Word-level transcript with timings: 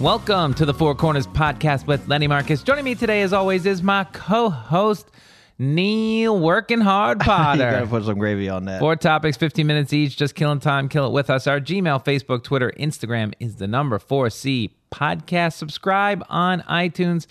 Welcome 0.00 0.52
to 0.54 0.66
the 0.66 0.74
Four 0.74 0.94
Corners 0.94 1.26
podcast 1.26 1.86
with 1.86 2.06
Lenny 2.06 2.26
Marcus. 2.26 2.62
Joining 2.62 2.84
me 2.84 2.94
today, 2.94 3.22
as 3.22 3.32
always, 3.32 3.64
is 3.64 3.82
my 3.82 4.04
co-host 4.04 5.10
Neil 5.58 6.38
Working 6.38 6.82
Hard 6.82 7.18
Potter. 7.18 7.64
you 7.64 7.70
gotta 7.70 7.86
put 7.86 8.04
some 8.04 8.18
gravy 8.18 8.50
on 8.50 8.66
that. 8.66 8.78
Four 8.78 8.96
topics, 8.96 9.38
15 9.38 9.66
minutes 9.66 9.94
each, 9.94 10.18
just 10.18 10.34
killing 10.34 10.60
time, 10.60 10.90
kill 10.90 11.06
it 11.06 11.12
with 11.12 11.30
us. 11.30 11.46
Our 11.46 11.60
Gmail, 11.60 12.04
Facebook, 12.04 12.44
Twitter, 12.44 12.74
Instagram 12.78 13.32
is 13.40 13.56
the 13.56 13.66
number 13.66 13.98
4C 13.98 14.72
podcast. 14.92 15.54
Subscribe 15.54 16.22
on 16.28 16.60
iTunes. 16.68 17.26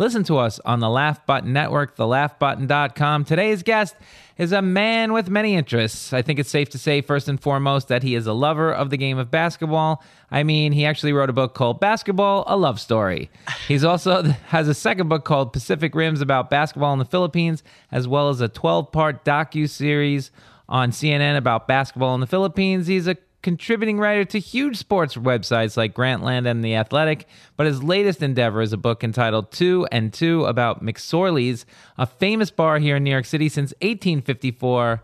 Listen 0.00 0.24
to 0.24 0.38
us 0.38 0.58
on 0.60 0.80
the 0.80 0.88
Laugh 0.88 1.26
Button 1.26 1.52
Network, 1.52 1.94
thelaughbutton.com. 1.94 3.26
Today's 3.26 3.62
guest 3.62 3.94
is 4.38 4.50
a 4.50 4.62
man 4.62 5.12
with 5.12 5.28
many 5.28 5.54
interests. 5.54 6.14
I 6.14 6.22
think 6.22 6.38
it's 6.38 6.48
safe 6.48 6.70
to 6.70 6.78
say, 6.78 7.02
first 7.02 7.28
and 7.28 7.38
foremost, 7.38 7.88
that 7.88 8.02
he 8.02 8.14
is 8.14 8.26
a 8.26 8.32
lover 8.32 8.72
of 8.72 8.88
the 8.88 8.96
game 8.96 9.18
of 9.18 9.30
basketball. 9.30 10.02
I 10.30 10.42
mean, 10.42 10.72
he 10.72 10.86
actually 10.86 11.12
wrote 11.12 11.28
a 11.28 11.34
book 11.34 11.52
called 11.52 11.80
Basketball, 11.80 12.44
a 12.46 12.56
Love 12.56 12.80
Story. 12.80 13.30
He's 13.68 13.84
also 13.84 14.22
has 14.46 14.68
a 14.68 14.74
second 14.74 15.10
book 15.10 15.26
called 15.26 15.52
Pacific 15.52 15.94
Rims 15.94 16.22
about 16.22 16.48
basketball 16.48 16.94
in 16.94 16.98
the 16.98 17.04
Philippines, 17.04 17.62
as 17.92 18.08
well 18.08 18.30
as 18.30 18.40
a 18.40 18.48
12-part 18.48 19.22
docu-series 19.22 20.30
on 20.66 20.92
CNN 20.92 21.36
about 21.36 21.68
basketball 21.68 22.14
in 22.14 22.20
the 22.20 22.26
Philippines. 22.26 22.86
He's 22.86 23.06
a 23.06 23.18
contributing 23.42 23.98
writer 23.98 24.24
to 24.26 24.38
huge 24.38 24.76
sports 24.76 25.16
websites 25.16 25.76
like 25.76 25.94
Grantland 25.94 26.46
and 26.48 26.62
The 26.64 26.74
Athletic, 26.76 27.26
but 27.56 27.66
his 27.66 27.82
latest 27.82 28.22
endeavor 28.22 28.60
is 28.60 28.72
a 28.72 28.76
book 28.76 29.02
entitled 29.02 29.50
Two 29.50 29.86
and 29.90 30.12
Two 30.12 30.44
about 30.44 30.84
McSorley's, 30.84 31.64
a 31.98 32.06
famous 32.06 32.50
bar 32.50 32.78
here 32.78 32.96
in 32.96 33.04
New 33.04 33.10
York 33.10 33.24
City 33.24 33.48
since 33.48 33.72
1854, 33.80 35.02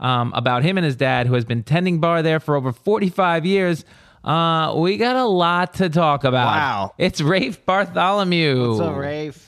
um, 0.00 0.32
about 0.34 0.62
him 0.62 0.78
and 0.78 0.84
his 0.84 0.96
dad, 0.96 1.26
who 1.26 1.34
has 1.34 1.44
been 1.44 1.62
tending 1.62 2.00
bar 2.00 2.22
there 2.22 2.40
for 2.40 2.54
over 2.56 2.72
45 2.72 3.44
years. 3.46 3.84
Uh, 4.24 4.74
we 4.76 4.96
got 4.98 5.16
a 5.16 5.24
lot 5.24 5.74
to 5.74 5.88
talk 5.88 6.24
about. 6.24 6.46
Wow. 6.46 6.94
It's 6.98 7.20
Rafe 7.20 7.64
Bartholomew. 7.64 8.68
What's 8.70 8.80
up, 8.80 8.96
Rafe? 8.96 9.46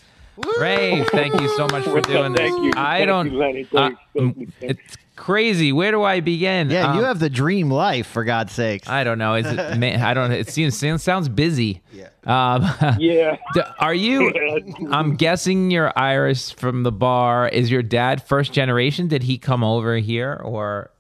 Rafe, 0.59 1.07
thank 1.09 1.39
you 1.41 1.49
so 1.57 1.67
much 1.69 1.85
for 1.85 1.95
What's 1.95 2.09
up? 2.09 2.15
doing 2.15 2.33
this. 2.33 2.41
Thank 2.51 2.63
you. 2.65 2.73
I 2.75 2.99
Thank 2.99 3.09
don't. 3.09 3.33
you, 3.33 3.39
Lenny. 3.39 3.69
uh, 3.75 3.91
Thank 4.17 4.37
you. 4.39 4.49
It's 4.63 4.97
crazy. 5.23 5.73
Where 5.73 5.91
do 5.93 6.03
I 6.03 6.21
begin? 6.21 6.69
Yeah, 6.71 6.95
you 6.95 6.99
Um, 7.01 7.05
have 7.05 7.19
the 7.21 7.31
dream 7.31 7.71
life, 7.71 8.07
for 8.07 8.25
God's 8.25 8.53
sakes. 8.53 8.89
I 8.89 9.05
don't 9.05 9.19
know. 9.19 9.35
Is 9.35 9.47
it? 9.47 9.57
ma- 9.79 10.07
I 10.09 10.15
don't. 10.15 10.33
It 10.33 10.49
seems 10.49 10.83
it 10.83 10.99
sounds 11.01 11.29
busy. 11.29 11.81
Yeah. 11.93 12.09
Um, 12.25 12.97
Yeah. 12.99 13.37
are 13.79 13.95
you? 13.95 14.33
I'm 14.91 15.17
guessing 15.17 15.71
you're 15.71 15.93
Irish 15.97 16.55
from 16.55 16.83
the 16.83 16.93
bar. 16.93 17.49
Is 17.49 17.71
your 17.71 17.83
dad 17.83 18.23
first 18.23 18.53
generation? 18.53 19.09
Did 19.09 19.23
he 19.23 19.39
come 19.39 19.63
over 19.63 19.97
here 19.97 20.41
or? 20.45 20.91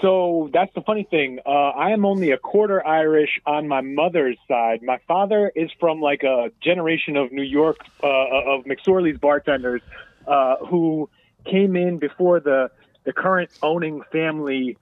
So 0.00 0.50
that's 0.52 0.72
the 0.74 0.80
funny 0.82 1.04
thing. 1.04 1.38
Uh, 1.46 1.50
I 1.50 1.90
am 1.90 2.04
only 2.04 2.32
a 2.32 2.38
quarter 2.38 2.84
Irish 2.84 3.40
on 3.46 3.68
my 3.68 3.80
mother's 3.82 4.36
side. 4.48 4.82
My 4.82 4.98
father 5.06 5.52
is 5.54 5.70
from 5.78 6.00
like 6.00 6.24
a 6.24 6.50
generation 6.60 7.16
of 7.16 7.30
New 7.30 7.42
York 7.44 7.76
uh, 8.02 8.06
of 8.08 8.64
McSorley's 8.64 9.18
bartenders 9.18 9.80
uh, 10.26 10.56
who 10.68 11.08
came 11.44 11.76
in 11.76 11.98
before 11.98 12.40
the 12.40 12.70
the 13.04 13.12
current 13.12 13.50
owning 13.62 14.02
family 14.12 14.76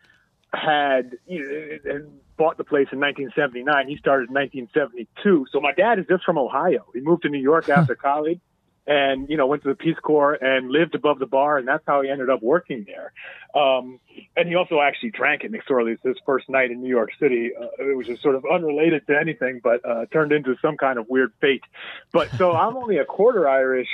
had 0.53 1.17
you 1.27 1.81
know, 1.85 2.07
bought 2.37 2.57
the 2.57 2.65
place 2.65 2.89
in 2.93 2.99
1979. 3.01 3.89
He 3.89 3.97
started 3.97 4.29
in 4.29 4.35
1972. 4.35 5.47
So 5.53 5.61
my 5.61 5.73
dad 5.73 5.99
is 5.99 6.07
just 6.09 6.25
from 6.25 6.39
Ohio. 6.39 6.87
He 6.95 7.01
moved 7.01 7.23
to 7.23 7.29
New 7.29 7.41
York 7.41 7.69
after 7.69 7.95
college. 7.95 8.41
and 8.87 9.29
you 9.29 9.37
know 9.37 9.47
went 9.47 9.63
to 9.63 9.69
the 9.69 9.75
Peace 9.75 9.99
Corps 10.03 10.35
and 10.35 10.71
lived 10.71 10.95
above 10.95 11.19
the 11.19 11.27
bar, 11.27 11.59
and 11.59 11.69
that's 11.69 11.85
how 11.87 12.03
he 12.03 12.09
ended 12.11 12.31
up 12.31 12.43
working 12.43 12.87
there. 12.87 13.13
Um, 13.55 14.01
and 14.37 14.49
he 14.49 14.55
also 14.55 14.81
actually 14.81 15.11
drank 15.11 15.45
at 15.45 15.51
McSorley's 15.53 16.01
his 16.03 16.17
first 16.27 16.49
night 16.49 16.71
in 16.71 16.83
New 16.83 16.89
York 16.89 17.11
City. 17.21 17.51
Uh, 17.55 17.67
it 17.79 17.97
was 17.97 18.07
just 18.07 18.23
sort 18.23 18.35
of 18.35 18.45
unrelated 18.51 19.07
to 19.07 19.19
anything, 19.19 19.61
but 19.63 19.85
uh, 19.89 20.07
turned 20.07 20.33
into 20.33 20.57
some 20.61 20.77
kind 20.77 20.99
of 20.99 21.07
weird 21.09 21.33
fate. 21.41 21.63
But 22.13 22.31
so 22.37 22.53
I'm 22.53 22.77
only 22.77 22.99
a 22.99 23.05
quarter 23.05 23.49
Irish. 23.49 23.89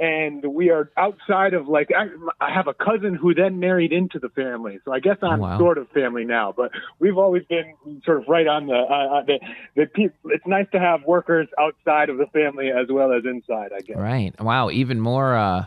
And 0.00 0.42
we 0.54 0.70
are 0.70 0.90
outside 0.96 1.52
of 1.52 1.68
like 1.68 1.90
I, 1.94 2.06
I 2.42 2.50
have 2.54 2.66
a 2.68 2.72
cousin 2.74 3.14
who 3.14 3.34
then 3.34 3.60
married 3.60 3.92
into 3.92 4.18
the 4.18 4.30
family, 4.30 4.78
so 4.84 4.92
I 4.92 4.98
guess 4.98 5.18
I'm 5.22 5.40
Wow. 5.40 5.58
sort 5.58 5.76
of 5.76 5.88
family 5.90 6.24
now. 6.24 6.54
But 6.56 6.70
we've 7.00 7.18
always 7.18 7.44
been 7.44 7.74
sort 8.06 8.16
of 8.22 8.24
right 8.26 8.46
on 8.46 8.66
the 8.66 8.72
uh, 8.74 9.18
uh, 9.18 9.22
the, 9.26 9.38
the 9.76 9.86
pe- 9.86 10.08
It's 10.32 10.46
nice 10.46 10.66
to 10.72 10.80
have 10.80 11.04
workers 11.04 11.48
outside 11.58 12.08
of 12.08 12.16
the 12.16 12.24
family 12.32 12.70
as 12.70 12.86
well 12.90 13.12
as 13.12 13.24
inside. 13.26 13.72
I 13.76 13.80
guess. 13.80 13.98
Right. 13.98 14.32
Wow. 14.40 14.70
Even 14.70 15.00
more. 15.00 15.36
uh 15.36 15.66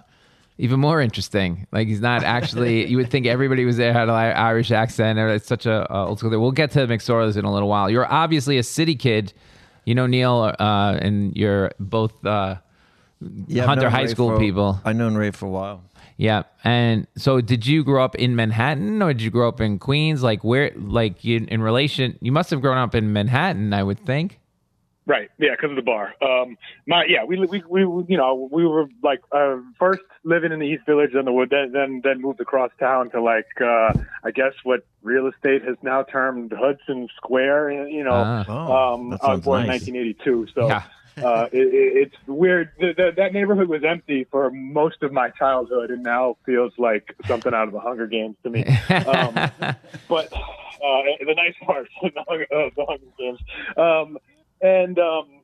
even 0.60 0.80
more 0.80 1.02
interesting. 1.02 1.66
Like 1.72 1.88
he's 1.88 2.00
not 2.02 2.24
actually. 2.24 2.86
you 2.90 2.98
would 2.98 3.10
think 3.10 3.26
everybody 3.26 3.66
was 3.66 3.78
there 3.78 3.92
had 3.94 4.08
an 4.08 4.16
Irish 4.16 4.70
accent. 4.72 5.18
Or 5.20 5.28
it's 5.30 5.48
such 5.48 5.66
a 5.66 5.92
uh, 5.94 6.06
old 6.08 6.20
school. 6.20 6.30
We'll 6.40 6.52
get 6.52 6.72
to 6.72 6.86
McSorley's 6.88 7.38
in 7.38 7.46
a 7.46 7.52
little 7.52 7.68
while. 7.70 7.90
You're 7.90 8.12
obviously 8.12 8.58
a 8.60 8.64
city 8.64 8.96
kid. 8.96 9.34
You 9.86 9.96
know 9.96 10.06
Neil, 10.08 10.54
uh, 10.60 10.98
and 11.02 11.36
you're 11.36 11.72
both 11.80 12.24
uh, 12.26 12.56
Yeah, 13.48 13.66
Hunter 13.66 13.90
High 13.90 14.02
Rafe 14.02 14.10
School 14.12 14.30
for- 14.32 14.40
people. 14.40 14.80
I've 14.86 14.96
known 14.96 15.16
Ray 15.16 15.32
for 15.32 15.46
a 15.46 15.50
while. 15.50 15.84
Yeah. 16.18 16.44
And 16.64 17.08
so, 17.18 17.42
did 17.42 17.66
you 17.66 17.84
grow 17.84 18.04
up 18.04 18.16
in 18.16 18.36
Manhattan, 18.36 19.02
or 19.02 19.14
did 19.14 19.22
you 19.24 19.32
grow 19.32 19.48
up 19.48 19.60
in 19.60 19.80
Queens? 19.80 20.22
Like 20.22 20.44
where? 20.44 20.72
Like 20.76 21.24
you, 21.24 21.46
in 21.50 21.62
relation? 21.62 22.18
You 22.22 22.32
must 22.32 22.50
have 22.52 22.62
grown 22.62 22.78
up 22.78 22.94
in 22.96 23.12
Manhattan, 23.14 23.74
I 23.74 23.82
would 23.84 24.00
think. 24.06 24.40
Right. 25.06 25.30
Yeah, 25.38 25.50
because 25.52 25.72
of 25.72 25.76
the 25.76 25.82
bar. 25.82 26.14
Um, 26.22 26.58
my 26.88 27.04
yeah, 27.10 27.26
we 27.26 27.38
we 27.38 27.62
we 27.68 27.82
you 28.08 28.16
know 28.16 28.48
we 28.50 28.66
were 28.66 28.86
like 29.02 29.20
uh, 29.34 29.58
first 29.78 30.00
living 30.24 30.54
in 30.54 30.60
the 30.60 30.66
East 30.66 30.86
Village, 30.86 31.10
then 31.14 31.26
the 31.26 31.34
wood, 31.34 31.50
then 31.50 31.74
then 31.74 32.00
then 32.06 32.22
moved 32.22 32.40
across 32.40 32.72
town 32.80 33.10
to 33.10 33.22
like 33.22 33.48
uh, 33.60 33.92
I 34.24 34.32
guess 34.34 34.54
what 34.64 34.86
real 35.02 35.28
estate 35.28 35.62
has 35.66 35.76
now 35.82 36.04
termed 36.04 36.54
Hudson 36.58 37.10
Square. 37.18 37.72
You 37.90 38.04
know, 38.06 38.14
Ah. 38.14 38.46
Oh, 38.48 38.94
um, 38.94 39.10
that 39.10 39.20
I 39.24 39.32
was 39.34 39.42
born 39.42 39.68
nice. 39.68 39.86
in 39.88 39.96
1982, 39.96 40.48
so. 40.56 40.68
Yeah. 40.68 40.84
Uh, 41.18 41.48
it, 41.52 41.74
it, 41.74 41.98
it's 41.98 42.16
weird. 42.28 42.72
The, 42.80 42.94
the, 42.96 43.12
that 43.18 43.34
neighborhood 43.34 43.68
was 43.68 43.84
empty 43.84 44.26
for 44.26 44.50
most 44.52 45.04
of 45.04 45.12
my 45.12 45.30
childhood, 45.30 45.92
and 45.92 46.04
now 46.04 46.38
feels 46.46 46.74
like 46.78 47.16
something 47.28 47.54
out 47.54 47.68
of 47.68 47.74
the 47.74 47.80
Hunger 47.80 48.08
Games 48.08 48.36
to 48.44 48.50
me. 48.50 48.64
Um, 48.90 49.34
but 50.10 50.34
uh, 50.34 51.02
the 51.20 51.34
nice 51.36 51.56
parts 51.64 51.90
of 52.02 52.14
the 52.14 52.24
Hunger, 52.28 52.48
of 52.52 52.76
the 52.76 52.86
Hunger 52.86 53.06
Games. 53.18 53.40
Um, 53.78 54.18
and 54.62 54.98
um, 55.00 55.42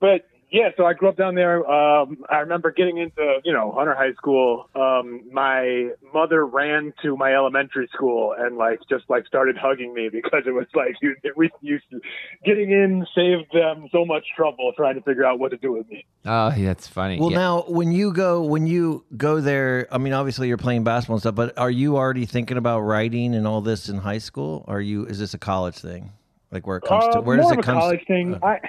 but 0.00 0.26
yeah, 0.50 0.68
so 0.76 0.86
I 0.86 0.92
grew 0.94 1.08
up 1.08 1.16
down 1.16 1.34
there. 1.34 1.68
Um, 1.68 2.24
I 2.30 2.38
remember 2.38 2.70
getting 2.70 2.98
into 2.98 3.38
you 3.44 3.52
know 3.52 3.72
Hunter 3.72 3.94
High 3.94 4.12
School. 4.14 4.68
Um, 4.74 5.22
my 5.32 5.90
mother 6.14 6.46
ran 6.46 6.92
to 7.02 7.16
my 7.16 7.34
elementary 7.34 7.88
school 7.92 8.34
and 8.38 8.56
like 8.56 8.78
just 8.88 9.04
like 9.08 9.26
started 9.26 9.56
hugging 9.56 9.92
me 9.92 10.08
because 10.12 10.42
it 10.46 10.52
was 10.52 10.66
like 10.74 10.94
you, 11.02 11.16
we 11.36 11.50
used 11.60 11.84
to 11.90 12.00
getting 12.44 12.70
in 12.70 13.06
saved 13.14 13.52
them 13.52 13.88
so 13.90 14.04
much 14.04 14.24
trouble 14.36 14.72
trying 14.76 14.94
to 14.94 15.00
figure 15.02 15.24
out 15.24 15.38
what 15.38 15.50
to 15.50 15.56
do 15.56 15.72
with 15.72 15.88
me. 15.88 16.04
oh, 16.24 16.50
that's 16.56 16.86
funny. 16.86 17.18
Well, 17.18 17.30
Yeah. 17.32 17.38
now 17.38 17.64
when 17.68 17.90
you 17.92 18.12
go 18.12 18.42
when 18.42 18.66
you 18.66 19.04
go 19.16 19.40
there, 19.40 19.88
I 19.90 19.98
mean, 19.98 20.12
obviously 20.12 20.48
you're 20.48 20.56
playing 20.58 20.84
basketball 20.84 21.16
and 21.16 21.22
stuff, 21.22 21.34
but 21.34 21.58
are 21.58 21.70
you 21.70 21.96
already 21.96 22.24
thinking 22.24 22.56
about 22.56 22.80
writing 22.80 23.34
and 23.34 23.46
all 23.46 23.60
this 23.60 23.88
in 23.88 23.98
high 23.98 24.18
school? 24.18 24.64
Are 24.68 24.80
you? 24.80 25.06
Is 25.06 25.18
this 25.18 25.34
a 25.34 25.38
college 25.38 25.76
thing? 25.76 26.12
Like 26.52 26.66
where 26.66 26.76
it 26.76 26.84
comes 26.84 27.04
to 27.08 27.18
Uh, 27.18 27.22
where 27.22 27.36
does 27.36 27.50
it 27.50 27.58
a 27.58 27.62
come? 27.62 27.78
college 27.80 28.04
thing. 28.06 28.38
I, 28.42 28.46
I 28.46 28.60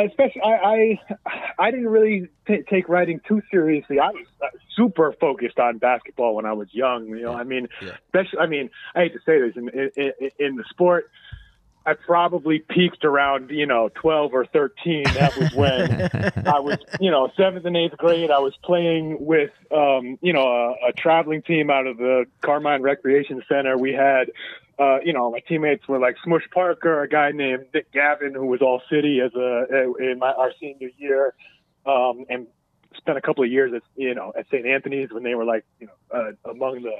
especially 0.00 0.42
I, 0.42 0.98
I 1.08 1.16
I 1.58 1.70
didn't 1.70 1.88
really 1.88 2.28
t- 2.46 2.62
take 2.68 2.88
writing 2.88 3.20
too 3.28 3.42
seriously. 3.50 3.98
I 3.98 4.08
was 4.10 4.26
uh, 4.42 4.46
super 4.76 5.12
focused 5.20 5.58
on 5.58 5.78
basketball 5.78 6.34
when 6.34 6.46
I 6.46 6.52
was 6.52 6.68
young. 6.72 7.06
You 7.08 7.22
know, 7.22 7.32
I 7.34 7.44
mean, 7.44 7.68
Yeah. 7.82 7.90
especially 8.06 8.38
I 8.40 8.46
mean, 8.46 8.70
I 8.94 9.00
hate 9.00 9.12
to 9.14 9.20
say 9.26 9.40
this 9.40 9.56
in 9.56 9.68
in, 9.68 9.90
in, 9.96 10.30
in 10.38 10.56
the 10.56 10.64
sport. 10.70 11.10
I 11.84 11.94
probably 11.94 12.60
peaked 12.60 13.04
around, 13.04 13.50
you 13.50 13.66
know, 13.66 13.90
12 13.96 14.34
or 14.34 14.46
13. 14.46 15.02
That 15.14 15.36
was 15.36 15.52
when 15.52 15.90
I 16.46 16.60
was, 16.60 16.78
you 17.00 17.10
know, 17.10 17.28
seventh 17.36 17.64
and 17.64 17.76
eighth 17.76 17.96
grade. 17.96 18.30
I 18.30 18.38
was 18.38 18.56
playing 18.62 19.16
with, 19.18 19.50
um, 19.72 20.16
you 20.22 20.32
know, 20.32 20.46
a, 20.46 20.90
a 20.90 20.92
traveling 20.96 21.42
team 21.42 21.70
out 21.70 21.88
of 21.88 21.96
the 21.96 22.26
Carmine 22.40 22.82
Recreation 22.82 23.42
Center. 23.48 23.76
We 23.76 23.92
had, 23.92 24.30
uh, 24.78 24.98
you 25.04 25.12
know, 25.12 25.30
my 25.30 25.40
teammates 25.40 25.86
were 25.86 25.98
like 25.98 26.16
Smush 26.24 26.48
Parker, 26.52 27.02
a 27.02 27.08
guy 27.08 27.30
named 27.32 27.66
Nick 27.74 27.92
Gavin, 27.92 28.34
who 28.34 28.46
was 28.46 28.62
all 28.62 28.82
city 28.90 29.20
as 29.20 29.34
a 29.34 29.94
in 29.98 30.18
my 30.18 30.32
our 30.32 30.52
senior 30.60 30.90
year, 30.98 31.34
um, 31.86 32.24
and 32.28 32.46
spent 32.96 33.18
a 33.18 33.20
couple 33.20 33.44
of 33.44 33.50
years 33.50 33.72
at, 33.74 33.82
you 33.96 34.14
know, 34.14 34.32
at 34.36 34.46
St. 34.46 34.66
Anthony's 34.66 35.10
when 35.10 35.22
they 35.22 35.34
were 35.34 35.44
like, 35.44 35.64
you 35.80 35.86
know, 35.86 35.92
uh, 36.18 36.50
among 36.50 36.82
the 36.82 36.96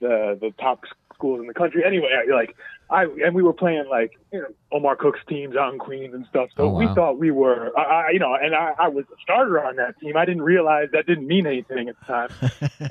the 0.00 0.38
the 0.40 0.50
top 0.58 0.84
schools 1.14 1.40
in 1.40 1.46
the 1.46 1.54
country. 1.54 1.84
Anyway, 1.84 2.08
I, 2.10 2.34
like 2.34 2.56
I 2.88 3.04
and 3.04 3.34
we 3.34 3.42
were 3.42 3.52
playing 3.52 3.84
like 3.90 4.18
you 4.32 4.40
know 4.40 4.48
Omar 4.72 4.96
Cook's 4.96 5.20
teams 5.28 5.56
out 5.56 5.72
in 5.72 5.78
Queens 5.78 6.14
and 6.14 6.26
stuff. 6.26 6.48
So 6.56 6.64
Oh, 6.64 6.74
we 6.74 6.86
thought 6.86 7.18
we 7.18 7.30
were, 7.30 7.70
I, 7.78 7.82
I, 7.82 8.10
you 8.12 8.18
know, 8.18 8.34
and 8.34 8.54
I, 8.54 8.72
I 8.78 8.88
was 8.88 9.04
a 9.12 9.20
starter 9.22 9.62
on 9.62 9.76
that 9.76 10.00
team. 10.00 10.16
I 10.16 10.24
didn't 10.24 10.42
realize 10.42 10.88
that 10.92 11.06
didn't 11.06 11.26
mean 11.26 11.46
anything 11.46 11.88
at 11.88 11.96
the 12.00 12.06
time. 12.06 12.30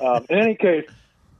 um, 0.00 0.26
in 0.30 0.38
any 0.38 0.54
case, 0.54 0.88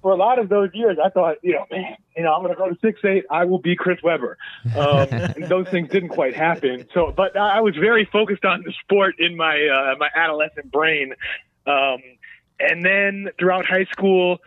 for 0.03 0.13
a 0.13 0.17
lot 0.17 0.39
of 0.39 0.49
those 0.49 0.71
years, 0.73 0.99
I 1.03 1.11
thought, 1.11 1.37
you 1.43 1.53
know, 1.53 1.67
man, 1.71 1.97
you 2.17 2.23
know, 2.23 2.33
I'm 2.33 2.43
going 2.43 2.55
to 2.55 2.59
go 2.59 2.69
to 2.69 2.77
six 2.81 3.01
eight. 3.05 3.25
I 3.31 3.45
will 3.45 3.59
be 3.59 3.77
Chris 3.77 3.99
Webber. 4.03 4.39
Um, 4.77 5.09
and 5.11 5.45
those 5.45 5.69
things 5.69 5.89
didn't 5.91 6.11
quite 6.11 6.35
happen. 6.35 6.87
So, 6.95 7.13
but 7.15 7.37
I 7.37 7.59
I 7.59 7.61
was 7.61 7.77
very 7.77 8.09
focused 8.11 8.45
on 8.45 8.63
the 8.65 8.73
sport 8.83 9.17
in 9.19 9.37
my 9.37 9.57
uh, 9.67 9.97
my 9.99 10.09
adolescent 10.15 10.71
brain. 10.71 11.15
Um, 11.67 11.99
and 12.59 12.85
then 12.85 13.29
throughout 13.39 13.65
high 13.67 13.87
school, 13.87 14.39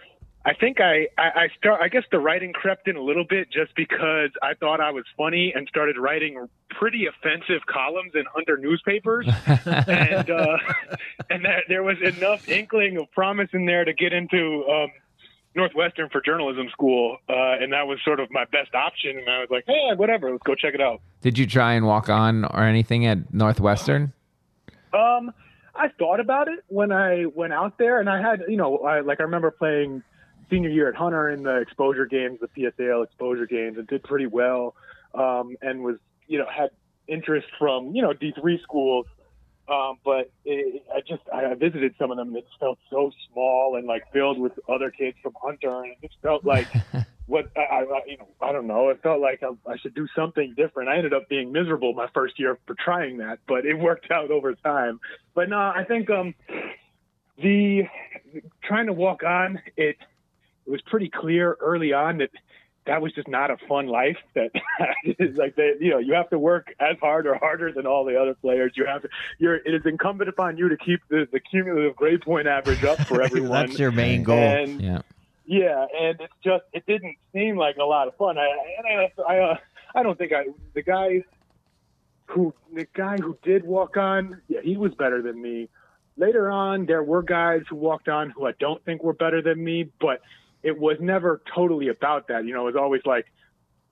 I 0.45 0.53
think 0.53 0.81
I, 0.81 1.07
I, 1.17 1.23
I 1.35 1.47
start. 1.57 1.81
I 1.81 1.87
guess 1.87 2.03
the 2.11 2.19
writing 2.19 2.51
crept 2.51 2.89
in 2.89 2.97
a 2.97 3.01
little 3.01 3.23
bit 3.23 3.49
just 3.49 3.73
because 3.75 4.29
I 4.41 4.53
thought 4.55 4.81
I 4.81 4.91
was 4.91 5.05
funny 5.15 5.53
and 5.55 5.67
started 5.69 5.97
writing 5.97 6.47
pretty 6.69 7.05
offensive 7.05 7.65
columns 7.65 8.11
in 8.13 8.25
under 8.35 8.57
newspapers, 8.57 9.25
and 9.47 10.29
uh, 10.29 10.57
and 11.29 11.45
that 11.45 11.63
there 11.69 11.81
was 11.81 11.97
enough 12.01 12.49
inkling 12.49 12.97
of 12.97 13.09
promise 13.11 13.49
in 13.53 13.65
there 13.65 13.85
to 13.85 13.93
get 13.93 14.11
into 14.11 14.65
um, 14.67 14.91
Northwestern 15.55 16.09
for 16.09 16.21
journalism 16.21 16.67
school, 16.71 17.17
uh, 17.29 17.33
and 17.61 17.73
that 17.73 17.87
was 17.87 17.99
sort 18.03 18.19
of 18.19 18.31
my 18.31 18.45
best 18.45 18.73
option. 18.73 19.17
And 19.17 19.29
I 19.29 19.39
was 19.39 19.49
like, 19.51 19.65
hey, 19.67 19.91
whatever, 19.95 20.31
let's 20.31 20.43
go 20.43 20.55
check 20.55 20.73
it 20.73 20.81
out. 20.81 21.01
Did 21.21 21.37
you 21.37 21.45
try 21.45 21.73
and 21.73 21.85
walk 21.85 22.09
on 22.09 22.45
or 22.45 22.63
anything 22.63 23.05
at 23.05 23.33
Northwestern? 23.33 24.13
Um, 24.93 25.31
I 25.75 25.89
thought 25.99 26.19
about 26.19 26.47
it 26.47 26.63
when 26.67 26.91
I 26.91 27.25
went 27.25 27.53
out 27.53 27.77
there, 27.77 27.99
and 27.99 28.09
I 28.09 28.21
had, 28.21 28.43
you 28.47 28.57
know, 28.57 28.79
I, 28.79 29.01
like 29.01 29.19
I 29.19 29.23
remember 29.23 29.51
playing 29.51 30.03
senior 30.49 30.69
year 30.69 30.89
at 30.89 30.95
Hunter 30.95 31.29
in 31.29 31.43
the 31.43 31.57
exposure 31.57 32.05
games, 32.05 32.39
the 32.39 32.47
PSAL 32.47 33.03
exposure 33.03 33.47
games, 33.47 33.77
and 33.77 33.87
did 33.87 34.03
pretty 34.03 34.27
well, 34.27 34.75
um, 35.13 35.55
and 35.61 35.83
was, 35.83 35.97
you 36.27 36.37
know, 36.37 36.45
had 36.49 36.69
interest 37.07 37.47
from, 37.59 37.95
you 37.95 38.01
know, 38.01 38.13
D 38.13 38.33
three 38.39 38.59
schools. 38.63 39.05
Um, 39.67 39.97
but 40.03 40.29
it, 40.43 40.83
I 40.93 40.99
just 40.99 41.23
I 41.33 41.53
visited 41.53 41.95
some 41.97 42.11
of 42.11 42.17
them, 42.17 42.29
and 42.29 42.37
it 42.37 42.45
felt 42.59 42.79
so 42.89 43.11
small 43.31 43.77
and 43.77 43.87
like 43.87 44.03
filled 44.11 44.39
with 44.39 44.51
other 44.67 44.91
kids 44.91 45.17
from 45.23 45.33
Hunter, 45.41 45.83
and 45.83 45.93
it 45.93 45.97
just 46.01 46.21
felt 46.21 46.43
like 46.43 46.67
what 47.27 47.49
I, 47.55 47.61
I 47.61 48.01
you 48.05 48.17
know 48.17 48.27
I 48.41 48.51
don't 48.51 48.67
know. 48.67 48.89
It 48.89 49.01
felt 49.01 49.21
like 49.21 49.41
I, 49.41 49.71
I 49.71 49.77
should 49.77 49.95
do 49.95 50.07
something 50.15 50.53
different. 50.57 50.89
I 50.89 50.97
ended 50.97 51.13
up 51.13 51.29
being 51.29 51.53
miserable 51.53 51.93
my 51.93 52.07
first 52.13 52.37
year 52.39 52.57
for 52.67 52.75
trying 52.75 53.19
that, 53.19 53.39
but 53.47 53.65
it 53.65 53.73
worked 53.79 54.11
out 54.11 54.31
over 54.31 54.53
time. 54.53 54.99
But 55.33 55.49
no, 55.49 55.57
I 55.57 55.85
think 55.87 56.09
um 56.09 56.35
the 57.41 57.83
trying 58.63 58.87
to 58.87 58.93
walk 58.93 59.23
on 59.23 59.61
it. 59.77 59.95
It 60.65 60.69
was 60.71 60.81
pretty 60.81 61.09
clear 61.09 61.57
early 61.59 61.91
on 61.91 62.19
that 62.19 62.29
that 62.85 63.01
was 63.01 63.13
just 63.13 63.27
not 63.27 63.49
a 63.51 63.57
fun 63.67 63.87
life. 63.87 64.17
That 64.35 64.51
like 65.35 65.55
that 65.55 65.77
you 65.79 65.91
know 65.91 65.99
you 65.99 66.13
have 66.13 66.29
to 66.31 66.39
work 66.39 66.73
as 66.79 66.97
hard 66.99 67.27
or 67.27 67.35
harder 67.35 67.71
than 67.71 67.85
all 67.85 68.05
the 68.05 68.19
other 68.19 68.33
players. 68.35 68.73
You 68.75 68.85
have 68.85 69.01
to. 69.03 69.09
You're. 69.39 69.55
It 69.55 69.73
is 69.73 69.81
incumbent 69.85 70.29
upon 70.29 70.57
you 70.57 70.69
to 70.69 70.77
keep 70.77 70.99
the, 71.09 71.27
the 71.31 71.39
cumulative 71.39 71.95
grade 71.95 72.21
point 72.21 72.47
average 72.47 72.83
up 72.83 72.99
for 73.01 73.21
everyone. 73.23 73.67
That's 73.67 73.79
your 73.79 73.91
main 73.91 74.23
goal. 74.23 74.37
And 74.37 74.81
Yeah. 74.81 75.01
yeah, 75.45 75.85
and 75.99 76.19
it's 76.19 76.33
just 76.43 76.63
it 76.73 76.85
didn't 76.85 77.15
seem 77.33 77.57
like 77.57 77.77
a 77.77 77.85
lot 77.85 78.07
of 78.07 78.15
fun. 78.17 78.37
I 78.37 78.47
and 78.77 78.87
I 78.87 79.21
I, 79.33 79.39
uh, 79.51 79.57
I 79.95 80.03
don't 80.03 80.17
think 80.17 80.33
I 80.33 80.45
the 80.73 80.81
guy 80.81 81.23
who 82.27 82.53
the 82.73 82.87
guy 82.93 83.17
who 83.17 83.37
did 83.43 83.63
walk 83.65 83.97
on, 83.97 84.41
yeah, 84.47 84.59
he 84.63 84.77
was 84.77 84.93
better 84.95 85.21
than 85.21 85.41
me. 85.41 85.69
Later 86.17 86.49
on, 86.51 86.85
there 86.85 87.03
were 87.03 87.23
guys 87.23 87.61
who 87.69 87.75
walked 87.75 88.07
on 88.07 88.29
who 88.29 88.45
I 88.45 88.51
don't 88.59 88.83
think 88.85 89.03
were 89.03 89.13
better 89.13 89.41
than 89.41 89.63
me, 89.63 89.89
but 89.99 90.21
it 90.63 90.79
was 90.79 90.97
never 90.99 91.41
totally 91.53 91.89
about 91.89 92.29
that. 92.29 92.45
You 92.45 92.53
know, 92.53 92.67
it 92.67 92.73
was 92.73 92.81
always 92.81 93.01
like 93.05 93.25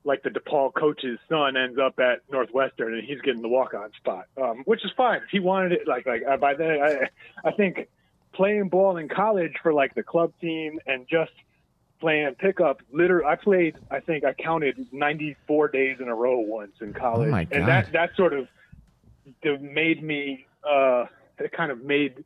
like 0.04 0.24
the 0.24 0.30
DePaul 0.30 0.74
coach's 0.74 1.20
son 1.30 1.56
ends 1.56 1.78
up 1.78 2.00
at 2.00 2.22
Northwestern 2.32 2.96
and 2.96 3.04
he's 3.04 3.22
getting 3.22 3.42
the 3.42 3.48
walk 3.48 3.74
on 3.74 3.92
spot, 3.98 4.26
um, 4.42 4.64
which 4.66 4.84
is 4.84 4.92
fine. 4.98 5.22
He 5.30 5.40
wanted 5.40 5.74
it, 5.74 5.88
like 5.88 6.06
like 6.06 6.24
uh, 6.28 6.38
by 6.38 6.56
then, 6.56 6.82
I 6.82 7.10
I 7.48 7.52
think 7.52 7.88
playing 8.34 8.70
ball 8.70 8.98
in 8.98 9.10
college 9.10 9.54
for 9.62 9.74
like 9.74 9.94
the 9.94 10.04
club 10.04 10.34
team 10.42 10.80
and 10.88 11.08
just 11.08 11.34
playing 12.00 12.34
pickup. 12.36 12.82
Literally, 12.92 13.26
I 13.26 13.36
played. 13.36 13.76
I 13.92 14.00
think 14.00 14.24
I 14.24 14.34
counted 14.34 14.88
94 14.92 15.68
days 15.70 15.98
in 16.00 16.08
a 16.08 16.16
row 16.16 16.40
once 16.40 16.74
in 16.82 16.94
college, 16.94 17.32
Oh 17.32 17.56
and 17.58 17.68
that 17.68 17.92
that 17.92 18.16
sort 18.16 18.34
of 18.34 18.48
made 19.62 20.04
me. 20.04 20.46
Uh, 20.64 21.06
it 21.40 21.52
kind 21.52 21.72
of 21.72 21.84
made 21.84 22.24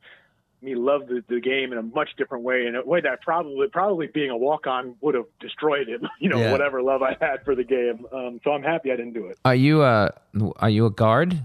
me 0.65 0.75
love 0.75 1.07
the, 1.07 1.23
the 1.29 1.39
game 1.39 1.71
in 1.71 1.77
a 1.77 1.81
much 1.83 2.09
different 2.17 2.43
way, 2.43 2.65
in 2.67 2.75
a 2.75 2.83
way 2.83 2.99
that 3.01 3.21
probably 3.21 3.67
probably 3.69 4.07
being 4.07 4.29
a 4.31 4.37
walk 4.37 4.67
on 4.67 4.95
would 5.01 5.15
have 5.15 5.25
destroyed 5.39 5.87
it. 5.87 6.01
You 6.19 6.29
know, 6.29 6.39
Yeah. 6.39 6.51
whatever 6.51 6.81
love 6.81 7.01
I 7.03 7.15
had 7.21 7.43
for 7.45 7.55
the 7.55 7.63
game. 7.63 8.05
Um, 8.11 8.39
so 8.43 8.51
I'm 8.51 8.63
happy 8.63 8.91
I 8.91 8.95
didn't 8.95 9.13
do 9.13 9.27
it. 9.27 9.37
Are 9.45 9.55
you 9.55 9.83
a 9.83 10.11
Are 10.57 10.69
you 10.69 10.85
a 10.87 10.91
guard? 10.91 11.37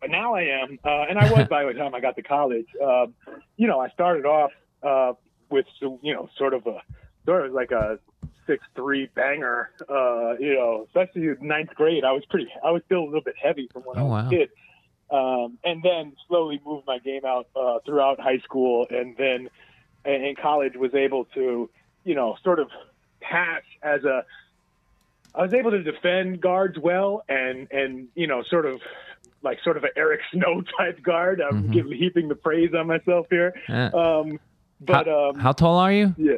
But 0.00 0.10
now 0.10 0.34
I 0.34 0.42
am, 0.42 0.78
uh, 0.84 1.04
and 1.08 1.18
I 1.18 1.30
was 1.30 1.46
by 1.50 1.64
the 1.64 1.72
time 1.74 1.94
I 1.94 2.00
got 2.00 2.16
to 2.16 2.22
college. 2.22 2.66
Um, 2.82 3.14
you 3.56 3.66
know, 3.66 3.80
I 3.80 3.88
started 3.90 4.24
off 4.26 4.50
uh, 4.82 5.12
with 5.50 5.66
you 5.80 6.12
know 6.14 6.28
sort 6.38 6.54
of 6.54 6.66
a 6.66 6.82
sort 7.24 7.46
of 7.46 7.52
like 7.52 7.70
a 7.70 7.98
six 8.46 8.64
three 8.74 9.06
banger. 9.14 9.70
Uh, 9.88 10.36
you 10.38 10.54
know, 10.54 10.84
especially 10.86 11.28
in 11.28 11.36
ninth 11.40 11.70
grade, 11.74 12.04
I 12.04 12.12
was 12.12 12.24
pretty. 12.26 12.48
I 12.64 12.70
was 12.70 12.82
still 12.86 13.00
a 13.00 13.06
little 13.06 13.22
bit 13.22 13.34
heavy 13.42 13.68
from 13.72 13.82
when 13.82 13.98
I 13.98 14.02
Oh, 14.02 14.06
was 14.06 14.24
wow. 14.24 14.26
a 14.28 14.30
kid. 14.30 14.48
Um, 15.10 15.58
and 15.64 15.82
then 15.82 16.14
slowly 16.26 16.60
moved 16.66 16.86
my 16.86 16.98
game 16.98 17.24
out 17.24 17.46
uh, 17.54 17.78
throughout 17.86 18.18
high 18.18 18.38
school, 18.38 18.86
and 18.90 19.16
then 19.16 19.48
in 20.04 20.34
college 20.40 20.74
was 20.76 20.94
able 20.94 21.26
to, 21.34 21.70
you 22.04 22.14
know, 22.14 22.36
sort 22.42 22.58
of 22.58 22.68
pass 23.20 23.62
as 23.82 24.04
a 24.04 24.24
I 25.34 25.42
was 25.42 25.52
able 25.52 25.70
to 25.72 25.82
defend 25.82 26.40
guards 26.40 26.78
well 26.78 27.22
and 27.28 27.68
and 27.70 28.08
you 28.14 28.26
know 28.26 28.42
sort 28.48 28.66
of 28.66 28.80
like 29.42 29.58
sort 29.62 29.76
of 29.76 29.84
an 29.84 29.90
Eric 29.96 30.20
Snow 30.32 30.62
type 30.78 31.02
guard. 31.02 31.40
I'm 31.40 31.64
Mhm. 31.68 31.72
giving 31.72 31.92
heaping 31.92 32.28
the 32.28 32.34
praise 32.34 32.72
on 32.74 32.86
myself 32.86 33.26
here. 33.30 33.54
Yeah. 33.68 33.90
Um, 33.92 34.40
but 34.80 35.06
how, 35.06 35.30
um, 35.30 35.38
how 35.38 35.52
tall 35.52 35.76
are 35.78 35.92
you? 35.92 36.14
yeah, 36.16 36.36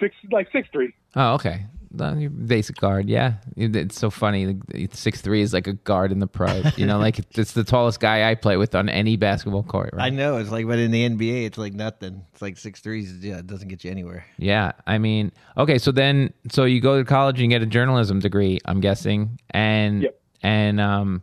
six 0.00 0.14
like 0.30 0.50
six 0.50 0.68
three. 0.72 0.92
Oh, 1.14 1.34
okay. 1.34 1.66
Then 1.94 2.20
you're 2.20 2.30
basic 2.30 2.76
guard, 2.76 3.08
yeah. 3.08 3.34
It's 3.56 3.98
so 3.98 4.08
funny. 4.08 4.56
Six 4.92 5.20
three 5.20 5.42
is 5.42 5.52
like 5.52 5.66
a 5.66 5.74
guard 5.74 6.10
in 6.10 6.20
the 6.20 6.26
pro. 6.26 6.62
You 6.76 6.86
know, 6.86 6.98
like 6.98 7.18
it's 7.36 7.52
the 7.52 7.64
tallest 7.64 8.00
guy 8.00 8.30
I 8.30 8.34
play 8.34 8.56
with 8.56 8.74
on 8.74 8.88
any 8.88 9.16
basketball 9.16 9.62
court. 9.62 9.90
I 9.98 10.08
know 10.10 10.38
it's 10.38 10.50
like, 10.50 10.66
but 10.66 10.78
in 10.78 10.90
the 10.90 11.06
NBA, 11.08 11.44
it's 11.44 11.58
like 11.58 11.74
nothing. 11.74 12.24
It's 12.32 12.40
like 12.40 12.56
six 12.56 12.80
threes. 12.80 13.14
Yeah, 13.24 13.38
it 13.38 13.46
doesn't 13.46 13.68
get 13.68 13.84
you 13.84 13.90
anywhere. 13.90 14.24
Yeah, 14.38 14.72
I 14.86 14.96
mean, 14.98 15.32
okay. 15.58 15.76
So 15.78 15.92
then, 15.92 16.32
so 16.50 16.64
you 16.64 16.80
go 16.80 16.98
to 16.98 17.04
college 17.04 17.36
and 17.40 17.50
you 17.52 17.58
get 17.58 17.62
a 17.62 17.70
journalism 17.70 18.20
degree. 18.20 18.58
I'm 18.64 18.80
guessing, 18.80 19.38
and 19.50 20.02
Yep. 20.02 20.20
and 20.42 20.80
um, 20.80 21.22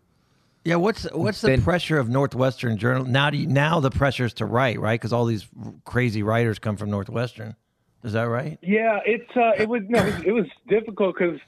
Yeah, 0.65 0.75
what's 0.75 1.03
what's 1.13 1.41
the 1.41 1.47
Then- 1.47 1.63
pressure 1.63 1.97
of 1.97 2.09
Northwestern 2.09 2.77
Journal 2.77 3.05
now? 3.05 3.31
Do 3.31 3.37
you, 3.37 3.47
now 3.47 3.79
the 3.79 3.89
pressure 3.89 4.25
is 4.25 4.33
to 4.35 4.45
write, 4.45 4.79
right? 4.79 4.99
Because 4.99 5.13
all 5.13 5.25
these 5.25 5.47
crazy 5.85 6.21
writers 6.21 6.59
come 6.59 6.77
from 6.77 6.91
Northwestern. 6.91 7.55
Is 8.03 8.13
that 8.13 8.23
right? 8.23 8.57
Yeah, 8.61 8.99
it's 9.05 9.29
uh, 9.35 9.51
it 9.57 9.67
was 9.67 9.83
no, 9.87 10.05
it 10.25 10.31
was, 10.31 10.45
difficult 10.67 11.15
because 11.17 11.39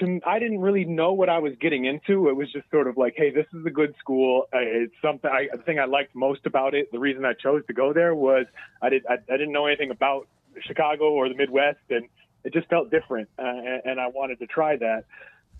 to 0.00 0.20
I 0.26 0.38
didn't 0.38 0.60
really 0.60 0.84
know 0.84 1.12
what 1.12 1.28
I 1.28 1.38
was 1.38 1.54
getting 1.60 1.84
into. 1.84 2.28
It 2.28 2.36
was 2.36 2.50
just 2.52 2.68
sort 2.70 2.88
of 2.88 2.96
like, 2.96 3.14
hey, 3.16 3.30
this 3.30 3.46
is 3.54 3.64
a 3.64 3.70
good 3.70 3.94
school. 3.98 4.48
It's 4.52 4.94
something. 5.00 5.30
I, 5.30 5.48
the 5.56 5.62
thing 5.62 5.78
I 5.78 5.84
liked 5.84 6.14
most 6.14 6.46
about 6.46 6.74
it, 6.74 6.90
the 6.90 6.98
reason 6.98 7.24
I 7.24 7.32
chose 7.32 7.62
to 7.66 7.72
go 7.72 7.92
there 7.92 8.14
was 8.14 8.46
I 8.82 8.88
did 8.88 9.06
I, 9.08 9.14
I 9.14 9.36
didn't 9.36 9.52
know 9.52 9.66
anything 9.66 9.90
about 9.90 10.26
Chicago 10.60 11.10
or 11.12 11.28
the 11.28 11.36
Midwest, 11.36 11.78
and 11.90 12.08
it 12.44 12.52
just 12.52 12.68
felt 12.68 12.90
different, 12.90 13.28
uh, 13.38 13.42
and, 13.42 13.82
and 13.84 14.00
I 14.00 14.08
wanted 14.08 14.40
to 14.40 14.46
try 14.46 14.76
that. 14.76 15.04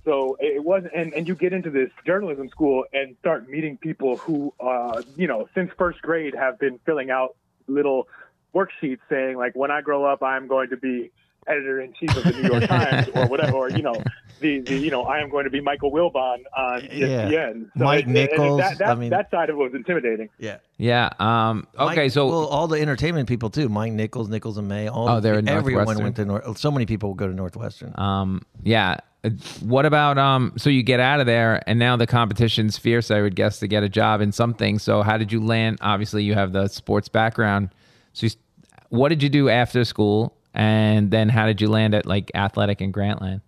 So 0.04 0.36
it 0.40 0.64
wasn't, 0.64 0.94
and, 0.94 1.12
and 1.12 1.28
you 1.28 1.34
get 1.34 1.52
into 1.52 1.70
this 1.70 1.90
journalism 2.06 2.48
school 2.48 2.84
and 2.92 3.16
start 3.20 3.48
meeting 3.48 3.76
people 3.76 4.16
who, 4.16 4.54
uh, 4.58 5.02
you 5.16 5.26
know, 5.26 5.48
since 5.54 5.70
first 5.76 6.00
grade 6.00 6.34
have 6.34 6.58
been 6.58 6.78
filling 6.86 7.10
out 7.10 7.36
little 7.66 8.08
worksheets 8.54 9.00
saying 9.08 9.36
like, 9.36 9.54
when 9.54 9.70
I 9.70 9.80
grow 9.80 10.04
up, 10.04 10.22
I'm 10.22 10.46
going 10.48 10.70
to 10.70 10.76
be 10.76 11.10
editor 11.46 11.80
in 11.80 11.94
chief 11.94 12.14
of 12.14 12.24
the 12.24 12.32
New 12.32 12.48
York 12.48 12.64
Times 12.64 13.08
or 13.14 13.26
whatever, 13.26 13.56
or 13.56 13.70
you 13.70 13.80
know, 13.82 13.94
the, 14.40 14.60
the 14.60 14.76
you 14.76 14.90
know, 14.90 15.04
I 15.04 15.20
am 15.20 15.30
going 15.30 15.44
to 15.44 15.50
be 15.50 15.60
Michael 15.60 15.90
Wilbon 15.90 16.38
on 16.56 16.84
E 16.92 16.98
Yeah. 17.00 17.52
So 17.76 17.84
Mike 17.84 18.04
it- 18.04 18.08
it- 18.08 18.12
Nichols, 18.12 18.60
that, 18.60 18.78
that, 18.78 18.88
I 18.88 18.94
mean- 18.94 19.10
that 19.10 19.30
side 19.30 19.48
of 19.48 19.54
it 19.56 19.58
was 19.58 19.72
intimidating. 19.74 20.28
Yeah. 20.38 20.58
yeah. 20.76 21.08
Um, 21.18 21.66
okay, 21.78 21.96
Mike- 22.02 22.10
so 22.10 22.26
well, 22.26 22.44
all 22.46 22.68
the 22.68 22.78
entertainment 22.80 23.28
people 23.28 23.48
too. 23.50 23.68
Mike 23.70 23.92
Nichols, 23.92 24.28
Nichols 24.28 24.58
and 24.58 24.68
May. 24.68 24.88
All 24.88 25.08
Oh, 25.08 25.20
they're 25.20 25.36
at 25.36 25.48
everyone 25.48 26.02
went 26.02 26.16
to 26.16 26.24
North. 26.26 26.58
So 26.58 26.70
many 26.70 26.84
people 26.84 27.14
go 27.14 27.26
to 27.26 27.32
Northwestern. 27.34 27.98
Um, 27.98 28.42
yeah. 28.62 28.98
What 29.60 29.84
about 29.84 30.16
um? 30.16 30.52
So 30.58 30.70
you 30.70 30.82
get 30.84 31.00
out 31.00 31.18
of 31.18 31.26
there, 31.26 31.60
and 31.66 31.78
now 31.78 31.96
the 31.96 32.06
competition's 32.06 32.78
fierce. 32.78 33.10
I 33.10 33.20
would 33.20 33.34
guess 33.34 33.58
to 33.58 33.66
get 33.66 33.82
a 33.82 33.88
job 33.88 34.20
in 34.20 34.30
something. 34.30 34.78
So 34.78 35.02
how 35.02 35.16
did 35.18 35.32
you 35.32 35.44
land? 35.44 35.78
Obviously, 35.80 36.22
you 36.22 36.34
have 36.34 36.52
the 36.52 36.68
sports 36.68 37.08
background. 37.08 37.70
So, 38.12 38.26
you, 38.26 38.32
what 38.88 39.10
did 39.10 39.22
you 39.22 39.28
do 39.28 39.48
after 39.48 39.84
school, 39.84 40.36
and 40.54 41.10
then 41.10 41.28
how 41.28 41.46
did 41.46 41.60
you 41.60 41.68
land 41.68 41.94
at 41.94 42.06
like 42.06 42.30
athletic 42.34 42.80
in 42.80 42.92
Grantland? 42.92 43.40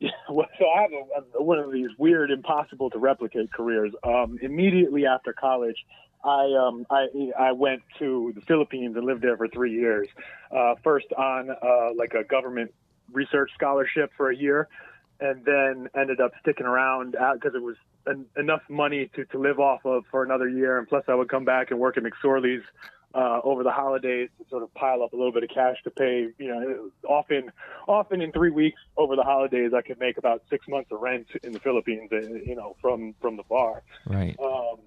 Yeah, 0.00 0.10
well, 0.30 0.48
so 0.58 0.66
I 0.68 0.82
have 0.82 0.92
a, 0.92 1.38
a, 1.38 1.42
one 1.42 1.58
of 1.58 1.72
these 1.72 1.90
weird, 1.98 2.30
impossible 2.30 2.90
to 2.90 2.98
replicate 2.98 3.52
careers. 3.52 3.92
Um, 4.02 4.38
immediately 4.42 5.06
after 5.06 5.32
college, 5.32 5.76
I 6.24 6.52
um, 6.54 6.86
I 6.90 7.06
I 7.38 7.52
went 7.52 7.82
to 7.98 8.32
the 8.34 8.40
Philippines 8.42 8.96
and 8.96 9.04
lived 9.04 9.22
there 9.22 9.36
for 9.36 9.48
three 9.48 9.72
years. 9.72 10.08
Uh, 10.50 10.74
first 10.82 11.06
on 11.16 11.50
uh, 11.50 11.90
like 11.96 12.14
a 12.14 12.24
government 12.24 12.72
research 13.12 13.50
scholarship 13.54 14.10
for 14.16 14.30
a 14.30 14.36
year, 14.36 14.68
and 15.20 15.44
then 15.44 15.88
ended 15.96 16.20
up 16.20 16.32
sticking 16.40 16.66
around 16.66 17.12
because 17.12 17.54
it 17.54 17.62
was 17.62 17.76
en- 18.08 18.26
enough 18.36 18.62
money 18.68 19.10
to, 19.14 19.24
to 19.26 19.38
live 19.38 19.60
off 19.60 19.84
of 19.84 20.04
for 20.10 20.22
another 20.22 20.48
year. 20.48 20.78
And 20.78 20.88
plus, 20.88 21.04
I 21.08 21.14
would 21.14 21.28
come 21.28 21.44
back 21.44 21.70
and 21.70 21.78
work 21.78 21.96
at 21.96 22.02
McSorley's 22.02 22.64
uh, 23.14 23.40
over 23.44 23.62
the 23.62 23.70
holidays 23.70 24.28
to 24.38 24.48
sort 24.50 24.62
of 24.62 24.74
pile 24.74 25.02
up 25.02 25.12
a 25.12 25.16
little 25.16 25.32
bit 25.32 25.44
of 25.44 25.50
cash 25.50 25.76
to 25.84 25.90
pay. 25.90 26.28
You 26.38 26.48
know, 26.48 26.90
often, 27.08 27.52
often 27.86 28.20
in 28.20 28.32
three 28.32 28.50
weeks 28.50 28.80
over 28.96 29.14
the 29.16 29.22
holidays, 29.22 29.72
I 29.74 29.82
could 29.82 30.00
make 30.00 30.18
about 30.18 30.42
six 30.50 30.66
months 30.68 30.90
of 30.90 31.00
rent 31.00 31.28
in 31.42 31.52
the 31.52 31.60
Philippines. 31.60 32.10
uh, 32.12 32.20
You 32.20 32.56
know, 32.56 32.76
from 32.80 33.14
from 33.20 33.36
the 33.36 33.44
bar. 33.44 33.82
Right. 34.06 34.36
Um, 34.42 34.78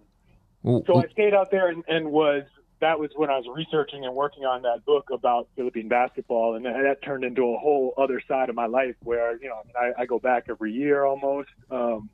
Well, 0.63 0.83
so 0.85 0.97
I 0.97 1.07
stayed 1.11 1.33
out 1.33 1.49
there 1.51 1.69
and, 1.69 1.83
and 1.87 2.11
was 2.11 2.43
that 2.79 2.99
was 2.99 3.09
when 3.15 3.29
I 3.29 3.37
was 3.37 3.47
researching 3.55 4.05
and 4.05 4.13
working 4.13 4.43
on 4.45 4.61
that 4.63 4.85
book 4.85 5.09
about 5.11 5.47
Philippine 5.55 5.87
basketball, 5.87 6.55
and 6.55 6.65
that, 6.65 6.75
that 6.83 7.01
turned 7.01 7.23
into 7.23 7.53
a 7.53 7.57
whole 7.57 7.93
other 7.97 8.21
side 8.27 8.49
of 8.49 8.55
my 8.55 8.67
life 8.67 8.95
where 9.03 9.37
you 9.41 9.49
know 9.49 9.61
I, 9.79 10.01
I 10.01 10.05
go 10.05 10.19
back 10.19 10.45
every 10.49 10.73
year 10.73 11.05
almost, 11.05 11.49
um, 11.71 12.09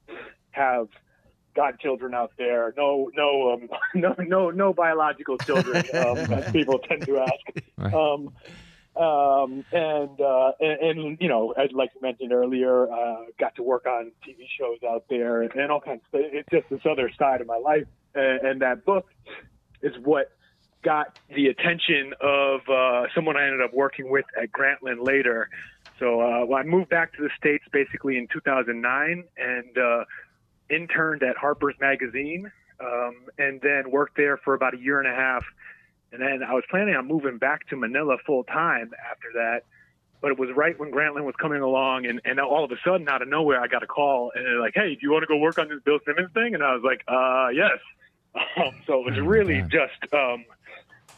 have 0.52 0.88
godchildren 1.56 2.14
out 2.14 2.32
there, 2.38 2.74
no 2.78 3.10
no 3.16 3.54
um, 3.54 3.70
no 3.96 4.16
no 4.20 4.50
no 4.50 4.74
biological 4.74 5.38
children 5.40 5.84
um, 5.94 6.18
as 6.34 6.52
people 6.52 6.80
tend 6.80 7.06
to 7.06 7.20
ask. 7.20 7.66
Right. 7.78 7.94
Um, 7.94 8.34
um, 8.96 9.66
and, 9.72 10.22
uh, 10.22 10.52
and, 10.60 11.00
and, 11.00 11.18
you 11.20 11.28
know, 11.28 11.52
as 11.52 11.72
like 11.72 11.90
you 11.96 12.02
mentioned 12.02 12.32
earlier, 12.32 12.92
uh, 12.92 13.26
got 13.40 13.56
to 13.56 13.64
work 13.64 13.88
on 13.88 14.12
TV 14.28 14.46
shows 14.60 14.78
out 14.88 15.06
there 15.10 15.42
and, 15.42 15.52
and 15.56 15.72
all 15.72 15.82
kinds 15.82 16.02
of. 16.14 16.20
It's 16.22 16.48
just 16.52 16.70
this 16.70 16.82
other 16.90 17.10
side 17.18 17.42
of 17.42 17.48
my 17.48 17.58
life. 17.58 17.88
And, 18.14 18.48
and 18.48 18.62
that 18.62 18.86
book 18.86 19.08
is 19.82 19.94
what 20.04 20.32
got 20.84 21.18
the 21.34 21.48
attention 21.48 22.14
of, 22.22 22.62
uh, 22.70 23.06
someone 23.16 23.36
I 23.36 23.46
ended 23.46 23.62
up 23.62 23.74
working 23.74 24.12
with 24.12 24.26
at 24.40 24.52
Grantland 24.52 25.04
later. 25.04 25.50
So, 25.98 26.22
uh, 26.22 26.46
well, 26.46 26.60
I 26.60 26.64
moved 26.64 26.90
back 26.90 27.14
to 27.14 27.24
the 27.24 27.30
States 27.36 27.64
basically 27.72 28.18
in 28.18 28.28
2009 28.32 29.24
and, 29.38 29.78
uh, 29.78 30.06
interned 30.74 31.24
at 31.24 31.38
Harper's 31.38 31.76
Magazine, 31.80 32.52
um, 32.80 33.16
and 33.38 33.62
then 33.62 33.92
worked 33.92 34.18
there 34.18 34.38
for 34.38 34.54
about 34.54 34.74
a 34.74 34.78
year 34.78 35.00
and 35.00 35.08
a 35.08 35.16
half. 35.16 35.46
And 36.12 36.22
then 36.22 36.44
I 36.48 36.54
was 36.54 36.64
planning 36.70 36.96
on 36.96 37.08
moving 37.08 37.38
back 37.38 37.68
to 37.70 37.76
Manila 37.76 38.18
full 38.26 38.44
time 38.44 38.92
after 39.10 39.30
that. 39.36 39.64
But 40.22 40.32
it 40.32 40.40
was 40.40 40.50
right 40.56 40.80
when 40.80 40.90
Grantland 40.90 41.26
was 41.26 41.36
coming 41.36 41.62
along, 41.62 42.06
and, 42.06 42.22
and 42.24 42.40
all 42.40 42.64
of 42.64 42.72
a 42.72 42.78
sudden, 42.86 43.10
out 43.10 43.22
of 43.22 43.28
nowhere, 43.28 43.60
I 43.60 43.68
got 43.68 43.84
a 43.84 43.88
call, 43.88 44.32
and 44.34 44.46
they're 44.46 44.60
like, 44.60 44.72
"Hey, 44.74 44.96
do 44.96 45.00
you 45.02 45.12
want 45.12 45.24
to 45.24 45.28
go 45.28 45.36
work 45.38 45.60
on 45.60 45.68
this 45.68 45.82
Bill 45.84 46.00
Simmons 46.06 46.32
thing?" 46.34 46.54
And 46.56 46.64
I 46.64 46.74
was 46.74 46.84
like, 46.84 47.04
"Uh, 47.08 47.50
yes." 47.54 47.80
Um, 48.58 48.74
so 48.88 49.00
it 49.00 49.12
was 49.12 49.20
really 49.20 49.62
God. 49.62 49.70
just 49.70 50.12
um, 50.12 50.44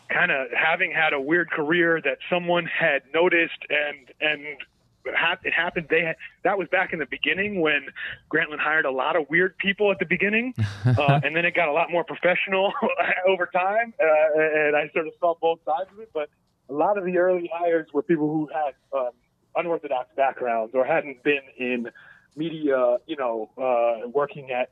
kind 0.10 0.32
of 0.32 0.48
having 0.52 0.92
had 0.92 1.14
a 1.14 1.20
weird 1.20 1.50
career 1.50 2.02
that 2.04 2.18
someone 2.30 2.66
had 2.66 3.04
noticed, 3.14 3.60
and 3.70 4.12
and 4.20 4.58
it 5.06 5.54
happened. 5.54 5.88
They 5.90 6.02
had, 6.02 6.16
that 6.44 6.58
was 6.58 6.68
back 6.70 6.94
in 6.94 7.00
the 7.00 7.06
beginning 7.06 7.62
when 7.62 7.88
Grantland 8.34 8.60
hired 8.60 8.86
a 8.86 8.92
lot 8.92 9.16
of 9.16 9.30
weird 9.30 9.58
people 9.58 9.92
at 9.92 10.00
the 10.00 10.06
beginning, 10.06 10.54
uh, 10.86 11.20
and 11.24 11.36
then 11.36 11.46
it 11.46 11.56
got 11.56 11.68
a 11.68 11.74
lot 11.74 11.92
more 11.92 12.04
professional 12.04 12.74
over 13.28 13.48
time. 13.48 13.94
Uh, 14.00 14.40
and 14.40 14.76
I 14.76 14.90
sort 14.94 15.08
of 15.08 15.14
saw 15.20 15.36
both 15.40 15.60
sides 15.66 15.90
of 15.94 16.00
it, 16.00 16.10
but 16.14 16.30
a 16.70 16.74
lot 16.74 16.98
of 16.98 17.06
the 17.06 17.18
early 17.18 17.50
hires 17.54 17.88
were 17.94 18.02
people 18.02 18.28
who 18.28 18.50
had 18.54 18.74
um, 18.98 19.12
unorthodox 19.56 20.10
backgrounds 20.16 20.74
or 20.74 20.86
hadn't 20.86 21.24
been 21.24 21.42
in 21.58 21.90
media, 22.36 22.98
you 23.06 23.16
know, 23.16 23.50
uh, 23.58 24.08
working 24.10 24.52
at 24.52 24.70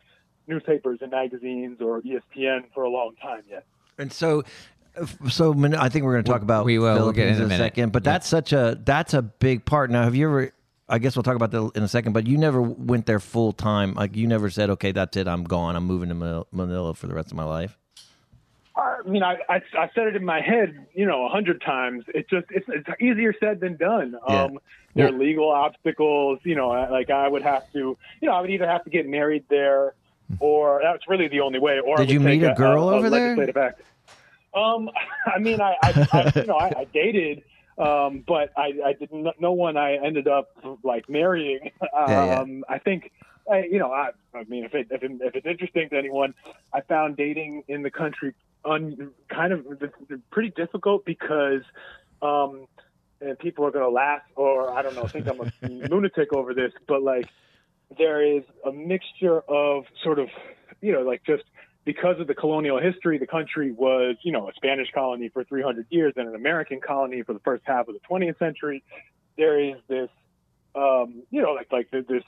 newspapers 0.47 0.99
and 1.01 1.11
magazines 1.11 1.79
or 1.81 2.01
ESPN 2.01 2.65
for 2.73 2.83
a 2.83 2.89
long 2.89 3.13
time 3.21 3.43
yet. 3.49 3.65
And 3.97 4.11
so, 4.11 4.43
so 5.29 5.53
I 5.77 5.89
think 5.89 6.05
we're 6.05 6.13
going 6.13 6.23
to 6.23 6.31
talk 6.31 6.41
about 6.41 6.65
we 6.65 6.77
will. 6.79 6.93
We'll 6.95 7.11
get 7.11 7.35
Philippines 7.35 7.37
in 7.37 7.43
a 7.43 7.45
in 7.45 7.51
a 7.51 7.55
minute. 7.55 7.63
second. 7.63 7.91
But 7.91 8.03
Yeah. 8.05 8.11
that's 8.13 8.27
such 8.27 8.53
a 8.53 8.79
that's 8.83 9.13
a 9.13 9.21
big 9.21 9.65
part. 9.65 9.89
Now, 9.91 10.03
have 10.03 10.15
you 10.15 10.27
ever? 10.27 10.51
I 10.89 10.99
guess 10.99 11.15
we'll 11.15 11.23
talk 11.23 11.35
about 11.35 11.51
that 11.51 11.71
in 11.75 11.83
a 11.83 11.87
second. 11.87 12.13
But 12.13 12.27
you 12.27 12.37
never 12.37 12.61
went 12.61 13.05
there 13.05 13.19
full 13.19 13.53
time. 13.53 13.93
Like 13.93 14.15
you 14.15 14.27
never 14.27 14.49
said, 14.49 14.69
"Okay, 14.71 14.91
that's 14.91 15.15
it. 15.17 15.27
I'm 15.27 15.43
gone. 15.45 15.75
I'm 15.75 15.85
moving 15.85 16.09
to 16.09 16.15
Manila- 16.15 16.45
Manila 16.51 16.93
for 16.93 17.07
the 17.07 17.15
rest 17.15 17.31
of 17.31 17.37
my 17.37 17.45
life." 17.45 17.77
I 18.75 19.01
mean, 19.07 19.21
I, 19.21 19.37
I, 19.49 19.61
I 19.77 19.89
said 19.93 20.07
it 20.07 20.15
in 20.15 20.25
my 20.25 20.41
head, 20.41 20.87
you 20.95 21.05
know, 21.05 21.25
a 21.25 21.29
hundred 21.29 21.61
times. 21.61 22.05
It's 22.07 22.27
just, 22.27 22.47
it's, 22.49 22.65
it's 22.69 22.89
easier 22.99 23.31
said 23.39 23.59
than 23.59 23.75
done. 23.77 24.15
Yeah. 24.27 24.43
Um, 24.45 24.59
there 24.95 25.07
are 25.09 25.11
legal 25.11 25.47
obstacles, 25.51 26.39
you 26.43 26.55
know, 26.55 26.69
like 26.69 27.11
I 27.11 27.27
would 27.27 27.43
have 27.43 27.71
to, 27.73 27.77
you 27.79 27.97
know, 28.27 28.31
I 28.31 28.41
would 28.41 28.49
either 28.49 28.67
have 28.67 28.83
to 28.85 28.89
get 28.89 29.07
married 29.07 29.43
there 29.49 29.93
or 30.39 30.79
that's 30.83 31.07
really 31.07 31.27
the 31.27 31.41
only 31.41 31.59
way. 31.59 31.79
Or 31.81 31.97
Did 31.97 32.09
you 32.09 32.19
would 32.19 32.25
take 32.25 32.41
meet 32.41 32.47
a 32.47 32.55
girl 32.55 32.89
over 32.89 33.11
there? 33.11 33.35
legislative 33.35 33.57
act. 33.57 33.81
Um, 34.55 34.89
I 35.25 35.39
mean, 35.39 35.61
I, 35.61 35.75
I, 35.81 36.07
I 36.11 36.31
you 36.35 36.45
know, 36.45 36.57
I, 36.57 36.71
I 36.77 36.87
dated, 36.93 37.43
um, 37.77 38.23
but 38.27 38.51
I, 38.57 38.73
I 38.85 38.93
didn't, 38.93 39.27
no 39.39 39.51
one 39.53 39.77
I 39.77 39.95
ended 39.95 40.27
up 40.27 40.49
like 40.83 41.09
marrying. 41.09 41.71
Um, 41.81 41.89
Yeah, 42.07 42.45
yeah. 42.45 42.61
I 42.69 42.79
think, 42.79 43.11
I, 43.51 43.63
you 43.63 43.79
know, 43.79 43.91
I, 43.91 44.09
I 44.33 44.43
mean, 44.45 44.63
if 44.63 44.73
it, 44.73 44.87
if, 44.91 45.03
it, 45.03 45.11
if 45.21 45.35
it's 45.35 45.45
interesting 45.45 45.89
to 45.89 45.97
anyone, 45.97 46.33
I 46.73 46.81
found 46.81 47.17
dating 47.17 47.63
in 47.67 47.81
the 47.81 47.91
country 47.91 48.33
un, 48.65 49.11
kind 49.29 49.53
of 49.53 49.65
pretty 50.31 50.51
difficult 50.51 51.05
because, 51.05 51.61
um, 52.21 52.67
and 53.21 53.37
people 53.39 53.65
are 53.65 53.71
going 53.71 53.85
to 53.85 53.91
laugh 53.91 54.21
or 54.35 54.71
I 54.71 54.81
don't 54.81 54.95
know, 54.95 55.07
think 55.07 55.27
I'm 55.27 55.39
a 55.39 55.51
lunatic 55.89 56.33
over 56.33 56.53
this, 56.53 56.71
but 56.87 57.01
like 57.03 57.27
there 57.97 58.21
is 58.21 58.43
a 58.65 58.71
mixture 58.71 59.41
of 59.41 59.85
sort 60.03 60.19
of, 60.19 60.29
you 60.81 60.91
know, 60.91 61.01
like 61.01 61.23
just 61.23 61.43
because 61.85 62.19
of 62.19 62.27
the 62.27 62.33
colonial 62.33 62.79
history, 62.79 63.17
the 63.17 63.27
country 63.27 63.71
was, 63.71 64.15
you 64.23 64.31
know, 64.31 64.49
a 64.49 64.53
Spanish 64.53 64.89
colony 64.93 65.29
for 65.29 65.43
300 65.43 65.85
years 65.89 66.13
and 66.15 66.27
an 66.27 66.35
American 66.35 66.79
colony 66.79 67.23
for 67.23 67.33
the 67.33 67.39
first 67.39 67.63
half 67.65 67.87
of 67.87 67.95
the 67.95 67.99
20th 68.09 68.39
century. 68.39 68.83
There 69.37 69.59
is 69.59 69.75
this, 69.87 70.09
um, 70.75 71.23
you 71.29 71.41
know, 71.41 71.51
like 71.53 71.71
like 71.71 71.91
this. 71.91 72.23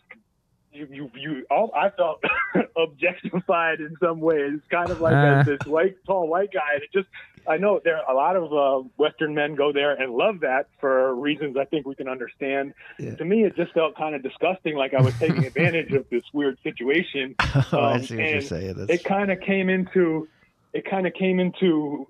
You, 0.74 0.88
you, 0.92 1.12
you 1.16 1.46
all, 1.50 1.72
I 1.74 1.90
felt 1.90 2.22
objectified 2.78 3.80
in 3.80 3.96
some 4.04 4.20
ways, 4.20 4.60
kind 4.70 4.92
of 4.92 5.00
like 5.00 5.14
Uh. 5.14 5.40
as 5.40 5.46
this 5.46 5.66
white, 5.66 5.96
tall 6.06 6.28
white 6.28 6.52
guy. 6.52 6.74
And 6.74 6.84
it 6.84 6.90
just, 6.92 7.08
I 7.48 7.58
know 7.58 7.80
there 7.84 7.98
are 7.98 8.12
a 8.12 8.16
lot 8.16 8.36
of 8.36 8.54
uh, 8.54 8.88
Western 8.98 9.34
men 9.36 9.56
go 9.56 9.72
there 9.72 9.92
and 9.94 10.14
love 10.14 10.40
that 10.42 10.68
for 10.80 11.14
reasons 11.16 11.58
I 11.58 11.66
think 11.66 11.86
we 11.86 11.96
can 11.96 12.08
understand. 12.08 12.74
Yeah. 13.00 13.16
To 13.16 13.26
me, 13.26 13.44
it 13.44 13.56
just 13.56 13.74
felt 13.74 13.96
kind 13.96 14.16
of 14.16 14.24
disgusting, 14.24 14.76
like 14.76 14.94
I 14.94 15.02
was 15.02 15.14
taking 15.20 15.46
advantage 15.52 15.92
of 15.94 16.06
this 16.10 16.24
weird 16.34 16.58
situation. 16.64 17.36
Oh, 17.72 17.80
I 17.80 17.94
Um, 17.96 18.04
see 18.04 18.16
what 18.18 18.30
you're 18.30 18.42
saying. 18.42 18.74
That's- 18.76 19.00
It 19.00 19.04
kind 19.04 19.32
of 19.32 19.40
came 19.42 19.70
into, 19.70 20.28
it 20.74 20.86
kind 20.90 21.08
of 21.08 21.14
came 21.14 21.40
into, 21.40 22.08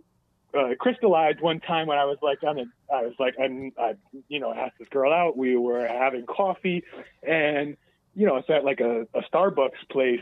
uh, 0.58 0.70
crystallized 0.80 1.42
one 1.42 1.60
time 1.60 1.86
when 1.88 1.98
I 1.98 2.06
was 2.06 2.18
like, 2.22 2.42
on 2.44 2.58
a, 2.60 2.64
I 2.94 3.02
was 3.04 3.14
like, 3.20 3.36
I'm, 3.42 3.72
I, 3.78 3.96
you 4.30 4.40
know, 4.40 4.54
asked 4.54 4.80
this 4.80 4.88
girl 4.90 5.12
out. 5.12 5.36
We 5.38 5.58
were 5.58 5.86
having 5.86 6.26
coffee, 6.26 6.84
and 7.24 7.76
you 8.16 8.26
know, 8.26 8.38
it's 8.38 8.50
at 8.50 8.64
like 8.64 8.80
a, 8.80 9.02
a 9.14 9.22
Starbucks 9.34 9.90
place, 9.92 10.22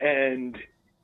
and 0.00 0.58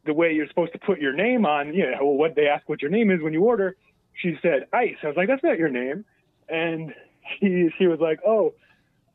the 0.05 0.15
way 0.15 0.33
you're 0.33 0.49
supposed 0.49 0.73
to 0.73 0.79
put 0.79 1.01
your 1.01 1.13
name 1.13 1.45
on, 1.45 1.75
you 1.75 1.91
know, 1.91 2.07
what 2.07 2.35
they 2.35 2.47
ask 2.47 2.69
what 2.69 2.81
your 2.83 2.91
name 2.91 3.11
is 3.11 3.21
when 3.23 3.33
you 3.33 3.43
order, 3.45 3.77
she 4.15 4.39
said 4.43 4.67
ice. 4.73 4.97
I 5.03 5.09
was 5.09 5.17
like, 5.17 5.29
that's 5.29 5.43
not 5.43 5.59
your 5.59 5.69
name, 5.69 6.05
and 6.49 6.95
she 7.41 7.69
she 7.79 7.87
was 7.87 8.01
like, 8.01 8.21
oh, 8.27 8.55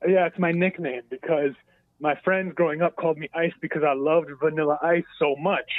yeah, 0.07 0.25
it's 0.25 0.39
my 0.39 0.51
nickname 0.51 1.01
because 1.09 1.53
my 1.99 2.15
friends 2.23 2.53
growing 2.53 2.81
up 2.81 2.95
called 2.95 3.17
me 3.17 3.29
Ice 3.33 3.53
because 3.61 3.83
I 3.83 3.93
loved 3.93 4.29
Vanilla 4.41 4.77
Ice 4.81 5.05
so 5.17 5.35
much. 5.37 5.71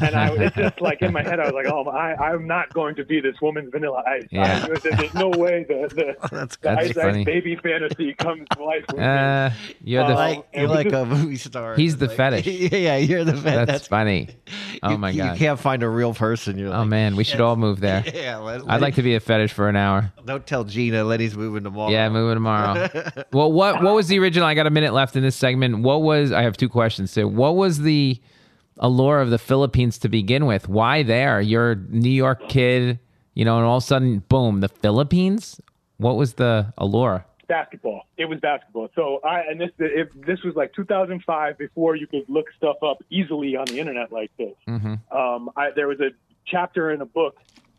And 0.00 0.14
I, 0.14 0.28
it's 0.34 0.56
just 0.56 0.80
like 0.80 1.02
in 1.02 1.12
my 1.12 1.22
head, 1.22 1.38
I 1.40 1.44
was 1.44 1.52
like, 1.52 1.66
"Oh, 1.66 1.84
I, 1.90 2.14
I'm 2.32 2.46
not 2.46 2.72
going 2.72 2.94
to 2.96 3.04
be 3.04 3.20
this 3.20 3.36
woman's 3.42 3.70
Vanilla 3.70 4.02
Ice. 4.06 4.26
Yeah. 4.30 4.66
I, 4.70 4.78
there's 4.96 5.14
no 5.14 5.28
way 5.28 5.64
the 5.68 5.88
the, 5.94 6.28
That's 6.32 6.56
the 6.56 6.62
That's 6.62 6.88
Ice 6.88 6.92
funny. 6.94 7.20
Ice 7.20 7.24
baby 7.24 7.56
fantasy 7.56 8.14
comes 8.14 8.46
to 8.56 8.64
life. 8.64 8.84
With 8.88 8.96
me. 8.98 9.04
Uh, 9.04 9.50
you're 9.82 10.06
the. 10.06 10.12
Uh, 10.12 10.16
like 10.16 10.46
you're 10.54 10.68
like 10.68 10.88
just- 10.88 10.94
a 10.94 11.04
movie 11.06 11.36
star. 11.36 11.74
He's 11.76 11.96
the 11.98 12.06
Like- 12.06 12.16
fetish. 12.16 12.46
yeah, 12.72 12.96
you're 12.96 13.24
the 13.24 13.36
fetish. 13.36 13.66
that's, 13.66 13.86
funny. 13.86 14.28
Oh 14.82 14.90
you, 14.92 14.98
my 14.98 15.12
god, 15.14 15.32
you 15.32 15.38
can't 15.38 15.60
find 15.60 15.82
a 15.82 15.88
real 15.88 16.14
person. 16.14 16.58
You're 16.58 16.72
Oh 16.74 16.80
like, 16.80 16.88
man, 16.88 17.16
we 17.16 17.24
should 17.24 17.40
all 17.40 17.56
move 17.56 17.80
there. 17.80 18.02
Yeah, 18.12 18.38
let, 18.38 18.62
I'd 18.68 18.80
like 18.80 18.94
to 18.96 19.02
be 19.02 19.14
a 19.14 19.20
fetish 19.20 19.52
for 19.52 19.68
an 19.68 19.76
hour. 19.76 20.12
Don't 20.24 20.46
tell 20.46 20.64
Gina. 20.64 21.04
Letty's 21.04 21.36
moving 21.36 21.62
tomorrow. 21.64 21.90
Yeah, 21.90 22.08
moving 22.08 22.34
tomorrow. 22.36 22.88
well, 23.32 23.52
what 23.52 23.82
what 23.82 23.94
was 23.94 24.08
the 24.08 24.18
original? 24.18 24.46
I 24.46 24.54
got 24.54 24.66
a 24.66 24.70
minute 24.70 24.92
left 24.94 25.14
in 25.14 25.22
this 25.22 25.36
segment. 25.36 25.80
What 25.80 26.02
was? 26.02 26.32
I 26.32 26.42
have 26.42 26.56
two 26.56 26.68
questions 26.68 27.12
too. 27.12 27.28
What 27.28 27.56
was 27.56 27.80
the 27.80 28.20
allure 28.78 29.20
of 29.20 29.30
the 29.30 29.38
Philippines 29.38 29.98
to 29.98 30.08
begin 30.08 30.46
with? 30.46 30.68
Why 30.68 31.02
there? 31.02 31.40
You're 31.40 31.72
a 31.72 31.76
New 31.76 32.10
York 32.10 32.48
kid, 32.48 32.98
you 33.34 33.44
know, 33.44 33.56
and 33.58 33.66
all 33.66 33.78
of 33.78 33.82
a 33.82 33.86
sudden, 33.86 34.20
boom, 34.28 34.60
the 34.60 34.68
Philippines. 34.68 35.60
What 35.98 36.16
was 36.16 36.34
the 36.34 36.72
allure? 36.78 37.24
basketball. 37.46 38.06
It 38.16 38.24
was 38.24 38.40
basketball. 38.40 38.88
So 38.94 39.20
I 39.22 39.40
and 39.42 39.60
this 39.60 39.70
if 39.78 40.08
this 40.26 40.42
was 40.42 40.54
like 40.56 40.72
2005 40.74 41.58
before 41.58 41.94
you 41.94 42.06
could 42.06 42.24
look 42.28 42.46
stuff 42.56 42.76
up 42.82 43.04
easily 43.10 43.54
on 43.54 43.66
the 43.66 43.78
internet 43.78 44.10
like 44.10 44.30
this. 44.38 44.54
Mhm. 44.66 44.98
Um, 45.14 45.50
I, 45.54 45.70
there 45.76 45.86
was 45.86 46.00
a 46.00 46.10
chapter 46.46 46.90
in 46.90 47.02
a 47.02 47.06
book 47.06 47.36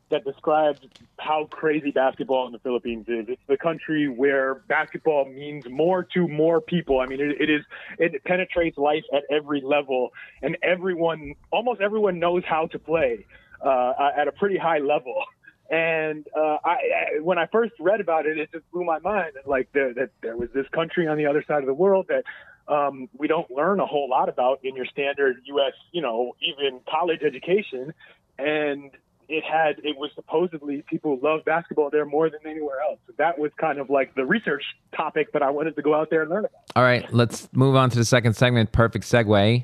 that 0.10 0.24
describes 0.24 0.80
how 1.20 1.46
crazy 1.46 1.92
basketball 1.92 2.46
in 2.46 2.54
the 2.54 2.60
Philippines 2.60 3.06
is. 3.08 3.26
It's 3.28 3.42
the 3.48 3.58
country 3.58 4.08
where 4.08 4.56
basketball 4.68 5.26
means 5.26 5.66
more 5.70 6.04
to 6.14 6.28
more 6.28 6.62
people. 6.62 7.00
I 7.00 7.08
mean, 7.08 7.20
it, 7.20 7.42
it 7.42 7.50
is 7.50 7.64
it 7.98 8.24
penetrates 8.24 8.78
life 8.78 9.04
at 9.14 9.24
every 9.32 9.62
level, 9.62 10.12
and 10.42 10.58
everyone, 10.62 11.34
almost 11.52 11.82
everyone, 11.82 12.20
knows 12.20 12.44
how 12.48 12.68
to 12.68 12.80
play 12.80 13.26
uh, 13.62 13.94
at 14.16 14.28
a 14.28 14.32
pretty 14.32 14.58
high 14.58 14.80
level. 14.80 15.24
And 15.70 16.28
uh, 16.38 16.58
I, 16.64 16.70
I, 16.70 17.20
when 17.22 17.40
I 17.40 17.48
first 17.48 17.74
read 17.80 18.00
about 18.00 18.28
it, 18.28 18.38
it 18.38 18.52
just 18.52 18.70
blew 18.72 18.84
my 18.84 19.00
mind. 19.00 19.32
Like 19.46 19.72
that 19.74 20.10
there 20.22 20.38
was 20.38 20.50
this 20.54 20.68
country 20.70 21.08
on 21.08 21.18
the 21.18 21.26
other 21.26 21.44
side 21.48 21.60
of 21.60 21.66
the 21.66 21.74
world 21.74 22.08
that 22.10 22.24
um, 22.72 23.10
we 23.18 23.28
don't 23.28 23.50
learn 23.50 23.80
a 23.80 23.86
whole 23.86 24.10
lot 24.10 24.30
about 24.30 24.60
in 24.64 24.76
your 24.76 24.86
standard 24.86 25.38
U.S. 25.46 25.74
you 25.92 26.02
know 26.02 26.36
even 26.42 26.82
college 26.88 27.22
education, 27.24 27.94
and 28.38 28.92
it 29.30 29.44
had 29.44 29.80
it 29.84 29.98
was 29.98 30.12
supposedly 30.16 30.84
people 30.90 31.20
love 31.22 31.46
basketball 31.46 31.90
there 31.90 32.06
more 32.06 32.30
than 32.30 32.40
anywhere 32.46 32.80
else. 32.82 33.00
That 33.18 33.40
was 33.40 33.52
kind 33.60 33.80
of 33.80 33.90
like 33.90 34.16
the 34.16 34.26
research 34.26 34.64
topic 34.96 35.32
that 35.34 35.42
I 35.42 35.50
wanted 35.50 35.76
to 35.76 35.82
go 35.82 35.94
out 35.94 36.10
there 36.10 36.22
and 36.22 36.30
learn 36.30 36.46
about. 36.46 36.62
All 36.76 36.84
right, 36.84 37.12
let's 37.14 37.50
move 37.54 37.76
on 37.76 37.90
to 37.92 37.98
the 37.98 38.06
second 38.06 38.34
segment. 38.34 38.72
Perfect 38.72 39.06
segue. 39.06 39.64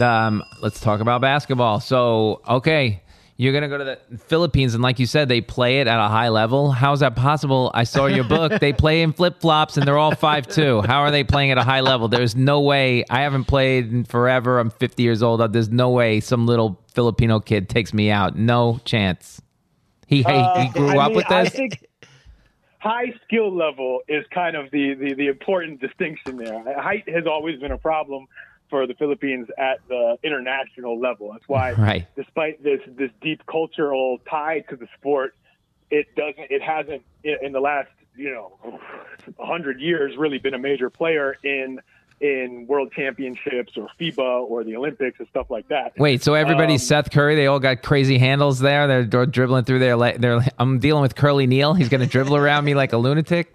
Um, 0.00 0.42
let's 0.60 0.80
talk 0.80 1.00
about 1.00 1.20
basketball. 1.20 1.80
So, 1.80 2.42
okay, 2.48 3.02
you're 3.36 3.52
gonna 3.52 3.68
go 3.68 3.78
to 3.78 3.84
the 3.84 4.18
Philippines, 4.18 4.74
and 4.74 4.82
like 4.82 4.98
you 5.00 5.06
said, 5.06 5.28
they 5.28 5.40
play 5.40 5.80
it 5.80 5.88
at 5.88 5.98
a 5.98 6.08
high 6.08 6.28
level. 6.28 6.70
How 6.70 6.92
is 6.92 7.00
that 7.00 7.16
possible? 7.16 7.70
I 7.74 7.84
saw 7.84 8.06
your 8.06 8.24
book. 8.28 8.60
they 8.60 8.72
play 8.72 9.02
in 9.02 9.12
flip 9.12 9.40
flops, 9.40 9.76
and 9.76 9.86
they're 9.86 9.98
all 9.98 10.14
five 10.14 10.46
two. 10.46 10.82
How 10.82 11.00
are 11.00 11.10
they 11.10 11.24
playing 11.24 11.50
at 11.50 11.58
a 11.58 11.64
high 11.64 11.80
level? 11.80 12.06
There's 12.08 12.36
no 12.36 12.60
way. 12.60 13.04
I 13.10 13.22
haven't 13.22 13.44
played 13.44 13.92
in 13.92 14.04
forever. 14.04 14.58
I'm 14.60 14.70
50 14.70 15.02
years 15.02 15.22
old. 15.22 15.52
There's 15.52 15.70
no 15.70 15.90
way 15.90 16.20
some 16.20 16.46
little 16.46 16.80
Filipino 16.94 17.40
kid 17.40 17.68
takes 17.68 17.92
me 17.92 18.10
out. 18.10 18.36
No 18.36 18.80
chance. 18.84 19.42
He 20.06 20.18
he, 20.18 20.22
he 20.22 20.68
grew 20.68 20.90
Uh, 20.90 20.96
I 20.96 21.04
up 21.04 21.08
mean, 21.08 21.16
with 21.16 21.30
I 21.30 21.46
think 21.46 21.84
high 22.78 23.12
skill 23.24 23.52
level 23.54 24.00
is 24.08 24.24
kind 24.32 24.54
of 24.56 24.70
the, 24.70 24.94
the, 24.94 25.14
the 25.14 25.26
important 25.28 25.80
distinction 25.80 26.36
there. 26.36 26.62
Height 26.80 27.08
has 27.08 27.24
always 27.26 27.58
been 27.58 27.72
a 27.72 27.78
problem 27.78 28.26
for 28.70 28.86
the 28.86 28.94
Philippines 28.94 29.48
at 29.58 29.78
the 29.88 30.16
international 30.22 30.98
level. 30.98 31.32
That's 31.32 31.48
why, 31.48 31.72
Right. 31.78 32.06
despite 32.16 32.62
this 32.62 32.80
this 32.86 33.10
deep 33.20 33.44
cultural 33.46 34.18
tie 34.28 34.60
to 34.70 34.76
the 34.76 34.88
sport, 34.98 35.34
it 35.90 36.06
doesn't 36.16 36.50
it 36.50 36.62
hasn't 36.62 37.02
in 37.22 37.52
the 37.52 37.60
last 37.60 37.88
you 38.16 38.30
know 38.30 38.80
hundred 39.38 39.80
years 39.80 40.16
really 40.16 40.38
been 40.38 40.54
a 40.54 40.58
major 40.58 40.90
player 40.90 41.36
in 41.42 41.80
in 42.20 42.64
world 42.68 42.90
championships 42.94 43.76
or 43.76 43.88
FIBA 44.00 44.18
or 44.48 44.62
the 44.64 44.76
Olympics 44.76 45.18
and 45.18 45.28
stuff 45.28 45.50
like 45.50 45.66
that. 45.68 45.92
Wait, 45.98 46.22
so 46.22 46.34
everybody's 46.34 46.80
Um, 46.82 46.86
Seth 46.86 47.10
Curry. 47.10 47.34
They 47.34 47.48
all 47.48 47.58
got 47.58 47.82
crazy 47.82 48.18
handles 48.18 48.60
there. 48.60 48.86
They're, 49.04 49.26
dribbling 49.26 49.64
through 49.64 49.80
their. 49.80 49.96
le- 49.96 50.16
They're, 50.16 50.40
I'm 50.58 50.78
dealing 50.78 51.02
with 51.02 51.16
Curly 51.16 51.46
Neal. 51.48 51.74
He's 51.74 51.88
going 51.88 52.00
to 52.02 52.06
dribble 52.06 52.36
around 52.36 52.64
me 52.64 52.74
like 52.74 52.92
a 52.92 52.96
lunatic. 52.98 53.52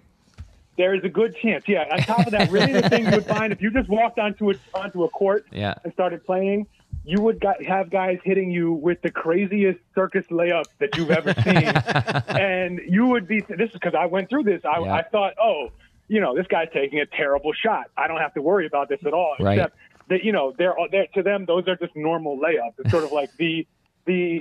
There 0.80 0.94
is 0.94 1.04
a 1.04 1.08
good 1.10 1.36
chance. 1.36 1.64
Yeah. 1.68 1.84
On 1.92 1.98
top 1.98 2.26
of 2.26 2.32
that, 2.32 2.50
really 2.50 2.72
the 2.72 2.88
thing 2.88 3.04
you 3.04 3.10
would 3.10 3.26
find 3.36 3.52
if 3.52 3.60
you 3.60 3.70
just 3.70 3.88
walked 3.90 4.18
onto 4.18 4.50
a 4.50 4.54
onto 4.72 5.04
a 5.04 5.10
court 5.10 5.44
Yeah. 5.52 5.74
and 5.84 5.92
started 5.92 6.24
playing, 6.24 6.66
you 7.04 7.20
would 7.20 7.38
got, 7.38 7.62
have 7.62 7.90
guys 7.90 8.18
hitting 8.24 8.50
you 8.50 8.72
with 8.72 9.02
the 9.02 9.10
craziest 9.10 9.78
circus 9.94 10.24
layups 10.30 10.70
that 10.78 10.96
you've 10.96 11.10
ever 11.10 11.34
seen, 11.34 11.66
and 12.40 12.80
you 12.88 13.06
would 13.06 13.26
be. 13.28 13.40
This 13.40 13.68
is 13.68 13.72
because 13.72 13.94
I 13.94 14.06
went 14.06 14.30
through 14.30 14.44
this. 14.44 14.62
I, 14.64 14.80
Yeah. 14.80 14.94
I 14.94 15.02
thought, 15.02 15.34
oh, 15.38 15.68
you 16.08 16.20
know, 16.20 16.34
this 16.34 16.46
guy's 16.46 16.68
taking 16.72 16.98
a 17.00 17.06
terrible 17.06 17.52
shot. 17.52 17.86
I 17.96 18.08
don't 18.08 18.18
have 18.20 18.34
to 18.34 18.42
worry 18.42 18.66
about 18.66 18.88
this 18.88 19.00
at 19.06 19.12
all. 19.12 19.36
Right. 19.38 19.58
Except 19.58 19.76
that 20.08 20.24
you 20.24 20.32
know, 20.32 20.52
they're, 20.56 20.74
they're 20.90 21.06
to 21.14 21.22
them 21.22 21.44
those 21.44 21.68
are 21.68 21.76
just 21.76 21.94
normal 21.94 22.38
layups. 22.38 22.74
It's 22.78 22.90
sort 22.90 23.04
of 23.04 23.12
like 23.12 23.30
the 23.36 23.66
the 24.06 24.40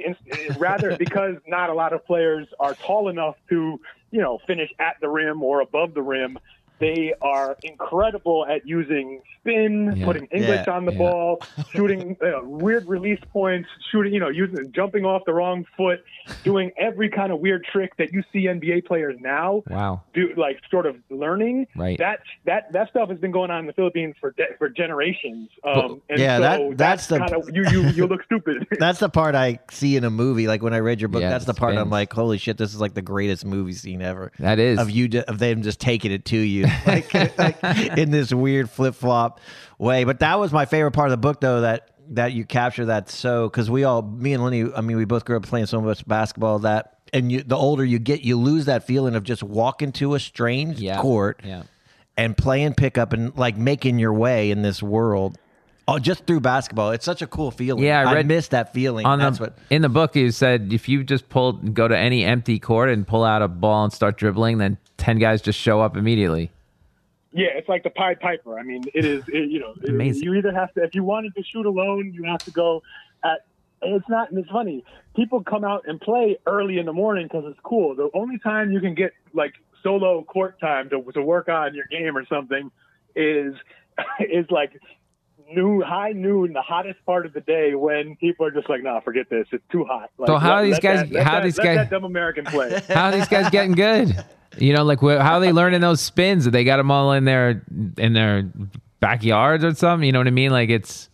rather 0.57 0.95
because 0.97 1.35
not 1.47 1.69
a 1.69 1.73
lot 1.73 1.91
of 1.93 2.05
players 2.05 2.47
are 2.61 2.73
tall 2.75 3.09
enough 3.09 3.35
to 3.49 3.79
you 4.11 4.21
know 4.21 4.39
finish 4.47 4.71
at 4.79 4.95
the 5.01 5.09
rim 5.09 5.43
or 5.43 5.61
above 5.61 5.93
the 5.93 6.01
rim. 6.01 6.37
They 6.79 7.13
are 7.21 7.57
incredible 7.63 8.45
at 8.45 8.65
using 8.67 9.21
spin, 9.39 9.93
Yeah. 9.97 10.05
putting 10.05 10.25
English 10.27 10.63
Yeah. 10.67 10.73
on 10.73 10.85
the 10.85 10.91
Yeah. 10.93 10.97
ball, 10.97 11.41
shooting 11.71 12.17
uh, 12.21 12.39
weird 12.43 12.87
release 12.87 13.19
points, 13.31 13.67
shooting, 13.91 14.13
you 14.13 14.19
know, 14.19 14.29
using 14.29 14.71
jumping 14.71 15.05
off 15.05 15.23
the 15.25 15.33
wrong 15.33 15.65
foot, 15.77 16.03
doing 16.43 16.71
every 16.77 17.09
kind 17.09 17.31
of 17.31 17.39
weird 17.39 17.65
trick 17.65 17.95
that 17.97 18.13
you 18.13 18.23
see 18.31 18.47
NBA 18.47 18.85
players 18.85 19.17
now 19.19 19.63
Wow. 19.69 20.01
do, 20.13 20.29
like 20.37 20.59
sort 20.71 20.85
of 20.85 20.95
learning. 21.09 21.67
Right. 21.75 21.97
That 21.97 22.19
that 22.45 22.71
that 22.73 22.89
stuff 22.89 23.09
has 23.09 23.19
been 23.19 23.31
going 23.31 23.51
on 23.51 23.59
in 23.61 23.67
the 23.67 23.73
Philippines 23.73 24.15
for 24.19 24.31
de- 24.31 24.55
for 24.57 24.69
generations. 24.69 25.49
Um, 25.63 26.01
and 26.09 26.19
Yeah, 26.19 26.37
so 26.37 26.41
that- 26.41 26.77
that's 26.77 27.07
the- 27.07 27.19
kind 27.19 27.33
of 27.33 27.49
you 27.53 27.63
you 27.71 27.89
you 27.89 28.07
look 28.07 28.23
stupid. 28.23 28.67
That's 28.79 28.99
the 28.99 29.09
part 29.09 29.35
I 29.35 29.59
see 29.71 29.95
in 29.97 30.03
a 30.03 30.09
movie. 30.09 30.47
Like 30.47 30.61
when 30.63 30.73
I 30.73 30.79
read 30.79 31.01
your 31.01 31.09
book, 31.09 31.21
that's 31.21 31.45
the 31.45 31.53
part 31.53 31.75
I'm 31.75 31.89
like, 31.89 32.13
holy 32.13 32.37
shit, 32.37 32.57
this 32.57 32.73
is 32.73 32.79
like 32.79 32.93
the 32.93 33.01
greatest 33.01 33.45
movie 33.45 33.73
scene 33.73 34.01
ever. 34.01 34.31
That 34.39 34.59
is. 34.59 34.79
of 34.79 34.89
you 34.89 35.07
ju- 35.09 35.23
of 35.27 35.39
them 35.39 35.61
just 35.61 35.79
taking 35.81 36.11
it 36.11 36.25
to 36.25 36.37
you 36.37 36.65
like, 36.87 37.13
like 37.37 37.63
in 37.97 38.11
this 38.11 38.33
weird 38.33 38.69
flip 38.69 38.95
flop 38.95 39.39
way. 39.77 40.03
But 40.03 40.19
that 40.19 40.39
was 40.39 40.51
my 40.51 40.65
favorite 40.65 40.91
part 40.91 41.07
of 41.07 41.11
the 41.11 41.17
book, 41.17 41.41
though 41.41 41.61
that 41.61 41.89
that 42.11 42.33
you 42.33 42.43
capture 42.43 42.85
that 42.85 43.07
so 43.07 43.47
because 43.47 43.69
we 43.69 43.83
all 43.83 44.01
me 44.01 44.33
and 44.33 44.43
Lenny, 44.43 44.65
I 44.75 44.81
mean, 44.81 44.97
we 44.97 45.05
both 45.05 45.25
grew 45.25 45.37
up 45.37 45.43
playing 45.43 45.67
so 45.67 45.79
much 45.81 46.05
basketball 46.07 46.59
that. 46.59 46.95
And 47.11 47.31
you, 47.31 47.41
the 47.41 47.55
older 47.57 47.83
you 47.83 47.97
get, 47.97 48.21
you 48.21 48.37
lose 48.37 48.65
that 48.65 48.83
feeling 48.85 49.15
of 49.15 49.23
just 49.23 49.41
walking 49.41 49.91
to 49.93 50.13
a 50.13 50.19
strange 50.19 50.79
Yeah. 50.79 50.99
court 51.01 51.41
Yeah. 51.43 51.63
and 52.17 52.37
playing 52.37 52.75
pickup 52.75 53.13
and 53.13 53.35
like 53.35 53.57
making 53.57 53.97
your 53.97 54.13
way 54.13 54.51
in 54.51 54.61
this 54.61 54.83
world, 54.83 55.35
oh, 55.87 55.97
just 55.97 56.27
through 56.27 56.41
basketball. 56.41 56.91
It's 56.91 57.05
such 57.05 57.23
a 57.23 57.27
cool 57.27 57.49
feeling. 57.49 57.83
Yeah, 57.83 58.07
I 58.07 58.13
read- 58.13 58.27
miss 58.27 58.49
that 58.49 58.73
feeling. 58.73 59.07
On 59.07 59.17
That's 59.17 59.39
the, 59.39 59.45
what. 59.45 59.57
in 59.71 59.81
the 59.81 59.89
book, 59.89 60.15
you 60.15 60.29
said 60.29 60.69
if 60.71 60.87
you 60.87 61.03
just 61.03 61.29
pull, 61.29 61.53
go 61.53 61.87
to 61.87 61.97
any 61.97 62.23
empty 62.23 62.59
court 62.59 62.89
and 62.89 63.07
pull 63.07 63.23
out 63.23 63.41
a 63.41 63.47
ball 63.47 63.85
and 63.85 63.91
start 63.93 64.15
dribbling, 64.19 64.59
then 64.59 64.77
ten 64.97 65.17
guys 65.17 65.41
just 65.41 65.57
show 65.59 65.81
up 65.81 65.97
immediately. 65.97 66.51
Yeah, 67.31 67.49
it's 67.55 67.69
like 67.69 67.83
the 67.83 67.89
Pied 67.91 68.19
Piper. 68.19 68.57
I 68.57 68.63
mean, 68.63 68.83
it 68.93 69.05
is. 69.05 69.23
It, 69.27 69.49
you 69.51 69.59
know, 69.59 69.73
it- 69.81 69.89
Amazing. 69.89 70.23
you 70.23 70.33
either 70.33 70.51
have 70.51 70.73
to, 70.73 70.83
if 70.83 70.95
you 70.95 71.03
wanted 71.03 71.35
to 71.35 71.43
shoot 71.43 71.65
alone, 71.65 72.11
you 72.13 72.23
have 72.23 72.39
to 72.45 72.51
go 72.51 72.81
at. 73.23 73.45
It's 73.81 74.09
not. 74.09 74.29
It's 74.31 74.49
funny. 74.49 74.83
People 75.15 75.43
come 75.43 75.63
out 75.63 75.83
and 75.87 76.01
play 76.01 76.37
early 76.45 76.79
in 76.79 76.85
the 76.85 76.93
morning 76.93 77.27
because 77.31 77.45
it's 77.47 77.59
cool. 77.63 77.95
The 77.95 78.09
only 78.13 78.39
time 78.39 78.71
you 78.71 78.81
can 78.81 78.93
get 78.95 79.11
like 79.33 79.53
solo 79.83 80.23
court 80.23 80.59
time 80.59 80.89
to 80.89 81.01
to 81.13 81.21
work 81.21 81.47
on 81.49 81.75
your 81.75 81.85
game 81.85 82.17
or 82.17 82.25
something 82.25 82.71
is 83.15 83.53
is 84.19 84.45
like 84.49 84.71
noon, 85.53 85.81
high 85.81 86.11
noon, 86.11 86.53
the 86.53 86.61
hottest 86.61 87.03
part 87.05 87.25
of 87.25 87.33
the 87.33 87.41
day 87.41 87.75
when 87.75 88.15
people 88.17 88.45
are 88.45 88.51
just 88.51 88.69
like, 88.69 88.83
"Nah, 88.83 88.99
forget 88.99 89.29
this. 89.29 89.47
It's 89.51 89.63
too 89.71 89.83
hot." 89.85 90.09
Like, 90.17 90.27
So 90.27 90.37
how 90.37 90.53
are 90.53 90.63
these 90.63 90.79
guys- 90.79 91.09
That, 91.09 91.23
how 91.23 91.31
that, 91.35 91.43
these 91.43 91.57
guys- 91.57 91.77
that 91.77 91.89
dumb 91.89 92.03
American 92.03 92.45
play. 92.45 92.79
How 92.89 93.05
are 93.07 93.11
these 93.11 93.27
guys 93.27 93.49
getting 93.49 93.73
good? 93.73 94.15
You 94.57 94.73
know, 94.73 94.83
like 94.83 94.99
how 94.99 95.35
are 95.35 95.39
they 95.39 95.51
learning 95.51 95.81
those 95.81 96.01
spins? 96.01 96.45
They 96.45 96.63
got 96.63 96.77
them 96.77 96.89
all 96.91 97.11
in 97.13 97.23
their 97.25 97.63
in 97.97 98.13
their 98.13 98.49
backyards 98.99 99.63
or 99.63 99.73
something. 99.75 100.05
You 100.05 100.11
know 100.11 100.19
what 100.19 100.27
I 100.27 100.31
mean? 100.31 100.51
Like 100.51 100.69
it's 100.69 101.09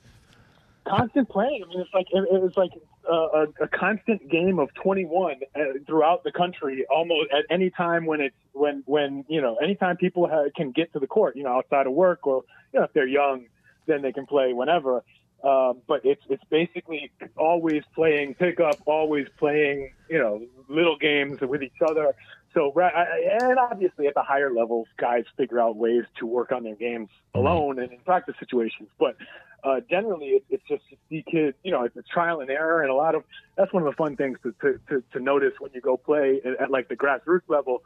constant 0.85 1.29
playing. 1.29 1.63
I 1.63 1.67
mean, 1.69 1.81
it's 1.81 1.93
like 1.93 2.07
it, 2.11 2.23
it's 2.31 2.57
like 2.57 2.71
uh, 3.11 3.13
a, 3.13 3.63
a 3.63 3.67
constant 3.67 4.29
game 4.29 4.57
of 4.59 4.73
21 4.75 5.35
uh, 5.55 5.59
throughout 5.85 6.23
the 6.23 6.31
country, 6.31 6.85
almost 6.89 7.29
at 7.31 7.43
any 7.49 7.69
time 7.69 8.05
when 8.05 8.21
it's 8.21 8.35
when 8.53 8.83
when 8.85 9.25
you 9.27 9.41
know 9.41 9.55
anytime 9.55 9.97
people 9.97 10.27
ha- 10.27 10.45
can 10.55 10.71
get 10.71 10.91
to 10.93 10.99
the 10.99 11.07
court, 11.07 11.35
you 11.35 11.43
know, 11.43 11.51
outside 11.57 11.87
of 11.87 11.93
work 11.93 12.25
or 12.25 12.43
you 12.73 12.79
know 12.79 12.85
if 12.85 12.93
they're 12.93 13.07
young, 13.07 13.45
then 13.87 14.01
they 14.01 14.11
can 14.11 14.25
play 14.25 14.53
whenever. 14.53 15.03
Um, 15.43 15.81
but 15.87 16.01
it's 16.03 16.23
it's 16.29 16.43
basically 16.49 17.11
always 17.37 17.83
playing 17.93 18.33
pickup, 18.35 18.77
always 18.85 19.27
playing 19.37 19.93
you 20.09 20.17
know 20.17 20.41
little 20.67 20.97
games 20.97 21.39
with 21.41 21.61
each 21.61 21.81
other. 21.87 22.15
So 22.53 22.73
and 22.79 23.59
obviously 23.59 24.07
at 24.07 24.15
the 24.15 24.23
higher 24.23 24.51
levels, 24.51 24.87
guys 24.97 25.25
figure 25.37 25.59
out 25.59 25.75
ways 25.75 26.03
to 26.19 26.25
work 26.25 26.51
on 26.51 26.63
their 26.63 26.75
games 26.75 27.09
alone 27.35 27.79
and 27.79 27.91
in 27.91 27.99
practice 27.99 28.35
situations. 28.39 28.89
But 28.97 29.17
uh, 29.63 29.81
generally, 29.89 30.27
it, 30.27 30.45
it's 30.49 30.63
just 30.67 30.83
see 31.09 31.23
kids. 31.29 31.57
You 31.63 31.71
know, 31.71 31.83
it's 31.83 31.97
a 31.97 32.03
trial 32.03 32.39
and 32.39 32.49
error, 32.49 32.81
and 32.81 32.89
a 32.89 32.95
lot 32.95 33.13
of 33.13 33.23
that's 33.57 33.73
one 33.73 33.83
of 33.83 33.91
the 33.91 33.95
fun 33.95 34.15
things 34.15 34.39
to 34.43 34.53
to, 34.61 34.79
to, 34.89 35.03
to 35.13 35.19
notice 35.19 35.53
when 35.59 35.71
you 35.73 35.81
go 35.81 35.97
play 35.97 36.41
at, 36.45 36.61
at 36.61 36.71
like 36.71 36.87
the 36.87 36.95
grassroots 36.95 37.47
level. 37.49 37.83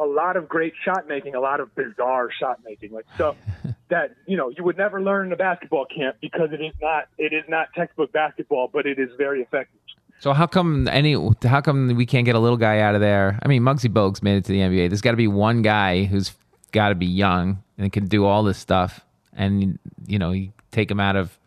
A 0.00 0.06
lot 0.06 0.36
of 0.36 0.48
great 0.48 0.74
shot 0.84 1.08
making, 1.08 1.34
a 1.34 1.40
lot 1.40 1.58
of 1.58 1.74
bizarre 1.74 2.28
shot 2.30 2.60
making, 2.64 2.92
like 2.92 3.04
stuff 3.16 3.36
that 3.90 4.14
you 4.26 4.36
know 4.36 4.50
you 4.50 4.64
would 4.64 4.76
never 4.76 5.00
learn 5.00 5.26
in 5.26 5.32
a 5.32 5.36
basketball 5.36 5.86
camp 5.86 6.16
because 6.20 6.50
it 6.52 6.60
is 6.60 6.74
not 6.80 7.08
it 7.18 7.32
is 7.32 7.44
not 7.48 7.68
textbook 7.74 8.12
basketball, 8.12 8.68
but 8.72 8.86
it 8.86 8.98
is 8.98 9.10
very 9.16 9.42
effective. 9.42 9.80
so 10.20 10.32
how 10.32 10.46
come 10.46 10.88
any 10.88 11.14
how 11.44 11.60
come 11.60 11.94
we 11.96 12.06
can't 12.06 12.24
get 12.24 12.34
a 12.34 12.38
little 12.38 12.56
guy 12.56 12.80
out 12.80 12.94
of 12.94 13.00
there? 13.00 13.38
I 13.42 13.48
mean, 13.48 13.62
Muggsy 13.62 13.92
Bogues 13.92 14.22
made 14.22 14.36
it 14.36 14.44
to 14.46 14.52
the 14.52 14.60
NBA. 14.60 14.90
There's 14.90 15.00
got 15.00 15.12
to 15.12 15.16
be 15.16 15.28
one 15.28 15.62
guy 15.62 16.04
who's 16.04 16.32
got 16.72 16.90
to 16.90 16.94
be 16.94 17.06
young 17.06 17.62
and 17.78 17.92
can 17.92 18.06
do 18.06 18.24
all 18.24 18.42
this 18.42 18.58
stuff, 18.58 19.00
and 19.32 19.78
you 20.06 20.18
know, 20.18 20.32
you 20.32 20.52
take 20.70 20.90
him 20.90 21.00
out 21.00 21.16
of 21.16 21.38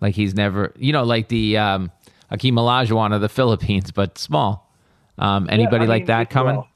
like 0.00 0.14
he's 0.14 0.34
never, 0.34 0.72
you 0.76 0.92
know, 0.92 1.04
like 1.04 1.28
the 1.28 1.58
um, 1.58 1.90
Akeem 2.30 2.54
Olajuwon 2.54 3.14
of 3.14 3.20
the 3.20 3.28
Philippines, 3.38 3.90
but 3.90 4.18
small. 4.18 4.70
Um, 5.18 5.48
anybody 5.50 5.84
I 5.84 5.88
like 5.88 6.06
that 6.06 6.30
coming? 6.30 6.56
well, 6.56 6.68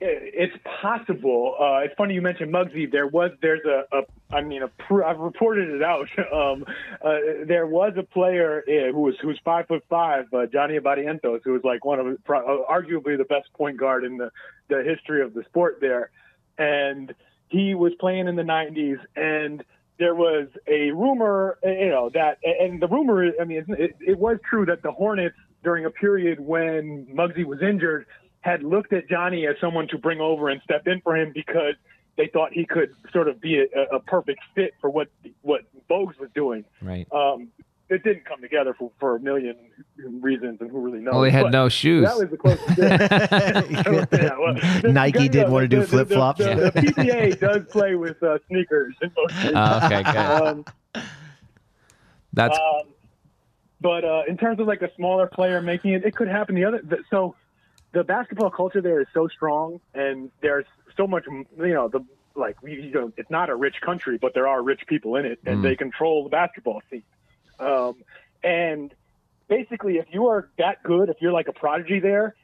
it's 0.00 0.56
possible. 0.84 1.56
Uh, 1.58 1.84
it's 1.84 1.94
funny 1.96 2.12
you 2.12 2.20
mentioned 2.20 2.52
Muggsy. 2.52 2.90
There 2.90 3.06
was, 3.06 3.30
there's 3.40 3.64
a, 3.64 3.84
a 3.96 4.02
I 4.34 4.42
mean, 4.42 4.62
a 4.62 4.70
I've 5.02 5.18
reported 5.18 5.70
it 5.70 5.82
out. 5.82 6.08
Um, 6.34 6.64
uh, 7.04 7.44
there 7.46 7.66
was 7.66 7.92
a 7.96 8.02
player 8.02 8.64
uh, 8.66 8.92
who 8.92 9.00
was 9.00 9.14
who's 9.22 9.38
five 9.44 9.68
foot 9.68 9.84
five, 9.88 10.24
uh, 10.32 10.46
Johnny 10.46 10.78
Abarrientos, 10.78 11.40
who 11.44 11.52
was 11.52 11.62
like 11.62 11.84
one 11.84 12.00
of 12.00 12.06
uh, 12.06 12.64
arguably 12.68 13.16
the 13.16 13.26
best 13.28 13.52
point 13.52 13.76
guard 13.76 14.04
in 14.04 14.16
the 14.16 14.30
the 14.68 14.82
history 14.82 15.22
of 15.22 15.32
the 15.32 15.44
sport 15.44 15.78
there, 15.80 16.10
and 16.58 17.14
he 17.48 17.74
was 17.74 17.92
playing 18.00 18.26
in 18.28 18.36
the 18.36 18.42
'90s 18.42 18.98
and. 19.16 19.64
There 19.96 20.16
was 20.16 20.48
a 20.66 20.90
rumor, 20.90 21.56
uh, 21.64 21.70
you 21.70 21.88
know, 21.88 22.10
that, 22.14 22.38
and 22.42 22.82
the 22.82 22.88
rumor, 22.88 23.30
I 23.40 23.44
mean, 23.44 23.64
it, 23.78 23.94
it 24.00 24.18
was 24.18 24.38
true 24.50 24.66
that 24.66 24.82
the 24.82 24.90
Hornets, 24.90 25.36
during 25.62 25.84
a 25.84 25.90
period 25.90 26.40
when 26.40 27.06
Muggsy 27.14 27.44
was 27.44 27.62
injured, 27.62 28.04
had 28.44 28.62
looked 28.62 28.92
at 28.92 29.08
Johnny 29.08 29.46
as 29.46 29.56
someone 29.58 29.88
to 29.88 29.96
bring 29.96 30.20
over 30.20 30.50
and 30.50 30.60
step 30.62 30.86
in 30.86 31.00
for 31.00 31.16
him 31.16 31.32
because 31.34 31.74
they 32.18 32.26
thought 32.28 32.52
he 32.52 32.66
could 32.66 32.94
sort 33.10 33.26
of 33.26 33.40
be 33.40 33.58
a, 33.60 33.96
a 33.96 34.00
perfect 34.00 34.40
fit 34.54 34.74
for 34.82 34.90
what 34.90 35.08
what 35.40 35.62
Bogues 35.90 36.18
was 36.20 36.28
doing. 36.34 36.64
Right. 36.82 37.06
Um, 37.10 37.48
it 37.88 38.02
didn't 38.02 38.24
come 38.26 38.40
together 38.42 38.74
for, 38.78 38.90
for 39.00 39.16
a 39.16 39.20
million 39.20 39.56
reasons, 39.96 40.58
and 40.60 40.70
who 40.70 40.80
really 40.80 41.00
knows? 41.00 41.12
Well, 41.12 41.22
they 41.22 41.30
had 41.30 41.42
But 41.44 41.52
no 41.52 41.68
shoes. 41.68 42.06
That 42.06 42.16
was 42.18 42.30
the 42.30 42.36
closest. 42.36 42.66
thing. 42.76 44.06
Yeah, 44.22 44.38
well, 44.38 44.54
Nike 44.92 45.20
the- 45.20 45.28
did 45.28 45.46
the- 45.46 45.50
wanna 45.50 45.68
do 45.68 45.76
the- 45.80 45.82
the- 45.82 45.88
flip-flops. 45.88 46.38
The, 46.38 46.54
the, 46.74 46.80
PBA 46.80 47.40
does 47.46 47.62
play 47.70 47.94
with 47.94 48.22
uh, 48.22 48.38
sneakers 48.48 48.94
in 49.02 49.10
most 49.16 49.34
cases. 49.34 49.52
Oh, 49.54 49.86
okay, 49.86 50.02
good. 50.02 50.16
Um, 50.16 50.64
That's 52.32 52.58
um, 52.58 52.88
but 53.80 54.04
uh, 54.04 54.22
in 54.28 54.36
terms 54.36 54.60
of 54.60 54.66
like 54.66 54.82
a 54.82 54.90
smaller 54.96 55.26
player 55.26 55.60
making 55.60 55.92
it, 55.92 56.04
it 56.04 56.14
could 56.16 56.28
happen. 56.28 56.54
The 56.54 56.64
other, 56.64 56.80
the, 56.82 56.98
so 57.10 57.34
the 57.94 58.04
basketball 58.04 58.50
culture 58.50 58.82
there 58.82 59.00
is 59.00 59.06
so 59.14 59.28
strong, 59.28 59.80
and 59.94 60.30
there's 60.42 60.66
so 60.96 61.06
much, 61.06 61.24
you 61.26 61.74
know, 61.74 61.88
the 61.88 62.04
like 62.36 62.60
we, 62.62 62.72
you 62.72 62.90
know, 62.90 63.12
it's 63.16 63.30
not 63.30 63.48
a 63.48 63.54
rich 63.54 63.76
country, 63.80 64.18
but 64.20 64.34
there 64.34 64.48
are 64.48 64.60
rich 64.60 64.82
people 64.88 65.14
in 65.14 65.24
it, 65.24 65.38
and 65.46 65.60
Mm. 65.60 65.62
they 65.62 65.76
control 65.76 66.24
the 66.24 66.30
basketball 66.30 66.82
scene. 66.90 67.04
Um, 67.60 67.94
and 68.42 68.92
basically, 69.48 69.98
if 69.98 70.06
you 70.12 70.26
are 70.26 70.50
that 70.58 70.82
good, 70.82 71.08
if 71.08 71.16
you're 71.20 71.32
like 71.32 71.46
a 71.46 71.52
prodigy 71.52 72.00
there, 72.00 72.34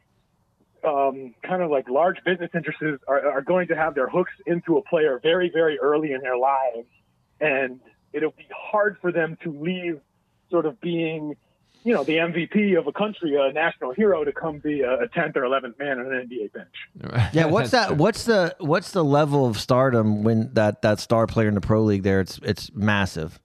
um, 0.84 1.34
kind 1.42 1.60
of 1.60 1.70
like 1.70 1.88
large 1.88 2.22
business 2.24 2.50
interests 2.54 3.02
are, 3.08 3.26
are 3.32 3.42
going 3.42 3.66
to 3.68 3.74
have 3.74 3.96
their 3.96 4.08
hooks 4.08 4.32
into 4.46 4.78
a 4.78 4.82
player 4.82 5.18
very, 5.20 5.50
very 5.50 5.76
early 5.80 6.12
in 6.12 6.20
their 6.20 6.38
lives, 6.38 6.88
and 7.40 7.80
it'll 8.12 8.30
be 8.30 8.46
hard 8.54 8.96
for 9.00 9.10
them 9.10 9.36
to 9.42 9.52
leave 9.52 10.00
sort 10.50 10.66
of 10.66 10.80
being, 10.80 11.36
you 11.84 11.94
know, 11.94 12.04
the 12.04 12.16
MVP 12.16 12.78
of 12.78 12.86
a 12.86 12.92
country, 12.92 13.34
a 13.36 13.52
national 13.52 13.92
hero, 13.92 14.22
to 14.24 14.32
come 14.32 14.58
be 14.58 14.82
a, 14.82 14.92
a 15.04 15.08
10th 15.08 15.36
or 15.36 15.42
11th 15.42 15.78
man 15.78 15.98
on 15.98 16.12
an 16.12 16.28
NBA 16.28 16.52
bench. 16.52 17.32
Yeah, 17.32 17.46
what's 17.46 17.70
that? 17.70 17.96
What's 18.04 18.24
the 18.24 18.54
what's 18.58 18.90
the 18.92 19.02
level 19.04 19.46
of 19.46 19.58
stardom 19.58 20.22
when 20.22 20.52
that 20.54 20.82
that 20.82 21.00
star 21.00 21.26
player 21.26 21.48
in 21.48 21.54
the 21.54 21.60
pro 21.60 21.82
league 21.82 22.02
there? 22.02 22.20
It's 22.20 22.38
it's 22.42 22.70
massive, 22.74 23.40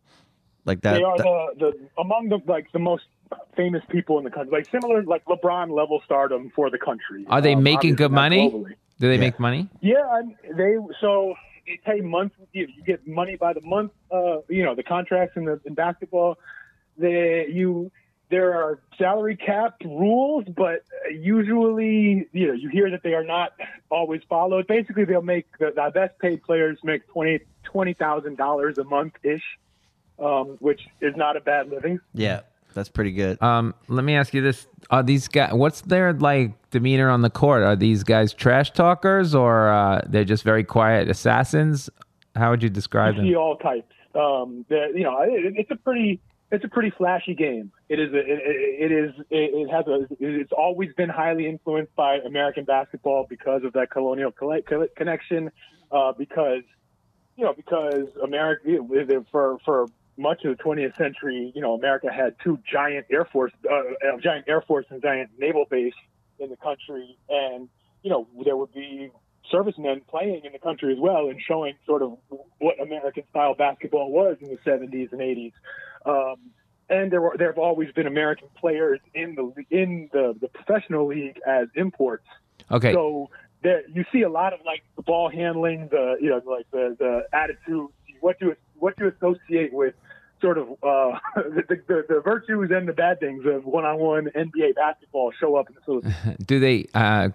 like 0.66 0.82
that. 0.82 0.96
they 0.96 1.04
are 1.04 1.18
that- 1.18 1.24
the, 1.60 1.72
the 1.72 2.02
among 2.02 2.30
the 2.30 2.40
like 2.46 2.72
the 2.74 2.80
most 2.80 3.04
famous 3.56 3.84
people 3.90 4.18
in 4.18 4.24
the 4.24 4.30
country, 4.30 4.52
like 4.52 4.70
similar 4.70 5.02
like 5.04 5.24
LeBron 5.26 5.72
level 5.72 6.02
stardom 6.06 6.52
for 6.56 6.70
the 6.70 6.78
country. 6.78 7.26
Are 7.28 7.42
they 7.42 7.54
Um, 7.56 7.64
making 7.64 7.96
good 7.96 8.12
money? 8.12 8.50
globally. 8.52 8.74
Do 9.00 9.08
they 9.08 9.16
Yeah. 9.16 9.20
make 9.22 9.40
money? 9.40 9.68
Yeah, 9.82 9.96
and 10.18 10.36
they 10.58 10.76
so 11.02 11.36
they 11.66 11.80
pay 11.86 12.02
month. 12.02 12.34
You 12.54 12.68
you 12.76 12.84
get 12.84 13.08
money 13.08 13.36
by 13.38 13.54
the 13.54 13.62
month. 13.62 13.92
Uh, 14.12 14.38
you 14.50 14.64
know 14.64 14.76
the 14.76 14.84
contracts 14.84 15.36
in 15.38 15.46
the 15.46 15.60
in 15.66 15.74
basketball. 15.74 16.38
They 16.98 17.48
you 17.50 17.92
there 18.30 18.54
are 18.54 18.80
salary 18.98 19.36
cap 19.36 19.76
rules, 19.84 20.46
but 20.56 20.84
usually 21.12 22.28
you 22.32 22.48
know 22.48 22.54
you 22.54 22.70
hear 22.70 22.90
that 22.92 23.04
they 23.04 23.14
are 23.14 23.24
not 23.24 23.54
always 23.90 24.22
followed. 24.28 24.68
Basically, 24.68 25.06
they'll 25.06 25.22
make 25.22 25.46
the, 25.60 25.72
the 25.76 25.92
best 25.94 26.18
paid 26.20 26.44
players 26.44 26.78
make 26.84 27.08
twenty 27.08 27.40
twenty 27.64 27.94
thousand 27.94 28.38
dollars 28.38 28.78
a 28.78 28.84
month 28.84 29.14
ish, 29.24 29.44
um, 30.20 30.58
which 30.60 30.82
is 31.02 31.16
not 31.16 31.38
a 31.38 31.42
bad 31.42 31.70
living. 31.70 32.00
yeah, 32.14 32.42
that's 32.74 32.90
pretty 32.90 33.12
good. 33.12 33.42
Um, 33.42 33.74
let 33.88 34.04
me 34.04 34.16
ask 34.16 34.34
you 34.34 34.42
this: 34.42 34.68
Are 34.90 35.04
these 35.04 35.28
guys? 35.28 35.54
What's 35.54 35.82
their 35.82 36.14
like 36.14 36.54
demeanor 36.72 37.10
on 37.10 37.22
the 37.22 37.30
court? 37.30 37.64
Are 37.64 37.76
these 37.76 38.04
guys 38.04 38.34
trash 38.34 38.72
talkers, 38.72 39.36
or 39.36 39.70
uh, 39.70 40.02
they're 40.08 40.26
just 40.26 40.44
very 40.44 40.64
quiet 40.64 41.10
assassins? 41.10 41.90
How 42.36 42.50
would 42.50 42.64
you 42.64 42.70
describe 42.70 43.16
you 43.16 43.32
see 43.32 43.36
all 43.36 43.58
types. 43.58 43.94
Um, 44.14 44.66
you 44.70 45.04
know, 45.04 45.22
it, 45.22 45.56
it's 45.58 45.72
a 45.72 45.76
pretty 45.76 46.22
it's 46.56 46.66
a 46.66 46.70
pretty 46.70 46.92
flashy 46.92 47.36
game. 47.36 47.72
It 47.90 48.00
is 48.00 48.14
a, 48.14 48.18
it, 48.18 48.40
it 48.80 48.92
is 48.92 49.12
it, 49.30 49.70
has 49.70 49.86
a 49.88 50.08
it's 50.20 50.52
always 50.52 50.94
been 50.94 51.10
highly 51.10 51.48
influenced 51.48 51.96
by 51.96 52.18
American 52.26 52.66
basketball 52.66 53.28
because 53.30 53.64
of 53.64 53.74
that 53.74 53.92
colonial 53.92 54.32
connection. 54.32 55.52
Uh, 55.92 56.12
because 56.18 56.64
you 57.36 57.46
know 57.46 57.54
because 57.54 58.08
America 58.24 58.64
for 59.32 59.58
for 59.64 59.88
much 60.18 60.44
of 60.46 60.58
the 60.58 60.64
20th 60.64 60.96
century, 60.96 61.52
you 61.54 61.62
know, 61.62 61.74
America 61.74 62.08
had 62.12 62.36
two 62.42 62.58
giant 62.72 63.06
air 63.12 63.26
force, 63.26 63.52
uh, 63.70 63.76
uh, 63.76 64.18
giant 64.22 64.46
air 64.48 64.62
force 64.62 64.86
and 64.90 65.02
giant 65.02 65.30
naval 65.38 65.66
base 65.70 65.94
in 66.40 66.50
the 66.50 66.58
country, 66.58 67.18
and 67.30 67.70
you 68.02 68.10
know 68.10 68.28
there 68.44 68.56
would 68.56 68.74
be 68.74 69.12
servicemen 69.52 70.02
playing 70.10 70.42
in 70.46 70.52
the 70.54 70.60
country 70.60 70.94
as 70.94 71.00
well 71.00 71.30
and 71.30 71.40
showing 71.42 71.76
sort 71.86 72.02
of 72.02 72.18
what 72.60 72.80
American 72.82 73.24
style 73.30 73.56
basketball 73.56 74.12
was 74.12 74.38
in 74.42 74.50
the 74.50 74.58
70s 74.58 75.12
and 75.12 75.22
80s. 75.22 75.54
Um, 76.06 76.38
and 76.90 77.12
there 77.12 77.22
were 77.22 77.36
there 77.38 77.48
have 77.48 77.58
always 77.58 77.92
been 77.94 78.06
American 78.06 78.48
players 78.60 79.00
in 79.14 79.36
the 79.36 79.54
in 79.76 80.10
the, 80.14 80.36
the 80.40 80.48
professional 80.48 81.08
league 81.08 81.40
as 81.48 81.68
imports. 81.76 82.28
Okay, 82.72 82.94
So 82.94 83.30
there 83.64 83.82
you 83.90 84.06
see 84.12 84.22
a 84.22 84.30
lot 84.30 84.54
of 84.54 84.60
like 84.66 84.84
the 84.96 85.02
ball 85.02 85.30
handling, 85.30 85.88
the 85.90 86.18
you 86.22 86.30
know 86.30 86.42
like 86.46 86.70
the 86.72 86.96
the 87.00 87.24
attitude, 87.34 87.88
what 88.22 88.38
you 88.40 88.56
what 88.76 88.96
do 88.98 89.06
you 89.06 89.12
associate 89.12 89.74
with 89.74 89.96
sort 90.46 90.60
of 90.60 90.70
uh, 90.84 91.18
the, 91.36 91.82
the 91.88 92.06
the 92.08 92.22
virtues 92.24 92.70
and 92.72 92.88
the 92.88 92.94
bad 92.94 93.20
things 93.20 93.44
of 93.48 93.66
one-on-one 93.66 94.30
NBA 94.36 94.76
basketball 94.76 95.32
show 95.40 95.56
up 95.56 95.68
in 95.70 95.76
the 95.76 95.82
Philippines. 95.82 96.38
do 96.46 96.60
they? 96.60 96.88
Uh, 96.94 97.30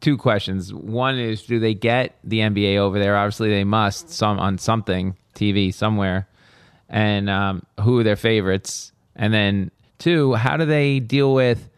two 0.00 0.16
questions. 0.16 0.74
One 0.74 1.16
is, 1.16 1.44
do 1.44 1.60
they 1.60 1.74
get 1.74 2.18
the 2.24 2.40
NBA 2.40 2.78
over 2.78 2.98
there? 2.98 3.16
Obviously, 3.16 3.50
they 3.50 3.64
must 3.64 4.10
some 4.10 4.40
on 4.40 4.58
something 4.58 5.16
TV 5.34 5.72
somewhere. 5.72 6.26
And 6.88 7.30
um, 7.30 7.62
who 7.80 8.00
are 8.00 8.02
their 8.02 8.16
favorites? 8.16 8.92
And 9.14 9.32
then 9.32 9.70
two, 9.98 10.34
how 10.34 10.56
do 10.56 10.64
they 10.64 10.98
deal 10.98 11.32
with? 11.32 11.70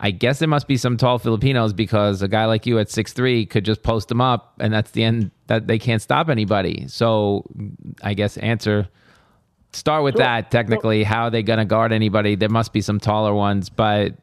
I 0.00 0.12
guess 0.12 0.38
there 0.38 0.48
must 0.48 0.68
be 0.68 0.76
some 0.76 0.96
tall 0.96 1.18
Filipinos 1.18 1.72
because 1.72 2.22
a 2.22 2.28
guy 2.28 2.44
like 2.44 2.66
you 2.66 2.78
at 2.78 2.88
six 2.88 3.12
three 3.12 3.44
could 3.44 3.64
just 3.64 3.82
post 3.82 4.06
them 4.06 4.20
up, 4.20 4.54
and 4.60 4.72
that's 4.72 4.92
the 4.92 5.02
end. 5.02 5.32
That 5.48 5.66
they 5.66 5.80
can't 5.80 6.00
stop 6.00 6.28
anybody. 6.28 6.86
So, 6.86 7.44
I 8.02 8.14
guess 8.14 8.36
answer. 8.36 8.88
Start 9.72 10.02
with 10.02 10.14
Sure. 10.14 10.24
that. 10.24 10.50
Technically, 10.50 11.04
how 11.04 11.24
are 11.24 11.30
they 11.30 11.42
going 11.42 11.58
to 11.58 11.64
guard 11.64 11.92
anybody? 11.92 12.34
There 12.34 12.48
must 12.48 12.72
be 12.72 12.80
some 12.80 12.98
taller 12.98 13.34
ones, 13.34 13.68
but 13.68 14.14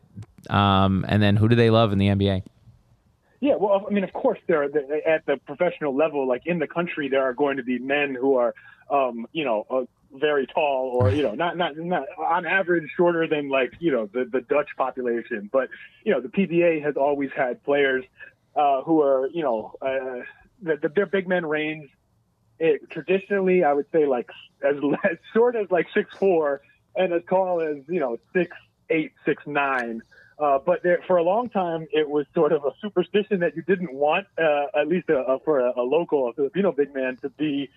um, 0.49 1.05
and 1.07 1.21
then 1.21 1.35
who 1.35 1.47
do 1.47 1.55
they 1.55 1.69
love 1.69 1.91
in 1.91 1.99
the 1.99 2.07
NBA? 2.07 2.43
Yeah, 3.41 3.55
well, 3.59 3.85
I 3.87 3.93
mean, 3.93 4.03
of 4.03 4.13
course, 4.13 4.39
there 4.47 4.63
are 4.63 4.69
at 5.05 5.25
the 5.25 5.37
professional 5.45 5.95
level, 5.95 6.27
like 6.27 6.43
in 6.45 6.57
the 6.59 6.67
country, 6.67 7.09
there 7.09 7.21
are 7.23 7.33
going 7.33 7.57
to 7.57 7.63
be 7.63 7.77
men 7.77 8.15
who 8.19 8.37
are, 8.37 8.55
um, 8.89 9.27
you 9.33 9.43
know, 9.43 9.65
uh, 9.69 9.83
very 10.13 10.47
tall, 10.47 10.97
or 10.99 11.11
you 11.11 11.21
know, 11.21 11.35
not 11.35 11.57
not 11.57 11.77
not 11.77 12.05
on 12.17 12.45
average 12.45 12.89
shorter 12.95 13.27
than 13.27 13.49
like 13.49 13.73
you 13.79 13.91
know 13.91 14.09
the 14.13 14.25
the 14.25 14.41
Dutch 14.41 14.69
population. 14.77 15.49
But 15.51 15.69
you 16.03 16.11
know, 16.11 16.21
the 16.21 16.29
PBA 16.29 16.83
has 16.83 16.95
always 16.95 17.29
had 17.35 17.63
players 17.63 18.03
uh, 18.55 18.81
who 18.81 19.01
are 19.01 19.27
you 19.27 19.43
know 19.43 19.75
uh, 19.81 20.23
the, 20.61 20.77
the, 20.81 20.89
their 20.95 21.05
big 21.05 21.27
men 21.27 21.45
range. 21.45 21.89
It, 22.59 22.89
traditionally, 22.89 23.63
I 23.63 23.73
would 23.73 23.87
say 23.91 24.05
like 24.05 24.29
as, 24.63 24.75
as 25.03 25.17
short 25.33 25.55
as 25.55 25.69
like 25.71 25.87
six 25.93 26.15
four 26.15 26.61
and 26.95 27.13
as 27.13 27.21
tall 27.29 27.61
as 27.61 27.77
you 27.87 27.99
know 27.99 28.17
six 28.33 28.55
eight 28.89 29.13
six 29.25 29.43
nine. 29.45 30.01
Uh, 30.37 30.59
but 30.65 30.83
there, 30.83 30.99
for 31.07 31.15
a 31.15 31.23
long 31.23 31.47
time, 31.47 31.87
it 31.93 32.09
was 32.09 32.25
sort 32.33 32.51
of 32.51 32.65
a 32.65 32.71
superstition 32.81 33.39
that 33.39 33.55
you 33.55 33.61
didn't 33.61 33.93
want, 33.93 34.27
uh, 34.37 34.65
at 34.77 34.85
least 34.85 35.07
a, 35.07 35.19
a, 35.19 35.39
for 35.39 35.59
a, 35.59 35.71
a 35.77 35.81
local, 35.81 36.27
a 36.27 36.33
Filipino 36.33 36.73
big 36.73 36.93
man, 36.93 37.15
to 37.21 37.29
be 37.29 37.69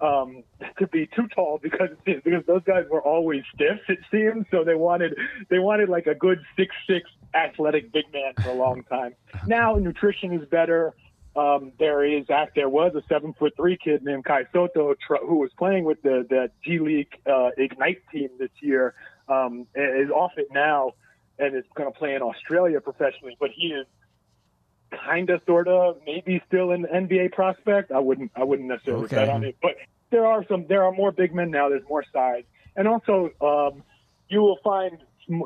um, 0.00 0.42
to 0.78 0.86
be 0.86 1.06
too 1.06 1.26
tall 1.34 1.58
because 1.62 1.90
because 2.04 2.44
those 2.46 2.62
guys 2.64 2.84
were 2.90 3.02
always 3.02 3.42
stiff. 3.54 3.78
It 3.88 3.98
seemed 4.10 4.46
so 4.50 4.64
they 4.64 4.74
wanted 4.74 5.16
they 5.48 5.58
wanted 5.58 5.88
like 5.88 6.06
a 6.06 6.14
good 6.14 6.40
six 6.56 6.74
six 6.86 7.08
athletic 7.34 7.92
big 7.92 8.04
man 8.12 8.34
for 8.42 8.50
a 8.50 8.54
long 8.54 8.82
time. 8.84 9.14
Now 9.46 9.74
nutrition 9.74 10.32
is 10.32 10.48
better. 10.48 10.94
Um, 11.36 11.72
there 11.78 12.04
is 12.04 12.26
there 12.54 12.68
was 12.68 12.94
a 12.94 13.02
seven 13.08 13.34
foot 13.34 13.52
three 13.56 13.76
kid 13.82 14.02
named 14.02 14.24
Kai 14.24 14.44
Sotto 14.52 14.94
who 15.20 15.36
was 15.36 15.50
playing 15.58 15.84
with 15.84 16.00
the 16.02 16.26
the 16.28 16.50
G 16.64 16.78
League 16.78 17.12
uh, 17.26 17.50
Ignite 17.58 18.02
team 18.12 18.30
this 18.38 18.50
year. 18.62 18.94
Um, 19.28 19.66
is 19.74 20.08
off 20.10 20.32
it 20.36 20.48
now 20.52 20.92
and 21.38 21.56
is 21.56 21.64
going 21.74 21.92
to 21.92 21.98
play 21.98 22.14
in 22.14 22.22
Australia 22.22 22.80
professionally. 22.80 23.36
But 23.38 23.50
he 23.54 23.68
is 23.68 23.86
kind 25.06 25.30
of, 25.30 25.40
sort 25.46 25.68
of, 25.68 25.98
maybe 26.06 26.40
still 26.46 26.70
an 26.70 26.86
NBA 26.92 27.32
prospect. 27.32 27.92
I 27.92 27.98
wouldn't, 27.98 28.30
I 28.36 28.44
wouldn't 28.44 28.68
necessarily 28.68 29.04
Okay. 29.04 29.16
bet 29.16 29.28
on 29.28 29.44
it. 29.44 29.56
But 29.60 29.72
there 30.10 30.26
are 30.26 30.44
some, 30.48 30.66
there 30.68 30.84
are 30.84 30.92
more 30.92 31.12
big 31.12 31.34
men 31.34 31.50
now. 31.50 31.68
There's 31.68 31.86
more 31.88 32.04
size, 32.12 32.44
and 32.76 32.86
also 32.86 33.30
um, 33.40 33.82
you 34.28 34.40
will 34.40 34.58
find 34.62 34.98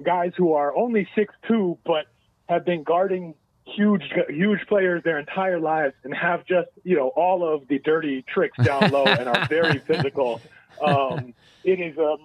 guys 0.05 0.33
who 0.37 0.53
are 0.53 0.77
only 0.77 1.09
six 1.15 1.35
two, 1.49 1.79
but 1.85 2.07
have 2.49 2.65
been 2.65 2.83
guarding 2.83 3.35
huge, 3.77 4.03
huge 4.29 4.61
players 4.69 5.03
their 5.05 5.19
entire 5.19 5.59
lives 5.59 5.95
and 6.05 6.15
have 6.15 6.45
just, 6.47 6.69
you 6.85 6.97
know, 6.97 7.09
all 7.09 7.47
of 7.47 7.69
the 7.69 7.79
dirty 7.79 8.23
tricks 8.23 8.57
down 8.65 8.91
low 8.91 9.05
and 9.05 9.29
are 9.29 9.47
very 9.47 9.79
physical. 9.87 10.41
Um, 10.85 11.35
it 11.65 11.81
is, 11.81 11.99
um, 11.99 12.19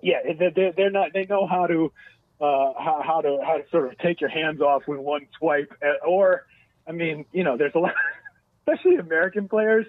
yeah, 0.00 0.18
they're, 0.38 0.72
they're 0.72 0.90
not, 0.90 1.12
they 1.12 1.26
know 1.26 1.46
how 1.46 1.66
to, 1.66 1.92
uh, 2.40 2.72
how, 2.76 3.02
how 3.04 3.20
to 3.20 3.38
how 3.46 3.58
to 3.58 3.64
sort 3.70 3.92
of 3.92 3.96
take 3.98 4.20
your 4.20 4.30
hands 4.30 4.60
off 4.60 4.82
with 4.88 4.98
one 4.98 5.28
swipe, 5.38 5.72
uh, 5.80 6.04
or 6.04 6.44
I 6.88 6.92
mean, 6.92 7.24
you 7.32 7.44
know, 7.44 7.56
there's 7.56 7.74
a 7.76 7.78
lot, 7.78 7.94
especially 8.66 8.96
American 8.96 9.48
players. 9.48 9.86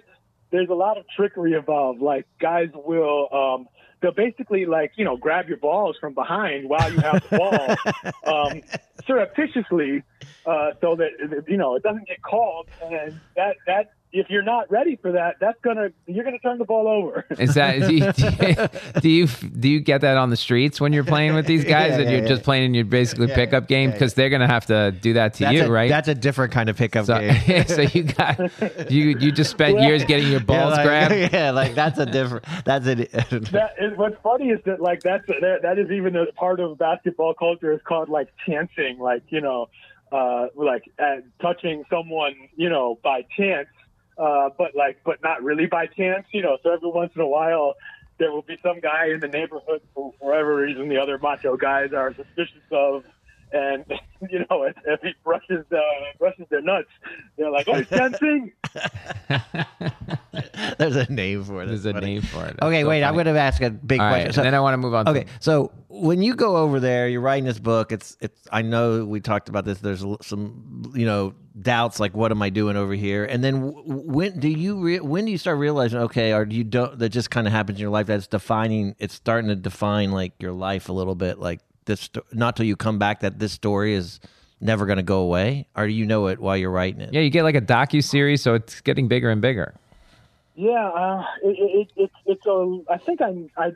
There's 0.50 0.68
a 0.68 0.74
lot 0.74 0.96
of 0.96 1.04
trickery 1.16 1.54
involved. 1.54 2.00
Like 2.00 2.26
guys 2.40 2.68
will, 2.72 3.28
um, 3.32 3.68
they'll 4.04 4.12
basically 4.12 4.66
like 4.66 4.92
you 4.96 5.04
know 5.04 5.16
grab 5.16 5.48
your 5.48 5.56
balls 5.56 5.96
from 5.98 6.12
behind 6.12 6.68
while 6.68 6.92
you 6.92 7.00
have 7.00 7.22
the 7.30 7.38
ball, 7.38 8.12
um, 8.50 8.60
surreptitiously, 9.06 10.02
uh, 10.44 10.70
so 10.82 10.94
that 10.96 11.44
you 11.48 11.56
know 11.56 11.74
it 11.74 11.82
doesn't 11.82 12.06
get 12.06 12.22
called, 12.22 12.66
and 12.82 13.20
that 13.34 13.56
that 13.66 13.93
if 14.14 14.30
you're 14.30 14.44
not 14.44 14.70
ready 14.70 14.96
for 15.02 15.12
that, 15.12 15.34
that's 15.40 15.60
gonna 15.62 15.88
you're 16.06 16.24
gonna 16.24 16.38
turn 16.38 16.58
the 16.58 16.64
ball 16.64 16.86
over. 16.86 17.26
Is 17.36 17.54
that 17.54 17.80
do 17.88 17.92
you, 17.94 19.00
do 19.00 19.08
you 19.08 19.26
do 19.26 19.68
you 19.68 19.80
get 19.80 20.02
that 20.02 20.16
on 20.16 20.30
the 20.30 20.36
streets 20.36 20.80
when 20.80 20.92
you're 20.92 21.04
playing 21.04 21.34
with 21.34 21.46
these 21.46 21.64
guys, 21.76 21.90
Yeah, 21.90 21.96
and 21.96 22.04
yeah, 22.04 22.10
you're 22.12 22.22
yeah. 22.22 22.28
just 22.28 22.44
playing 22.44 22.64
in 22.66 22.74
your 22.74 22.84
basically 22.84 23.26
Yeah, 23.28 23.34
pickup 23.34 23.66
game 23.66 23.90
yeah, 23.90 23.94
because 23.96 24.14
they're 24.14 24.30
gonna 24.30 24.46
have 24.46 24.66
to 24.66 24.92
do 24.92 25.14
that 25.14 25.34
to 25.34 25.44
That's 25.44 25.54
you, 25.56 25.64
a, 25.64 25.70
right? 25.70 25.88
That's 25.90 26.06
a 26.06 26.14
different 26.14 26.52
kind 26.52 26.68
of 26.68 26.76
pickup 26.76 27.06
so, 27.06 27.18
game. 27.18 27.64
so 27.66 27.82
you 27.82 28.04
got 28.04 28.38
you 28.90 29.18
you 29.18 29.32
just 29.32 29.50
spent 29.50 29.80
years 29.80 30.04
getting 30.04 30.28
your 30.28 30.40
yeah, 30.40 30.46
balls 30.46 30.72
like, 30.74 30.86
grabbed. 30.86 31.32
yeah, 31.32 31.50
like 31.50 31.74
that's 31.74 31.98
a 31.98 32.06
different. 32.06 32.44
That's 32.64 32.86
a. 32.86 32.94
that 32.94 33.72
is 33.80 33.98
what's 33.98 34.16
funny 34.22 34.50
is 34.50 34.60
that 34.64 34.80
like 34.80 35.02
that's 35.02 35.26
that, 35.26 35.58
that 35.62 35.78
is 35.78 35.90
even 35.90 36.14
a 36.14 36.26
part 36.32 36.60
of 36.60 36.78
basketball 36.78 37.34
culture 37.34 37.72
is 37.72 37.80
called 37.84 38.08
like 38.08 38.28
chancing 38.46 38.98
like 39.00 39.24
you 39.28 39.40
know 39.40 39.66
uh 40.12 40.46
like 40.54 40.84
uh, 41.00 41.16
touching 41.42 41.84
someone 41.90 42.34
you 42.54 42.68
know 42.68 42.98
by 43.02 43.24
chance 43.36 43.66
uh 44.18 44.50
but 44.56 44.74
like 44.74 44.98
but 45.04 45.22
not 45.22 45.42
really 45.42 45.66
by 45.66 45.86
chance 45.86 46.26
you 46.32 46.42
know 46.42 46.58
so 46.62 46.70
every 46.72 46.90
once 46.90 47.12
in 47.14 47.20
a 47.20 47.26
while 47.26 47.74
there 48.18 48.30
will 48.30 48.42
be 48.42 48.56
some 48.62 48.80
guy 48.80 49.08
in 49.12 49.20
the 49.20 49.28
neighborhood 49.28 49.80
who 49.94 50.14
for 50.18 50.30
whatever 50.30 50.56
reason 50.56 50.88
the 50.88 50.98
other 50.98 51.18
macho 51.18 51.56
guys 51.56 51.92
are 51.92 52.14
suspicious 52.14 52.62
of 52.70 53.04
and 53.54 53.84
you 54.30 54.40
know 54.50 54.64
if, 54.64 54.76
if 54.86 55.00
he 55.00 55.12
brushes 55.24 55.64
uh, 55.72 55.78
brushes 56.18 56.44
their 56.50 56.60
nuts 56.60 56.88
they're 57.38 57.50
like 57.50 57.66
oh 57.68 57.74
he's 57.76 57.88
chancing 57.98 58.52
There's 60.78 60.96
a 60.96 61.10
name 61.12 61.44
for 61.44 61.62
it. 61.62 61.66
There's 61.66 61.86
a 61.86 61.92
funny. 61.92 62.06
name 62.14 62.22
for 62.22 62.44
it. 62.44 62.56
Okay, 62.60 62.82
so 62.82 62.88
wait. 62.88 63.04
I'm 63.04 63.14
going 63.14 63.26
to 63.26 63.38
ask 63.38 63.62
a 63.62 63.70
big 63.70 64.00
All 64.00 64.06
right, 64.06 64.12
question. 64.24 64.26
and 64.28 64.34
So- 64.34 64.42
then 64.42 64.54
I 64.54 64.60
want 64.60 64.74
to 64.74 64.78
move 64.78 64.94
on. 64.94 65.04
to- 65.04 65.10
Okay, 65.12 65.26
so 65.40 65.70
when 65.88 66.20
you 66.22 66.34
go 66.34 66.56
over 66.56 66.80
there, 66.80 67.08
you're 67.08 67.20
writing 67.20 67.44
this 67.44 67.58
book. 67.60 67.92
It's 67.92 68.16
it's. 68.20 68.48
I 68.50 68.62
know 68.62 69.04
we 69.04 69.20
talked 69.20 69.48
about 69.48 69.64
this. 69.64 69.78
There's 69.78 70.04
some 70.22 70.92
you 70.94 71.06
know 71.06 71.34
doubts 71.60 72.00
like 72.00 72.14
what 72.16 72.32
am 72.32 72.42
I 72.42 72.50
doing 72.50 72.76
over 72.76 72.94
here? 72.94 73.24
And 73.24 73.44
then 73.44 73.70
w- 73.70 73.82
when 73.86 74.40
do 74.40 74.48
you 74.48 74.80
re- 74.80 75.00
when 75.00 75.24
do 75.26 75.30
you 75.30 75.38
start 75.38 75.58
realizing 75.58 76.00
okay, 76.00 76.32
or 76.32 76.44
do 76.44 76.56
you 76.56 76.64
don't 76.64 76.98
that 76.98 77.10
just 77.10 77.30
kind 77.30 77.46
of 77.46 77.52
happens 77.52 77.78
in 77.78 77.82
your 77.82 77.90
life 77.90 78.06
that's 78.08 78.26
defining? 78.26 78.96
It's 78.98 79.14
starting 79.14 79.48
to 79.48 79.56
define 79.56 80.10
like 80.10 80.32
your 80.40 80.52
life 80.52 80.88
a 80.88 80.92
little 80.92 81.14
bit. 81.14 81.38
Like 81.38 81.60
this, 81.86 82.00
sto- 82.00 82.24
not 82.32 82.56
till 82.56 82.66
you 82.66 82.76
come 82.76 82.98
back 82.98 83.20
that 83.20 83.38
this 83.38 83.52
story 83.52 83.94
is 83.94 84.20
never 84.60 84.86
going 84.86 84.96
to 84.96 85.02
go 85.02 85.20
away, 85.20 85.66
or 85.76 85.86
do 85.86 85.92
you 85.92 86.06
know 86.06 86.26
it 86.28 86.38
while 86.38 86.56
you're 86.56 86.70
writing 86.70 87.00
it? 87.00 87.12
yeah, 87.12 87.20
you 87.20 87.30
get 87.30 87.42
like 87.42 87.54
a 87.54 87.60
docu 87.60 88.02
series, 88.02 88.42
so 88.42 88.54
it's 88.54 88.80
getting 88.80 89.08
bigger 89.08 89.30
and 89.30 89.40
bigger. 89.40 89.74
Yeah, 90.56 90.88
uh, 90.88 91.24
it, 91.42 91.56
it, 91.58 91.88
it, 91.96 92.10
it's 92.26 92.46
a. 92.46 92.82
I 92.88 92.98
think 92.98 93.20
I 93.20 93.48
I 93.56 93.72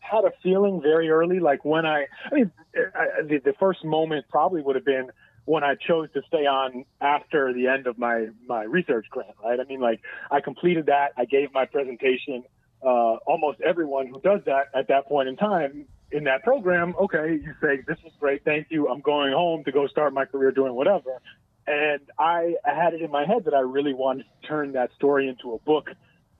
had 0.00 0.24
a 0.24 0.32
feeling 0.42 0.80
very 0.80 1.10
early, 1.10 1.40
like 1.40 1.64
when 1.64 1.84
I. 1.84 2.06
I 2.30 2.34
mean, 2.34 2.50
I, 2.74 3.22
the, 3.22 3.38
the 3.44 3.52
first 3.58 3.84
moment 3.84 4.24
probably 4.30 4.62
would 4.62 4.76
have 4.76 4.84
been 4.84 5.10
when 5.44 5.62
I 5.62 5.74
chose 5.74 6.08
to 6.14 6.22
stay 6.26 6.46
on 6.46 6.84
after 7.00 7.52
the 7.52 7.68
end 7.68 7.86
of 7.86 7.98
my 7.98 8.28
my 8.46 8.62
research 8.62 9.06
grant. 9.10 9.34
Right. 9.44 9.60
I 9.60 9.64
mean, 9.64 9.80
like 9.80 10.00
I 10.30 10.40
completed 10.40 10.86
that. 10.86 11.12
I 11.16 11.26
gave 11.26 11.52
my 11.52 11.66
presentation. 11.66 12.44
Uh, 12.82 13.16
almost 13.26 13.60
everyone 13.60 14.06
who 14.06 14.20
does 14.20 14.40
that 14.46 14.66
at 14.74 14.88
that 14.88 15.06
point 15.06 15.28
in 15.28 15.36
time 15.36 15.86
in 16.12 16.24
that 16.24 16.42
program, 16.44 16.94
okay, 17.00 17.38
you 17.42 17.54
say 17.60 17.82
this 17.86 17.98
is 18.06 18.12
great, 18.20 18.44
thank 18.44 18.68
you. 18.70 18.88
I'm 18.88 19.00
going 19.00 19.32
home 19.32 19.64
to 19.64 19.72
go 19.72 19.86
start 19.86 20.12
my 20.12 20.24
career 20.24 20.52
doing 20.52 20.74
whatever. 20.74 21.20
And 21.66 22.00
I 22.18 22.54
had 22.64 22.94
it 22.94 23.02
in 23.02 23.10
my 23.10 23.26
head 23.26 23.44
that 23.46 23.54
I 23.54 23.60
really 23.60 23.92
wanted 23.92 24.24
to 24.24 24.48
turn 24.48 24.72
that 24.72 24.90
story 24.94 25.28
into 25.28 25.52
a 25.52 25.58
book 25.58 25.90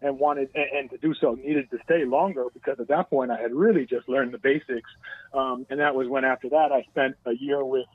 and 0.01 0.19
wanted 0.21 0.51
and, 0.55 0.67
and 0.79 0.91
to 0.91 0.99
do 0.99 1.15
so 1.15 1.35
needed 1.35 1.69
to 1.71 1.79
stay 1.85 2.05
longer 2.05 2.45
because 2.55 2.79
at 2.79 2.89
that 2.89 3.11
point 3.11 3.31
I 3.33 3.41
had 3.41 3.53
really 3.53 3.87
just 3.87 4.09
learned 4.09 4.33
the 4.33 4.39
basics. 4.39 4.91
Um, 5.35 5.67
and 5.69 5.81
that 5.81 5.95
was 5.97 6.07
when 6.07 6.25
after 6.25 6.49
that 6.51 6.71
I 6.71 6.83
spent 6.91 7.17
a 7.25 7.33
year 7.33 7.65
with 7.65 7.87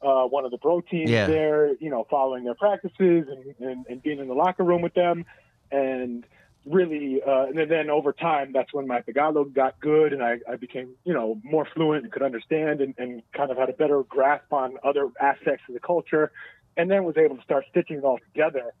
uh, 0.00 0.24
one 0.24 0.44
of 0.44 0.52
the 0.52 0.58
pro 0.58 0.80
teams 0.80 1.10
Yeah. 1.10 1.26
there, 1.26 1.74
you 1.76 1.90
know, 1.90 2.06
following 2.08 2.44
their 2.44 2.54
practices 2.54 3.26
and, 3.28 3.54
and, 3.58 3.86
and 3.88 4.02
being 4.02 4.20
in 4.20 4.28
the 4.28 4.34
locker 4.34 4.62
room 4.62 4.82
with 4.82 4.94
them. 4.94 5.24
And 5.72 6.24
really, 6.66 7.22
uh, 7.22 7.46
and 7.46 7.70
then, 7.70 7.88
over 7.90 8.12
time, 8.12 8.52
that's 8.52 8.72
when 8.74 8.86
my 8.86 9.00
Tagalog 9.00 9.54
got 9.54 9.80
good 9.80 10.12
and 10.12 10.22
I, 10.22 10.38
I 10.50 10.56
became, 10.56 10.90
you 11.04 11.14
know, 11.14 11.40
more 11.44 11.66
fluent 11.74 12.04
and 12.04 12.12
could 12.12 12.22
understand 12.22 12.80
and, 12.80 12.94
and 12.98 13.22
kind 13.32 13.50
of 13.50 13.56
had 13.56 13.70
a 13.70 13.72
better 13.72 14.02
grasp 14.02 14.52
on 14.52 14.76
other 14.82 15.08
aspects 15.20 15.64
of 15.68 15.74
the 15.74 15.80
culture 15.80 16.32
and 16.76 16.90
then 16.90 17.04
was 17.04 17.16
able 17.16 17.36
to 17.36 17.42
start 17.42 17.64
stitching 17.70 17.98
it 17.98 18.04
all 18.04 18.18
together. 18.18 18.74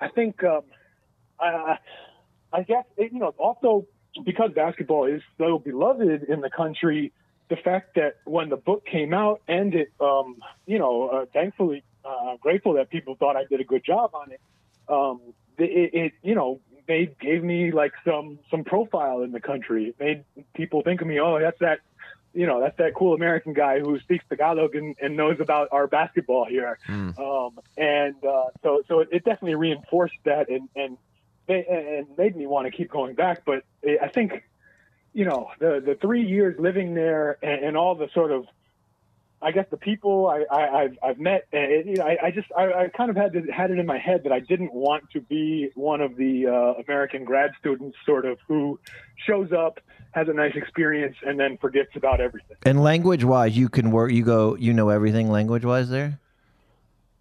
I 0.00 0.08
think, 0.08 0.42
um, 0.44 0.62
I, 1.40 1.78
I 2.52 2.62
guess, 2.62 2.84
it, 2.96 3.12
you 3.12 3.20
know, 3.20 3.34
also 3.38 3.86
because 4.24 4.50
basketball 4.54 5.06
is 5.06 5.22
so 5.38 5.58
beloved 5.58 6.24
in 6.24 6.40
the 6.40 6.50
country, 6.50 7.12
the 7.48 7.56
fact 7.56 7.94
that 7.94 8.16
when 8.24 8.48
the 8.48 8.56
book 8.56 8.84
came 8.84 9.14
out 9.14 9.40
and 9.48 9.74
it, 9.74 9.92
um, 10.00 10.36
you 10.66 10.78
know, 10.78 11.08
uh, 11.08 11.26
thankfully, 11.32 11.84
uh, 12.04 12.36
grateful 12.40 12.74
that 12.74 12.90
people 12.90 13.14
thought 13.16 13.36
I 13.36 13.44
did 13.44 13.60
a 13.60 13.64
good 13.64 13.84
job 13.84 14.10
on 14.14 14.32
it. 14.32 14.40
Um, 14.88 15.20
it, 15.58 15.94
it, 15.94 16.12
you 16.22 16.34
know, 16.34 16.60
they 16.88 17.14
gave 17.20 17.44
me 17.44 17.70
like 17.70 17.92
some 18.04 18.40
some 18.50 18.64
profile 18.64 19.22
in 19.22 19.30
the 19.30 19.40
country. 19.40 19.88
It 19.90 20.00
made 20.00 20.24
people 20.54 20.82
think 20.82 21.00
of 21.02 21.06
me. 21.06 21.20
Oh, 21.20 21.38
that's 21.38 21.58
that, 21.60 21.80
you 22.32 22.46
know, 22.46 22.60
that's 22.60 22.76
that 22.78 22.94
cool 22.94 23.14
American 23.14 23.52
guy 23.52 23.78
who 23.78 24.00
speaks 24.00 24.24
Tagalog 24.28 24.74
and, 24.74 24.96
and 25.00 25.16
knows 25.16 25.38
about 25.38 25.68
our 25.70 25.86
basketball 25.86 26.46
here. 26.46 26.78
Um, 27.18 27.60
and 27.76 28.16
uh, 28.24 28.46
so 28.62 28.82
so 28.88 29.00
it, 29.00 29.08
it 29.12 29.24
definitely 29.24 29.54
reinforced 29.54 30.16
that 30.24 30.48
and 30.48 30.68
and 30.74 30.96
and 31.48 32.06
made 32.16 32.34
me 32.34 32.46
want 32.46 32.66
to 32.66 32.72
keep 32.76 32.90
going 32.90 33.14
back. 33.14 33.42
But 33.44 33.64
I 33.86 34.08
think, 34.08 34.42
you 35.12 35.24
know, 35.26 35.50
the 35.58 35.82
the 35.84 35.94
three 35.94 36.26
years 36.26 36.58
living 36.58 36.94
there 36.94 37.38
and, 37.42 37.64
and 37.64 37.76
all 37.76 37.94
the 37.94 38.08
sort 38.14 38.32
of 38.32 38.46
I 39.40 39.52
guess 39.52 39.66
the 39.70 39.76
people 39.76 40.26
I, 40.26 40.44
I, 40.50 40.82
I've, 40.82 40.98
I've 41.02 41.18
met, 41.18 41.46
uh, 41.54 41.58
it, 41.58 41.86
you 41.86 41.96
know, 41.96 42.04
I, 42.04 42.26
I 42.26 42.30
just 42.30 42.48
I, 42.56 42.72
I 42.72 42.88
kind 42.88 43.08
of 43.08 43.16
had 43.16 43.32
to, 43.34 43.42
had 43.52 43.70
it 43.70 43.78
in 43.78 43.86
my 43.86 43.98
head 43.98 44.24
that 44.24 44.32
I 44.32 44.40
didn't 44.40 44.72
want 44.74 45.10
to 45.12 45.20
be 45.20 45.70
one 45.74 46.00
of 46.00 46.16
the 46.16 46.46
uh, 46.46 46.82
American 46.82 47.24
grad 47.24 47.52
students, 47.60 47.96
sort 48.04 48.24
of 48.24 48.38
who 48.48 48.80
shows 49.26 49.52
up, 49.52 49.80
has 50.12 50.28
a 50.28 50.32
nice 50.32 50.56
experience, 50.56 51.16
and 51.24 51.38
then 51.38 51.56
forgets 51.58 51.90
about 51.94 52.20
everything. 52.20 52.56
And 52.64 52.82
language 52.82 53.22
wise, 53.22 53.56
you 53.56 53.68
can 53.68 53.92
work. 53.92 54.10
You 54.10 54.24
go. 54.24 54.56
You 54.56 54.72
know 54.72 54.88
everything 54.88 55.30
language 55.30 55.64
wise 55.64 55.88
there. 55.88 56.18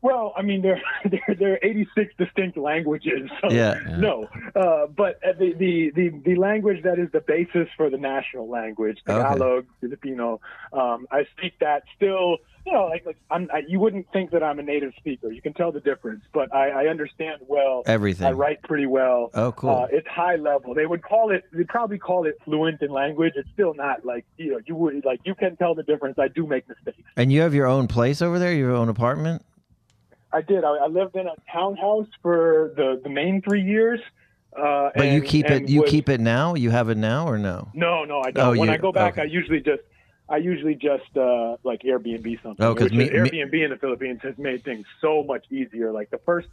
Well, 0.08 0.34
I 0.38 0.42
mean, 0.42 0.62
there 0.62 0.82
there 1.14 1.36
there 1.38 1.54
are 1.54 1.60
86 1.62 2.14
distinct 2.18 2.58
languages. 2.58 3.30
So 3.42 3.52
Yeah. 3.52 3.80
No, 3.98 4.28
uh, 4.56 4.88
but 4.88 5.20
uh, 5.28 5.34
the, 5.38 5.54
the 5.54 5.92
the 5.98 6.10
the 6.24 6.36
language 6.36 6.84
that 6.84 6.98
is 6.98 7.10
the 7.12 7.20
basis 7.20 7.68
for 7.76 7.90
the 7.90 7.98
national 7.98 8.48
language, 8.50 9.00
Okay. 9.08 9.22
Tagalog, 9.22 9.66
Filipino. 9.82 10.40
Um, 10.72 11.08
I 11.12 11.26
speak 11.36 11.54
that 11.60 11.84
still. 11.96 12.38
You 12.66 12.74
know, 12.74 12.88
like, 12.88 13.06
like 13.06 13.18
I'm, 13.32 13.50
I, 13.54 13.64
you 13.66 13.80
wouldn't 13.80 14.08
think 14.12 14.32
that 14.32 14.44
I'm 14.44 14.60
a 14.60 14.62
native 14.62 14.92
speaker. 14.98 15.32
You 15.32 15.42
can 15.42 15.54
tell 15.54 15.72
the 15.72 15.80
difference, 15.80 16.24
but 16.34 16.54
I, 16.54 16.66
I 16.70 16.88
understand 16.88 17.40
well. 17.48 17.82
Everything. 17.86 18.28
I 18.28 18.32
write 18.34 18.62
pretty 18.64 18.86
well. 18.86 19.30
Oh, 19.34 19.54
cool. 19.54 19.70
Uh, 19.70 19.88
it's 19.90 20.08
high 20.08 20.36
level. 20.36 20.74
They 20.74 20.86
would 20.86 21.02
call 21.02 21.32
it. 21.32 21.46
They 21.54 21.64
probably 21.64 21.98
call 21.98 22.26
it 22.26 22.36
fluent 22.44 22.82
in 22.82 22.92
language. 22.92 23.34
It's 23.38 23.50
still 23.54 23.74
not 23.74 24.04
like 24.06 24.26
you 24.38 24.52
know. 24.52 24.60
You 24.66 24.76
would 24.76 25.06
like 25.06 25.22
you 25.24 25.34
can 25.34 25.56
tell 25.56 25.76
the 25.76 25.84
difference. 25.84 26.20
I 26.20 26.28
do 26.28 26.46
make 26.46 26.68
mistakes. 26.68 27.08
And 27.16 27.32
you 27.32 27.40
have 27.42 27.54
your 27.54 27.68
own 27.68 27.88
place 27.88 28.22
over 28.22 28.38
there, 28.38 28.54
your 28.54 28.72
own 28.72 28.90
apartment. 28.90 29.44
I 30.32 30.42
did. 30.42 30.64
I, 30.64 30.70
I 30.70 30.88
lived 30.88 31.16
in 31.16 31.28
a 31.28 31.36
townhouse 31.52 32.08
for 32.22 32.74
the 32.76 33.00
the 33.04 33.10
main 33.10 33.42
three 33.42 33.62
years. 33.64 34.00
Uh, 34.56 34.90
But 34.96 35.08
you 35.10 35.22
keep 35.22 35.50
it. 35.50 35.70
You 35.70 35.82
was- 35.82 35.92
keep 35.92 36.10
it 36.10 36.20
now. 36.20 36.56
You 36.56 36.70
have 36.72 36.90
it 36.90 36.98
now 36.98 37.28
or 37.28 37.38
no? 37.38 37.68
No, 37.74 38.06
no, 38.06 38.20
I 38.20 38.30
Oh, 38.30 38.32
don't. 38.32 38.58
when 38.58 38.70
you- 38.70 38.74
I 38.74 38.78
go 38.78 38.92
back, 38.92 39.14
okay. 39.14 39.22
I 39.22 39.26
usually 39.26 39.60
just 39.62 39.84
I 40.30 40.38
usually 40.38 40.76
just 40.76 41.16
uh, 41.16 41.56
like 41.64 41.84
Airbnb 41.84 42.42
something. 42.44 42.66
Oh, 42.66 42.74
because 42.74 42.92
is- 42.92 42.98
me- 42.98 43.10
Airbnb 43.10 43.54
in 43.64 43.70
the 43.70 43.78
Philippines 43.78 44.20
has 44.24 44.38
made 44.38 44.64
things 44.64 44.86
so 45.00 45.24
much 45.24 45.46
easier. 45.52 45.92
Like 45.92 46.10
the 46.10 46.18
first 46.20 46.48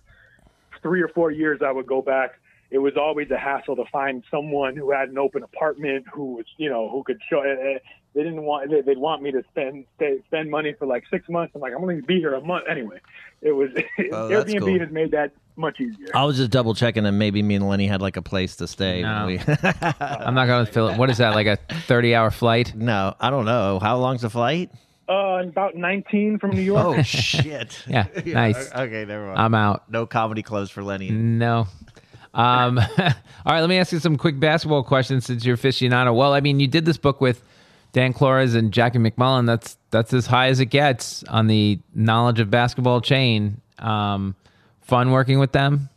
three 0.83 1.03
or 1.03 1.09
four 1.09 1.31
years 1.31 1.61
I 1.63 1.73
would 1.73 1.87
go 1.87 2.03
back, 2.03 2.39
it 2.71 2.79
was 2.79 2.97
always 2.97 3.31
a 3.31 3.39
hassle 3.39 3.75
to 3.77 3.85
find 3.87 4.23
someone 4.31 4.77
who 4.77 4.91
had 4.93 5.09
an 5.09 5.19
open 5.19 5.43
apartment 5.43 6.05
who 6.13 6.35
was, 6.35 6.47
you 6.59 6.69
know, 6.69 6.89
who 6.91 7.03
could 7.03 7.21
show. 7.29 7.43
They 8.15 8.23
didn't 8.23 8.43
want. 8.43 8.71
They, 8.71 8.81
they'd 8.81 8.99
want 8.99 9.23
me 9.23 9.33
to 9.33 9.43
spend 9.51 9.87
stay, 9.97 10.19
spend 10.27 10.51
money 10.51 10.73
for 10.79 10.87
like 10.87 11.05
six 11.11 11.29
months. 11.29 11.53
I'm 11.55 11.61
like, 11.61 11.73
I'm 11.75 11.83
only 11.83 11.95
gonna 11.97 12.07
be 12.07 12.19
here 12.19 12.35
a 12.35 12.41
month 12.41 12.65
anyway. 12.71 13.01
It 13.43 13.53
was 13.53 13.71
Oh, 14.13 14.29
Airbnb 14.31 14.59
cool. 14.61 14.79
has 14.79 14.91
made 14.91 15.11
that 15.11 15.33
much 15.57 15.81
easier. 15.81 16.09
I 16.15 16.25
was 16.25 16.37
just 16.37 16.51
double 16.51 16.75
checking 16.75 17.03
that 17.05 17.13
maybe 17.13 17.43
me 17.43 17.57
and 17.57 17.69
Lenny 17.69 17.87
had 17.87 18.01
like 18.03 18.17
a 18.17 18.23
place 18.23 18.57
to 18.57 18.67
stay. 18.69 19.03
No. 19.03 19.27
we- 19.27 19.39
I'm 20.01 20.35
not 20.35 20.47
going 20.47 20.65
to 20.67 20.73
fill 20.73 20.89
it. 20.89 20.99
What 20.99 21.11
is 21.11 21.19
that? 21.19 21.35
Like 21.35 21.47
a 21.47 21.57
30 21.87 22.15
hour 22.15 22.31
flight? 22.31 22.75
no, 22.75 23.15
I 23.21 23.31
don't 23.31 23.45
know. 23.45 23.79
How 23.81 23.97
long's 23.99 24.23
the 24.23 24.31
flight? 24.31 24.71
Uh, 25.09 25.43
about 25.47 25.77
19 25.77 26.39
from 26.39 26.53
New 26.53 26.63
York. 26.63 26.99
Oh 26.99 27.03
shit. 27.03 27.83
Yeah, 27.87 28.07
nice. 28.25 28.73
Okay, 28.73 29.05
never 29.05 29.27
mind. 29.27 29.39
I'm 29.39 29.55
out. 29.55 29.91
no 29.91 30.07
comedy 30.07 30.43
clothes 30.43 30.71
for 30.71 30.83
Lenny. 30.83 31.11
No. 31.11 31.67
Um, 32.33 32.79
all 32.79 32.87
right, 33.47 33.61
let 33.61 33.69
me 33.69 33.79
ask 33.79 33.93
you 33.93 33.99
some 34.01 34.17
quick 34.17 34.41
basketball 34.41 34.83
questions 34.83 35.27
since 35.27 35.45
you're 35.45 35.57
aficionado. 35.57 36.17
Well, 36.17 36.33
I 36.33 36.41
mean, 36.41 36.59
you 36.59 36.67
did 36.67 36.85
this 36.85 36.97
book 36.97 37.21
with 37.21 37.43
Dan 37.95 38.13
Klores 38.13 38.55
and 38.55 38.73
Jackie 38.73 38.99
MacMullan. 38.99 39.47
That's 39.47 39.79
that's 39.91 40.13
as 40.13 40.27
high 40.27 40.49
as 40.49 40.61
it 40.61 40.67
gets 40.67 41.25
on 41.25 41.47
the 41.47 41.79
knowledge 41.95 42.41
of 42.41 42.51
basketball 42.51 43.01
chain. 43.01 43.61
Um, 43.79 44.35
fun 44.83 45.13
working 45.13 45.39
with 45.39 45.53
them. 45.53 45.89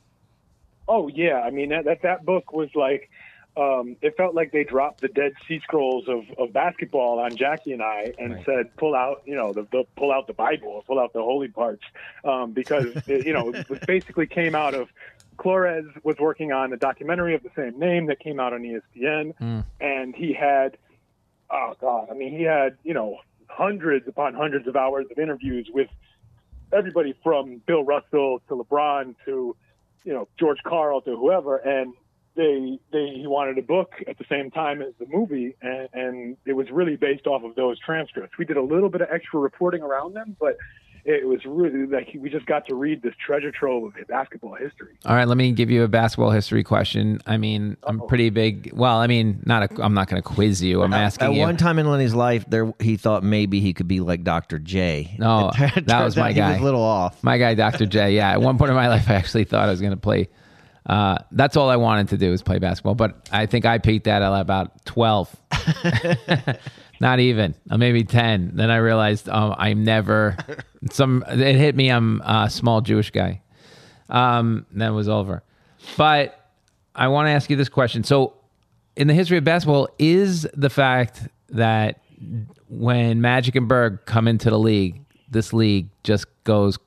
Oh 0.88 1.10
yeah, 1.10 1.42
I 1.42 1.50
mean 1.50 1.70
that 1.70 1.84
that, 1.86 2.04
that 2.04 2.24
book 2.24 2.54
was 2.54 2.70
like 2.76 3.10
um, 3.58 3.98
it 4.02 4.16
felt 4.16 4.36
like 4.36 4.52
they 4.52 4.64
dropped 4.64 5.02
the 5.02 5.08
Dead 5.08 5.34
Sea 5.48 5.60
Scrolls 5.64 6.08
of, 6.08 6.24
of 6.38 6.54
basketball 6.54 7.20
on 7.20 7.36
Jackie 7.36 7.74
and 7.74 7.82
I 7.82 8.14
and 8.20 8.44
said 8.46 8.76
pull 8.78 8.94
out 8.96 9.24
you 9.26 9.36
know 9.36 9.52
the, 9.52 9.64
the 9.72 9.84
pull 9.98 10.12
out 10.12 10.28
the 10.28 10.34
Bible, 10.34 10.84
pull 10.86 11.00
out 11.00 11.12
the 11.14 11.24
holy 11.24 11.48
parts 11.50 11.84
um, 12.24 12.52
because 12.52 12.96
it, 13.08 13.26
you 13.26 13.34
know 13.34 13.52
it 13.52 13.88
basically 13.88 14.28
came 14.28 14.54
out 14.54 14.76
of 14.76 14.88
Klores 15.38 15.88
was 16.04 16.18
working 16.20 16.52
on 16.52 16.74
a 16.74 16.78
documentary 16.78 17.34
of 17.34 17.44
the 17.44 17.52
same 17.56 17.80
name 17.80 18.06
that 18.08 18.20
came 18.20 18.40
out 18.40 18.54
on 18.54 18.62
ESPN, 18.62 19.34
and 19.80 20.16
he 20.16 20.34
had, 20.34 20.78
oh 21.52 21.74
god, 21.80 22.08
I 22.12 22.14
mean, 22.14 22.38
he 22.38 22.44
had 22.44 22.78
you 22.84 22.94
know 22.94 23.18
hundreds 23.50 24.08
upon 24.08 24.34
hundreds 24.34 24.68
of 24.68 24.76
hours 24.76 25.06
of 25.12 25.18
interviews 25.18 25.70
with 25.74 25.90
everybody 26.74 27.16
from 27.24 27.62
Bill 27.66 27.84
Russell 27.84 28.42
to 28.50 28.56
LeBron 28.56 29.16
to 29.26 29.56
you 30.04 30.14
know 30.14 30.28
George 30.40 30.60
Karl 30.64 31.02
to 31.02 31.16
whoever, 31.16 31.58
and 31.58 31.94
they 32.36 32.80
they 32.92 33.14
he 33.16 33.28
wanted 33.28 33.58
a 33.58 33.62
book 33.62 33.94
at 34.08 34.18
the 34.18 34.26
same 34.30 34.52
time 34.52 34.82
as 34.82 34.94
the 35.00 35.06
movie, 35.08 35.56
and, 35.62 35.90
and 35.94 36.38
it 36.46 36.54
was 36.54 36.68
really 36.72 36.96
based 36.96 37.28
off 37.28 37.44
of 37.44 37.56
those 37.56 37.80
transcripts. 37.80 38.38
We 38.38 38.46
did 38.46 38.58
a 38.58 38.62
little 38.62 38.90
bit 38.90 39.02
of 39.02 39.10
extra 39.12 39.40
reporting 39.40 39.82
around 39.82 40.14
them, 40.14 40.38
but 40.40 40.58
it 41.08 41.26
was 41.26 41.40
really 41.46 41.86
like 41.88 42.10
we 42.20 42.30
just 42.30 42.46
got 42.48 42.68
to 42.68 42.76
read 42.76 43.02
this 43.02 43.14
treasure 43.26 43.50
trove 43.50 43.86
of 43.86 44.08
basketball 44.10 44.56
history. 44.56 44.98
All 45.06 45.16
right, 45.16 45.26
let 45.26 45.38
me 45.38 45.54
give 45.54 45.72
you 45.72 45.84
a 45.84 45.88
basketball 45.88 46.32
history 46.32 46.66
question. 46.66 47.22
I 47.26 47.38
mean, 47.38 47.78
I'm 47.84 48.06
pretty 48.08 48.30
big. 48.30 48.72
Well, 48.74 48.98
I 48.98 49.08
mean, 49.08 49.42
not 49.46 49.72
a. 49.72 49.84
I'm 49.84 49.94
not 49.94 50.10
going 50.10 50.22
to 50.22 50.28
quiz 50.28 50.62
you. 50.62 50.84
I'm 50.84 50.92
asking 50.92 51.28
you. 51.28 51.32
At 51.32 51.36
you. 51.38 51.42
one 51.44 51.56
time 51.56 51.80
in 51.80 51.90
Lenny's 51.90 52.14
life, 52.14 52.44
there 52.50 52.74
he 52.82 52.98
thought 52.98 53.24
maybe 53.24 53.62
he 53.62 53.74
could 53.74 53.88
be 53.88 54.02
like 54.02 54.26
Dr. 54.26 54.60
J. 54.60 55.16
No, 55.18 55.50
It 55.58 55.86
that 55.86 56.04
was 56.04 56.18
my 56.18 56.34
guy. 56.34 56.48
He 56.48 56.52
was 56.56 56.62
a 56.62 56.66
little 56.66 56.84
off. 56.84 57.24
My 57.24 57.38
guy, 57.38 57.54
Dr. 57.54 57.86
J. 57.86 58.14
Yeah, 58.14 58.32
at 58.32 58.42
one 58.42 58.58
point 58.58 58.70
in 58.70 58.76
my 58.76 58.88
life, 58.90 59.10
I 59.10 59.14
actually 59.14 59.46
thought 59.46 59.66
I 59.66 59.72
was 59.72 59.80
going 59.80 59.92
to 59.92 59.98
play. 59.98 60.28
Uh, 60.86 61.18
that's 61.32 61.56
all 61.58 61.70
I 61.70 61.76
wanted 61.78 62.10
to 62.10 62.18
do 62.18 62.32
was 62.32 62.42
play 62.42 62.60
basketball. 62.60 62.96
But 62.96 63.30
I 63.32 63.46
think 63.46 63.66
I 63.66 63.78
peaked 63.78 64.06
that 64.06 64.22
at 64.22 64.40
about 64.40 64.86
12. 64.86 65.36
Not 67.00 67.20
even, 67.20 67.56
uh, 67.70 67.78
maybe 67.78 68.04
10. 68.04 68.52
Then 68.56 68.72
I 68.72 68.78
realized 68.78 69.30
um, 69.30 69.56
I'm 69.58 69.84
never, 69.84 70.38
some, 70.92 71.24
it 71.28 71.56
hit 71.56 71.76
me, 71.76 71.90
I'm 71.90 72.22
a 72.22 72.50
small 72.50 72.82
Jewish 72.82 73.12
guy. 73.12 73.42
Um, 74.10 74.66
that 74.72 74.90
was 74.90 75.08
over. 75.08 75.44
But 75.98 76.52
I 76.96 77.08
want 77.10 77.28
to 77.28 77.32
ask 77.32 77.50
you 77.50 77.56
this 77.56 77.70
question. 77.70 78.04
So, 78.04 78.34
in 78.96 79.08
the 79.08 79.14
history 79.14 79.38
of 79.38 79.44
basketball, 79.44 79.90
is 80.00 80.48
the 80.56 80.72
fact 80.72 81.28
that 81.50 82.02
when 82.68 83.22
Magic 83.22 83.56
and 83.56 83.68
Bird 83.68 84.06
come 84.06 84.28
into 84.28 84.50
the 84.50 84.58
league, 84.58 85.04
this 85.30 85.54
league 85.54 85.90
just 86.04 86.26
goes 86.44 86.80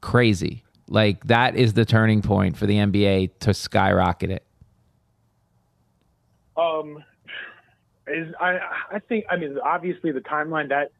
crazy. 0.00 0.64
Like 0.88 1.24
that 1.26 1.56
is 1.56 1.74
the 1.74 1.84
turning 1.84 2.22
point 2.22 2.56
for 2.56 2.66
the 2.66 2.74
NBA 2.74 3.30
to 3.40 3.54
skyrocket 3.54 4.30
it. 4.30 4.44
Um, 6.56 7.04
is 8.10 8.34
I 8.40 8.58
I 8.92 8.98
think 8.98 9.24
I 9.30 9.36
mean 9.36 9.58
obviously 9.62 10.12
the 10.12 10.20
timeline 10.20 10.68
that 10.70 10.92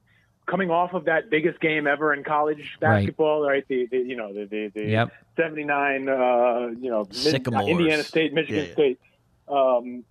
coming 0.46 0.70
off 0.70 0.94
of 0.94 1.04
that 1.04 1.30
biggest 1.30 1.60
game 1.60 1.86
ever 1.86 2.12
in 2.12 2.24
college 2.24 2.76
basketball, 2.80 3.46
right? 3.46 3.64
The, 3.68 3.86
the 3.90 3.98
you 3.98 4.16
know 4.16 4.32
the 4.32 4.44
the, 4.46 4.70
the 4.74 4.84
Yep. 4.86 5.12
seventy 5.36 5.64
nine 5.64 6.08
uh, 6.08 6.68
you 6.80 6.90
know 6.90 7.04
Mid- 7.04 7.14
Sycamores. 7.14 7.68
Indiana 7.68 8.02
State, 8.02 8.32
Michigan 8.32 8.62
Yeah, 8.62 8.68
yeah. 8.68 8.72
State. 8.74 9.00
Um, 9.48 10.04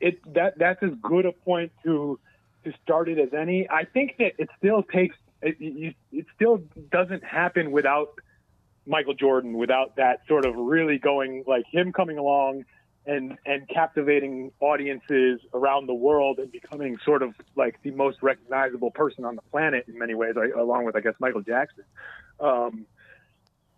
it 0.00 0.34
that 0.34 0.58
that's 0.58 0.82
as 0.82 0.90
good 1.02 1.26
a 1.26 1.32
point 1.32 1.72
to 1.84 2.18
to 2.64 2.72
start 2.82 3.08
it 3.08 3.18
as 3.18 3.32
any. 3.32 3.68
I 3.70 3.84
think 3.84 4.16
that 4.18 4.32
it 4.38 4.48
still 4.58 4.82
takes 4.82 5.16
it, 5.42 5.56
it, 5.60 5.94
it 6.12 6.26
still 6.34 6.62
doesn't 6.90 7.24
happen 7.24 7.70
without 7.70 8.10
Michael 8.86 9.14
Jordan, 9.14 9.54
without 9.54 9.96
that 9.96 10.20
sort 10.26 10.44
of 10.44 10.54
really 10.56 10.98
going 10.98 11.44
like 11.46 11.64
him 11.70 11.92
coming 11.92 12.18
along 12.18 12.64
and 13.10 13.36
and 13.44 13.68
captivating 13.68 14.52
audiences 14.60 15.40
around 15.52 15.86
the 15.86 15.94
world 15.94 16.38
and 16.38 16.50
becoming 16.52 16.96
sort 17.04 17.22
of 17.22 17.34
like 17.56 17.82
the 17.82 17.90
most 17.90 18.22
recognizable 18.22 18.92
person 18.92 19.24
on 19.24 19.34
the 19.34 19.42
planet 19.50 19.84
in 19.88 19.98
many 19.98 20.14
ways, 20.14 20.34
right, 20.36 20.52
along 20.54 20.84
with 20.84 20.94
I 20.94 21.00
guess 21.00 21.14
Michael 21.18 21.42
Jackson. 21.42 21.84
Um, 22.38 22.86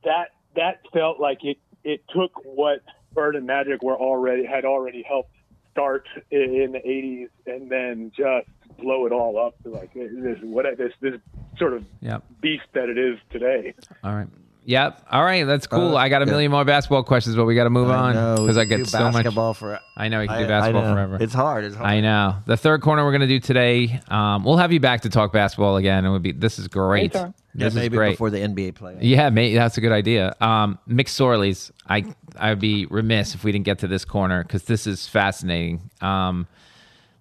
that 0.04 0.28
that 0.54 0.80
felt 0.92 1.18
like 1.18 1.38
it 1.44 1.56
it 1.82 2.04
took 2.14 2.32
what 2.44 2.80
Bird 3.14 3.34
and 3.34 3.46
Magic 3.46 3.82
were 3.82 3.96
already 3.96 4.44
had 4.44 4.66
already 4.66 5.02
helped 5.02 5.34
start 5.72 6.06
in 6.30 6.72
the 6.72 6.78
80s 6.78 7.28
and 7.46 7.70
then 7.70 8.12
just 8.14 8.46
blow 8.78 9.06
it 9.06 9.12
all 9.12 9.38
up 9.38 9.54
to 9.62 9.70
like 9.70 9.94
this 9.94 10.38
what 10.42 10.66
this 10.76 10.92
this 11.00 11.14
sort 11.56 11.72
of 11.72 11.84
Yep. 12.00 12.22
beast 12.42 12.64
that 12.74 12.90
it 12.90 12.98
is 12.98 13.18
today. 13.30 13.72
All 14.04 14.14
right. 14.14 14.28
Yep. 14.64 15.06
All 15.10 15.24
right. 15.24 15.44
That's 15.44 15.66
cool. 15.66 15.96
Uh, 15.96 16.00
I 16.00 16.08
got 16.08 16.22
a 16.22 16.24
yeah. 16.24 16.30
million 16.30 16.50
more 16.52 16.64
basketball 16.64 17.02
questions, 17.02 17.34
but 17.34 17.44
we 17.46 17.54
got 17.54 17.64
to 17.64 17.70
move 17.70 17.90
on 17.90 18.36
because 18.36 18.56
I 18.56 18.64
get 18.64 18.76
do 18.78 18.84
so 18.84 19.04
much. 19.04 19.14
basketball 19.14 19.54
for. 19.54 19.78
I 19.96 20.08
know 20.08 20.20
you 20.20 20.28
can 20.28 20.36
I- 20.36 20.42
do 20.42 20.48
basketball 20.48 20.94
forever. 20.94 21.18
It's 21.20 21.34
hard. 21.34 21.64
It's 21.64 21.74
hard. 21.76 21.88
I 21.88 22.00
know. 22.00 22.36
The 22.46 22.56
third 22.56 22.80
corner 22.80 23.04
we're 23.04 23.10
going 23.10 23.22
to 23.22 23.26
do 23.26 23.40
today. 23.40 24.00
Um, 24.08 24.44
we'll 24.44 24.58
have 24.58 24.72
you 24.72 24.80
back 24.80 25.00
to 25.02 25.08
talk 25.08 25.32
basketball 25.32 25.76
again. 25.76 26.04
It 26.04 26.10
would 26.10 26.22
be. 26.22 26.32
This 26.32 26.58
is 26.58 26.68
great. 26.68 27.14
Anytime. 27.14 27.34
Yeah, 27.54 27.64
This 27.66 27.74
is 27.74 27.80
maybe 27.80 27.96
great. 27.96 28.10
before 28.12 28.30
the 28.30 28.38
NBA 28.38 28.74
play. 28.76 28.96
Yeah, 29.02 29.28
mate, 29.28 29.54
that's 29.54 29.76
a 29.76 29.80
good 29.82 29.92
idea. 29.92 30.34
Um, 30.40 30.78
McSorley's. 30.88 31.70
I 31.88 32.04
I'd 32.38 32.60
be 32.60 32.86
remiss 32.86 33.34
if 33.34 33.44
we 33.44 33.52
didn't 33.52 33.66
get 33.66 33.80
to 33.80 33.88
this 33.88 34.04
corner 34.06 34.42
because 34.42 34.62
this 34.64 34.86
is 34.86 35.06
fascinating. 35.06 35.90
Um, 36.00 36.46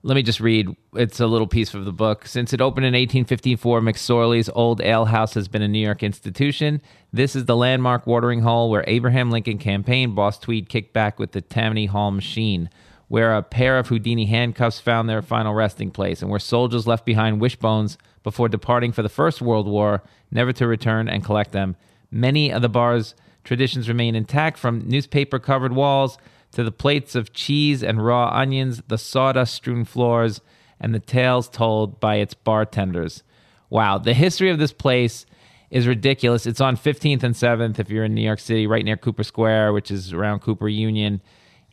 let 0.04 0.16
me 0.16 0.24
just 0.24 0.40
read. 0.40 0.76
It's 0.94 1.20
a 1.20 1.28
little 1.28 1.48
piece 1.48 1.74
of 1.74 1.86
the 1.86 1.92
book. 1.92 2.26
Since 2.26 2.54
it 2.54 2.62
opened 2.62 2.86
in 2.86 2.94
1854, 2.94 3.82
McSorley's 3.82 4.50
Old 4.54 4.82
Ale 4.82 5.06
House 5.06 5.36
has 5.36 5.48
been 5.48 5.62
a 5.62 5.68
New 5.68 5.80
York 5.80 6.02
institution. 6.02 6.82
This 7.14 7.36
is 7.36 7.46
the 7.46 7.56
landmark 7.56 8.08
watering 8.08 8.42
hole 8.42 8.72
where 8.72 8.84
Abraham 8.88 9.30
Lincoln 9.30 9.60
campaigned. 9.60 10.16
Boss 10.16 10.40
Tweed 10.40 10.70
kicked 10.70 10.94
back 10.94 11.20
with 11.20 11.34
the 11.34 11.42
Tammany 11.42 11.86
Hall 11.86 12.10
machine, 12.10 12.70
where 13.10 13.36
a 13.36 13.44
pair 13.44 13.78
of 13.78 13.90
Houdini 13.90 14.26
handcuffs 14.26 14.80
found 14.80 15.08
their 15.08 15.22
final 15.22 15.54
resting 15.54 15.92
place, 15.92 16.22
and 16.22 16.32
where 16.32 16.40
soldiers 16.40 16.88
left 16.88 17.06
behind 17.06 17.40
wishbones 17.40 17.98
before 18.24 18.50
departing 18.50 18.92
for 18.92 19.04
the 19.04 19.10
First 19.10 19.42
World 19.42 19.68
War, 19.68 20.02
never 20.32 20.52
to 20.54 20.66
return 20.66 21.08
and 21.08 21.24
collect 21.24 21.52
them. 21.52 21.76
Many 22.10 22.52
of 22.52 22.64
the 22.64 22.70
bar's 22.70 23.14
traditions 23.44 23.88
remain 23.88 24.16
intact, 24.16 24.58
from 24.58 24.88
newspaper 24.88 25.38
covered 25.38 25.74
walls 25.74 26.18
to 26.52 26.64
the 26.64 26.72
plates 26.72 27.16
of 27.16 27.34
cheese 27.34 27.84
and 27.84 28.06
raw 28.06 28.30
onions, 28.34 28.82
the 28.88 28.98
sawdust 28.98 29.54
strewn 29.54 29.86
floors, 29.86 30.42
and 30.80 30.94
the 30.94 31.00
tales 31.00 31.48
told 31.48 32.00
by 32.00 32.16
its 32.16 32.34
bartenders. 32.34 33.24
Wow, 33.70 33.98
the 33.98 34.14
history 34.14 34.50
of 34.50 34.60
this 34.60 34.74
place 34.74 35.26
is 35.70 35.88
ridiculous. 35.88 36.46
It's 36.46 36.60
on 36.60 36.76
15th 36.76 37.24
and 37.24 37.34
7th 37.34 37.80
if 37.80 37.90
you're 37.90 38.04
in 38.04 38.14
New 38.14 38.22
York 38.22 38.40
City, 38.40 38.68
right 38.68 38.84
near 38.84 38.98
Cooper 38.98 39.24
Square, 39.24 39.74
which 39.74 39.90
is 39.90 40.12
around 40.12 40.42
Cooper 40.42 40.68
Union. 40.68 41.22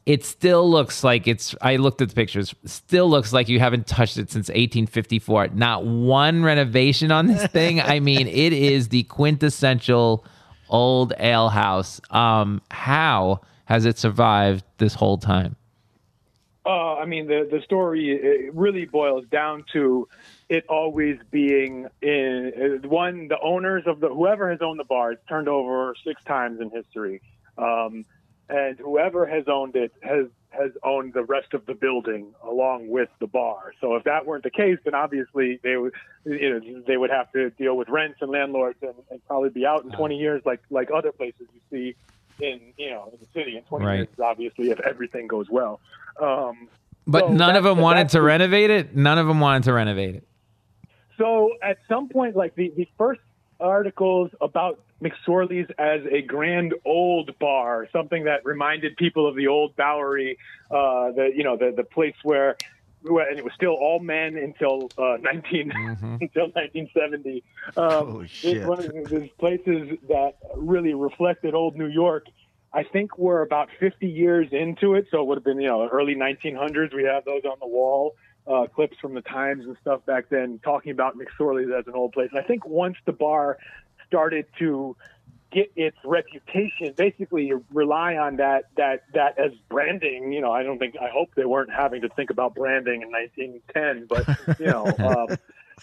It 0.06 0.24
still 0.24 0.70
looks 0.70 1.04
like 1.04 1.26
it's, 1.26 1.54
I 1.60 1.76
looked 1.76 2.00
at 2.00 2.10
the 2.10 2.14
pictures, 2.14 2.54
still 2.64 3.10
looks 3.10 3.32
like 3.32 3.48
you 3.48 3.58
haven't 3.58 3.86
touched 3.86 4.16
it 4.16 4.30
since 4.30 4.48
1854. 4.48 5.48
Not 5.48 5.84
one 5.84 6.44
renovation 6.44 7.10
on 7.10 7.26
this 7.26 7.46
thing. 7.48 7.80
I 7.80 8.00
mean, 8.00 8.26
it 8.28 8.52
is 8.52 8.88
the 8.88 9.02
quintessential 9.02 10.24
old 10.70 11.12
ale 11.18 11.48
house. 11.48 12.00
Um, 12.10 12.62
how 12.70 13.40
has 13.68 13.84
it 13.84 13.98
survived 13.98 14.64
this 14.78 14.94
whole 14.94 15.18
time? 15.18 15.54
Uh, 16.64 16.96
I 16.96 17.04
mean, 17.04 17.26
the 17.26 17.46
the 17.50 17.60
story 17.62 18.50
really 18.52 18.86
boils 18.86 19.26
down 19.30 19.64
to 19.74 20.08
it 20.48 20.64
always 20.70 21.18
being 21.30 21.86
in 22.00 22.80
uh, 22.84 22.88
one 22.88 23.28
the 23.28 23.38
owners 23.40 23.84
of 23.86 24.00
the 24.00 24.08
whoever 24.08 24.50
has 24.50 24.60
owned 24.62 24.80
the 24.80 24.84
bar 24.84 25.12
it's 25.12 25.26
turned 25.28 25.48
over 25.48 25.94
six 26.02 26.22
times 26.24 26.62
in 26.62 26.70
history, 26.70 27.20
um, 27.58 28.06
and 28.48 28.78
whoever 28.78 29.26
has 29.26 29.44
owned 29.48 29.76
it 29.76 29.92
has 30.02 30.28
has 30.48 30.70
owned 30.82 31.12
the 31.12 31.24
rest 31.24 31.52
of 31.52 31.66
the 31.66 31.74
building 31.74 32.34
along 32.42 32.88
with 32.88 33.10
the 33.20 33.26
bar. 33.26 33.74
So 33.82 33.96
if 33.96 34.04
that 34.04 34.24
weren't 34.24 34.44
the 34.44 34.50
case, 34.50 34.78
then 34.82 34.94
obviously 34.94 35.60
they 35.62 35.76
would 35.76 35.92
you 36.24 36.50
know 36.50 36.82
they 36.86 36.96
would 36.96 37.10
have 37.10 37.30
to 37.32 37.50
deal 37.50 37.76
with 37.76 37.90
rents 37.90 38.18
and 38.22 38.30
landlords 38.30 38.78
and, 38.80 38.94
and 39.10 39.22
probably 39.26 39.50
be 39.50 39.66
out 39.66 39.84
in 39.84 39.90
20 39.90 40.16
years 40.16 40.40
like 40.46 40.60
like 40.70 40.88
other 40.90 41.12
places 41.12 41.46
you 41.52 41.60
see 41.70 41.96
in 42.40 42.60
you 42.76 42.90
know 42.90 43.10
in 43.12 43.18
the 43.20 43.26
city 43.32 43.56
in 43.56 43.62
20 43.64 43.84
Right. 43.84 43.96
years 43.96 44.08
obviously 44.22 44.70
if 44.70 44.80
everything 44.80 45.26
goes 45.26 45.48
well. 45.50 45.80
Um, 46.20 46.68
But 47.06 47.20
So 47.24 47.32
none 47.32 47.56
of 47.56 47.64
them 47.64 47.78
wanted 47.78 48.10
to 48.10 48.20
renovate 48.22 48.70
it. 48.70 48.94
None 48.96 49.18
of 49.18 49.26
them 49.26 49.40
wanted 49.40 49.64
to 49.64 49.72
renovate 49.72 50.16
it. 50.16 50.24
So 51.16 51.50
at 51.62 51.78
some 51.88 52.08
point, 52.08 52.36
like 52.36 52.54
the, 52.54 52.72
the 52.76 52.86
first 52.96 53.20
articles 53.60 54.30
about 54.40 54.78
McSorley's 55.02 55.68
as 55.78 56.00
a 56.10 56.22
grand 56.22 56.74
old 56.84 57.36
bar, 57.40 57.88
something 57.92 58.24
that 58.24 58.44
reminded 58.44 58.96
people 58.96 59.26
of 59.26 59.34
the 59.34 59.46
old 59.48 59.74
Bowery, 59.76 60.38
uh, 60.70 61.10
the 61.12 61.30
you 61.34 61.42
know 61.44 61.56
the 61.56 61.72
the 61.76 61.82
place 61.84 62.14
where, 62.22 62.56
and 63.04 63.38
it 63.38 63.44
was 63.44 63.52
still 63.54 63.72
all 63.72 64.00
men 64.00 64.36
until 64.36 64.90
uh, 64.98 65.16
19 65.22 65.70
until 66.20 66.48
1970. 66.50 67.44
Um, 67.76 67.90
Holy 67.90 68.24
it's 68.24 68.32
shit. 68.32 68.66
one 68.66 68.84
of 68.84 68.92
those 69.10 69.28
places 69.38 69.98
that 70.08 70.34
really 70.56 70.94
reflected 70.94 71.54
old 71.54 71.76
New 71.76 71.86
York. 71.88 72.26
I 72.72 72.82
think 72.82 73.16
we're 73.16 73.42
about 73.42 73.68
50 73.80 74.06
years 74.06 74.48
into 74.52 74.94
it, 74.94 75.06
so 75.10 75.22
it 75.22 75.26
would 75.26 75.38
have 75.38 75.44
been 75.44 75.60
you 75.60 75.68
know 75.68 75.88
early 75.88 76.14
1900s. 76.14 76.94
We 76.94 77.04
have 77.04 77.24
those 77.24 77.44
on 77.44 77.56
the 77.60 77.66
wall, 77.66 78.14
uh, 78.46 78.66
clips 78.66 78.98
from 79.00 79.14
the 79.14 79.22
Times 79.22 79.64
and 79.64 79.76
stuff 79.80 80.04
back 80.04 80.28
then, 80.28 80.60
talking 80.62 80.92
about 80.92 81.16
McSorley's 81.16 81.70
as 81.76 81.86
an 81.86 81.94
old 81.94 82.12
place. 82.12 82.28
And 82.30 82.38
I 82.38 82.46
think 82.46 82.66
once 82.66 82.96
the 83.06 83.12
bar 83.12 83.58
started 84.06 84.46
to 84.58 84.96
get 85.50 85.72
its 85.76 85.96
reputation, 86.04 86.92
basically 86.96 87.46
you 87.46 87.64
rely 87.72 88.16
on 88.16 88.36
that 88.36 88.64
that 88.76 89.04
that 89.14 89.38
as 89.38 89.52
branding. 89.68 90.32
You 90.32 90.40
know, 90.40 90.52
I 90.52 90.62
don't 90.62 90.78
think 90.78 90.96
I 91.00 91.08
hope 91.08 91.30
they 91.34 91.44
weren't 91.44 91.72
having 91.72 92.02
to 92.02 92.08
think 92.10 92.30
about 92.30 92.54
branding 92.54 93.02
in 93.02 93.10
1910, 93.10 94.06
but 94.08 94.58
you 94.60 94.66
know, 94.66 94.86
um, 94.98 95.36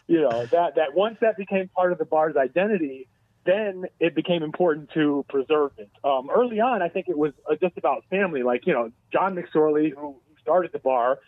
you 0.07 0.21
know 0.21 0.45
that 0.47 0.75
that 0.75 0.93
once 0.93 1.17
that 1.21 1.37
became 1.37 1.67
part 1.69 1.91
of 1.91 1.97
the 1.97 2.05
bar's 2.05 2.35
identity, 2.35 3.07
then 3.45 3.85
it 3.99 4.15
became 4.15 4.43
important 4.43 4.89
to 4.93 5.25
preserve 5.29 5.71
it. 5.77 5.89
Um, 6.03 6.29
early 6.29 6.59
on, 6.59 6.81
I 6.81 6.89
think 6.89 7.07
it 7.09 7.17
was 7.17 7.33
uh, 7.49 7.55
just 7.55 7.77
about 7.77 8.03
family. 8.09 8.43
Like 8.43 8.65
you 8.67 8.73
know, 8.73 8.91
John 9.11 9.35
McSorley, 9.35 9.93
who 9.95 10.15
started 10.41 10.71
the 10.73 10.79
bar, 10.79 11.19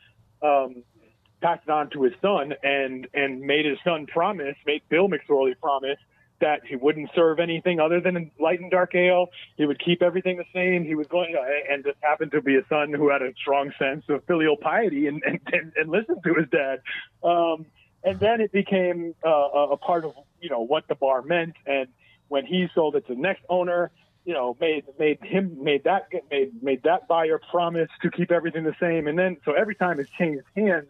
um, 0.44 0.84
passed 1.42 1.64
it 1.68 1.72
on 1.72 1.90
to 1.92 2.04
his 2.04 2.14
son, 2.22 2.54
and 2.62 3.08
and 3.14 3.42
made 3.42 3.66
his 3.66 3.80
son 3.84 4.06
promise, 4.06 4.56
made 4.66 4.84
Bill 4.90 5.08
McSorley 5.10 5.58
promise 5.60 5.98
that 6.40 6.62
he 6.66 6.76
wouldn't 6.76 7.10
serve 7.16 7.40
anything 7.40 7.80
other 7.80 8.00
than 8.00 8.32
light 8.40 8.60
and 8.60 8.72
dark 8.72 8.94
ale. 8.96 9.28
He 9.56 9.66
would 9.66 9.80
keep 9.80 10.02
everything 10.02 10.38
the 10.38 10.46
same. 10.54 10.84
He 10.84 10.96
was 10.96 11.08
going, 11.08 11.36
and 11.70 11.84
just 11.84 11.98
happened 12.02 12.32
to 12.32 12.42
be 12.42 12.56
a 12.56 12.66
son 12.70 12.94
who 12.94 13.10
had 13.10 13.22
a 13.22 13.34
strong 13.36 13.72
sense 13.80 14.06
of 14.10 14.24
filial 14.26 14.58
piety 14.58 15.08
and 15.08 15.22
and, 15.26 15.40
and, 15.52 15.72
and 15.76 15.90
listened 15.90 16.24
to 16.24 16.34
his 16.36 16.48
dad. 16.50 16.82
Um, 17.24 17.66
and 18.04 18.20
then 18.20 18.42
it 18.42 18.52
became 18.52 19.16
uh, 19.26 19.30
a 19.30 19.70
a 19.72 19.78
part 19.78 20.06
of 20.06 20.14
you 20.42 20.50
know 20.50 20.62
what 20.62 20.88
the 20.88 20.96
bar 20.96 21.22
meant. 21.22 21.56
And 21.66 21.88
when 22.28 22.46
he 22.46 22.68
sold 22.74 22.96
it 22.96 23.08
to 23.08 23.16
the 23.16 23.22
next 23.22 23.44
owner, 23.50 23.92
you 24.26 24.34
know, 24.34 24.56
made 24.60 24.86
made 25.00 25.20
him 25.24 25.64
made 25.64 25.86
that 25.86 26.10
made 26.30 26.62
made 26.62 26.84
that 26.84 27.08
buyer 27.08 27.40
promise 27.50 27.90
to 28.02 28.12
keep 28.12 28.32
everything 28.32 28.64
the 28.64 28.76
same. 28.80 29.08
And 29.08 29.18
then 29.18 29.38
so 29.46 29.54
every 29.54 29.76
time 29.76 30.00
it 30.00 30.10
changed 30.18 30.44
hands, 30.56 30.88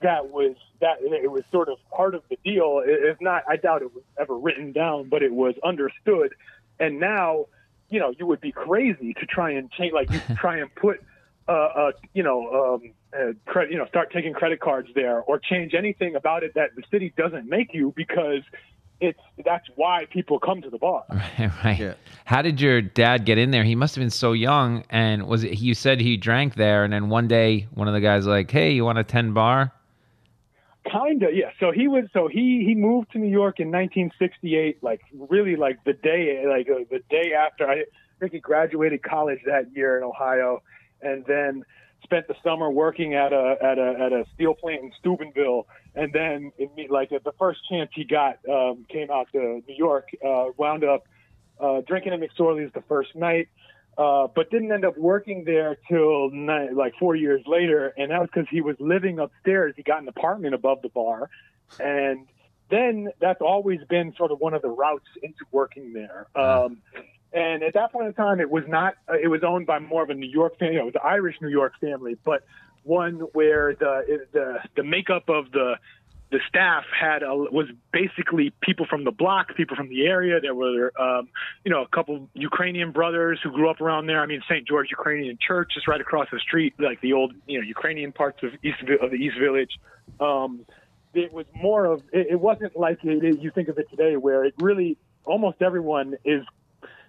that 0.00 0.30
was 0.30 0.56
that 0.80 0.98
it 1.00 1.30
was 1.30 1.42
sort 1.50 1.68
of 1.68 1.78
part 1.90 2.14
of 2.14 2.22
the 2.28 2.36
deal. 2.44 2.82
If 2.84 3.20
not, 3.20 3.42
I 3.48 3.56
doubt 3.56 3.82
it 3.82 3.94
was 3.94 4.04
ever 4.18 4.36
written 4.36 4.72
down, 4.72 5.08
but 5.08 5.22
it 5.22 5.32
was 5.32 5.54
understood. 5.64 6.34
And 6.78 7.00
now, 7.00 7.46
you 7.88 8.00
know, 8.00 8.12
you 8.18 8.26
would 8.26 8.40
be 8.40 8.52
crazy 8.52 9.14
to 9.14 9.26
try 9.26 9.52
and 9.52 9.70
change, 9.72 9.92
like 9.92 10.10
you 10.10 10.20
try 10.36 10.58
and 10.58 10.74
put, 10.74 11.02
uh, 11.48 11.52
uh 11.52 11.92
you 12.12 12.22
know, 12.22 12.80
um, 12.82 12.92
uh, 13.14 13.32
credit, 13.46 13.72
you 13.72 13.78
know, 13.78 13.86
start 13.86 14.12
taking 14.12 14.32
credit 14.32 14.60
cards 14.60 14.88
there 14.94 15.20
or 15.22 15.38
change 15.38 15.74
anything 15.74 16.16
about 16.16 16.42
it 16.42 16.54
that 16.54 16.74
the 16.76 16.82
city 16.90 17.12
doesn't 17.16 17.48
make 17.48 17.72
you 17.72 17.92
because 17.96 18.42
it's 19.00 19.20
that's 19.44 19.66
why 19.76 20.06
people 20.10 20.38
come 20.38 20.62
to 20.62 20.70
the 20.70 20.78
bar. 20.78 21.04
Right, 21.38 21.50
right. 21.64 21.96
How 22.24 22.42
did 22.42 22.60
your 22.60 22.80
dad 22.80 23.24
get 23.24 23.38
in 23.38 23.50
there? 23.50 23.64
He 23.64 23.74
must 23.74 23.94
have 23.94 24.02
been 24.02 24.10
so 24.10 24.32
young. 24.32 24.84
And 24.90 25.26
was 25.26 25.44
it? 25.44 25.58
You 25.58 25.74
said 25.74 26.00
he 26.00 26.16
drank 26.16 26.54
there, 26.54 26.84
and 26.84 26.92
then 26.92 27.08
one 27.08 27.28
day 27.28 27.66
one 27.74 27.88
of 27.88 27.94
the 27.94 28.00
guys 28.00 28.26
like, 28.26 28.50
"Hey, 28.50 28.72
you 28.72 28.84
want 28.84 28.98
a 28.98 29.04
ten 29.04 29.32
bar?" 29.32 29.72
Kinda, 30.90 31.28
yeah. 31.32 31.50
So 31.60 31.72
he 31.72 31.88
was, 31.88 32.04
so 32.12 32.28
he 32.28 32.62
he 32.66 32.74
moved 32.74 33.12
to 33.12 33.18
New 33.18 33.30
York 33.30 33.58
in 33.58 33.68
1968, 33.68 34.82
like 34.82 35.00
really 35.14 35.56
like 35.56 35.82
the 35.84 35.94
day, 35.94 36.44
like 36.46 36.68
uh, 36.68 36.84
the 36.90 37.00
day 37.08 37.32
after 37.32 37.66
I 37.66 37.84
think 38.20 38.32
he 38.32 38.38
graduated 38.38 39.02
college 39.02 39.40
that 39.46 39.74
year 39.74 39.96
in 39.96 40.04
Ohio, 40.04 40.62
and 41.00 41.24
then 41.26 41.64
spent 42.02 42.28
the 42.28 42.34
summer 42.44 42.70
working 42.70 43.14
at 43.14 43.32
a 43.32 43.56
at 43.62 43.78
a 43.78 43.94
at 43.98 44.12
a 44.12 44.24
steel 44.34 44.54
plant 44.54 44.82
in 44.82 44.92
Steubenville, 45.00 45.66
and 45.94 46.12
then 46.12 46.52
it, 46.58 46.90
like 46.90 47.08
the 47.08 47.32
first 47.38 47.60
chance 47.68 47.90
he 47.94 48.04
got 48.04 48.38
um, 48.48 48.84
came 48.90 49.10
out 49.10 49.28
to 49.32 49.62
New 49.66 49.74
York, 49.74 50.08
uh, 50.24 50.46
wound 50.58 50.84
up 50.84 51.06
uh, 51.60 51.80
drinking 51.86 52.12
at 52.12 52.20
McSorley's 52.20 52.72
the 52.74 52.82
first 52.82 53.14
night. 53.14 53.48
Uh, 53.96 54.26
but 54.34 54.50
didn't 54.50 54.72
end 54.72 54.84
up 54.84 54.98
working 54.98 55.44
there 55.44 55.76
till 55.88 56.30
ni- 56.30 56.70
like 56.72 56.94
four 56.98 57.14
years 57.14 57.42
later, 57.46 57.94
and 57.96 58.10
that 58.10 58.20
was 58.20 58.28
because 58.32 58.48
he 58.50 58.60
was 58.60 58.76
living 58.80 59.18
upstairs. 59.18 59.74
He 59.76 59.82
got 59.82 60.02
an 60.02 60.08
apartment 60.08 60.54
above 60.54 60.82
the 60.82 60.88
bar, 60.88 61.30
and 61.78 62.26
then 62.70 63.10
that's 63.20 63.40
always 63.40 63.80
been 63.88 64.14
sort 64.16 64.32
of 64.32 64.40
one 64.40 64.54
of 64.54 64.62
the 64.62 64.68
routes 64.68 65.06
into 65.22 65.44
working 65.52 65.92
there. 65.92 66.26
Um, 66.34 66.78
and 67.32 67.62
at 67.62 67.74
that 67.74 67.92
point 67.92 68.06
in 68.06 68.14
time, 68.14 68.40
it 68.40 68.50
was 68.50 68.64
not. 68.66 68.94
Uh, 69.08 69.14
it 69.22 69.28
was 69.28 69.42
owned 69.44 69.66
by 69.66 69.78
more 69.78 70.02
of 70.02 70.10
a 70.10 70.14
New 70.14 70.30
York 70.30 70.58
family. 70.58 70.76
It 70.76 70.84
was 70.84 70.94
an 70.94 71.02
Irish 71.04 71.36
New 71.40 71.48
York 71.48 71.74
family, 71.80 72.16
but 72.24 72.44
one 72.84 73.20
where 73.32 73.74
the 73.74 74.20
the 74.32 74.58
the 74.76 74.82
makeup 74.84 75.28
of 75.28 75.50
the 75.52 75.74
the 76.34 76.40
staff 76.48 76.82
had 76.90 77.22
a, 77.22 77.32
was 77.32 77.68
basically 77.92 78.52
people 78.60 78.86
from 78.90 79.04
the 79.04 79.12
block, 79.12 79.54
people 79.54 79.76
from 79.76 79.88
the 79.88 80.04
area. 80.04 80.40
There 80.40 80.54
were, 80.54 80.92
um, 81.00 81.28
you 81.64 81.70
know, 81.70 81.82
a 81.82 81.86
couple 81.86 82.28
Ukrainian 82.34 82.90
brothers 82.90 83.38
who 83.40 83.52
grew 83.52 83.70
up 83.70 83.80
around 83.80 84.08
there. 84.08 84.20
I 84.20 84.26
mean, 84.26 84.42
St. 84.50 84.66
George 84.66 84.88
Ukrainian 84.90 85.38
Church 85.40 85.74
is 85.76 85.84
right 85.86 86.00
across 86.00 86.26
the 86.32 86.40
street, 86.40 86.74
like 86.80 87.00
the 87.02 87.12
old, 87.12 87.34
you 87.46 87.60
know, 87.60 87.64
Ukrainian 87.64 88.10
parts 88.10 88.42
of 88.42 88.50
East 88.64 88.78
of 89.00 89.12
the 89.12 89.16
East 89.16 89.38
Village. 89.38 89.78
Um, 90.18 90.66
it 91.14 91.32
was 91.32 91.46
more 91.54 91.84
of. 91.84 92.02
It, 92.12 92.26
it 92.32 92.40
wasn't 92.40 92.76
like 92.76 92.98
it, 93.04 93.22
it, 93.22 93.38
you 93.38 93.52
think 93.52 93.68
of 93.68 93.78
it 93.78 93.88
today, 93.90 94.16
where 94.16 94.44
it 94.44 94.54
really 94.58 94.98
almost 95.24 95.62
everyone 95.62 96.16
is 96.24 96.42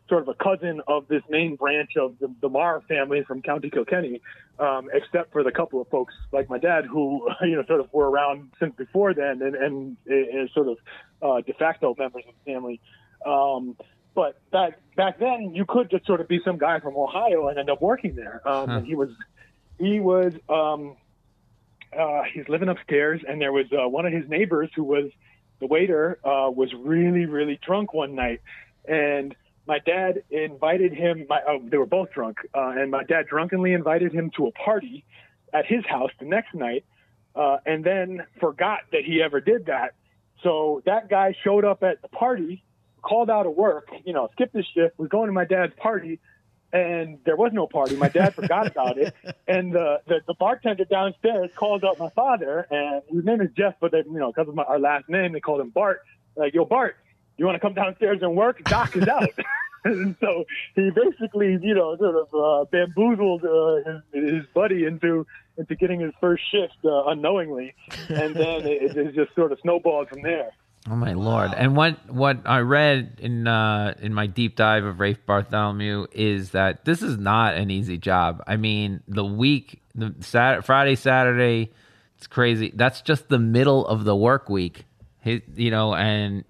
sort 0.08 0.22
of 0.22 0.28
a 0.28 0.36
cousin 0.36 0.82
of 0.88 1.08
this 1.08 1.24
main 1.30 1.56
branch 1.56 1.91
of 1.97 2.18
the, 2.20 2.34
the 2.41 2.49
Maher 2.49 2.82
family 2.88 3.24
from 3.24 3.41
County 3.41 3.70
Kilkenny, 3.70 4.22
um, 4.60 4.88
except 4.93 5.32
for 5.32 5.43
the 5.43 5.51
couple 5.51 5.82
of 5.82 5.88
folks 5.88 6.14
like 6.32 6.49
my 6.49 6.60
dad 6.60 6.86
who, 6.86 7.28
you 7.41 7.56
know, 7.56 7.66
sort 7.66 7.80
of 7.80 7.91
were 7.91 8.10
around 8.10 8.51
since 8.60 8.76
before 8.76 9.14
then 9.14 9.41
and, 9.41 9.56
and, 9.56 9.97
and 10.08 10.49
sort 10.53 10.68
of 10.68 10.78
uh, 11.22 11.41
de 11.41 11.53
facto 11.53 11.95
members 11.97 12.24
of 12.28 12.34
the 12.43 12.51
family. 12.53 12.80
Um, 13.26 13.76
but 14.14 14.39
back 14.51 14.80
back 14.95 15.20
then, 15.20 15.53
you 15.53 15.66
could 15.66 15.89
just 15.91 16.06
sort 16.06 16.22
of 16.22 16.28
be 16.28 16.39
some 16.45 16.58
guy 16.58 16.80
from 16.80 16.95
Ohio 16.95 17.49
and 17.49 17.60
end 17.60 17.70
up 17.70 17.82
working 17.82 18.16
there. 18.16 18.41
Um, 18.47 18.70
Huh. 18.70 18.78
And 18.78 18.88
he 18.88 18.95
was 18.95 19.10
he 19.78 19.99
was 19.99 20.34
um, 20.47 20.95
uh, 21.97 22.24
he's 22.34 22.47
living 22.47 22.70
upstairs, 22.70 23.22
and 23.28 23.41
there 23.41 23.51
was 23.51 23.66
uh, 23.74 23.88
one 23.89 24.06
of 24.06 24.14
his 24.14 24.28
neighbors 24.30 24.70
who 24.76 24.84
was 24.84 25.12
the 25.60 25.68
waiter 25.68 26.20
uh, 26.24 26.49
was 26.49 26.74
really 26.74 27.26
really 27.26 27.60
drunk 27.66 27.93
one 27.93 28.16
night, 28.16 28.41
and 28.88 29.36
my 29.68 29.80
dad 29.80 30.24
invited 30.30 30.93
him. 30.93 31.26
My, 31.30 31.41
oh, 31.47 31.59
they 31.63 31.78
were 31.78 31.86
both 31.86 32.11
drunk, 32.11 32.38
uh, 32.53 32.74
and 32.78 32.91
my 32.91 33.03
dad 33.03 33.28
drunkenly 33.28 33.74
invited 33.74 34.13
him 34.13 34.32
to 34.38 34.47
a 34.47 34.51
party 34.51 35.05
at 35.53 35.66
his 35.66 35.86
house 35.86 36.11
the 36.20 36.26
next 36.26 36.53
night, 36.53 36.86
uh, 37.36 37.57
and 37.66 37.84
then 37.84 38.24
forgot 38.39 38.82
that 38.91 39.01
he 39.05 39.22
ever 39.22 39.41
did 39.41 39.68
that. 39.68 39.95
So 40.43 40.82
that 40.86 41.09
guy 41.09 41.36
showed 41.43 41.66
up 41.66 41.82
at 41.84 42.01
the 42.01 42.07
party, 42.09 42.63
called 43.01 43.30
out 43.30 43.45
of 43.45 43.55
work, 43.55 43.89
you 44.03 44.13
know, 44.13 44.30
skipped 44.34 44.55
his 44.55 44.66
shift, 44.74 44.99
was 44.99 45.09
going 45.09 45.28
to 45.28 45.34
my 45.34 45.45
dad's 45.45 45.74
party, 45.76 46.20
and 46.74 47.20
there 47.26 47.36
was 47.36 47.51
no 47.53 47.68
party. 47.68 47.95
My 47.95 48.09
dad 48.09 48.36
forgot 48.36 48.68
about 48.68 48.97
it, 48.97 49.13
and 49.47 49.74
the, 49.74 50.01
the 50.07 50.22
the 50.28 50.34
bartender 50.34 50.86
downstairs 50.86 51.49
called 51.55 51.84
up 51.84 51.97
my 51.97 52.09
father, 52.09 52.68
and 52.70 53.01
his 53.09 53.26
name 53.26 53.41
is 53.41 53.49
Jeff, 53.57 53.76
but 53.80 53.91
they, 53.91 53.99
you 53.99 54.20
know, 54.20 54.32
because 54.32 54.49
of 54.49 54.55
my, 54.55 54.63
our 54.63 54.80
last 54.80 55.09
name, 55.09 55.34
they 55.34 55.39
called 55.39 55.61
him 55.61 55.70
Bart. 55.70 56.01
Like, 56.36 56.53
yo, 56.53 56.66
Bart, 56.66 56.97
you 57.38 57.45
want 57.45 57.55
to 57.55 57.59
come 57.59 57.73
downstairs 57.73 58.19
and 58.21 58.36
work? 58.36 58.63
Doc 58.63 58.95
is 58.95 59.07
out. 59.07 59.29
and 59.86 60.15
so 60.19 60.45
he 60.75 60.89
basically, 60.89 61.57
you 61.61 61.75
know, 61.75 61.95
sort 61.97 62.15
of 62.15 62.33
uh, 62.33 62.65
bamboozled 62.71 63.45
uh, 63.45 64.01
his, 64.13 64.33
his 64.33 64.45
buddy 64.53 64.86
into 64.86 65.25
into 65.57 65.75
getting 65.75 66.01
his 66.01 66.11
first 66.19 66.43
shift 66.51 66.77
uh, 66.83 67.05
unknowingly, 67.05 67.73
and 68.09 68.36
then 68.36 68.67
it, 68.67 68.97
it 68.97 69.15
just 69.15 69.33
sort 69.36 69.51
of 69.51 69.59
snowballed 69.61 70.09
from 70.09 70.21
there. 70.21 70.51
Oh 70.89 70.95
my 70.95 71.13
lord! 71.13 71.51
And 71.55 71.75
what 71.75 72.11
what 72.11 72.39
I 72.45 72.59
read 72.59 73.17
in 73.19 73.47
uh, 73.47 73.95
in 73.99 74.13
my 74.13 74.27
deep 74.27 74.55
dive 74.55 74.83
of 74.83 74.99
Rafe 74.99 75.25
Bartholomew 75.25 76.07
is 76.11 76.51
that 76.51 76.86
this 76.86 77.01
is 77.01 77.17
not 77.17 77.55
an 77.55 77.71
easy 77.71 77.97
job. 77.97 78.43
I 78.45 78.57
mean, 78.57 79.01
the 79.07 79.25
week, 79.25 79.81
the 79.95 80.13
Sat- 80.19 80.63
Friday, 80.63 80.95
Saturday, 80.95 81.71
it's 82.17 82.27
crazy. 82.27 82.71
That's 82.75 83.01
just 83.01 83.29
the 83.29 83.39
middle 83.39 83.88
of 83.88 84.03
the 84.03 84.15
work 84.15 84.47
week. 84.47 84.86
He, 85.23 85.41
you 85.55 85.71
know, 85.71 85.95
and 85.95 86.43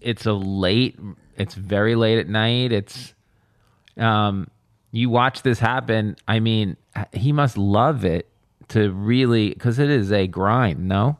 it's 0.00 0.26
a 0.26 0.32
late. 0.32 0.98
It's 1.36 1.54
very 1.54 1.94
late 1.94 2.18
at 2.18 2.28
night. 2.28 2.72
It's 2.72 3.14
um, 3.96 4.48
you 4.92 5.10
watch 5.10 5.42
this 5.42 5.58
happen. 5.58 6.16
I 6.26 6.40
mean, 6.40 6.76
he 7.12 7.32
must 7.32 7.56
love 7.56 8.04
it 8.04 8.28
to 8.68 8.90
really 8.90 9.50
because 9.50 9.78
it 9.78 9.90
is 9.90 10.12
a 10.12 10.26
grind. 10.26 10.88
No. 10.88 11.18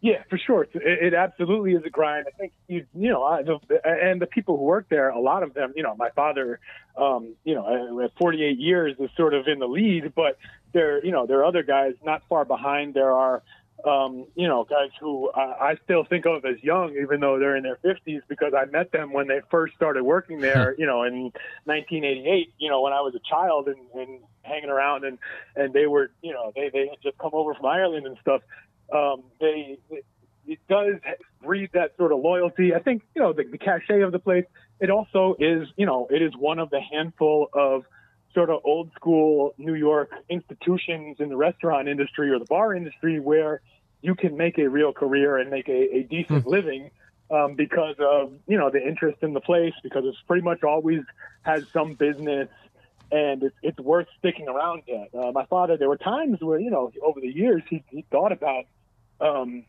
Yeah, 0.00 0.22
for 0.28 0.38
sure. 0.38 0.62
It, 0.62 0.70
it 0.74 1.14
absolutely 1.14 1.72
is 1.72 1.82
a 1.84 1.90
grind. 1.90 2.26
I 2.28 2.36
think 2.36 2.52
you, 2.68 2.86
you 2.94 3.08
know, 3.08 3.24
I, 3.24 3.42
the, 3.42 3.58
and 3.84 4.20
the 4.20 4.26
people 4.26 4.56
who 4.56 4.62
work 4.62 4.86
there, 4.88 5.08
a 5.08 5.18
lot 5.18 5.42
of 5.42 5.54
them, 5.54 5.72
you 5.74 5.82
know, 5.82 5.96
my 5.96 6.10
father, 6.10 6.60
um, 6.96 7.34
you 7.44 7.54
know, 7.54 8.00
at 8.04 8.12
48 8.18 8.58
years 8.58 8.94
is 9.00 9.10
sort 9.16 9.34
of 9.34 9.48
in 9.48 9.58
the 9.58 9.66
lead, 9.66 10.12
but 10.14 10.38
there, 10.72 11.04
you 11.04 11.10
know, 11.10 11.26
there 11.26 11.40
are 11.40 11.44
other 11.44 11.62
guys 11.62 11.94
not 12.04 12.22
far 12.28 12.44
behind. 12.44 12.94
There 12.94 13.10
are, 13.10 13.42
um, 13.84 14.26
you 14.34 14.48
know, 14.48 14.64
guys 14.64 14.90
who 15.00 15.30
I, 15.32 15.70
I 15.70 15.76
still 15.84 16.04
think 16.04 16.26
of 16.26 16.44
as 16.44 16.62
young, 16.62 16.96
even 17.00 17.20
though 17.20 17.38
they're 17.38 17.56
in 17.56 17.62
their 17.62 17.78
50s, 17.84 18.22
because 18.28 18.52
I 18.56 18.64
met 18.66 18.90
them 18.90 19.12
when 19.12 19.28
they 19.28 19.40
first 19.50 19.74
started 19.74 20.02
working 20.02 20.40
there, 20.40 20.74
you 20.78 20.86
know, 20.86 21.02
in 21.04 21.32
1988, 21.64 22.54
you 22.58 22.68
know, 22.70 22.80
when 22.80 22.92
I 22.92 23.00
was 23.00 23.14
a 23.14 23.20
child 23.28 23.68
and, 23.68 23.78
and 23.94 24.20
hanging 24.42 24.70
around 24.70 25.04
and, 25.04 25.18
and 25.54 25.72
they 25.72 25.86
were, 25.86 26.10
you 26.22 26.32
know, 26.32 26.52
they, 26.54 26.70
they 26.72 26.88
had 26.88 26.98
just 27.02 27.18
come 27.18 27.30
over 27.32 27.54
from 27.54 27.66
Ireland 27.66 28.06
and 28.06 28.16
stuff. 28.20 28.42
Um, 28.92 29.24
they, 29.40 29.78
it 30.46 30.58
does 30.68 30.94
breed 31.42 31.70
that 31.74 31.96
sort 31.96 32.12
of 32.12 32.20
loyalty. 32.20 32.74
I 32.74 32.78
think, 32.78 33.02
you 33.14 33.22
know, 33.22 33.32
the, 33.32 33.44
the 33.44 33.58
cachet 33.58 34.00
of 34.00 34.12
the 34.12 34.18
place, 34.18 34.44
it 34.80 34.90
also 34.90 35.36
is, 35.38 35.68
you 35.76 35.86
know, 35.86 36.06
it 36.10 36.22
is 36.22 36.32
one 36.36 36.58
of 36.58 36.70
the 36.70 36.80
handful 36.80 37.48
of 37.52 37.84
sort 38.36 38.50
of 38.50 38.60
old 38.64 38.92
school 38.94 39.54
New 39.56 39.74
York 39.74 40.10
institutions 40.28 41.16
in 41.20 41.30
the 41.30 41.36
restaurant 41.36 41.88
industry 41.88 42.30
or 42.30 42.38
the 42.38 42.44
bar 42.44 42.74
industry 42.74 43.18
where 43.18 43.62
you 44.02 44.14
can 44.14 44.36
make 44.36 44.58
a 44.58 44.68
real 44.68 44.92
career 44.92 45.38
and 45.38 45.50
make 45.50 45.68
a, 45.70 45.96
a 45.96 46.02
decent 46.02 46.46
living 46.46 46.90
um, 47.30 47.54
because 47.54 47.96
of, 47.98 48.34
you 48.46 48.58
know, 48.58 48.70
the 48.70 48.86
interest 48.86 49.22
in 49.22 49.32
the 49.32 49.40
place, 49.40 49.72
because 49.82 50.04
it's 50.04 50.20
pretty 50.28 50.42
much 50.42 50.62
always 50.62 51.00
has 51.42 51.64
some 51.72 51.94
business 51.94 52.50
and 53.10 53.42
it's, 53.42 53.56
it's 53.62 53.80
worth 53.80 54.06
sticking 54.18 54.48
around 54.48 54.82
at. 54.88 55.18
Uh, 55.18 55.32
my 55.32 55.46
father, 55.46 55.78
there 55.78 55.88
were 55.88 55.96
times 55.96 56.38
where, 56.42 56.60
you 56.60 56.70
know, 56.70 56.92
over 57.02 57.20
the 57.20 57.32
years, 57.32 57.62
he, 57.70 57.82
he 57.88 58.04
thought 58.10 58.32
about, 58.32 58.66
um, 59.18 59.64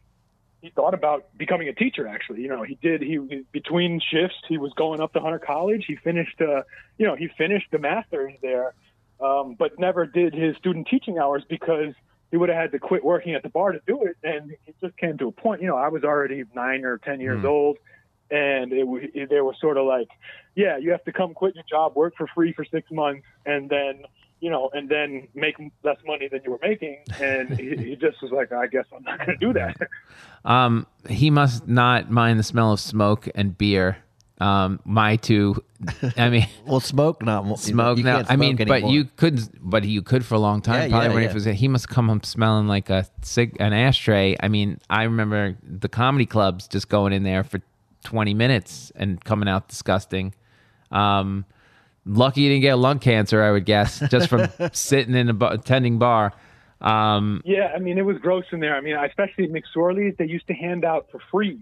he 0.62 0.70
thought 0.72 0.94
about 0.94 1.26
becoming 1.38 1.68
a 1.68 1.74
teacher. 1.74 2.08
Actually, 2.08 2.42
you 2.42 2.48
know, 2.48 2.64
he 2.64 2.76
did. 2.82 3.02
He 3.02 3.18
between 3.52 4.00
shifts, 4.00 4.38
he 4.48 4.58
was 4.58 4.74
going 4.74 5.00
up 5.00 5.14
to 5.14 5.20
Hunter 5.20 5.40
College. 5.40 5.86
He 5.88 5.96
finished, 5.96 6.42
uh, 6.42 6.64
you 6.98 7.06
know, 7.06 7.16
he 7.16 7.30
finished 7.38 7.68
the 7.72 7.80
master's 7.80 8.34
there, 8.42 8.74
um, 9.20 9.56
but 9.58 9.78
never 9.80 10.06
did 10.06 10.34
his 10.34 10.56
student 10.58 10.88
teaching 10.88 11.20
hours 11.20 11.44
because 11.48 11.94
he 12.32 12.38
would 12.38 12.50
have 12.50 12.58
had 12.58 12.72
to 12.72 12.80
quit 12.80 13.06
working 13.06 13.36
at 13.36 13.44
the 13.44 13.50
bar 13.50 13.72
to 13.72 13.82
do 13.86 14.04
it. 14.04 14.18
And 14.24 14.52
it 14.66 14.76
just 14.82 14.98
came 14.98 15.18
to 15.20 15.28
a 15.28 15.32
point. 15.32 15.62
You 15.62 15.68
know, 15.68 15.78
I 15.78 15.90
was 15.90 16.04
already 16.04 16.44
nine 16.56 16.84
or 16.86 16.98
ten 16.98 17.20
years 17.20 17.46
old, 17.46 17.78
and 18.32 18.74
it, 18.74 18.88
it 19.14 19.30
they 19.30 19.42
were 19.42 19.56
sort 19.62 19.78
of 19.78 19.86
like, 19.86 20.10
yeah, 20.56 20.78
you 20.78 20.92
have 20.92 21.04
to 21.06 21.14
come 21.14 21.34
quit 21.34 21.56
your 21.56 21.66
job, 21.70 21.96
work 21.96 22.16
for 22.18 22.28
free 22.34 22.52
for 22.52 22.66
six 22.66 22.90
months, 22.92 23.26
and 23.46 23.70
then 23.70 24.04
you 24.40 24.50
know, 24.52 24.70
and 24.74 24.88
then 24.90 25.28
make 25.34 25.56
less 25.84 25.98
money 26.06 26.28
than 26.28 26.42
you 26.44 26.52
were 26.52 26.60
making. 26.62 26.98
And 27.22 27.58
he, 27.58 27.76
he 27.76 27.96
just 27.96 28.22
was 28.22 28.32
like, 28.32 28.52
I 28.52 28.68
guess 28.68 28.86
I'm 28.96 29.04
not 29.04 29.18
going 29.20 29.38
to 29.40 29.46
do 29.46 29.54
that. 29.54 29.78
Um, 30.46 30.88
he 31.10 31.30
must 31.30 31.68
not 31.68 32.10
mind 32.10 32.40
the 32.40 32.44
smell 32.44 32.72
of 32.72 32.80
smoke 32.80 33.28
and 33.36 33.58
beer. 33.58 33.98
Um, 34.40 34.80
my 34.86 35.18
two, 35.18 35.62
I 36.16 36.30
mean, 36.30 36.48
Well, 36.66 36.80
smoke 36.80 37.22
not 37.22 37.60
smoke 37.60 37.98
you 37.98 38.04
now. 38.06 38.18
can't 38.18 38.32
I 38.32 38.36
mean, 38.38 38.56
smoke 38.56 38.68
but 38.70 38.88
you 38.88 39.06
could, 39.18 39.42
but 39.60 39.84
you 39.84 40.02
could 40.02 40.24
for 40.24 40.36
a 40.36 40.40
long 40.40 40.62
time. 40.62 40.84
Yeah, 40.84 40.90
Probably 40.90 41.08
yeah, 41.08 41.14
when 41.16 41.24
yeah. 41.24 41.30
he 41.30 41.34
was, 41.34 41.46
he 41.46 41.68
must 41.68 41.90
come 41.90 42.08
home 42.08 42.24
smelling 42.24 42.68
like 42.68 42.90
a 42.90 43.06
cig, 43.24 43.58
an 43.60 43.74
ashtray. 43.74 44.38
I 44.40 44.48
mean, 44.48 44.80
I 44.90 45.04
remember 45.04 45.58
the 45.64 45.90
comedy 45.90 46.26
clubs 46.28 46.68
just 46.68 46.88
going 46.88 47.12
in 47.12 47.24
there 47.24 47.44
for 47.44 47.60
twenty 48.06 48.34
minutes 48.36 48.92
and 48.96 49.22
coming 49.26 49.50
out 49.50 49.68
disgusting. 49.68 50.34
Um, 50.92 51.44
lucky 52.08 52.42
you 52.42 52.50
didn't 52.50 52.62
get 52.62 52.76
lung 52.76 53.00
cancer, 53.00 53.42
I 53.44 53.52
would 53.52 53.66
guess, 53.66 54.02
just 54.10 54.30
from 54.30 54.48
sitting 54.74 55.16
in 55.16 55.30
a 55.30 55.34
bar, 55.34 55.54
attending 55.54 56.00
bar. 56.00 56.34
Um, 56.82 57.42
Yeah, 57.46 57.72
I 57.76 57.80
mean, 57.80 57.98
it 57.98 58.06
was 58.06 58.18
gross 58.18 58.46
in 58.52 58.60
there. 58.60 58.76
I 58.76 58.82
mean, 58.82 58.96
especially 58.96 59.46
at 59.46 59.52
McSorley's, 59.52 60.16
they 60.18 60.26
used 60.26 60.48
to 60.48 60.54
hand 60.54 60.86
out 60.86 61.08
for 61.12 61.20
free 61.32 61.60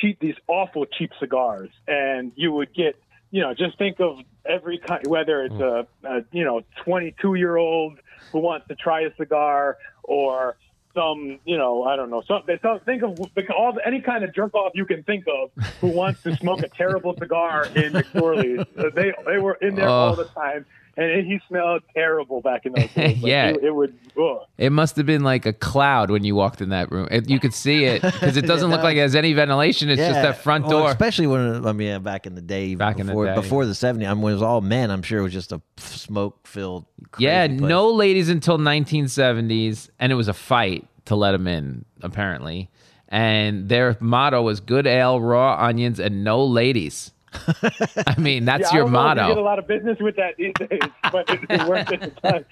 cheap 0.00 0.18
these 0.20 0.34
awful 0.46 0.86
cheap 0.86 1.10
cigars, 1.18 1.70
and 1.86 2.32
you 2.36 2.52
would 2.52 2.74
get, 2.74 2.96
you 3.30 3.40
know, 3.40 3.54
just 3.54 3.78
think 3.78 4.00
of 4.00 4.18
every 4.46 4.78
kind, 4.78 5.06
whether 5.06 5.44
it's 5.44 5.54
a, 5.54 5.86
a 6.04 6.24
you 6.32 6.44
know 6.44 6.62
22 6.84 7.34
year 7.34 7.56
old 7.56 7.98
who 8.32 8.38
wants 8.38 8.66
to 8.68 8.74
try 8.74 9.02
a 9.02 9.14
cigar 9.16 9.78
or 10.02 10.56
some, 10.94 11.38
you 11.44 11.56
know, 11.58 11.82
I 11.84 11.96
don't 11.96 12.10
know, 12.10 12.22
some, 12.26 12.42
they 12.46 12.58
some, 12.62 12.80
think 12.80 13.02
of 13.02 13.18
all 13.56 13.76
any 13.84 14.00
kind 14.00 14.24
of 14.24 14.34
jerk 14.34 14.54
off 14.54 14.72
you 14.74 14.86
can 14.86 15.02
think 15.02 15.24
of 15.26 15.50
who 15.80 15.88
wants 15.88 16.22
to 16.22 16.36
smoke 16.36 16.62
a 16.62 16.68
terrible 16.68 17.14
cigar 17.16 17.66
in 17.74 17.92
McSorley's. 17.92 18.66
Uh, 18.78 18.90
They 18.94 19.12
they 19.26 19.38
were 19.38 19.54
in 19.60 19.74
there 19.74 19.88
all 19.88 20.12
Oh. 20.12 20.14
the 20.14 20.24
time. 20.26 20.64
And 20.96 21.26
he 21.26 21.40
smelled 21.48 21.82
terrible 21.92 22.40
back 22.40 22.66
in 22.66 22.72
those 22.72 22.90
days. 22.92 23.16
Like, 23.22 23.30
Yeah. 23.30 23.48
it, 23.48 23.64
it 23.64 23.74
would. 23.74 23.94
Ugh. 24.20 24.38
It 24.58 24.70
must 24.70 24.94
have 24.96 25.06
been 25.06 25.24
like 25.24 25.44
a 25.46 25.52
cloud 25.52 26.10
when 26.10 26.22
you 26.24 26.34
walked 26.36 26.60
in 26.60 26.68
that 26.68 26.92
room. 26.92 27.08
It, 27.10 27.28
you 27.28 27.40
could 27.40 27.52
see 27.52 27.84
it 27.84 28.00
because 28.02 28.36
it 28.36 28.42
doesn't 28.46 28.70
look 28.70 28.82
like 28.84 28.96
it 28.96 29.00
has 29.00 29.14
any 29.16 29.32
ventilation. 29.32 29.88
It's 29.88 30.00
just 30.00 30.22
that 30.22 30.38
front 30.38 30.66
Well, 30.66 30.80
door. 30.82 30.90
especially 30.90 31.26
when 31.26 31.66
I 31.66 31.72
mean, 31.72 32.02
back 32.02 32.26
in 32.26 32.34
the 32.36 32.40
day, 32.40 32.66
even 32.66 32.78
Back 32.78 32.98
in 33.00 33.06
the 33.06 33.12
before, 33.12 33.26
day. 33.26 33.34
before 33.34 33.66
the 33.66 33.72
'70s, 33.72 34.08
I 34.08 34.14
mean, 34.14 34.20
when 34.22 34.32
it 34.32 34.36
was 34.36 34.42
all 34.42 34.60
men. 34.60 34.90
I'm 34.90 35.02
sure 35.02 35.18
it 35.18 35.22
was 35.22 35.32
just 35.32 35.50
a 35.52 35.60
smoke 35.78 36.46
filled. 36.46 36.86
yeah, 37.18 37.46
no 37.48 37.90
ladies 37.90 38.28
until 38.28 38.58
1970s, 38.58 39.90
and 39.98 40.12
it 40.12 40.14
was 40.14 40.28
a 40.28 40.32
fight 40.34 40.86
to 41.06 41.16
let 41.16 41.32
them 41.32 41.46
in, 41.46 41.84
apparently. 42.02 42.70
And 43.08 43.68
their 43.68 43.96
motto 44.00 44.42
was 44.42 44.60
"Good 44.60 44.86
ale, 44.86 45.20
raw 45.20 45.56
onions, 45.60 45.98
and 46.00 46.24
no 46.24 46.44
ladies." 46.44 47.12
I 48.06 48.14
mean, 48.18 48.44
that's 48.44 48.72
Yeah, 48.72 48.78
your 48.78 48.88
I 48.88 48.92
don't 48.92 49.16
know 49.16 49.22
if 49.22 49.28
you 49.28 49.34
get 49.34 49.38
a 49.38 49.42
lot 49.42 49.58
of 49.58 49.66
business 49.66 49.98
with 50.00 50.16
that 50.16 50.36
these 50.36 50.52
days, 50.58 50.80
but 51.12 51.28
it, 51.30 51.40
it 51.50 51.68
worked 51.68 51.92
at 51.92 52.00
the 52.00 52.10
time. 52.20 52.44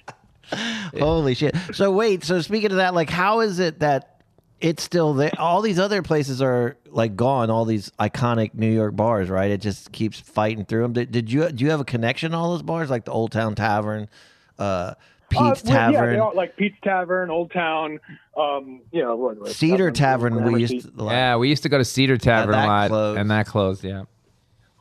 Holy 0.98 1.34
shit! 1.34 1.54
So 1.72 1.90
wait, 1.92 2.24
so 2.24 2.40
speaking 2.40 2.70
of 2.72 2.76
that, 2.76 2.94
like, 2.94 3.08
how 3.10 3.40
is 3.40 3.58
it 3.58 3.78
that 3.80 4.22
it's 4.60 4.82
still 4.82 5.14
there? 5.14 5.32
All 5.38 5.62
these 5.62 5.78
other 5.78 6.02
places 6.02 6.42
are 6.42 6.76
like 6.90 7.16
gone. 7.16 7.48
All 7.50 7.64
these 7.64 7.90
iconic 7.98 8.54
New 8.54 8.70
York 8.70 8.94
bars, 8.94 9.30
right? 9.30 9.50
It 9.50 9.60
just 9.60 9.92
keeps 9.92 10.20
fighting 10.20 10.64
through 10.64 10.82
them. 10.82 10.92
Did, 10.92 11.12
did 11.12 11.32
you 11.32 11.50
do 11.50 11.64
you 11.64 11.70
have 11.70 11.80
a 11.80 11.84
connection 11.84 12.32
to 12.32 12.36
all 12.36 12.50
those 12.52 12.62
bars, 12.62 12.90
like 12.90 13.04
the 13.04 13.12
Old 13.12 13.32
Town 13.32 13.54
Tavern, 13.54 14.08
uh, 14.58 14.94
Pete's 15.30 15.40
Uh, 15.40 15.42
well, 15.42 15.54
Yeah, 15.64 15.90
Tavern, 15.92 16.12
they 16.14 16.18
all, 16.18 16.32
like 16.34 16.56
Pete's 16.56 16.76
Tavern, 16.82 17.30
Old 17.30 17.50
Town, 17.52 17.98
um, 18.36 18.82
you 18.90 19.02
know, 19.02 19.16
what, 19.16 19.40
what, 19.40 19.50
Cedar 19.52 19.90
Tavern? 19.90 20.52
We 20.52 20.60
used 20.60 20.80
to, 20.96 21.04
like, 21.04 21.12
Yeah, 21.12 21.36
we 21.36 21.48
used 21.48 21.62
to 21.62 21.68
go 21.68 21.78
to 21.78 21.84
Cedar 21.84 22.18
Tavern 22.18 22.52
that 22.52 22.64
a 22.64 22.68
lot, 22.68 22.88
closed. 22.90 23.20
and 23.20 23.30
that 23.30 23.46
closed. 23.46 23.84
Yeah. 23.84 24.04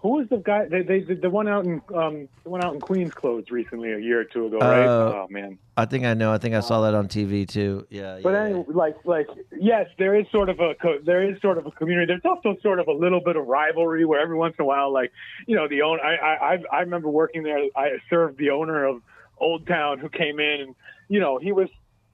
Who 0.01 0.09
was 0.17 0.27
the 0.29 0.37
guy? 0.37 0.65
They, 0.65 0.81
they, 0.81 0.99
the 1.01 1.29
one 1.29 1.47
out 1.47 1.63
in 1.65 1.79
um, 1.93 2.27
the 2.43 2.49
one 2.49 2.63
out 2.63 2.73
in 2.73 2.81
Queens 2.81 3.13
closed 3.13 3.51
recently, 3.51 3.91
a 3.93 3.99
year 3.99 4.19
or 4.21 4.23
two 4.23 4.47
ago, 4.47 4.57
right? 4.57 4.85
Uh, 4.85 5.13
oh 5.13 5.27
man. 5.29 5.59
I 5.77 5.85
think 5.85 6.05
I 6.05 6.15
know. 6.15 6.33
I 6.33 6.39
think 6.39 6.55
I 6.55 6.59
saw 6.59 6.81
that 6.81 6.95
on 6.95 7.07
TV 7.07 7.47
too. 7.47 7.85
Yeah, 7.89 8.19
But 8.23 8.31
yeah. 8.33 8.43
anyway, 8.45 8.65
like, 8.67 8.95
like, 9.05 9.27
yes, 9.55 9.87
there 9.99 10.15
is 10.15 10.25
sort 10.31 10.49
of 10.49 10.59
a 10.59 10.73
co- 10.75 10.99
there 11.05 11.29
is 11.29 11.39
sort 11.41 11.57
of 11.59 11.67
a 11.67 11.71
community. 11.71 12.07
There's 12.07 12.25
also 12.25 12.59
sort 12.61 12.79
of 12.79 12.87
a 12.87 12.91
little 12.93 13.21
bit 13.21 13.35
of 13.35 13.45
rivalry 13.45 14.03
where 14.05 14.19
every 14.19 14.35
once 14.37 14.55
in 14.57 14.63
a 14.63 14.65
while, 14.65 14.91
like, 14.91 15.11
you 15.45 15.55
know, 15.55 15.67
the 15.67 15.83
owner. 15.83 16.01
I 16.01 16.55
I- 16.55 16.63
I 16.77 16.79
remember 16.81 17.09
working 17.09 17.43
there. 17.43 17.59
I 17.75 17.97
served 18.09 18.39
the 18.39 18.49
owner 18.49 18.85
of 18.85 19.01
Old 19.37 19.67
Town 19.67 19.99
who 19.99 20.09
came 20.09 20.39
in, 20.39 20.61
and 20.61 20.75
you 21.09 21.19
know, 21.19 21.37
he 21.37 21.51
was 21.51 21.69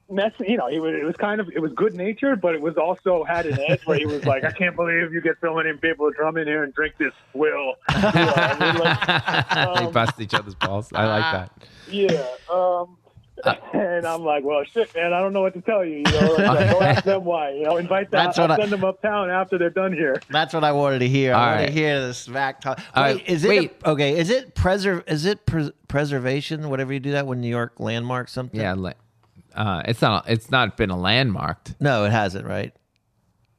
messing. 0.10 0.50
You 0.50 0.58
know, 0.58 0.68
he 0.70 0.80
was 0.80 0.94
it 0.96 1.04
was 1.06 1.16
kind 1.16 1.40
of 1.42 1.50
it 1.50 1.60
was 1.60 1.72
good 1.74 1.94
natured, 1.96 2.42
but 2.42 2.56
it 2.56 2.62
was 2.62 2.78
also 2.78 3.24
had 3.24 3.46
an 3.46 3.60
edge 3.68 3.86
where 3.86 3.98
he 3.98 4.06
was 4.06 4.26
like, 4.26 4.44
I 4.44 4.52
can't 4.52 4.76
believe 4.76 5.14
you 5.14 5.22
get 5.22 5.36
so 5.42 5.56
many 5.56 5.74
people 5.74 6.12
to 6.12 6.18
come 6.18 6.38
in 6.38 6.48
here 6.48 6.64
and 6.64 6.74
drink 6.74 6.96
this 6.98 7.14
swill. 7.32 7.76
You 7.96 8.02
know, 8.02 8.34
I 8.36 8.58
mean, 8.60 8.80
like, 8.82 9.80
they 9.80 9.86
um, 9.86 9.92
bust 9.92 10.20
each 10.20 10.34
other's 10.34 10.56
balls. 10.56 10.92
I 10.94 11.06
like 11.06 11.34
that. 11.34 11.68
yeah. 11.90 12.26
Um, 12.52 12.98
and 13.72 14.08
I'm 14.08 14.24
like, 14.24 14.44
well, 14.44 14.64
shit, 14.64 14.94
man, 14.96 15.14
I 15.14 15.20
don't 15.20 15.32
know 15.32 15.42
what 15.42 15.54
to 15.54 15.62
tell 15.62 15.86
you. 15.86 15.98
You 15.98 16.04
know, 16.06 16.34
like, 16.40 16.72
go 16.72 16.82
ask 16.82 17.04
them 17.04 17.24
why. 17.24 17.52
You 17.52 17.66
know, 17.66 17.78
invite 17.78 18.10
them. 18.10 18.26
That's 18.26 18.40
I'll 18.40 18.48
what 18.48 18.60
I- 18.60 18.64
send 18.64 18.72
them 18.72 18.84
uptown 18.84 19.30
after 19.30 19.60
they're 19.60 19.70
done 19.70 19.94
here. 19.94 20.20
That's 20.30 20.56
what 20.56 20.64
I 20.64 20.72
wanted 20.72 21.00
to 21.00 21.08
hear. 21.08 21.36
All 21.36 21.40
I 21.42 21.46
want 21.50 21.60
right. 21.60 21.66
to 21.68 21.72
hear 21.72 22.08
the 22.08 22.14
smack 22.16 22.62
talk. 22.62 22.80
All 22.96 23.04
Wait, 23.04 23.14
right, 23.18 23.30
is 23.30 23.44
it 23.46 23.50
wait. 23.50 23.74
okay? 23.86 24.18
Is 24.18 24.32
it 24.32 24.56
preserve? 24.56 25.04
Is 25.06 25.26
it 25.26 25.46
pres- 25.46 25.70
preservation? 25.88 26.70
Whatever 26.70 26.94
you 26.94 27.00
do 27.00 27.12
that 27.12 27.28
when 27.28 27.40
New 27.40 27.48
York 27.50 27.74
landmarks 27.80 28.32
something. 28.32 28.60
Yeah, 28.60 28.74
li- 28.74 28.94
uh, 29.58 29.82
it's 29.86 30.02
not. 30.02 30.30
It's 30.30 30.52
not 30.52 30.78
been 30.78 30.92
a 30.92 30.98
landmarked. 30.98 31.76
No, 31.82 32.06
it 32.06 32.12
hasn't. 32.12 32.46
Right. 32.46 32.74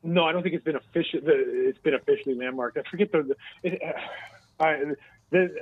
No, 0.02 0.24
I 0.24 0.32
don't 0.32 0.42
think 0.42 0.54
it's 0.54 0.64
been 0.64 0.76
official. 0.76 1.20
It's 1.24 1.78
been 1.80 1.94
officially 1.94 2.34
landmarked. 2.34 2.78
I 2.78 2.88
forget 2.88 3.10
the. 3.12 3.22
the 3.22 3.36
it, 3.64 3.82
I, 4.60 4.94
the, 5.30 5.54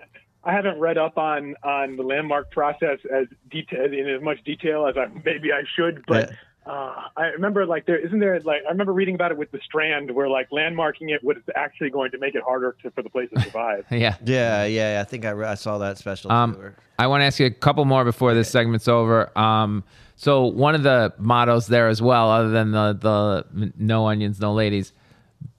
I 0.44 0.52
haven't 0.52 0.78
read 0.78 0.96
up 0.98 1.18
on 1.18 1.56
on 1.64 1.96
the 1.96 2.02
landmark 2.02 2.50
process 2.50 2.98
as 3.12 3.26
detail 3.50 3.84
in 3.84 4.08
as 4.08 4.22
much 4.22 4.44
detail 4.44 4.86
as 4.86 4.96
I 4.96 5.06
maybe 5.24 5.52
I 5.52 5.62
should, 5.74 6.04
but. 6.06 6.30
Uh, 6.66 7.02
I 7.16 7.26
remember 7.26 7.64
like 7.64 7.86
there 7.86 7.96
isn't 7.96 8.18
there 8.18 8.40
like 8.40 8.62
I 8.66 8.72
remember 8.72 8.92
reading 8.92 9.14
about 9.14 9.30
it 9.30 9.38
with 9.38 9.52
the 9.52 9.60
Strand 9.64 10.10
where 10.12 10.28
like 10.28 10.50
landmarking 10.50 11.14
it 11.14 11.22
was 11.22 11.36
actually 11.54 11.90
going 11.90 12.10
to 12.10 12.18
make 12.18 12.34
it 12.34 12.42
harder 12.42 12.76
to, 12.82 12.90
for 12.90 13.02
the 13.02 13.08
place 13.08 13.28
to 13.32 13.40
survive. 13.40 13.86
Yeah. 13.92 14.16
Yeah, 14.24 14.64
yeah. 14.64 15.00
I 15.00 15.04
think 15.08 15.24
I, 15.24 15.30
re- 15.30 15.46
I 15.46 15.54
saw 15.54 15.78
that 15.78 15.96
special. 15.96 16.32
Um, 16.32 16.54
tour. 16.56 16.74
I 16.98 17.06
want 17.06 17.20
to 17.20 17.24
ask 17.26 17.38
you 17.38 17.46
a 17.46 17.50
couple 17.50 17.84
more 17.84 18.04
before 18.04 18.34
this 18.34 18.50
segment's 18.50 18.88
over. 18.88 19.30
Um, 19.38 19.84
so 20.16 20.46
one 20.46 20.74
of 20.74 20.82
the 20.82 21.12
mottos 21.18 21.66
there 21.66 21.88
as 21.88 22.00
well, 22.00 22.30
other 22.30 22.50
than 22.50 22.72
the 22.72 23.44
the 23.52 23.72
no 23.78 24.08
onions, 24.08 24.40
no 24.40 24.54
ladies, 24.54 24.92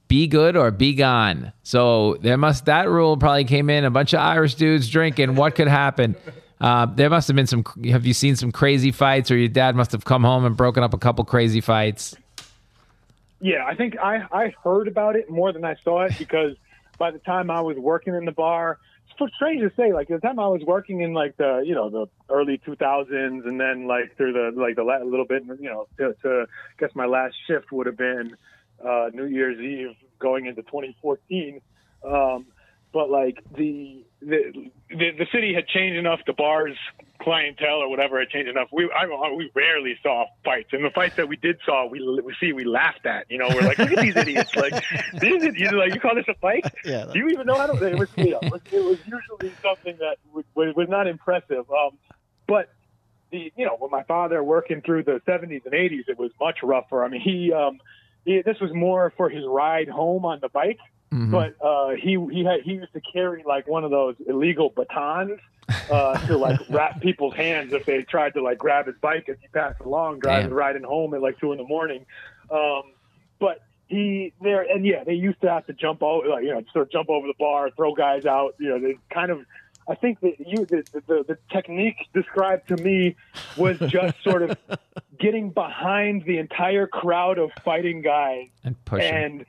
be 0.07 0.27
good 0.27 0.57
or 0.57 0.71
be 0.71 0.93
gone. 0.95 1.53
So 1.63 2.17
there 2.21 2.37
must 2.37 2.65
that 2.65 2.89
rule 2.89 3.17
probably 3.17 3.45
came 3.45 3.69
in 3.69 3.85
a 3.85 3.91
bunch 3.91 4.13
of 4.13 4.19
Irish 4.19 4.55
dudes 4.55 4.89
drinking. 4.89 5.35
What 5.35 5.55
could 5.55 5.67
happen? 5.67 6.15
Uh, 6.59 6.87
there 6.87 7.07
must 7.07 7.27
have 7.27 7.35
been 7.35 7.45
some. 7.45 7.63
Have 7.85 8.07
you 8.07 8.15
seen 8.15 8.35
some 8.35 8.51
crazy 8.51 8.91
fights, 8.91 9.29
or 9.29 9.37
your 9.37 9.47
dad 9.47 9.75
must 9.75 9.91
have 9.91 10.05
come 10.05 10.23
home 10.23 10.43
and 10.43 10.57
broken 10.57 10.81
up 10.81 10.91
a 10.95 10.97
couple 10.97 11.23
crazy 11.23 11.61
fights? 11.61 12.15
Yeah, 13.39 13.63
I 13.63 13.75
think 13.75 13.95
I, 13.99 14.23
I 14.31 14.55
heard 14.63 14.87
about 14.87 15.15
it 15.15 15.29
more 15.29 15.53
than 15.53 15.63
I 15.63 15.75
saw 15.83 16.05
it 16.05 16.17
because 16.17 16.55
by 16.97 17.11
the 17.11 17.19
time 17.19 17.51
I 17.51 17.61
was 17.61 17.77
working 17.77 18.15
in 18.15 18.25
the 18.25 18.31
bar, 18.31 18.79
strange 19.35 19.61
to 19.61 19.71
say, 19.75 19.93
like 19.93 20.07
the 20.07 20.19
time 20.19 20.39
I 20.39 20.47
was 20.47 20.61
working 20.65 21.01
in 21.01 21.13
like 21.13 21.37
the 21.37 21.63
you 21.65 21.73
know 21.73 21.89
the 21.89 22.07
early 22.29 22.59
2000s 22.65 23.09
and 23.47 23.59
then 23.59 23.87
like 23.87 24.15
through 24.17 24.33
the 24.33 24.59
like 24.59 24.75
the 24.75 24.83
la- 24.83 25.03
little 25.03 25.25
bit 25.25 25.43
you 25.59 25.69
know 25.69 25.87
to, 25.97 26.13
to 26.21 26.45
I 26.49 26.79
guess 26.79 26.91
my 26.95 27.05
last 27.05 27.35
shift 27.47 27.71
would 27.71 27.87
have 27.87 27.97
been 27.97 28.35
uh, 28.83 29.09
New 29.13 29.25
Year's 29.25 29.59
Eve 29.59 29.95
going 30.19 30.45
into 30.45 30.61
2014. 30.63 31.61
Um, 32.03 32.45
but 32.93 33.09
like 33.09 33.43
the, 33.55 34.05
the 34.21 34.71
the 34.89 35.11
the 35.17 35.27
city 35.31 35.53
had 35.53 35.67
changed 35.67 35.97
enough. 35.97 36.19
The 36.25 36.33
bars 36.33 36.75
clientele 37.21 37.81
or 37.81 37.89
whatever 37.89 38.19
had 38.19 38.29
changed 38.29 38.49
enough. 38.49 38.69
We 38.71 38.89
I, 38.91 39.05
we 39.35 39.51
rarely 39.53 39.95
saw 40.01 40.25
fights, 40.43 40.69
and 40.71 40.83
the 40.83 40.89
fights 40.89 41.15
that 41.17 41.27
we 41.27 41.35
did 41.35 41.57
saw, 41.65 41.87
we 41.87 41.99
we 42.21 42.35
see 42.39 42.53
we 42.53 42.63
laughed 42.63 43.05
at. 43.05 43.29
You 43.29 43.37
know, 43.37 43.47
we're 43.49 43.61
like, 43.61 43.77
look 43.77 43.91
at 43.91 43.99
these 43.99 44.15
idiots. 44.15 44.55
Like, 44.55 44.73
these 45.19 45.43
is 45.43 45.55
you 45.55 45.71
like 45.71 45.93
you 45.93 45.99
call 45.99 46.15
this 46.15 46.27
a 46.27 46.35
fight? 46.35 46.65
Yeah. 46.85 47.05
Do 47.11 47.19
you 47.19 47.27
even 47.29 47.47
know 47.47 47.55
how 47.55 47.65
to? 47.65 47.85
It 47.85 47.97
was, 47.99 48.07
you 48.15 48.31
know, 48.31 48.39
it 48.41 48.51
was, 48.51 48.61
it 48.71 48.83
was 48.83 48.97
usually 49.05 49.53
something 49.61 49.97
that 49.97 50.17
was, 50.33 50.45
was 50.55 50.87
not 50.87 51.05
impressive. 51.05 51.69
Um, 51.69 51.97
but 52.47 52.69
the 53.31 53.51
you 53.57 53.65
know 53.65 53.75
when 53.77 53.91
my 53.91 54.03
father 54.03 54.41
working 54.43 54.81
through 54.81 55.03
the 55.03 55.21
70s 55.27 55.65
and 55.65 55.73
80s, 55.73 56.07
it 56.07 56.17
was 56.17 56.31
much 56.39 56.59
rougher. 56.63 57.03
I 57.03 57.09
mean, 57.09 57.21
he 57.21 57.51
um, 57.51 57.79
he, 58.25 58.41
this 58.41 58.57
was 58.61 58.73
more 58.73 59.11
for 59.17 59.29
his 59.29 59.43
ride 59.45 59.89
home 59.89 60.25
on 60.25 60.39
the 60.41 60.49
bike. 60.49 60.79
But 61.09 61.55
uh, 61.61 61.91
he 61.91 62.17
he 62.31 62.43
had 62.43 62.61
he 62.63 62.73
used 62.73 62.93
to 62.93 63.01
carry 63.01 63.43
like 63.47 63.67
one 63.67 63.83
of 63.85 63.91
those 63.91 64.15
illegal 64.27 64.69
batons 64.75 65.39
uh, 65.89 66.17
to 66.27 66.37
like 66.37 66.59
wrap 66.69 66.99
people's 67.01 67.33
hands 67.33 67.71
if 67.73 67.85
they 67.85 68.03
tried 68.03 68.33
to 68.33 68.41
like 68.41 68.57
grab 68.57 68.87
his 68.87 68.95
bike 69.01 69.29
as 69.29 69.37
he 69.41 69.47
passed 69.47 69.79
along, 69.81 70.19
driving 70.19 70.49
Damn. 70.49 70.57
riding 70.57 70.83
home 70.83 71.13
at 71.13 71.21
like 71.21 71.39
two 71.39 71.51
in 71.53 71.57
the 71.59 71.63
morning. 71.63 72.05
Um, 72.51 72.83
but 73.39 73.59
he 73.87 74.33
there 74.41 74.63
and 74.63 74.85
yeah, 74.85 75.05
they 75.05 75.13
used 75.13 75.39
to 75.41 75.49
have 75.49 75.65
to 75.67 75.73
jump 75.73 76.03
over, 76.03 76.27
like, 76.27 76.43
you 76.43 76.51
know, 76.51 76.61
sort 76.73 76.87
of 76.87 76.91
jump 76.91 77.09
over 77.09 77.25
the 77.25 77.33
bar, 77.39 77.69
throw 77.71 77.93
guys 77.95 78.25
out. 78.25 78.55
You 78.59 78.69
know, 78.69 78.79
they 78.79 78.97
kind 79.09 79.31
of. 79.31 79.45
I 79.89 79.95
think 79.95 80.19
that 80.19 80.33
you 80.45 80.65
the, 80.65 80.83
the 81.07 81.23
the 81.25 81.37
technique 81.49 81.95
described 82.13 82.67
to 82.67 82.75
me 82.75 83.15
was 83.55 83.79
just 83.87 84.21
sort 84.21 84.41
of 84.41 84.57
getting 85.17 85.51
behind 85.51 86.25
the 86.25 86.39
entire 86.39 86.87
crowd 86.87 87.37
of 87.37 87.51
fighting 87.63 88.01
guys 88.01 88.49
And 88.65 88.75
pushing. 88.83 89.09
and 89.09 89.45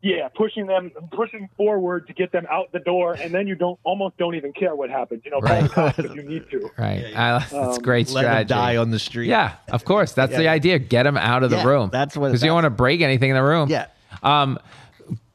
yeah, 0.00 0.28
pushing 0.28 0.66
them, 0.66 0.90
pushing 1.10 1.48
forward 1.56 2.06
to 2.06 2.12
get 2.12 2.30
them 2.30 2.46
out 2.50 2.70
the 2.72 2.78
door, 2.78 3.14
and 3.14 3.32
then 3.34 3.46
you 3.48 3.54
don't 3.56 3.78
almost 3.82 4.16
don't 4.16 4.34
even 4.36 4.52
care 4.52 4.74
what 4.76 4.90
happens. 4.90 5.22
You 5.24 5.32
know, 5.32 5.40
call 5.40 5.62
the 5.62 5.68
cops 5.68 5.98
if 5.98 6.14
you 6.14 6.22
need 6.22 6.48
to. 6.50 6.70
right. 6.78 7.04
I, 7.16 7.38
that's 7.50 7.78
a 7.78 7.80
great 7.80 8.08
Let 8.10 8.22
them 8.22 8.46
die 8.46 8.76
on 8.76 8.90
the 8.90 8.98
street. 8.98 9.28
Yeah, 9.28 9.54
of 9.72 9.84
course. 9.84 10.12
That's 10.12 10.36
the 10.36 10.48
idea. 10.48 10.78
Get 10.78 11.02
them 11.02 11.16
out 11.16 11.42
of 11.42 11.50
the 11.50 11.56
Yeah, 11.56 11.64
room. 11.66 11.90
that's 11.92 12.16
what- 12.16 12.28
Because 12.28 12.42
you 12.42 12.48
don't 12.48 12.54
want 12.56 12.64
to 12.66 12.70
break 12.70 13.00
anything 13.00 13.30
in 13.30 13.36
the 13.36 13.42
room. 13.42 13.68
Yeah. 13.68 13.86
Um, 14.22 14.58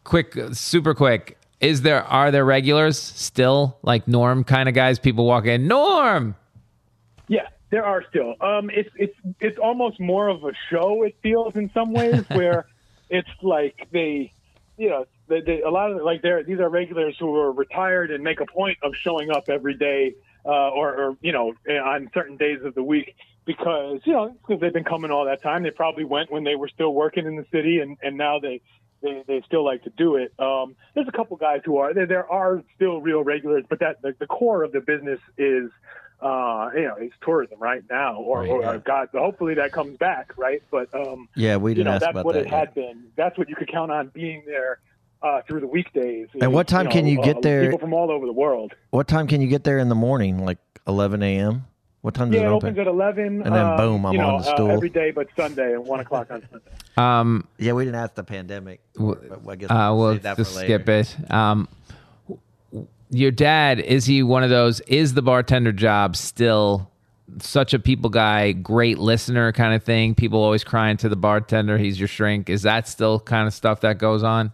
quick, 0.03 0.35
super 0.53 0.93
quick. 0.93 1.37
Is 1.59 1.81
there 1.81 2.03
are 2.03 2.29
there 2.31 2.43
regulars 2.45 2.99
still 2.99 3.77
like 3.83 4.07
Norm 4.07 4.43
kind 4.43 4.67
of 4.67 4.75
guys? 4.75 4.99
People 4.99 5.25
walk 5.25 5.45
in. 5.45 5.67
Norm. 5.67 6.35
Yeah, 7.29 7.47
there 7.69 7.85
are 7.85 8.03
still. 8.09 8.35
Um, 8.41 8.69
it's 8.69 8.89
it's 8.97 9.15
it's 9.39 9.57
almost 9.57 9.99
more 9.99 10.27
of 10.27 10.43
a 10.43 10.51
show. 10.69 11.03
It 11.03 11.15
feels 11.23 11.55
in 11.55 11.71
some 11.73 11.93
ways 11.93 12.25
where 12.31 12.65
it's 13.09 13.29
like 13.41 13.87
they, 13.91 14.33
you 14.83 14.89
know, 14.89 15.05
they, 15.29 15.39
they, 15.39 15.61
a 15.61 15.69
lot 15.69 15.91
of 15.91 16.01
like 16.03 16.21
they're 16.21 16.43
these 16.43 16.59
are 16.59 16.67
regulars 16.67 17.15
who 17.17 17.33
are 17.37 17.53
retired 17.53 18.11
and 18.11 18.21
make 18.21 18.41
a 18.41 18.45
point 18.45 18.77
of 18.83 18.91
showing 19.01 19.31
up 19.31 19.45
every 19.47 19.75
day, 19.75 20.13
uh, 20.45 20.69
or, 20.71 20.93
or 20.93 21.17
you 21.21 21.31
know, 21.31 21.53
on 21.69 22.09
certain 22.13 22.35
days 22.35 22.59
of 22.65 22.75
the 22.75 22.83
week 22.83 23.15
because 23.45 24.01
you 24.03 24.11
know 24.11 24.35
because 24.45 24.59
they've 24.59 24.73
been 24.73 24.83
coming 24.83 25.09
all 25.09 25.23
that 25.23 25.41
time. 25.41 25.63
They 25.63 25.71
probably 25.71 26.03
went 26.03 26.33
when 26.33 26.43
they 26.43 26.55
were 26.55 26.67
still 26.67 26.93
working 26.93 27.25
in 27.25 27.37
the 27.37 27.45
city, 27.49 27.79
and 27.79 27.97
and 28.03 28.17
now 28.17 28.39
they. 28.39 28.61
They, 29.01 29.21
they 29.27 29.43
still 29.45 29.65
like 29.65 29.83
to 29.83 29.89
do 29.89 30.15
it. 30.15 30.31
Um, 30.39 30.77
there's 30.95 31.09
a 31.09 31.11
couple 31.11 31.35
guys 31.35 31.59
who 31.65 31.75
are 31.75 31.93
there. 31.93 32.05
There 32.05 32.31
are 32.31 32.63
still 32.73 33.01
real 33.01 33.21
regulars, 33.21 33.65
but 33.69 33.81
that 33.81 34.01
the, 34.01 34.15
the 34.17 34.27
core 34.27 34.63
of 34.63 34.71
the 34.71 34.79
business 34.79 35.19
is 35.37 35.71
uh, 36.23 36.69
you 36.75 36.83
know, 36.83 36.95
it's 36.97 37.13
tourism 37.23 37.59
right 37.59 37.83
now, 37.89 38.15
or, 38.15 38.39
Right, 38.41 38.49
or 38.49 38.61
yeah. 38.61 38.77
God, 38.85 39.09
hopefully 39.13 39.55
that 39.55 39.71
comes 39.73 39.97
back, 39.97 40.31
right? 40.37 40.61
But 40.71 40.93
um, 40.95 41.27
Yeah, 41.35 41.57
we 41.57 41.71
didn't 41.73 41.79
you 41.79 41.83
know, 41.85 41.91
ask 41.95 42.01
that's 42.01 42.11
about 42.11 42.25
what 42.25 42.35
that. 42.35 42.41
it 42.45 42.51
yet. 42.51 42.59
had 42.59 42.73
been. 42.75 43.03
That's 43.17 43.37
what 43.37 43.49
you 43.49 43.55
could 43.55 43.69
count 43.71 43.91
on 43.91 44.07
being 44.13 44.43
there 44.45 44.79
uh, 45.21 45.41
through 45.47 45.59
the 45.61 45.67
weekdays. 45.67 46.27
And 46.39 46.53
what 46.53 46.67
time 46.67 46.85
know, 46.85 46.91
can 46.91 47.07
you 47.07 47.21
get 47.21 47.37
uh, 47.37 47.41
there? 47.41 47.61
People 47.65 47.79
from 47.79 47.93
all 47.93 48.09
over 48.11 48.25
the 48.25 48.33
world. 48.33 48.73
What 48.91 49.07
time 49.07 49.27
can 49.27 49.41
you 49.41 49.47
get 49.47 49.63
there 49.63 49.79
in 49.79 49.89
the 49.89 49.95
morning? 49.95 50.45
Like 50.45 50.59
11 50.87 51.21
a.m. 51.23 51.65
What 52.01 52.13
time 52.13 52.29
does 52.31 52.35
Yeah, 52.41 52.47
it 52.47 52.49
it 52.49 52.51
open? 52.51 52.67
opens 52.69 52.79
at 52.79 52.87
eleven, 52.87 53.41
And 53.43 53.55
then 53.55 53.65
um, 53.65 53.77
boom, 53.77 54.05
I'm 54.05 54.11
you 54.13 54.19
know, 54.19 54.35
on 54.35 54.41
the 54.41 54.49
uh, 54.49 54.53
stool. 54.55 54.71
every 54.71 54.89
day, 54.89 55.11
but 55.11 55.27
Sunday 55.37 55.71
at 55.73 55.81
one 55.81 56.01
o'clock 56.01 56.29
on 56.31 56.43
Sunday. 56.51 56.71
Um, 56.97 57.47
yeah, 57.57 57.71
we 57.71 57.85
didn't 57.85 57.99
ask 58.01 58.13
the 58.13 58.25
pandemic. 58.25 58.81
w- 58.97 59.17
but 59.29 59.49
I 59.49 59.55
guess 59.55 59.71
uh, 59.71 59.87
we'll 59.95 59.97
we'll 59.99 60.13
save 60.15 60.23
that 60.23 60.35
for 60.35 60.43
just 60.43 60.55
later. 60.57 60.67
skip 60.83 60.89
it. 60.89 61.31
Um, 61.31 61.69
your 63.13 63.31
dad 63.31 63.79
is 63.79 64.05
he 64.05 64.23
one 64.23 64.43
of 64.43 64.49
those? 64.49 64.79
Is 64.81 65.13
the 65.13 65.21
bartender 65.21 65.71
job 65.71 66.15
still 66.15 66.89
such 67.39 67.73
a 67.73 67.79
people 67.79 68.09
guy, 68.09 68.51
great 68.51 68.97
listener 68.97 69.51
kind 69.51 69.73
of 69.73 69.83
thing? 69.83 70.15
People 70.15 70.43
always 70.43 70.63
crying 70.63 70.97
to 70.97 71.09
the 71.09 71.15
bartender. 71.15 71.77
He's 71.77 71.99
your 71.99 72.07
shrink. 72.07 72.49
Is 72.49 72.63
that 72.63 72.87
still 72.87 73.19
kind 73.19 73.47
of 73.47 73.53
stuff 73.53 73.81
that 73.81 73.97
goes 73.97 74.23
on? 74.23 74.51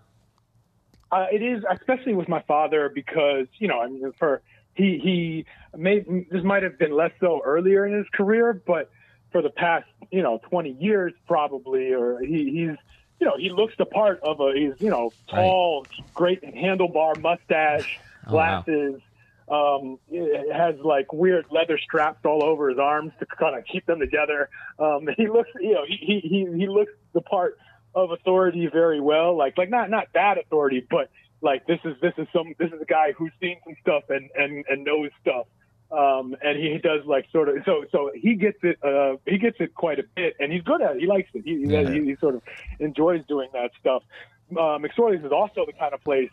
Uh, 1.11 1.25
it 1.31 1.41
is, 1.41 1.63
especially 1.71 2.13
with 2.13 2.27
my 2.27 2.41
father, 2.43 2.91
because 2.93 3.47
you 3.57 3.67
know, 3.67 3.79
I 3.79 3.87
mean, 3.87 4.11
for 4.19 4.41
he 4.75 4.99
he 5.01 5.45
may 5.77 5.99
this 6.29 6.43
might 6.43 6.63
have 6.63 6.77
been 6.77 6.91
less 6.91 7.11
so 7.19 7.41
earlier 7.43 7.85
in 7.85 7.93
his 7.93 8.07
career, 8.13 8.53
but 8.53 8.91
for 9.31 9.41
the 9.41 9.49
past 9.49 9.85
you 10.11 10.21
know 10.21 10.39
20 10.49 10.71
years 10.79 11.13
probably, 11.27 11.93
or 11.93 12.19
he, 12.19 12.45
he's 12.51 12.77
you 13.19 13.25
know 13.25 13.37
he 13.37 13.49
looks 13.49 13.73
the 13.77 13.85
part 13.85 14.19
of 14.21 14.39
a 14.39 14.53
he's 14.53 14.73
you 14.79 14.89
know 14.89 15.11
tall, 15.27 15.87
great 16.13 16.43
handlebar 16.43 17.19
mustache, 17.19 17.99
Oh, 18.29 18.35
wow. 18.35 18.61
glasses. 18.63 19.01
Um, 19.49 19.97
it 20.11 20.53
has 20.53 20.75
like 20.83 21.11
weird 21.11 21.45
leather 21.49 21.79
straps 21.79 22.23
all 22.23 22.43
over 22.43 22.69
his 22.69 22.77
arms 22.77 23.11
to 23.19 23.25
kind 23.25 23.57
of 23.57 23.65
keep 23.65 23.85
them 23.87 23.99
together. 23.99 24.49
Um, 24.77 25.07
he 25.17 25.27
looks, 25.27 25.49
you 25.59 25.73
know, 25.73 25.85
he, 25.87 25.97
he, 25.97 26.19
he, 26.27 26.57
he 26.59 26.67
looks 26.67 26.91
the 27.13 27.21
part 27.21 27.57
of 27.95 28.11
authority 28.11 28.69
very 28.71 28.99
well. 29.01 29.35
Like, 29.35 29.57
like 29.57 29.69
not, 29.71 29.89
not 29.89 30.13
bad 30.13 30.37
authority, 30.37 30.85
but 30.89 31.09
like 31.41 31.65
this 31.65 31.79
is, 31.83 31.95
this 32.01 32.13
is 32.19 32.27
some, 32.31 32.53
this 32.59 32.71
is 32.71 32.79
a 32.79 32.85
guy 32.85 33.13
who's 33.13 33.31
seen 33.41 33.57
some 33.63 33.75
stuff 33.81 34.03
and, 34.09 34.29
and, 34.35 34.65
and 34.69 34.83
knows 34.83 35.09
stuff. 35.21 35.47
Um, 35.91 36.35
and 36.43 36.59
he 36.59 36.77
does 36.77 37.03
like 37.07 37.25
sort 37.31 37.49
of, 37.49 37.55
so, 37.65 37.85
so 37.91 38.11
he 38.13 38.35
gets 38.35 38.59
it, 38.61 38.77
uh, 38.83 39.17
he 39.25 39.39
gets 39.39 39.57
it 39.59 39.73
quite 39.73 39.97
a 39.97 40.03
bit 40.15 40.35
and 40.39 40.51
he's 40.53 40.61
good 40.61 40.83
at 40.83 40.97
it. 40.97 41.01
He 41.01 41.07
likes 41.07 41.29
it. 41.33 41.41
He, 41.43 41.55
Yeah. 41.65 41.89
he, 41.89 42.05
he 42.05 42.15
sort 42.17 42.35
of 42.35 42.43
enjoys 42.79 43.25
doing 43.27 43.49
that 43.53 43.71
stuff. 43.79 44.03
Uh, 44.51 44.77
McSorley's 44.77 45.25
is 45.25 45.31
also 45.31 45.65
the 45.65 45.73
kind 45.73 45.95
of 45.95 46.03
place 46.03 46.29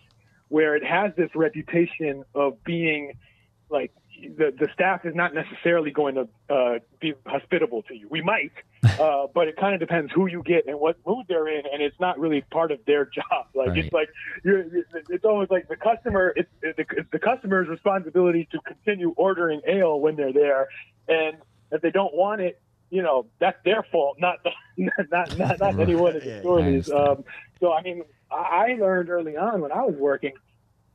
where 0.48 0.76
it 0.76 0.84
has 0.84 1.12
this 1.16 1.30
reputation 1.34 2.24
of 2.34 2.62
being 2.64 3.12
like 3.68 3.92
the 4.36 4.52
the 4.58 4.68
staff 4.72 5.04
is 5.04 5.14
not 5.14 5.34
necessarily 5.34 5.90
going 5.90 6.14
to 6.14 6.28
uh, 6.48 6.78
be 7.00 7.14
hospitable 7.26 7.82
to 7.82 7.94
you. 7.94 8.08
We 8.08 8.22
might, 8.22 8.52
uh, 8.98 9.26
but 9.34 9.48
it 9.48 9.56
kind 9.56 9.74
of 9.74 9.80
depends 9.80 10.10
who 10.12 10.26
you 10.26 10.42
get 10.42 10.66
and 10.66 10.78
what 10.80 10.96
mood 11.06 11.26
they're 11.28 11.48
in, 11.48 11.64
and 11.70 11.82
it's 11.82 11.98
not 12.00 12.18
really 12.18 12.42
part 12.50 12.72
of 12.72 12.78
their 12.86 13.04
job. 13.14 13.46
Like 13.54 13.68
Right. 13.68 13.78
it's 13.78 13.92
like 13.92 14.08
you're, 14.44 14.64
it's 15.10 15.24
almost 15.24 15.50
like 15.50 15.68
the 15.68 15.76
customer. 15.76 16.32
It's, 16.34 16.48
it's 16.62 17.10
the, 17.10 17.18
customer's 17.18 17.68
responsibility 17.68 18.48
to 18.52 18.58
continue 18.60 19.12
ordering 19.16 19.60
ale 19.66 20.00
when 20.00 20.16
they're 20.16 20.32
there, 20.32 20.68
and 21.08 21.36
if 21.72 21.82
they 21.82 21.90
don't 21.90 22.14
want 22.14 22.40
it, 22.40 22.60
you 22.90 23.02
know 23.02 23.26
that's 23.38 23.58
their 23.64 23.82
fault, 23.90 24.16
not 24.18 24.38
the, 24.44 24.50
not 25.10 25.36
not 25.36 25.58
not 25.58 25.80
anyone 25.80 26.16
at 26.16 26.22
the 26.22 26.40
store. 26.40 26.60
Um, 26.60 27.24
so 27.60 27.72
I 27.72 27.82
mean, 27.82 28.02
I 28.30 28.72
I 28.72 28.76
learned 28.80 29.08
early 29.10 29.36
on 29.36 29.60
when 29.60 29.72
I 29.72 29.82
was 29.82 29.94
working, 29.96 30.32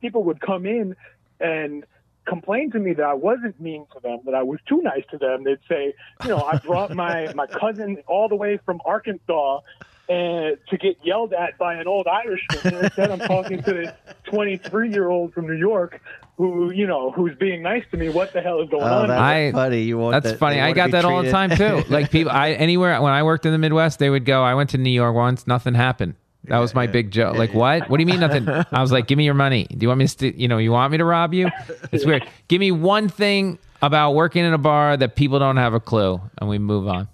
people 0.00 0.24
would 0.24 0.40
come 0.40 0.66
in 0.66 0.96
and 1.40 1.84
complain 2.26 2.70
to 2.70 2.78
me 2.78 2.92
that 2.94 3.04
I 3.04 3.14
wasn't 3.14 3.60
mean 3.60 3.84
to 3.94 4.00
them, 4.00 4.20
that 4.26 4.34
I 4.34 4.42
was 4.42 4.60
too 4.68 4.80
nice 4.82 5.02
to 5.10 5.18
them. 5.18 5.42
They'd 5.44 5.58
say, 5.68 5.92
you 6.22 6.28
know, 6.30 6.42
I 6.42 6.58
brought 6.58 6.94
my 7.04 7.32
my 7.34 7.46
cousin 7.46 7.98
all 8.06 8.28
the 8.28 8.36
way 8.36 8.58
from 8.64 8.80
Arkansas 8.84 9.60
and 10.08 10.58
to 10.68 10.76
get 10.76 10.96
yelled 11.04 11.32
at 11.32 11.56
by 11.58 11.74
an 11.74 11.86
old 11.86 12.06
Irishman. 12.06 12.74
And 12.74 12.84
instead, 12.84 13.10
I'm 13.10 13.20
talking 13.20 13.62
to 13.62 13.72
this 13.72 13.92
23 14.24 14.90
year 14.90 15.08
old 15.08 15.32
from 15.32 15.46
New 15.46 15.56
York 15.56 16.00
who, 16.36 16.72
you 16.72 16.86
know, 16.86 17.12
who's 17.12 17.36
being 17.36 17.62
nice 17.62 17.84
to 17.92 17.96
me. 17.96 18.08
What 18.08 18.32
the 18.32 18.40
hell 18.40 18.60
is 18.62 18.68
going 18.68 18.82
Oh, 18.82 19.02
on? 19.02 19.08
that's 19.08 19.20
I- 19.20 19.52
funny. 19.52 19.82
You 19.82 19.98
want 19.98 20.12
That's 20.14 20.32
that- 20.32 20.38
funny. 20.38 20.56
they 20.56 20.60
I 20.60 20.64
wanna 20.66 20.74
got 20.74 20.86
be 20.86 20.92
that 20.92 21.04
all 21.04 21.22
the 21.22 21.30
time 21.30 21.50
too. 21.50 21.84
Like 21.88 22.10
people, 22.10 22.32
I 22.32 22.50
anywhere 22.52 23.00
when 23.00 23.12
I 23.12 23.22
worked 23.22 23.46
in 23.46 23.52
the 23.52 23.58
Midwest, 23.58 23.98
they 24.00 24.10
would 24.10 24.24
go. 24.24 24.42
I 24.42 24.54
went 24.54 24.70
to 24.70 24.78
New 24.78 24.90
York 24.90 25.14
once. 25.14 25.46
Nothing 25.46 25.74
happened. 25.74 26.14
That 26.44 26.58
was 26.58 26.74
my 26.74 26.86
big 26.88 27.10
joke. 27.12 27.36
Like 27.36 27.54
what? 27.54 27.88
What 27.88 27.98
do 27.98 28.02
you 28.02 28.06
mean 28.06 28.20
nothing? 28.20 28.48
I 28.48 28.80
was 28.80 28.90
like, 28.90 29.06
give 29.06 29.16
me 29.16 29.24
your 29.24 29.34
money. 29.34 29.64
Do 29.70 29.76
you 29.80 29.88
want 29.88 29.98
me 29.98 30.04
to? 30.06 30.08
St- 30.08 30.36
you 30.36 30.48
know, 30.48 30.58
you 30.58 30.72
want 30.72 30.90
me 30.90 30.98
to 30.98 31.04
rob 31.04 31.34
you? 31.34 31.48
It's 31.92 32.04
weird. 32.04 32.28
Give 32.48 32.58
me 32.58 32.72
one 32.72 33.08
thing 33.08 33.58
about 33.80 34.12
working 34.12 34.44
in 34.44 34.52
a 34.52 34.58
bar 34.58 34.96
that 34.96 35.14
people 35.16 35.38
don't 35.38 35.56
have 35.56 35.74
a 35.74 35.80
clue, 35.80 36.20
and 36.38 36.48
we 36.48 36.58
move 36.58 36.88
on. 36.88 37.08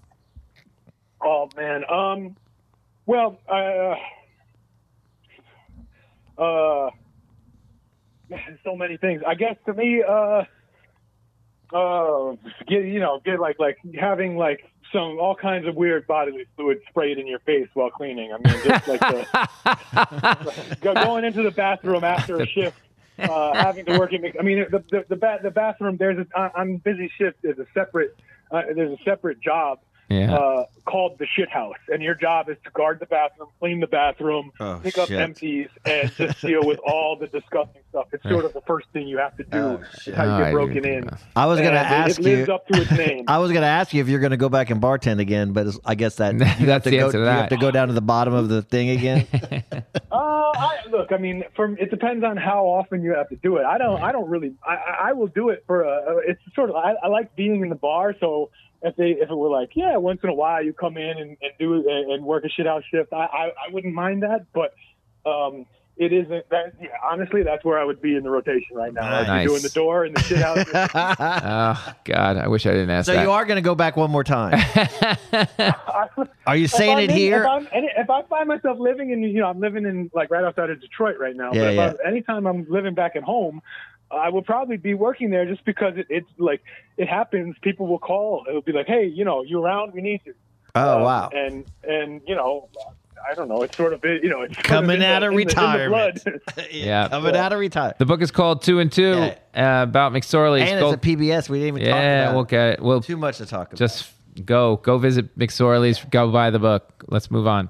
Oh 1.22 1.48
man. 1.56 1.84
Um. 1.90 2.36
Well. 3.06 3.38
Uh. 3.48 3.94
Uh. 6.40 6.90
So 8.64 8.76
many 8.76 8.96
things. 8.96 9.22
I 9.26 9.34
guess 9.34 9.56
to 9.66 9.74
me. 9.74 10.02
Uh. 10.08 10.44
Uh. 11.74 12.36
Get 12.66 12.84
you 12.84 13.00
know 13.00 13.20
get 13.24 13.40
like 13.40 13.58
like 13.58 13.76
having 13.98 14.36
like 14.36 14.60
some 14.92 15.18
all 15.18 15.34
kinds 15.34 15.66
of 15.66 15.74
weird 15.74 16.06
bodily 16.06 16.46
fluid 16.56 16.80
sprayed 16.88 17.18
in 17.18 17.26
your 17.26 17.38
face 17.40 17.68
while 17.74 17.90
cleaning. 17.90 18.32
I 18.32 18.38
mean, 18.38 18.62
just 18.64 18.88
like 18.88 19.00
the, 19.00 20.78
going 21.04 21.24
into 21.24 21.42
the 21.42 21.50
bathroom 21.50 22.04
after 22.04 22.40
a 22.40 22.46
shift. 22.46 22.78
Uh, 23.18 23.52
having 23.52 23.84
to 23.84 23.98
work 23.98 24.12
in, 24.12 24.24
I 24.38 24.42
mean, 24.42 24.64
the 24.70 24.78
the 24.90 25.04
the, 25.08 25.16
ba- 25.16 25.40
the 25.42 25.50
bathroom. 25.50 25.96
There's 25.96 26.24
a 26.24 26.40
on- 26.58 26.76
busy 26.76 27.10
shift. 27.18 27.38
There's 27.42 27.58
a 27.58 27.66
separate. 27.74 28.16
Uh, 28.50 28.62
there's 28.74 28.98
a 28.98 29.02
separate 29.04 29.40
job 29.40 29.80
Yeah. 30.08 30.34
uh, 30.34 30.64
called 30.86 31.18
the 31.18 31.26
shit 31.26 31.50
house, 31.50 31.76
and 31.88 32.02
your 32.02 32.14
job 32.14 32.48
is 32.48 32.56
to 32.64 32.70
guard 32.70 32.98
the 32.98 33.04
bathroom, 33.04 33.50
clean 33.60 33.78
the 33.80 33.86
bathroom, 33.86 34.52
Oh, 34.58 34.80
pick 34.82 34.96
up 34.96 35.08
shit. 35.08 35.20
empties, 35.20 35.68
and 35.84 36.10
just 36.14 36.40
deal 36.46 36.64
with 36.64 36.78
all 36.78 37.14
the 37.16 37.26
disgusting 37.26 37.82
stuff. 37.90 38.06
It's 38.14 38.22
sort 38.22 38.46
of 38.46 38.54
the 38.54 38.62
first 38.62 38.86
thing 38.94 39.06
you 39.06 39.18
have 39.18 39.36
to 39.36 39.44
do. 39.44 39.58
Oh, 39.58 39.82
shit. 40.00 40.14
how 40.14 40.24
you 40.24 40.30
Oh, 40.30 40.34
I 40.36 40.42
get 40.44 40.52
broken 40.52 40.74
didn't 40.82 41.04
in. 41.08 41.10
I 41.36 41.44
was 41.44 41.60
going 41.60 41.74
to 41.74 41.78
And 41.80 42.06
it- 42.06 42.08
ask 42.10 42.18
it 42.20 42.24
you. 42.26 42.36
lives 42.36 42.48
up 42.48 42.66
to 42.68 42.80
its 42.80 42.90
name. 43.06 43.24
I 43.28 43.36
was 43.36 43.52
going 43.52 43.60
to 43.60 43.68
ask 43.68 43.92
you 43.92 44.00
if 44.00 44.08
you're 44.08 44.20
going 44.20 44.30
to 44.30 44.38
go 44.38 44.48
back 44.48 44.70
and 44.70 44.80
bartend 44.80 45.20
again, 45.20 45.52
but 45.52 45.66
I 45.84 45.94
guess 45.94 46.14
that 46.16 46.32
you 46.58 46.70
have 46.70 46.84
to 46.84 46.90
the 46.90 46.96
go. 46.96 47.04
answer 47.06 47.18
to 47.18 47.24
you 47.24 47.30
have 47.30 47.48
to 47.50 47.56
go 47.58 47.70
down 47.70 47.88
to 47.88 47.94
the 47.94 48.00
bottom 48.00 48.32
of 48.32 48.48
the 48.48 48.62
thing 48.62 48.88
again. 48.88 49.26
Uh, 50.10 50.16
I, 50.54 50.78
look, 50.90 51.12
I 51.12 51.18
mean, 51.18 51.44
from 51.54 51.76
it 51.78 51.90
depends 51.90 52.24
on 52.24 52.38
how 52.38 52.64
often 52.64 53.02
you 53.02 53.12
have 53.14 53.28
to 53.28 53.36
do 53.36 53.58
it. 53.58 53.64
I 53.66 53.76
don't, 53.78 54.02
I 54.02 54.10
don't 54.12 54.28
really, 54.30 54.54
I, 54.66 54.74
I 54.76 55.08
I 55.08 55.12
will 55.12 55.26
do 55.26 55.50
it 55.50 55.64
for 55.66 55.82
a. 55.82 56.16
It's 56.26 56.40
sort 56.54 56.70
of, 56.70 56.76
I, 56.76 56.94
I 57.02 57.08
like 57.08 57.36
being 57.36 57.60
in 57.60 57.68
the 57.68 57.74
bar, 57.74 58.14
so 58.18 58.50
if 58.82 58.96
they, 58.96 59.10
if 59.10 59.30
it 59.30 59.34
were 59.36 59.48
like, 59.50 59.70
yeah, 59.74 59.96
once 59.96 60.20
in 60.22 60.28
a 60.30 60.34
while 60.34 60.62
you 60.64 60.72
come 60.72 60.96
in 60.96 61.18
and, 61.18 61.36
and 61.42 61.52
do 61.58 61.74
and, 61.88 62.12
and 62.12 62.24
work 62.24 62.44
a 62.44 62.48
shit 62.48 62.66
out 62.66 62.82
shift, 62.90 63.12
I, 63.12 63.16
I, 63.26 63.44
I 63.68 63.72
wouldn't 63.72 63.94
mind 63.94 64.22
that, 64.22 64.46
but. 64.52 64.74
um 65.28 65.66
it 66.00 66.12
isn't 66.12 66.48
that. 66.50 66.74
Yeah, 66.80 66.90
honestly, 67.02 67.42
that's 67.42 67.64
where 67.64 67.76
I 67.76 67.82
would 67.82 68.00
be 68.00 68.14
in 68.14 68.22
the 68.22 68.30
rotation 68.30 68.76
right 68.76 68.94
now. 68.94 69.02
I'd 69.02 69.22
be 69.24 69.26
Nice. 69.30 69.48
doing 69.48 69.62
the 69.62 69.68
door 69.70 70.04
and 70.04 70.14
the 70.14 70.20
shit 70.20 70.38
out 70.40 70.58
Oh 70.94 71.94
God, 72.04 72.36
I 72.36 72.46
wish 72.46 72.66
I 72.66 72.70
didn't 72.70 72.90
ask 72.90 73.06
So 73.06 73.14
that. 73.14 73.22
you 73.24 73.32
are 73.32 73.44
going 73.44 73.56
to 73.56 73.62
go 73.62 73.74
back 73.74 73.96
one 73.96 74.08
more 74.08 74.22
time. 74.22 74.54
Are 76.46 76.56
you 76.56 76.66
If 76.66 76.70
saying 76.70 76.98
I'm 76.98 77.02
it 77.04 77.10
in- 77.10 77.16
here? 77.16 77.40
If, 77.42 77.48
I'm, 77.48 77.68
if 77.72 78.10
I 78.10 78.22
find 78.22 78.48
myself 78.48 78.78
living 78.78 79.10
in, 79.10 79.22
you 79.24 79.40
know, 79.40 79.48
I'm 79.48 79.58
living 79.58 79.86
in 79.86 80.08
like 80.14 80.30
right 80.30 80.44
outside 80.44 80.70
of 80.70 80.80
Detroit 80.80 81.16
right 81.18 81.34
now. 81.34 81.52
Yeah, 81.52 81.60
but 81.62 81.68
if 81.70 81.74
yeah. 81.76 81.86
I'm, 81.88 81.96
anytime 82.12 82.46
I'm 82.46 82.66
living 82.70 82.94
back 82.94 83.16
at 83.16 83.24
home, 83.24 83.60
I 84.10 84.30
will 84.30 84.42
probably 84.42 84.76
be 84.78 84.94
working 84.94 85.30
there 85.30 85.44
just 85.46 85.64
because 85.64 85.94
it, 85.96 86.06
it's 86.08 86.28
like 86.38 86.62
it 86.96 87.08
happens. 87.08 87.56
People 87.62 87.86
will 87.86 87.98
call. 87.98 88.44
It'll 88.48 88.62
be 88.62 88.72
like, 88.72 88.86
hey, 88.86 89.06
you 89.06 89.24
know, 89.24 89.42
you 89.42 89.62
around? 89.62 89.92
We 89.92 90.00
need 90.02 90.20
you. 90.24 90.34
Oh 90.74 90.98
Uh, 90.98 91.04
wow. 91.04 91.30
And 91.32 91.64
and 91.84 92.20
you 92.26 92.34
know, 92.34 92.68
I 93.30 93.34
don't 93.34 93.48
know. 93.48 93.62
It's 93.62 93.76
sort 93.76 93.92
of 93.92 94.02
you 94.04 94.28
know, 94.30 94.42
it's 94.42 94.56
Coming 94.58 94.94
in 94.94 95.00
the- 95.00 95.06
out 95.06 95.22
of 95.22 95.30
in 95.32 95.36
the- 95.36 95.42
in 95.42 95.48
the 95.48 95.54
retirement. 95.54 96.22
blood. 96.24 96.40
Yeah. 96.70 97.08
Coming 97.08 97.36
out 97.36 97.52
of 97.52 97.58
retirement. 97.58 97.98
the 97.98 98.06
book 98.06 98.22
is 98.22 98.30
called 98.30 98.62
Two 98.62 98.78
and 98.80 98.90
Two 98.90 99.12
uh, 99.12 99.32
about 99.54 100.12
McSorley. 100.12 100.60
And 100.62 100.84
it's 100.84 100.94
a 100.94 100.96
PBS. 100.98 101.48
We 101.48 101.58
didn't 101.60 101.76
even 101.78 101.88
talk 101.90 101.98
yeah, 102.00 102.22
about 102.24 102.34
we'll 102.34 102.44
get 102.44 102.66
it. 102.74 102.80
We'll 102.82 103.00
Too 103.00 103.16
much 103.16 103.38
to 103.38 103.46
talk 103.46 103.68
about. 103.68 103.78
just 103.78 104.10
go 104.44 104.76
go 104.76 104.98
visit 104.98 105.36
McSorley's. 105.38 106.02
Go 106.10 106.30
buy 106.30 106.50
the 106.50 106.58
book. 106.60 107.04
Let's 107.08 107.30
move 107.30 107.46
on. 107.46 107.68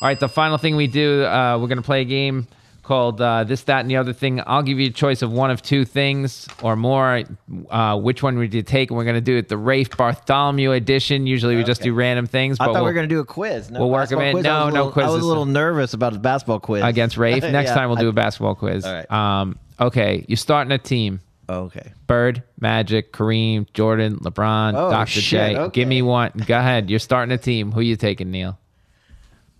All 0.00 0.08
right, 0.08 0.18
the 0.18 0.28
final 0.28 0.58
thing 0.58 0.74
we 0.76 0.88
do, 0.88 1.24
uh, 1.24 1.58
we're 1.60 1.68
gonna 1.68 1.80
play 1.82 2.00
a 2.02 2.04
game 2.04 2.46
called 2.82 3.20
uh, 3.20 3.44
this, 3.44 3.62
that, 3.64 3.80
and 3.80 3.90
the 3.90 3.96
other 3.96 4.12
thing. 4.12 4.42
I'll 4.46 4.62
give 4.62 4.80
you 4.80 4.88
a 4.88 4.92
choice 4.92 5.22
of 5.22 5.32
one 5.32 5.50
of 5.50 5.62
two 5.62 5.84
things 5.84 6.48
or 6.62 6.74
more. 6.76 7.22
Uh, 7.70 7.96
which 7.98 8.22
one 8.22 8.36
would 8.38 8.52
you 8.52 8.62
take? 8.62 8.90
And 8.90 8.96
we're 8.96 9.04
gonna 9.04 9.20
do 9.20 9.36
it 9.36 9.48
the 9.48 9.56
Rafe 9.56 9.96
Bartholomew 9.96 10.72
edition. 10.72 11.26
Usually 11.26 11.54
we 11.56 11.62
just 11.64 11.82
do 11.82 11.94
random 11.94 12.26
things, 12.26 12.58
I 12.58 12.66
but 12.66 12.72
thought 12.72 12.78
we 12.78 12.80
we'll- 12.80 12.84
were 12.86 12.92
going 12.94 13.08
to 13.08 13.14
do 13.14 13.20
a 13.20 13.24
quiz. 13.24 13.70
No 13.70 13.80
we'll 13.80 13.90
work 13.90 14.10
'em 14.12 14.18
basketball 14.18 14.26
in. 14.26 14.32
quiz? 14.32 14.44
No, 14.44 14.68
no 14.70 14.84
little- 14.86 15.02
I 15.02 15.10
was 15.10 15.22
a 15.22 15.26
little 15.26 15.46
nervous 15.46 15.94
about 15.94 16.12
the 16.12 16.18
basketball 16.18 16.60
quiz. 16.60 16.82
against 16.84 17.16
Rafe. 17.16 17.42
Next 17.42 17.68
Yeah, 17.70 17.74
time 17.74 17.88
we'll 17.88 17.96
do 17.98 18.06
I- 18.06 18.10
a 18.10 18.12
basketball 18.12 18.54
quiz. 18.56 18.84
All 18.84 18.92
right. 18.92 19.10
Um, 19.10 19.58
okay, 19.80 20.24
you're 20.28 20.36
starting 20.36 20.72
a 20.72 20.78
team. 20.78 21.20
Okay. 21.48 21.92
Bird, 22.06 22.42
Magic, 22.60 23.12
Kareem, 23.12 23.66
Jordan, 23.74 24.16
LeBron, 24.20 24.74
Oh, 24.74 24.90
Dr. 24.90 25.10
shit, 25.10 25.24
J. 25.24 25.56
okay. 25.56 25.72
Give 25.80 25.88
me 25.88 26.00
one. 26.02 26.30
Go 26.46 26.56
ahead. 26.58 26.88
You're 26.88 26.98
starting 26.98 27.32
a 27.32 27.38
team. 27.38 27.72
Who 27.72 27.80
you 27.80 27.96
taking, 27.96 28.30
Neil? 28.30 28.58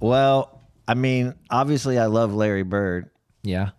Well, 0.01 0.61
I 0.89 0.95
mean, 0.95 1.35
obviously, 1.51 1.99
I 1.99 2.07
love 2.07 2.33
Larry 2.35 2.63
Bird. 2.63 3.11
Yeah. 3.43 3.71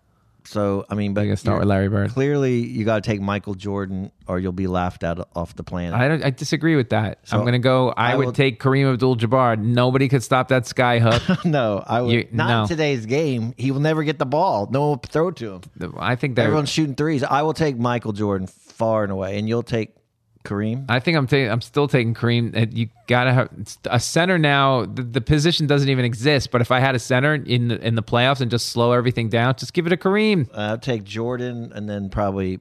So, 0.46 0.86
I 0.90 0.96
mean, 0.96 1.14
but 1.14 1.26
We're 1.26 1.38
start 1.38 1.60
with 1.60 1.70
Larry 1.70 1.88
Bird. 1.88 2.12
Clearly, 2.12 2.60
you 2.66 2.84
got 2.84 3.02
to 3.02 3.10
take 3.10 3.22
Michael 3.22 3.56
Jordan, 3.56 4.12
or 4.28 4.40
you'll 4.40 4.52
be 4.52 4.68
laughed 4.68 5.06
out 5.06 5.30
off 5.34 5.56
the 5.56 5.64
planet. 5.64 5.94
I 5.98 6.10
don't. 6.10 6.22
I 6.22 6.32
disagree 6.32 6.76
with 6.76 6.90
that. 6.90 7.20
So, 7.24 7.38
I'm 7.40 7.46
gonna 7.46 7.60
go. 7.60 7.92
I, 7.96 8.12
I 8.12 8.16
would 8.18 8.26
will- 8.26 8.34
take 8.34 8.60
Kareem 8.62 8.92
Abdul-Jabbar. 8.92 9.58
Nobody 9.58 10.10
could 10.10 10.22
stop 10.22 10.50
that 10.50 10.68
sky 10.68 11.00
hook. 11.00 11.46
no, 11.46 11.82
I 11.88 12.02
would 12.02 12.14
You- 12.14 12.28
not 12.34 12.48
no. 12.50 12.62
in 12.64 12.68
today's 12.68 13.06
game. 13.06 13.54
He 13.58 13.72
will 13.72 13.80
never 13.80 14.04
get 14.04 14.20
the 14.20 14.26
ball. 14.26 14.68
No 14.70 14.82
one 14.82 14.90
will 14.90 14.98
throw 14.98 15.30
it 15.30 15.38
to 15.38 15.62
him. 15.80 15.94
I 15.98 16.18
think 16.18 16.36
that. 16.36 16.42
Everyone's 16.44 16.68
shooting 16.70 16.96
threes. 16.96 17.24
I 17.24 17.42
will 17.44 17.54
take 17.54 17.78
Michael 17.78 18.12
Jordan 18.12 18.48
far 18.48 19.04
and 19.04 19.14
away, 19.14 19.40
and 19.40 19.48
you'll 19.48 19.64
take 19.64 19.96
Kareem. 20.44 20.86
I 20.90 21.00
think 21.00 21.18
I'm 21.18 21.28
taking. 21.28 21.50
I'm 21.52 21.62
still 21.62 21.88
taking 21.88 22.14
Kareem. 22.14 22.56
Uh, 22.56 22.66
You 22.72 22.90
gotta 23.08 23.34
have 23.34 23.50
a 23.86 24.00
center 24.00 24.38
now. 24.38 24.86
The, 24.86 25.04
the 25.04 25.22
position 25.22 25.68
doesn't 25.68 25.90
even 25.90 26.06
exist. 26.06 26.52
But 26.52 26.62
if 26.62 26.72
I 26.72 26.80
had 26.80 26.96
a 26.96 27.00
center 27.00 27.34
in 27.36 27.70
the, 27.70 27.86
in 27.86 27.96
the 27.96 28.04
playoffs 28.04 28.42
and 28.42 28.52
just 28.52 28.70
slow 28.70 28.92
everything 28.92 29.30
down, 29.30 29.56
just 29.56 29.74
give 29.74 29.88
it 29.88 29.94
a 29.94 29.98
Kareem. 29.98 30.50
I'll 30.54 30.78
take 30.78 31.04
Jordan, 31.06 31.72
and 31.74 31.90
then 31.90 32.10
probably 32.10 32.60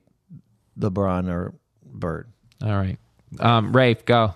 LeBron 0.79 1.29
or 1.29 1.55
Bird. 1.85 2.29
All 2.63 2.71
right. 2.77 2.99
Um, 3.41 3.75
Rafe, 3.75 4.05
go. 4.05 4.35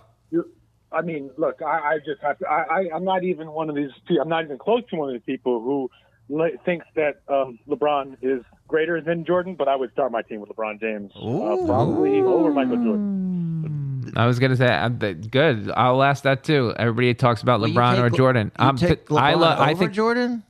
I 0.93 1.03
mean, 1.03 1.31
look, 1.37 1.61
I, 1.63 1.67
I 1.95 1.99
just 1.99 2.23
have 2.23 2.39
to. 2.39 2.49
I, 2.49 2.63
I, 2.63 2.89
I'm 2.95 3.05
not 3.05 3.23
even 3.23 3.51
one 3.53 3.69
of 3.69 3.77
these. 3.77 3.91
I'm 4.21 4.29
not 4.29 4.45
even 4.45 4.57
close 4.57 4.83
to 4.91 4.97
one 4.97 5.09
of 5.11 5.15
these 5.15 5.25
people 5.27 5.61
who 5.61 5.91
le- 6.29 6.57
thinks 6.65 6.87
that 6.95 7.21
um, 7.29 7.59
LeBron 7.69 8.17
is 8.23 8.43
greater 8.69 9.01
than 9.01 9.25
Jordan. 9.25 9.55
But 9.55 9.69
I 9.69 9.77
would 9.77 9.93
start 9.93 10.13
my 10.13 10.23
team 10.23 10.41
with 10.41 10.51
LeBron 10.51 10.81
James, 10.81 11.13
uh, 11.15 11.67
probably 11.67 12.21
over 12.21 12.51
Michael 12.53 12.77
Jordan. 12.77 14.13
I 14.17 14.27
was 14.27 14.39
gonna 14.39 14.57
say 14.57 14.67
uh, 14.69 14.89
th- 14.89 15.31
good. 15.31 15.71
I'll 15.77 16.03
ask 16.03 16.23
that 16.25 16.45
too. 16.45 16.73
Everybody 16.79 17.13
talks 17.15 17.43
about 17.43 17.61
Will 17.61 17.69
you 17.69 17.75
LeBron 17.75 17.95
take 17.97 18.01
or 18.05 18.11
Le- 18.11 18.17
Jordan. 18.17 18.47
You 18.59 18.65
I'm 18.67 18.77
take 18.77 19.07
t- 19.07 19.15
LeBron 19.15 19.21
I 19.21 19.35
love. 19.35 19.59
I 19.59 19.71
over 19.73 19.79
think. 19.81 19.93
Jordan. 19.93 20.43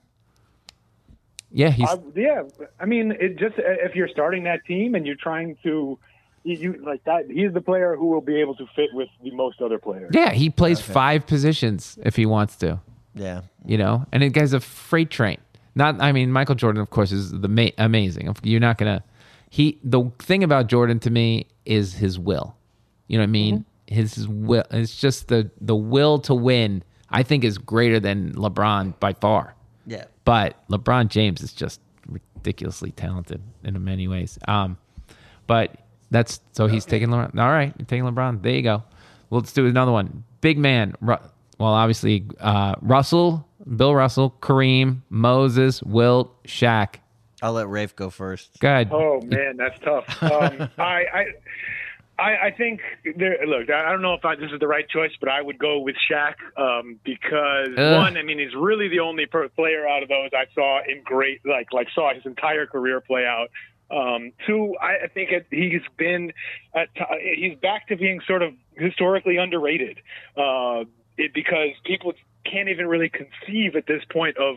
Yeah, 1.51 1.71
he's. 1.71 1.89
I, 1.89 1.99
yeah, 2.15 2.43
I 2.79 2.85
mean, 2.85 3.13
it 3.19 3.37
just 3.39 3.55
if 3.57 3.95
you're 3.95 4.09
starting 4.09 4.45
that 4.45 4.65
team 4.67 4.95
and 4.95 5.07
you're 5.07 5.17
trying 5.17 5.57
to, 5.63 5.99
you, 6.45 6.57
you 6.57 6.83
like 6.85 7.03
that. 7.05 7.31
He's 7.31 7.53
the 7.53 7.63
player 7.63 7.97
who 7.97 8.07
will 8.09 8.21
be 8.21 8.41
able 8.41 8.55
to 8.57 8.67
fit 8.77 8.91
with 8.93 9.09
the 9.23 9.31
most 9.31 9.63
other 9.63 9.79
players. 9.79 10.11
yeah, 10.13 10.33
he 10.33 10.51
plays 10.51 10.81
five 10.81 11.27
positions 11.27 11.99
if 12.03 12.17
he 12.17 12.27
wants 12.27 12.57
to. 12.57 12.81
Yeah. 13.15 13.43
You 13.65 13.79
know, 13.79 14.05
and 14.13 14.23
the 14.23 14.29
guy's 14.29 14.53
a 14.53 14.61
freight 14.61 15.09
train. 15.09 15.39
Not. 15.77 16.01
I 16.03 16.11
mean, 16.11 16.33
Michael 16.33 16.57
Jordan, 16.57 16.83
of 16.83 16.91
course, 16.91 17.13
is 17.13 17.31
the 17.31 17.49
ma- 17.49 17.69
amazing. 17.79 18.35
You're 18.43 18.59
not 18.61 18.79
gonna. 18.79 19.05
He. 19.51 19.79
The 19.85 20.11
thing 20.19 20.43
about 20.43 20.67
Jordan 20.67 20.99
to 21.01 21.11
me 21.11 21.47
is 21.65 21.95
his 21.95 22.19
will. 22.19 22.57
You 23.07 23.19
know 23.19 23.23
what 23.23 23.29
I 23.29 23.31
mean? 23.31 23.65
His, 23.87 24.15
his 24.15 24.27
will. 24.27 24.65
It's 24.73 24.99
just 24.99 25.29
the 25.29 25.49
the 25.61 25.77
will 25.77 26.19
to 26.21 26.35
win. 26.35 26.83
I 27.11 27.23
think 27.23 27.45
is 27.45 27.57
greater 27.59 28.01
than 28.01 28.33
LeBron 28.35 28.99
by 28.99 29.13
far. 29.13 29.55
Yeah. 29.87 30.07
But 30.25 30.69
LeBron 30.69 31.07
James 31.09 31.41
is 31.41 31.53
just 31.53 31.81
ridiculously 32.09 32.91
talented 32.91 33.41
in 33.63 33.85
many 33.85 34.09
ways. 34.09 34.39
Um, 34.49 34.77
but 35.47 35.77
that's 36.11 36.41
so 36.53 36.67
he's 36.67 36.85
taking 36.85 37.09
LeBron. 37.11 37.39
All 37.39 37.49
right, 37.51 37.73
you're 37.79 37.87
taking 37.87 38.05
LeBron. 38.05 38.43
There 38.43 38.53
you 38.55 38.63
go. 38.63 38.83
Well, 39.31 39.41
let's 39.41 39.53
do 39.53 39.67
another 39.67 39.93
one. 39.93 40.25
Big 40.41 40.59
man. 40.59 40.95
Ru- 41.01 41.17
Well, 41.59 41.73
obviously, 41.73 42.25
uh, 42.41 42.75
Russell, 42.83 43.46
Bill 43.75 43.95
Russell, 43.95 44.35
Kareem, 44.41 45.03
Moses, 45.09 45.83
Wilt, 45.83 46.43
Shaq. 46.45 46.97
I'll 47.43 47.53
let 47.53 47.69
Rafe 47.69 47.95
go 47.95 48.11
first. 48.11 48.59
Go 48.61 48.69
ahead. 48.69 48.89
Oh 48.91 49.21
man, 49.23 49.57
that's 49.57 49.79
tough. 49.81 50.05
Um, 50.23 50.71
I, 50.79 51.05
I, 51.13 51.25
I, 52.19 52.47
I 52.47 52.51
think 52.51 52.81
there. 53.17 53.39
Look, 53.47 53.69
I 53.69 53.89
I 53.89 53.91
don't 53.93 54.03
know 54.03 54.15
if 54.15 54.25
I, 54.25 54.37
this 54.37 54.51
is 54.53 54.59
the 54.59 54.67
right 54.67 54.89
choice, 54.89 55.13
but 55.21 55.29
I 55.29 55.43
would 55.43 55.59
go 55.59 55.79
with 55.81 55.97
Shaq 56.11 56.35
um, 56.57 56.99
because 57.05 57.69
Ugh. 57.77 57.97
one, 57.99 58.17
I 58.17 58.23
mean, 58.23 58.39
he's 58.39 58.55
really 58.55 58.89
the 58.89 59.01
only 59.01 59.27
per- 59.27 59.49
player 59.51 59.87
out 59.87 60.03
of 60.03 60.09
those 60.09 60.31
I 60.33 60.47
saw 60.55 60.81
in 60.89 61.03
great, 61.05 61.45
like, 61.45 61.73
like 61.73 61.89
saw 61.95 62.15
his 62.15 62.25
entire 62.25 62.67
career 62.67 63.01
play 63.01 63.27
out. 63.27 63.49
Um, 63.91 64.33
two, 64.47 64.75
I, 64.81 65.05
I 65.05 65.09
think 65.09 65.31
it, 65.31 65.47
he's 65.51 65.83
been, 65.97 66.33
at 66.75 66.93
t- 66.95 67.37
he's 67.37 67.59
back 67.59 67.87
to 67.89 67.97
being 67.97 68.21
sort 68.27 68.43
of 68.43 68.55
historically 68.77 69.37
underrated, 69.37 69.99
uh, 70.37 70.85
it, 71.19 71.33
because 71.35 71.71
people 71.85 72.15
can't 72.51 72.69
even 72.69 72.87
really 72.87 73.11
conceive 73.11 73.77
at 73.77 73.87
this 73.87 74.03
point 74.11 74.37
of 74.39 74.57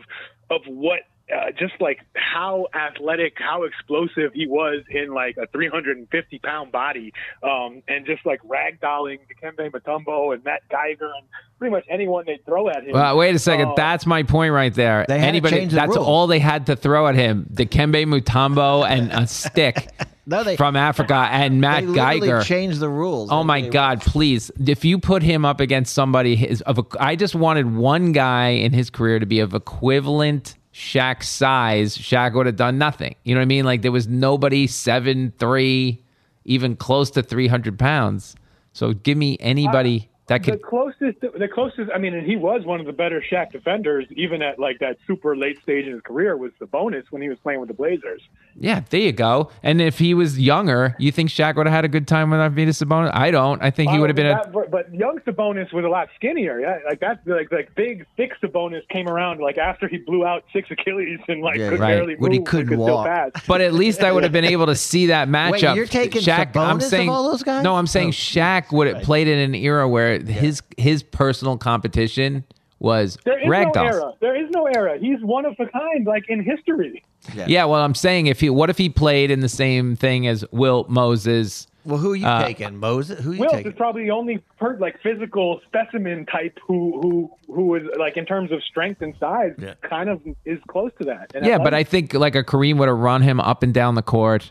of 0.50 0.62
what 0.66 1.00
uh, 1.30 1.50
just 1.56 1.74
like 1.80 2.00
how 2.14 2.66
athletic, 2.74 3.34
how 3.36 3.62
explosive 3.62 4.32
he 4.34 4.46
was 4.46 4.82
in 4.90 5.14
like 5.14 5.36
a 5.36 5.46
350 5.48 6.38
pound 6.40 6.72
body, 6.72 7.12
um, 7.42 7.82
and 7.88 8.04
just 8.06 8.24
like 8.26 8.40
ragdolling 8.42 9.18
Dikembe 9.28 9.70
Mutombo 9.70 10.34
and 10.34 10.42
Matt 10.44 10.62
Geiger 10.70 11.06
and 11.06 11.26
pretty 11.58 11.72
much 11.72 11.84
anyone 11.88 12.24
they 12.26 12.40
throw 12.44 12.68
at 12.68 12.84
him. 12.84 12.92
Well, 12.92 13.16
wait 13.16 13.34
a 13.34 13.38
second. 13.38 13.68
Uh, 13.68 13.74
that's 13.76 14.06
my 14.06 14.22
point 14.22 14.52
right 14.52 14.74
there. 14.74 15.04
They 15.06 15.18
had 15.18 15.26
to 15.26 15.28
Anybody, 15.28 15.56
change 15.56 15.70
the 15.70 15.76
that's 15.76 15.94
rules. 15.94 16.06
all 16.06 16.26
they 16.26 16.40
had 16.40 16.66
to 16.66 16.76
throw 16.76 17.06
at 17.06 17.14
him. 17.14 17.46
Dikembe 17.52 18.06
Mutombo 18.06 18.84
and 18.88 19.12
a 19.12 19.26
stick 19.26 19.88
No, 20.26 20.44
they 20.44 20.56
from 20.56 20.76
Africa 20.76 21.28
and 21.30 21.60
Matt 21.60 21.92
Geiger. 21.92 22.42
changed 22.42 22.80
the 22.80 22.88
rules. 22.88 23.30
Oh 23.32 23.42
my 23.42 23.60
God! 23.60 24.00
Please, 24.00 24.50
if 24.64 24.84
you 24.84 24.98
put 24.98 25.22
him 25.22 25.44
up 25.44 25.60
against 25.60 25.94
somebody 25.94 26.36
his, 26.36 26.60
of, 26.62 26.78
a, 26.78 26.84
I 26.98 27.16
just 27.16 27.34
wanted 27.34 27.74
one 27.74 28.12
guy 28.12 28.48
in 28.48 28.72
his 28.72 28.90
career 28.90 29.18
to 29.18 29.26
be 29.26 29.40
of 29.40 29.54
equivalent 29.54 30.56
Shaq 30.72 31.22
size. 31.22 31.96
Shaq 31.96 32.34
would 32.34 32.46
have 32.46 32.56
done 32.56 32.78
nothing. 32.78 33.16
You 33.24 33.34
know 33.34 33.40
what 33.40 33.44
I 33.44 33.46
mean? 33.46 33.64
Like 33.64 33.82
there 33.82 33.92
was 33.92 34.06
nobody 34.08 34.66
seven 34.66 35.32
three, 35.38 36.02
even 36.44 36.76
close 36.76 37.10
to 37.12 37.22
three 37.22 37.48
hundred 37.48 37.78
pounds. 37.78 38.36
So 38.72 38.92
give 38.92 39.18
me 39.18 39.36
anybody 39.40 40.10
that 40.30 40.42
the 40.44 40.56
closest, 40.56 41.20
the 41.20 41.48
closest. 41.52 41.90
I 41.94 41.98
mean, 41.98 42.14
and 42.14 42.26
he 42.26 42.36
was 42.36 42.64
one 42.64 42.80
of 42.80 42.86
the 42.86 42.92
better 42.92 43.22
Shaq 43.30 43.52
defenders, 43.52 44.06
even 44.16 44.40
at 44.42 44.58
like 44.58 44.78
that 44.78 44.96
super 45.06 45.36
late 45.36 45.60
stage 45.62 45.86
in 45.86 45.92
his 45.92 46.00
career. 46.00 46.36
Was 46.36 46.52
the 46.58 46.66
bonus 46.66 47.04
when 47.10 47.20
he 47.20 47.28
was 47.28 47.38
playing 47.38 47.60
with 47.60 47.68
the 47.68 47.74
Blazers? 47.74 48.22
Yeah, 48.58 48.80
there 48.90 49.00
you 49.00 49.12
go. 49.12 49.50
And 49.62 49.80
if 49.82 49.98
he 49.98 50.14
was 50.14 50.38
younger, 50.40 50.96
you 50.98 51.12
think 51.12 51.28
Shaq 51.30 51.56
would 51.56 51.66
have 51.66 51.74
had 51.74 51.84
a 51.84 51.88
good 51.88 52.08
time 52.08 52.30
with 52.30 52.40
Arvydas 52.40 52.82
Sabonis? 52.82 53.10
I 53.14 53.30
don't. 53.30 53.62
I 53.62 53.70
think 53.70 53.90
he 53.92 53.98
would 53.98 54.08
have 54.08 54.16
been 54.16 54.26
a. 54.26 54.30
That- 54.34 54.52
but- 54.52 54.70
but 54.70 54.94
young 54.94 55.18
Sabonis 55.26 55.72
was 55.72 55.84
a 55.84 55.88
lot 55.88 56.08
skinnier. 56.16 56.60
Yeah, 56.60 56.78
like 56.88 57.00
that's 57.00 57.18
Like 57.26 57.50
like 57.52 57.74
big 57.74 58.06
thick 58.16 58.32
Sabonis 58.42 58.86
came 58.88 59.08
around 59.08 59.40
like 59.40 59.58
after 59.58 59.88
he 59.88 59.98
blew 59.98 60.24
out 60.24 60.44
six 60.52 60.70
Achilles 60.70 61.18
and 61.28 61.42
like 61.42 61.56
Yeah, 61.56 61.70
could 61.70 61.80
right. 61.80 61.94
barely 61.94 62.12
move. 62.14 62.20
When 62.20 62.32
he 62.32 62.40
couldn't 62.40 62.78
walk. 62.78 63.06
pass. 63.06 63.30
But 63.48 63.60
at 63.60 63.74
least 63.74 64.02
I 64.04 64.12
would 64.12 64.22
have 64.22 64.32
been 64.32 64.44
able 64.44 64.66
to 64.66 64.76
see 64.76 65.06
that 65.06 65.28
matchup. 65.28 65.74
you're 65.74 65.86
taking 65.86 66.22
Shaq. 66.22 66.54
I'm 66.56 66.78
Sabonis 66.78 66.82
of 66.84 66.90
saying 66.90 67.08
all 67.08 67.28
those 67.30 67.42
guys? 67.42 67.64
no. 67.64 67.74
I'm 67.74 67.86
saying 67.88 68.08
Oh. 68.08 68.12
Shaq 68.12 68.70
would 68.72 68.86
have 68.86 69.02
played 69.02 69.26
in 69.26 69.38
an 69.38 69.54
era 69.56 69.88
where 69.88 70.19
his 70.28 70.62
his 70.76 71.02
personal 71.02 71.56
competition 71.58 72.44
was 72.78 73.18
There 73.24 73.38
is 73.38 73.46
no 73.46 73.72
era. 73.82 74.12
There 74.20 74.36
is 74.42 74.50
no 74.50 74.66
era. 74.66 74.98
He's 74.98 75.20
one 75.22 75.44
of 75.44 75.54
a 75.58 75.66
kind, 75.66 76.06
like 76.06 76.24
in 76.28 76.42
history. 76.42 77.02
Yeah, 77.34 77.66
well, 77.66 77.82
I'm 77.82 77.94
saying 77.94 78.26
if 78.28 78.40
he, 78.40 78.48
what 78.48 78.70
if 78.70 78.78
he 78.78 78.88
played 78.88 79.30
in 79.30 79.40
the 79.40 79.48
same 79.50 79.94
thing 79.96 80.26
as 80.26 80.42
Wilt 80.52 80.88
Moses, 80.88 81.66
Well, 81.84 81.98
who 81.98 82.12
are 82.12 82.16
you 82.16 82.26
Uh, 82.26 82.42
taking? 82.46 82.78
Moses? 82.78 83.20
Who 83.20 83.32
are 83.32 83.34
you 83.34 83.40
Wills 83.40 83.52
taking? 83.52 83.72
is 83.72 83.76
probably 83.76 84.04
the 84.04 84.10
only 84.12 84.38
per, 84.58 84.78
like 84.78 84.98
physical 85.02 85.60
specimen 85.66 86.24
type 86.24 86.58
who 86.66 86.98
who 87.02 87.54
who 87.54 87.74
is 87.74 87.82
like 87.98 88.16
in 88.16 88.24
terms 88.24 88.50
of 88.52 88.62
strength 88.64 89.02
and 89.02 89.14
size 89.20 89.52
Yeah. 89.58 89.74
kind 89.82 90.08
of 90.08 90.22
is 90.46 90.58
close 90.68 90.92
to 91.00 91.04
that. 91.04 91.32
And 91.34 91.44
Yeah, 91.44 91.58
but 91.58 91.74
I 91.74 91.84
think 91.84 92.14
like 92.14 92.34
a 92.34 92.42
Kareem 92.42 92.78
would 92.78 92.88
have 92.88 92.96
run 92.98 93.20
him 93.20 93.38
up 93.40 93.62
and 93.62 93.74
down 93.74 93.94
the 93.96 94.02
court. 94.02 94.50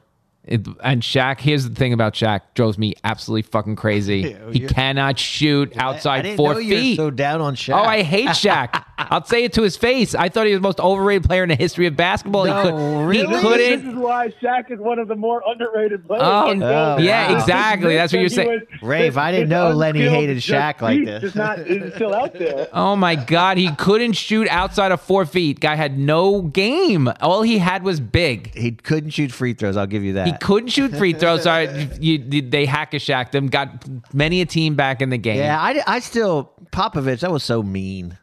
It, 0.49 0.67
and 0.83 1.03
Shaq, 1.03 1.39
here's 1.39 1.69
the 1.69 1.75
thing 1.75 1.93
about 1.93 2.15
Shaq, 2.15 2.41
drives 2.55 2.79
me 2.79 2.95
absolutely 3.03 3.43
fucking 3.43 3.75
crazy. 3.75 4.35
Oh, 4.49 4.51
he 4.51 4.61
cannot 4.61 5.19
shoot 5.19 5.73
I 5.77 5.81
outside 5.83 6.35
four 6.35 6.53
know 6.53 6.59
you 6.59 6.73
were 6.73 6.79
feet. 6.81 6.95
so 6.97 7.11
down 7.11 7.39
on 7.39 7.55
Shaq. 7.55 7.75
Oh, 7.75 7.83
I 7.83 8.01
hate 8.01 8.29
Shaq. 8.29 8.83
I'll 8.99 9.23
say 9.23 9.43
it 9.45 9.53
to 9.53 9.61
his 9.63 9.77
face. 9.77 10.13
I 10.13 10.29
thought 10.29 10.45
he 10.45 10.51
was 10.53 10.57
the 10.59 10.67
most 10.67 10.79
overrated 10.79 11.23
player 11.23 11.43
in 11.43 11.49
the 11.49 11.55
history 11.55 11.85
of 11.87 11.95
basketball. 11.95 12.45
No, 12.45 12.61
he, 12.61 12.69
could, 12.69 12.75
really? 13.07 13.17
he 13.27 13.33
this 13.33 13.41
couldn't. 13.41 13.89
is 13.89 13.95
why 13.95 14.27
Shaq 14.41 14.69
is 14.71 14.79
one 14.79 14.99
of 14.99 15.07
the 15.07 15.15
more 15.15 15.41
underrated 15.47 16.05
players. 16.05 16.21
Oh, 16.23 16.45
Like, 16.47 16.61
Oh, 16.61 16.97
yeah, 17.01 17.31
wow. 17.31 17.39
exactly. 17.39 17.95
That's 17.95 18.11
what 18.11 18.19
you're 18.19 18.29
saying. 18.29 18.49
was- 18.49 18.81
Rafe, 18.81 19.17
I 19.17 19.31
didn't 19.31 19.49
know 19.49 19.71
Lenny 19.71 20.01
unskilled 20.01 20.15
hated 20.21 20.39
just 20.39 20.47
Shaq 20.49 20.81
like 20.81 21.05
this. 21.05 21.23
Is 21.23 21.35
not 21.35 21.59
is 21.59 21.93
still 21.95 22.13
out 22.13 22.33
there. 22.33 22.67
Oh 22.73 22.95
my 22.95 23.15
God, 23.15 23.57
he 23.57 23.73
couldn't 23.75 24.13
shoot 24.13 24.47
outside 24.49 24.91
of 24.91 25.01
four 25.01 25.25
feet. 25.25 25.59
Guy 25.59 25.75
had 25.75 25.97
no 25.97 26.41
game. 26.41 27.09
All 27.21 27.41
he 27.41 27.57
had 27.57 27.83
was 27.83 27.99
big. 27.99 28.53
He 28.55 28.71
couldn't 28.71 29.09
shoot 29.11 29.31
free 29.31 29.53
throws. 29.53 29.77
I'll 29.77 29.87
give 29.87 30.03
you 30.03 30.13
that. 30.13 30.27
He 30.27 30.33
couldn't 30.33 30.69
shoot 30.69 30.95
free 30.95 31.13
throws. 31.13 31.43
Sorry, 31.49 31.89
you, 31.99 32.41
they 32.41 32.65
hack 32.65 32.93
a 32.93 32.99
shacked 32.99 33.33
him. 33.35 33.47
Got 33.47 33.85
many 34.13 34.41
a 34.41 34.45
team 34.45 34.75
back 34.75 35.01
in 35.01 35.09
the 35.09 35.17
game. 35.17 35.37
Yeah, 35.37 35.59
I, 35.59 35.81
I 35.87 35.99
still 35.99 36.51
Popovich. 36.71 37.21
That 37.21 37.31
was 37.31 37.43
so 37.43 37.63
mean. 37.63 38.17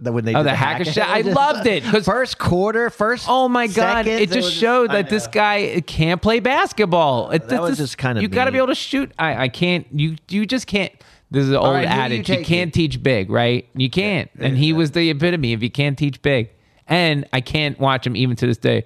That 0.00 0.12
when 0.12 0.24
they 0.24 0.32
Oh, 0.34 0.38
did 0.38 0.46
the 0.46 0.50
the 0.50 0.56
hack 0.56 0.80
a 0.80 0.84
hack- 0.84 0.94
Shaq. 0.94 1.02
I 1.02 1.20
loved 1.22 1.66
it 1.66 1.82
because 1.82 2.04
First 2.04 2.38
quarter, 2.38 2.88
first. 2.88 3.26
Oh 3.28 3.48
my 3.48 3.66
god! 3.66 4.06
seconds, 4.06 4.20
it 4.20 4.30
just 4.30 4.52
showed 4.52 4.90
that 4.92 5.10
this 5.10 5.26
guy 5.26 5.82
can't 5.86 6.22
play 6.22 6.38
basketball. 6.40 7.30
It, 7.30 7.48
That 7.48 7.60
was 7.62 7.78
just 7.78 7.98
kinda 7.98 8.22
You 8.22 8.28
got 8.28 8.44
to 8.44 8.52
be 8.52 8.58
able 8.58 8.68
to 8.68 8.74
shoot. 8.76 9.10
I, 9.18 9.44
I 9.44 9.48
can't. 9.48 9.86
You 9.92 10.16
you 10.28 10.46
just 10.46 10.66
can't. 10.68 10.92
This 11.30 11.42
is 11.44 11.50
an 11.50 11.56
old 11.56 11.74
right, 11.74 11.86
who 11.88 11.94
you 11.94 12.00
adage. 12.00 12.30
You, 12.30 12.44
can't 12.44 12.72
teach 12.72 13.02
big, 13.02 13.28
right? 13.28 13.68
You 13.74 13.90
can't. 13.90 14.30
and 14.38 14.56
he 14.56 14.72
was 14.72 14.92
the 14.92 15.10
epitome 15.10 15.52
of 15.52 15.62
you 15.62 15.70
can't 15.70 15.98
teach 15.98 16.22
big. 16.22 16.50
And 16.86 17.26
I 17.34 17.40
can't 17.42 17.78
watch 17.78 18.06
him 18.06 18.16
even 18.16 18.34
to 18.36 18.46
this 18.46 18.56
day. 18.56 18.84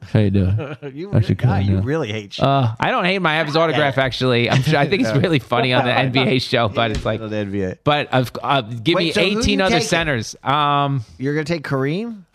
Hey, 0.00 0.06
how 0.12 0.18
you 0.20 0.30
doing? 0.30 0.76
You, 0.96 1.12
I 1.12 1.20
should 1.20 1.38
God, 1.38 1.64
you 1.64 1.80
really 1.80 2.10
hate 2.12 2.30
Shaq. 2.32 2.42
Uh, 2.44 2.74
I 2.80 2.90
don't 2.90 3.04
hate 3.04 3.16
him. 3.16 3.26
I 3.26 3.34
have 3.34 3.46
his 3.46 3.56
autograph 3.56 3.98
actually. 3.98 4.48
I'm 4.50 4.62
sure, 4.62 4.78
I 4.78 4.88
think 4.88 5.02
it's 5.02 5.16
really 5.22 5.38
funny 5.38 5.72
on 5.72 5.84
the 5.84 5.90
NBA 5.90 6.40
show, 6.48 6.68
but 6.68 6.90
it's 6.92 7.04
like. 7.04 7.20
On 7.20 7.28
the 7.30 7.36
NBA. 7.36 7.78
But 7.84 8.08
uh, 8.12 8.24
uh, 8.42 8.60
give 8.62 8.94
Wait, 8.96 9.06
me 9.06 9.12
so 9.12 9.20
18 9.20 9.60
other 9.60 9.74
taking? 9.76 9.88
centers. 9.88 10.36
Um, 10.42 11.04
You're 11.18 11.34
gonna 11.34 11.44
take 11.44 11.64
Kareem. 11.64 12.22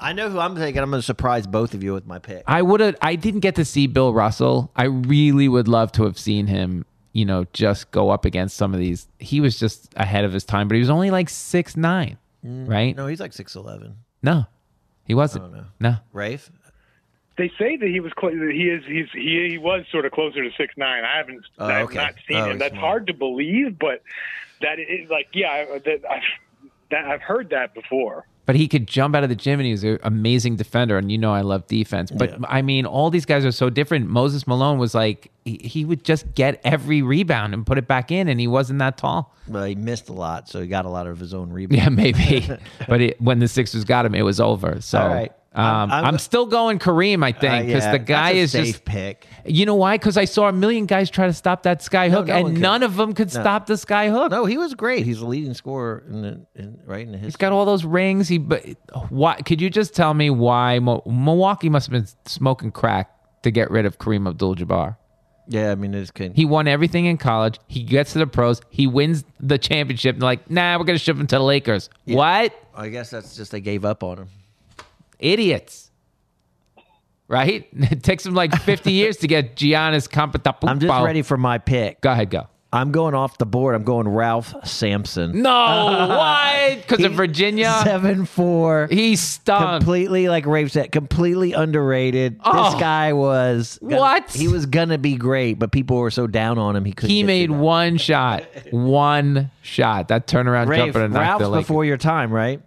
I 0.00 0.12
know 0.14 0.28
who 0.30 0.40
I'm 0.40 0.56
taking. 0.56 0.82
I'm 0.82 0.90
gonna 0.90 1.00
surprise 1.00 1.46
both 1.46 1.74
of 1.74 1.82
you 1.84 1.92
with 1.94 2.06
my 2.06 2.18
pick. 2.18 2.42
I 2.46 2.60
would 2.60 2.80
have. 2.80 2.96
I 3.00 3.14
didn't 3.14 3.40
get 3.40 3.54
to 3.54 3.64
see 3.64 3.86
Bill 3.86 4.12
Russell. 4.12 4.70
I 4.74 4.84
really 4.84 5.48
would 5.48 5.68
love 5.68 5.92
to 5.92 6.04
have 6.04 6.18
seen 6.18 6.48
him. 6.48 6.84
You 7.12 7.24
know, 7.24 7.46
just 7.52 7.90
go 7.92 8.10
up 8.10 8.24
against 8.24 8.56
some 8.56 8.72
of 8.74 8.80
these. 8.80 9.06
He 9.20 9.40
was 9.40 9.58
just 9.60 9.92
ahead 9.96 10.24
of 10.24 10.32
his 10.32 10.44
time, 10.44 10.66
but 10.66 10.74
he 10.74 10.80
was 10.80 10.90
only 10.90 11.10
like 11.12 11.28
six 11.28 11.76
nine, 11.76 12.16
right? 12.42 12.94
Mm, 12.94 12.96
No, 12.96 13.06
he's 13.06 13.20
like 13.20 13.32
six 13.32 13.54
eleven. 13.54 13.96
No, 14.24 14.46
he 15.12 15.14
wasn't. 15.14 15.52
no. 15.52 15.64
No. 15.78 15.96
Rafe. 16.14 16.50
They 17.36 17.50
say 17.58 17.76
that 17.76 17.86
he 17.86 18.00
was 18.00 18.12
close. 18.14 18.32
He 18.32 18.64
is. 18.70 18.82
He's. 18.86 19.06
He, 19.12 19.48
he 19.50 19.58
was 19.58 19.84
sort 19.92 20.06
of 20.06 20.12
closer 20.12 20.42
to 20.42 20.50
six 20.56 20.74
nine. 20.78 21.04
I 21.04 21.18
haven't. 21.18 21.44
Oh, 21.58 21.66
I've 21.66 21.84
okay. 21.84 21.96
not 21.96 22.14
seen 22.26 22.38
Oh, 22.38 22.50
him. 22.50 22.58
That's 22.58 22.72
small. 22.72 22.80
hard 22.84 23.06
to 23.08 23.14
believe, 23.14 23.78
but 23.78 24.02
that 24.62 24.78
is 24.78 25.10
like 25.10 25.28
yeah. 25.34 25.66
That, 25.84 26.00
I've 26.10 26.22
that 26.90 27.04
I've 27.04 27.20
heard 27.20 27.50
that 27.50 27.74
before. 27.74 28.26
But 28.44 28.56
he 28.56 28.66
could 28.66 28.88
jump 28.88 29.14
out 29.14 29.22
of 29.22 29.28
the 29.28 29.36
gym 29.36 29.60
and 29.60 29.66
he 29.66 29.72
was 29.72 29.84
an 29.84 29.98
amazing 30.02 30.56
defender. 30.56 30.98
And 30.98 31.12
you 31.12 31.18
know, 31.18 31.32
I 31.32 31.42
love 31.42 31.66
defense. 31.68 32.10
But 32.10 32.30
Yeah. 32.30 32.46
I 32.48 32.60
mean, 32.60 32.86
all 32.86 33.08
these 33.08 33.24
guys 33.24 33.44
are 33.44 33.52
so 33.52 33.70
different. 33.70 34.08
Moses 34.08 34.48
Malone 34.48 34.78
was 34.78 34.94
like, 34.96 35.30
he, 35.44 35.60
he 35.62 35.84
would 35.84 36.04
just 36.04 36.34
get 36.34 36.60
every 36.64 37.02
rebound 37.02 37.54
and 37.54 37.64
put 37.64 37.78
it 37.78 37.86
back 37.86 38.10
in, 38.10 38.28
and 38.28 38.40
he 38.40 38.46
wasn't 38.48 38.78
that 38.80 38.96
tall. 38.98 39.32
Well, 39.46 39.64
he 39.64 39.74
missed 39.76 40.08
a 40.08 40.12
lot, 40.12 40.48
so 40.48 40.60
he 40.60 40.66
got 40.66 40.86
a 40.86 40.88
lot 40.88 41.06
of 41.06 41.18
his 41.20 41.34
own 41.34 41.50
rebounds. 41.52 41.82
Yeah, 41.84 41.88
maybe. 41.88 42.48
but 42.88 43.00
it, 43.00 43.20
when 43.20 43.38
the 43.38 43.48
Sixers 43.48 43.84
got 43.84 44.06
him, 44.06 44.14
it 44.14 44.22
was 44.22 44.40
over. 44.40 44.80
So 44.80 45.00
All 45.00 45.08
right. 45.08 45.32
Um, 45.54 45.90
I'm- 45.92 46.04
I'm, 46.06 46.18
still 46.18 46.46
going 46.46 46.78
Kareem, 46.78 47.22
I 47.24 47.30
Uh, 47.30 47.40
think, 47.40 47.66
because 47.66 47.84
yeah, 47.84 47.92
the 47.92 47.98
guy 47.98 48.30
a 48.30 48.34
is 48.36 48.52
safe 48.52 48.66
just. 48.66 48.84
pick. 48.84 49.26
You 49.44 49.66
know 49.66 49.74
why? 49.74 49.96
Because 49.96 50.16
I 50.16 50.24
saw 50.24 50.48
a 50.48 50.52
million 50.52 50.86
guys 50.86 51.10
try 51.10 51.26
to 51.26 51.32
stop 51.32 51.64
that 51.64 51.82
sky 51.82 52.08
hook, 52.08 52.26
no 52.28 52.42
one 52.42 52.52
and 52.52 52.60
none 52.60 52.82
of 52.82 52.96
them 52.96 53.12
could 53.12 53.32
No. 53.34 53.40
stop 53.40 53.66
the 53.66 53.76
sky 53.76 54.08
hook. 54.08 54.30
No, 54.30 54.44
he 54.46 54.56
was 54.56 54.74
great. 54.74 55.04
He's 55.04 55.20
the 55.20 55.26
leading 55.26 55.54
scorer 55.54 56.04
in 56.08 56.22
the 56.22 56.40
in, 56.54 56.78
right 56.86 57.02
in 57.04 57.12
the 57.12 57.18
history. 57.18 57.26
He's 57.26 57.36
got 57.36 57.52
all 57.52 57.64
those 57.64 57.84
rings. 57.84 58.28
He, 58.28 58.38
but 58.38 58.64
why? 59.10 59.36
Could 59.42 59.60
you 59.60 59.68
just 59.68 59.94
tell 59.94 60.14
me 60.14 60.30
why 60.30 60.78
Mo- 60.78 61.02
Milwaukee 61.06 61.68
must 61.68 61.86
have 61.88 61.92
been 61.92 62.08
smoking 62.26 62.70
crack 62.70 63.10
to 63.42 63.50
get 63.50 63.70
rid 63.70 63.84
of 63.84 63.98
Kareem 63.98 64.28
Abdul-Jabbar? 64.28 64.96
Yeah, 65.48 65.72
I 65.72 65.74
mean, 65.74 65.92
it's 65.92 66.12
can. 66.12 66.32
He 66.34 66.44
won 66.44 66.68
everything 66.68 67.06
in 67.06 67.18
college. 67.18 67.58
He 67.66 67.82
gets 67.82 68.12
to 68.12 68.20
the 68.20 68.28
pros. 68.28 68.60
He 68.70 68.86
wins 68.86 69.24
the 69.40 69.58
championship. 69.58 70.14
And 70.14 70.22
they're 70.22 70.28
like, 70.28 70.48
nah, 70.48 70.78
we're 70.78 70.84
gonna 70.84 70.98
ship 70.98 71.16
him 71.16 71.26
to 71.26 71.36
the 71.36 71.42
Lakers. 71.42 71.90
What? 72.06 72.54
I 72.74 72.88
guess 72.88 73.10
that's 73.10 73.36
just 73.36 73.50
they 73.50 73.60
gave 73.60 73.84
up 73.84 74.02
on 74.04 74.18
him. 74.18 74.28
Idiots. 75.18 75.90
Right? 77.28 77.66
It 77.92 78.02
takes 78.02 78.24
them 78.24 78.34
like 78.34 78.54
50 78.54 78.92
years 78.92 79.18
to 79.18 79.26
get 79.26 79.56
Giannis 79.56 80.08
Competapumpo. 80.08 80.68
I'm 80.68 80.80
just 80.80 81.04
ready 81.04 81.22
for 81.22 81.36
my 81.36 81.58
pick. 81.58 82.00
Go 82.00 82.12
ahead, 82.12 82.30
go. 82.30 82.48
I'm 82.74 82.90
going 82.90 83.14
off 83.14 83.36
the 83.36 83.44
board. 83.44 83.74
I'm 83.74 83.82
going 83.84 84.08
Ralph 84.08 84.54
Sampson. 84.66 85.42
No, 85.42 85.50
what? 86.08 86.78
Because 86.88 87.04
of 87.04 87.12
Virginia? 87.12 87.80
Seven 87.84 88.24
four. 88.24 88.88
He 88.90 89.14
stunk. 89.16 89.80
completely 89.82 90.28
like 90.28 90.46
Rafe 90.46 90.72
said, 90.72 90.90
completely 90.90 91.52
underrated. 91.52 92.40
Oh. 92.42 92.70
this 92.72 92.80
guy 92.80 93.12
was 93.12 93.78
gonna- 93.82 93.98
What? 93.98 94.30
He 94.32 94.48
was 94.48 94.64
gonna 94.64 94.96
be 94.96 95.16
great, 95.16 95.58
but 95.58 95.70
people 95.70 95.98
were 95.98 96.10
so 96.10 96.26
down 96.26 96.58
on 96.58 96.74
him. 96.74 96.86
He 96.86 96.92
couldn't. 96.92 97.10
He 97.14 97.22
made 97.24 97.50
one 97.50 97.98
shot. 97.98 98.44
One 98.70 99.50
shot. 99.60 100.08
That 100.08 100.26
turnaround 100.26 100.68
Rafe, 100.68 100.94
jumper 100.94 101.08
Ralph's 101.08 101.48
before 101.50 101.84
your 101.84 101.98
time, 101.98 102.32
right? 102.32 102.62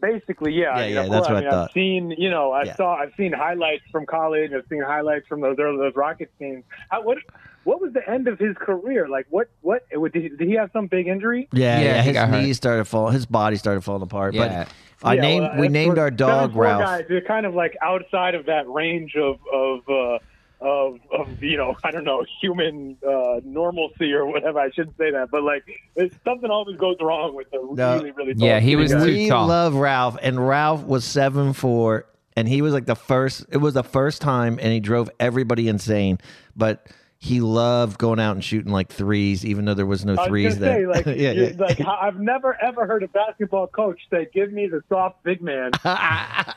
Basically, 0.00 0.52
yeah. 0.52 0.78
Yeah, 0.80 0.86
you 0.86 0.94
yeah, 0.96 1.02
that's 1.08 1.28
I 1.28 1.32
what 1.32 1.36
I 1.38 1.40
mean, 1.40 1.50
thought. 1.50 1.68
I've 1.68 1.72
seen, 1.72 2.10
you 2.18 2.28
know, 2.28 2.50
I 2.52 2.64
Yeah. 2.64 2.76
saw, 2.76 2.96
I've 2.96 3.12
seen 3.16 3.32
highlights 3.32 3.84
from 3.92 4.04
college. 4.04 4.52
I've 4.52 4.66
seen 4.68 4.82
highlights 4.82 5.26
from 5.28 5.40
those 5.40 5.56
early, 5.58 5.78
those 5.78 5.94
Rockets 5.94 6.32
teams. 6.38 6.64
How, 6.90 7.02
what, 7.02 7.18
what 7.64 7.80
was 7.80 7.92
the 7.92 8.08
end 8.08 8.26
of 8.28 8.38
his 8.38 8.56
career? 8.56 9.08
Like, 9.08 9.26
what, 9.30 9.48
what? 9.62 9.88
Did 9.90 10.14
he, 10.14 10.28
did 10.30 10.48
he 10.48 10.54
have 10.54 10.70
some 10.72 10.86
big 10.88 11.06
injury? 11.06 11.48
Yeah, 11.52 11.78
Yeah, 11.78 11.84
yeah. 11.84 12.02
His 12.02 12.12
got 12.14 12.28
hurt. 12.28 12.42
knees 12.42 12.56
started 12.56 12.84
falling. 12.86 13.14
His 13.14 13.26
body 13.26 13.56
started 13.56 13.82
falling 13.82 14.02
apart. 14.02 14.34
Yeah. 14.34 14.64
But 15.00 15.08
I 15.08 15.14
Yeah, 15.14 15.20
named. 15.20 15.42
well, 15.52 15.60
we 15.60 15.68
named 15.68 15.90
what- 15.90 15.98
our 15.98 16.10
dog 16.10 16.40
seven, 16.50 16.54
four 16.54 16.62
Ralph. 16.64 16.82
Guys, 16.82 17.04
they're 17.08 17.20
kind 17.20 17.46
of 17.46 17.54
like 17.54 17.76
outside 17.80 18.34
of 18.34 18.46
that 18.46 18.68
range 18.68 19.14
of 19.14 19.38
of 19.52 19.88
uh, 19.88 20.18
of 20.60 20.98
of 21.12 21.42
you 21.42 21.56
know 21.56 21.76
I 21.84 21.90
don't 21.90 22.04
know 22.04 22.24
human 22.40 22.96
uh, 23.06 23.40
normalcy 23.44 24.12
or 24.12 24.26
whatever. 24.26 24.58
I 24.60 24.70
shouldn't 24.70 24.96
say 24.96 25.10
that, 25.10 25.30
but 25.30 25.42
like 25.42 25.64
it's, 25.96 26.14
something 26.24 26.50
always 26.50 26.76
goes 26.78 26.96
wrong 27.00 27.34
with 27.34 27.50
the 27.50 27.58
No. 27.74 27.96
really 27.96 28.10
really 28.12 28.34
tall 28.34 28.48
Yeah, 28.48 28.60
he 28.60 28.74
was 28.76 28.92
guys. 28.92 29.04
too 29.04 29.12
we 29.12 29.28
tall. 29.28 29.46
love 29.46 29.74
Ralph, 29.74 30.16
and 30.22 30.46
Ralph 30.46 30.82
was 30.84 31.04
seven 31.04 31.52
four, 31.52 32.06
and 32.36 32.48
he 32.48 32.62
was 32.62 32.72
like 32.72 32.86
the 32.86 32.96
first. 32.96 33.44
It 33.50 33.58
was 33.58 33.74
the 33.74 33.84
first 33.84 34.22
time, 34.22 34.58
and 34.62 34.72
he 34.72 34.80
drove 34.80 35.10
everybody 35.20 35.68
insane. 35.68 36.18
But 36.56 36.86
he 37.18 37.40
loved 37.40 37.98
going 37.98 38.20
out 38.20 38.32
and 38.36 38.44
shooting 38.44 38.70
like 38.72 38.90
threes, 38.92 39.44
even 39.44 39.64
though 39.64 39.74
there 39.74 39.86
was 39.86 40.04
no 40.04 40.12
I 40.12 40.16
was 40.16 40.26
threes 40.28 40.54
gonna 40.54 40.66
there. 40.66 40.80
say, 40.80 40.86
like, 40.86 41.06
yeah, 41.18 41.30
you- 41.32 41.42
yeah. 41.46 41.52
like 41.58 41.80
I've 41.80 42.20
never 42.20 42.56
ever 42.62 42.86
heard 42.86 43.02
a 43.02 43.08
basketball 43.08 43.66
coach 43.68 44.00
say, 44.10 44.28
"Give 44.34 44.52
me 44.52 44.66
the 44.66 44.82
soft 44.88 45.22
big 45.24 45.40
man." 45.42 45.70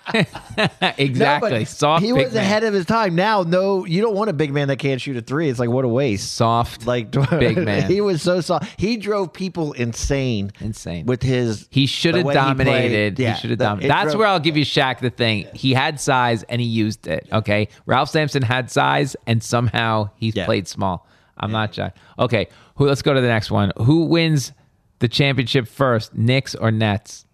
exactly. 0.97 1.51
No, 1.51 1.63
Soft 1.63 2.03
He 2.03 2.11
big 2.11 2.25
was 2.25 2.33
man. 2.33 2.43
ahead 2.43 2.63
of 2.63 2.73
his 2.73 2.85
time. 2.85 3.15
Now, 3.15 3.43
no, 3.43 3.85
you 3.85 4.01
don't 4.01 4.15
want 4.15 4.29
a 4.29 4.33
big 4.33 4.51
man 4.53 4.67
that 4.69 4.77
can't 4.77 4.99
shoot 5.01 5.17
a 5.17 5.21
three. 5.21 5.49
It's 5.49 5.59
like 5.59 5.69
what 5.69 5.85
a 5.85 5.87
waste. 5.87 6.33
Soft. 6.33 6.85
Like 6.85 7.11
Big 7.11 7.57
man. 7.57 7.89
he 7.89 8.01
was 8.01 8.21
so 8.21 8.41
soft. 8.41 8.79
He 8.79 8.97
drove 8.97 9.33
people 9.33 9.73
insane. 9.73 10.51
Insane. 10.59 11.05
with 11.05 11.21
his. 11.23 11.67
He 11.71 11.85
should 11.85 12.15
have 12.15 12.25
way 12.25 12.33
he 12.33 12.39
dominated. 12.39 13.19
Yeah, 13.19 13.33
he 13.33 13.41
should 13.41 13.49
have 13.51 13.59
dominated. 13.59 13.89
That's 13.91 14.05
drove- 14.11 14.19
where 14.19 14.27
I'll 14.27 14.39
give 14.39 14.57
you 14.57 14.65
Shaq 14.65 14.99
the 14.99 15.09
thing. 15.09 15.47
He 15.53 15.73
had 15.73 15.99
size 15.99 16.43
and 16.43 16.59
he 16.61 16.67
used 16.67 17.07
it. 17.07 17.27
Okay. 17.31 17.67
Ralph 17.85 18.09
Sampson 18.09 18.41
had 18.41 18.71
size 18.71 19.15
and 19.27 19.43
somehow 19.43 20.09
he 20.15 20.29
Yeah. 20.35 20.45
played 20.45 20.58
small. 20.67 21.07
I'm 21.37 21.51
not 21.51 21.71
Shaq. 21.73 21.93
Okay. 22.17 22.47
Who 22.75 22.85
let's 22.87 23.01
go 23.01 23.13
to 23.13 23.21
the 23.21 23.27
next 23.27 23.49
one. 23.51 23.71
Who 23.77 24.05
wins 24.05 24.51
the 24.99 25.07
championship 25.07 25.67
first? 25.67 26.13
Knicks 26.15 26.53
or 26.55 26.71
Nets? 26.71 27.25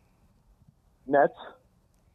Nets. 1.07 1.33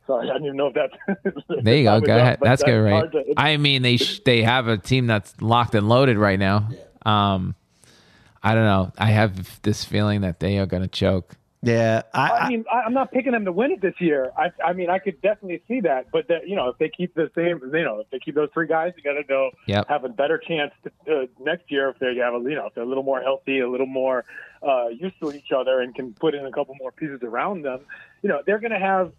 Sorry, 0.07 0.29
I 0.29 0.33
didn't 0.35 0.47
even 0.47 0.57
know 0.57 0.67
if 0.69 0.75
that's. 0.75 1.45
There 1.63 1.77
you 1.77 1.85
go. 1.85 2.01
Go 2.01 2.17
ahead. 2.17 2.39
but 2.41 2.47
That's 2.49 2.63
good, 2.65 2.81
right? 2.81 3.11
to- 3.13 3.35
I 3.37 3.57
mean, 3.57 3.83
they 3.83 3.97
sh- 3.97 4.21
they 4.25 4.43
have 4.43 4.67
a 4.69 4.77
team 4.79 5.07
that's 5.07 5.41
locked 5.41 5.75
and 5.75 5.89
loaded 5.89 6.17
right 6.19 6.39
now. 6.39 6.69
Um, 7.07 7.55
I 8.43 8.55
don't 8.55 8.65
know. 8.65 8.93
I 8.99 9.07
have 9.07 9.61
this 9.63 9.85
feeling 9.85 10.23
that 10.23 10.41
they 10.41 10.59
are 10.59 10.67
going 10.67 10.83
to 10.83 10.89
choke. 10.89 11.37
Yeah, 11.63 12.03
I, 12.15 12.29
I 12.31 12.49
mean, 12.49 12.65
I, 12.73 12.79
I'm 12.87 12.95
not 12.95 13.13
picking 13.13 13.33
them 13.33 13.45
to 13.45 13.53
win 13.53 13.73
it 13.73 13.83
this 13.83 13.95
year. 13.99 14.33
I, 14.35 14.51
I 14.65 14.73
mean, 14.73 14.89
I 14.89 14.99
could 14.99 15.21
definitely 15.21 15.63
see 15.69 15.81
that, 15.81 16.11
but 16.11 16.27
that, 16.29 16.49
you 16.49 16.57
know, 16.57 16.71
if 16.71 16.79
they 16.79 16.89
keep 16.89 17.15
the 17.15 17.31
same, 17.35 17.61
you 17.75 17.85
know, 17.85 18.01
if 18.01 18.09
they 18.09 18.19
keep 18.19 18.35
those 18.35 18.49
three 18.55 18.67
guys 18.67 18.95
together, 18.95 19.23
they'll 19.29 19.51
Yep. 19.67 19.89
have 19.89 20.05
a 20.05 20.09
better 20.09 20.39
chance 20.39 20.73
to, 20.85 21.15
uh, 21.15 21.27
next 21.39 21.71
year 21.71 21.91
if 21.91 21.99
they 21.99 22.17
have, 22.17 22.33
a, 22.33 22.39
you 22.39 22.55
know, 22.55 22.67
if 22.67 22.75
they're 22.75 22.85
a 22.85 22.87
little 22.87 23.03
more 23.03 23.21
healthy, 23.21 23.61
a 23.61 23.69
little 23.69 23.87
more 23.87 24.25
uh, 24.67 24.89
used 24.89 25.21
to 25.21 25.33
each 25.33 25.53
other, 25.55 25.81
and 25.81 25.95
can 25.95 26.15
put 26.15 26.35
in 26.35 26.47
a 26.47 26.51
couple 26.51 26.75
more 26.81 26.93
pieces 26.93 27.21
around 27.23 27.63
them. 27.63 27.81
You 28.23 28.31
know, 28.31 28.41
they're 28.47 28.59
going 28.59 28.73
to 28.73 28.79
have 28.79 29.13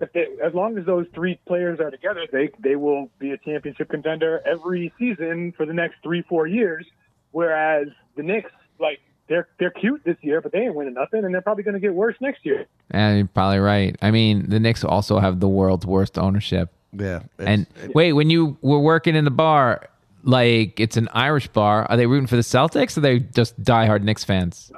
if 0.00 0.12
they, 0.12 0.26
as 0.44 0.52
long 0.54 0.76
as 0.78 0.84
those 0.84 1.06
three 1.14 1.38
players 1.46 1.80
are 1.80 1.90
together, 1.90 2.26
they 2.30 2.50
they 2.58 2.76
will 2.76 3.10
be 3.18 3.30
a 3.30 3.38
championship 3.38 3.88
contender 3.88 4.42
every 4.44 4.92
season 4.98 5.52
for 5.56 5.64
the 5.64 5.72
next 5.72 5.96
three 6.02 6.22
four 6.28 6.46
years. 6.46 6.86
Whereas 7.30 7.88
the 8.16 8.22
Knicks, 8.22 8.50
like 8.78 9.00
they're 9.28 9.48
they're 9.58 9.70
cute 9.70 10.02
this 10.04 10.16
year, 10.22 10.40
but 10.40 10.52
they 10.52 10.60
ain't 10.60 10.74
winning 10.74 10.94
nothing, 10.94 11.24
and 11.24 11.34
they're 11.34 11.40
probably 11.42 11.64
going 11.64 11.74
to 11.74 11.80
get 11.80 11.94
worse 11.94 12.16
next 12.20 12.44
year. 12.44 12.66
And 12.90 13.18
you're 13.18 13.26
probably 13.26 13.58
right. 13.58 13.96
I 14.02 14.10
mean, 14.10 14.48
the 14.48 14.60
Knicks 14.60 14.84
also 14.84 15.18
have 15.18 15.40
the 15.40 15.48
world's 15.48 15.86
worst 15.86 16.18
ownership. 16.18 16.70
Yeah. 16.92 17.22
And 17.38 17.66
wait, 17.94 18.12
when 18.12 18.30
you 18.30 18.56
were 18.62 18.78
working 18.78 19.16
in 19.16 19.24
the 19.24 19.30
bar, 19.30 19.88
like 20.22 20.78
it's 20.80 20.96
an 20.96 21.08
Irish 21.12 21.48
bar, 21.48 21.86
are 21.90 21.96
they 21.96 22.06
rooting 22.06 22.26
for 22.26 22.36
the 22.36 22.42
Celtics 22.42 22.96
or 22.96 23.00
are 23.00 23.02
they 23.02 23.18
just 23.20 23.60
diehard 23.62 24.02
Knicks 24.02 24.24
fans? 24.24 24.72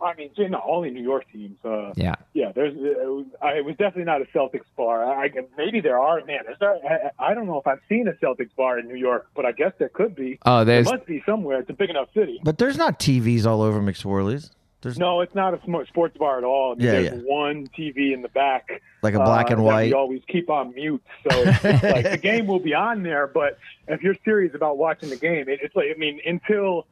I 0.00 0.14
mean, 0.14 0.30
you 0.36 0.48
know, 0.48 0.62
only 0.66 0.90
New 0.90 1.02
York 1.02 1.24
teams. 1.32 1.56
Uh, 1.64 1.92
Yeah. 1.96 2.14
yeah. 2.34 2.52
There's, 2.52 2.74
it 2.76 3.06
was, 3.06 3.26
I, 3.42 3.52
it 3.58 3.64
was 3.64 3.76
definitely 3.76 4.04
not 4.04 4.20
a 4.22 4.26
Celtics 4.26 4.66
bar. 4.76 5.04
I, 5.04 5.24
I 5.26 5.30
maybe 5.56 5.80
there 5.80 5.98
are. 5.98 6.22
Man, 6.24 6.40
is 6.50 6.56
there, 6.60 6.74
I, 7.18 7.30
I 7.30 7.34
don't 7.34 7.46
know 7.46 7.58
if 7.58 7.66
I've 7.66 7.80
seen 7.88 8.08
a 8.08 8.12
Celtics 8.12 8.54
bar 8.56 8.78
in 8.78 8.88
New 8.88 8.96
York, 8.96 9.28
but 9.34 9.44
I 9.46 9.52
guess 9.52 9.72
there 9.78 9.88
could 9.88 10.14
be. 10.14 10.38
Oh, 10.44 10.64
there 10.64 10.76
there's 10.82 10.86
must 10.92 11.06
be 11.06 11.22
somewhere. 11.26 11.60
It's 11.60 11.70
a 11.70 11.74
big 11.74 11.90
enough 11.90 12.08
city. 12.14 12.40
but 12.44 12.58
there's 12.58 12.76
not 12.76 12.98
TVs 13.00 13.46
all 13.46 13.62
over 13.62 13.80
McSorley's. 13.80 14.50
There's 14.82 14.98
No, 14.98 15.20
it's 15.22 15.34
not 15.34 15.54
a 15.54 15.58
sports 15.86 16.16
bar 16.18 16.38
at 16.38 16.44
all. 16.44 16.72
I 16.72 16.74
mean, 16.76 16.86
Yeah, 16.86 16.92
there's 16.92 17.12
yeah. 17.14 17.20
one 17.24 17.66
TV 17.76 18.12
in 18.12 18.22
the 18.22 18.28
back. 18.28 18.82
like 19.02 19.14
a 19.14 19.18
black 19.18 19.50
uh, 19.50 19.54
and 19.54 19.64
white. 19.64 19.86
We 19.86 19.94
always 19.94 20.22
keep 20.28 20.50
on 20.50 20.74
mute, 20.74 21.02
so 21.28 21.42
it's 21.42 21.58
it's 21.64 21.82
like 21.82 22.10
the 22.10 22.18
game 22.18 22.46
will 22.46 22.60
be 22.60 22.74
on 22.74 23.02
there. 23.02 23.26
But 23.26 23.58
if 23.88 24.02
you're 24.02 24.14
serious 24.24 24.54
about 24.54 24.76
watching 24.78 25.08
the 25.08 25.16
game, 25.16 25.48
it, 25.48 25.60
it's 25.62 25.74
like 25.74 25.86
I 25.92 25.98
mean, 25.98 26.20
until 26.26 26.86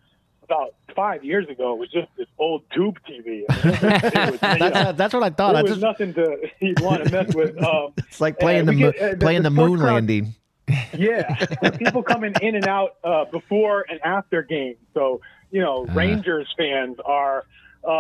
about 0.45 0.75
five 0.95 1.25
years 1.25 1.49
ago, 1.49 1.75
it 1.75 1.79
was 1.79 1.91
just 1.91 2.09
this 2.17 2.27
old 2.39 2.63
tube 2.75 2.99
TV. 3.09 3.45
I 3.49 3.65
mean, 3.65 3.75
it 3.75 3.83
was, 3.83 4.43
you 4.43 4.59
know, 4.59 4.71
That's, 4.71 4.99
that's 4.99 5.15
what 5.15 5.23
I 5.23 5.31
thought. 5.31 5.57
I 5.57 5.63
was 5.63 5.73
just, 5.73 5.81
nothing 5.83 6.15
to 6.15 6.39
you'd 6.61 6.81
want 6.81 7.05
to 7.05 7.11
mess 7.11 7.35
with. 7.35 7.61
Um, 7.63 7.93
it's 7.99 8.21
like 8.21 8.39
playing 8.39 8.67
the 8.67 8.73
mo- 8.73 8.93
get, 8.93 9.03
uh, 9.03 9.17
playing 9.17 9.43
the, 9.43 9.51
sports 9.51 9.71
moon 9.71 9.79
crowd- 9.81 9.95
landing. 9.95 10.35
Yeah, 10.97 11.35
people 11.79 12.03
coming 12.03 12.33
in 12.41 12.55
and 12.55 12.67
out 12.67 12.97
uh, 13.05 13.25
before 13.27 13.85
and 13.89 14.01
after 14.03 14.43
games. 14.43 14.79
So 14.95 15.21
you 15.51 15.61
know, 15.61 15.85
Uh-huh. 15.85 15.95
Rangers 15.99 16.53
fans 16.57 16.97
are 17.05 17.45
uh, 17.87 17.91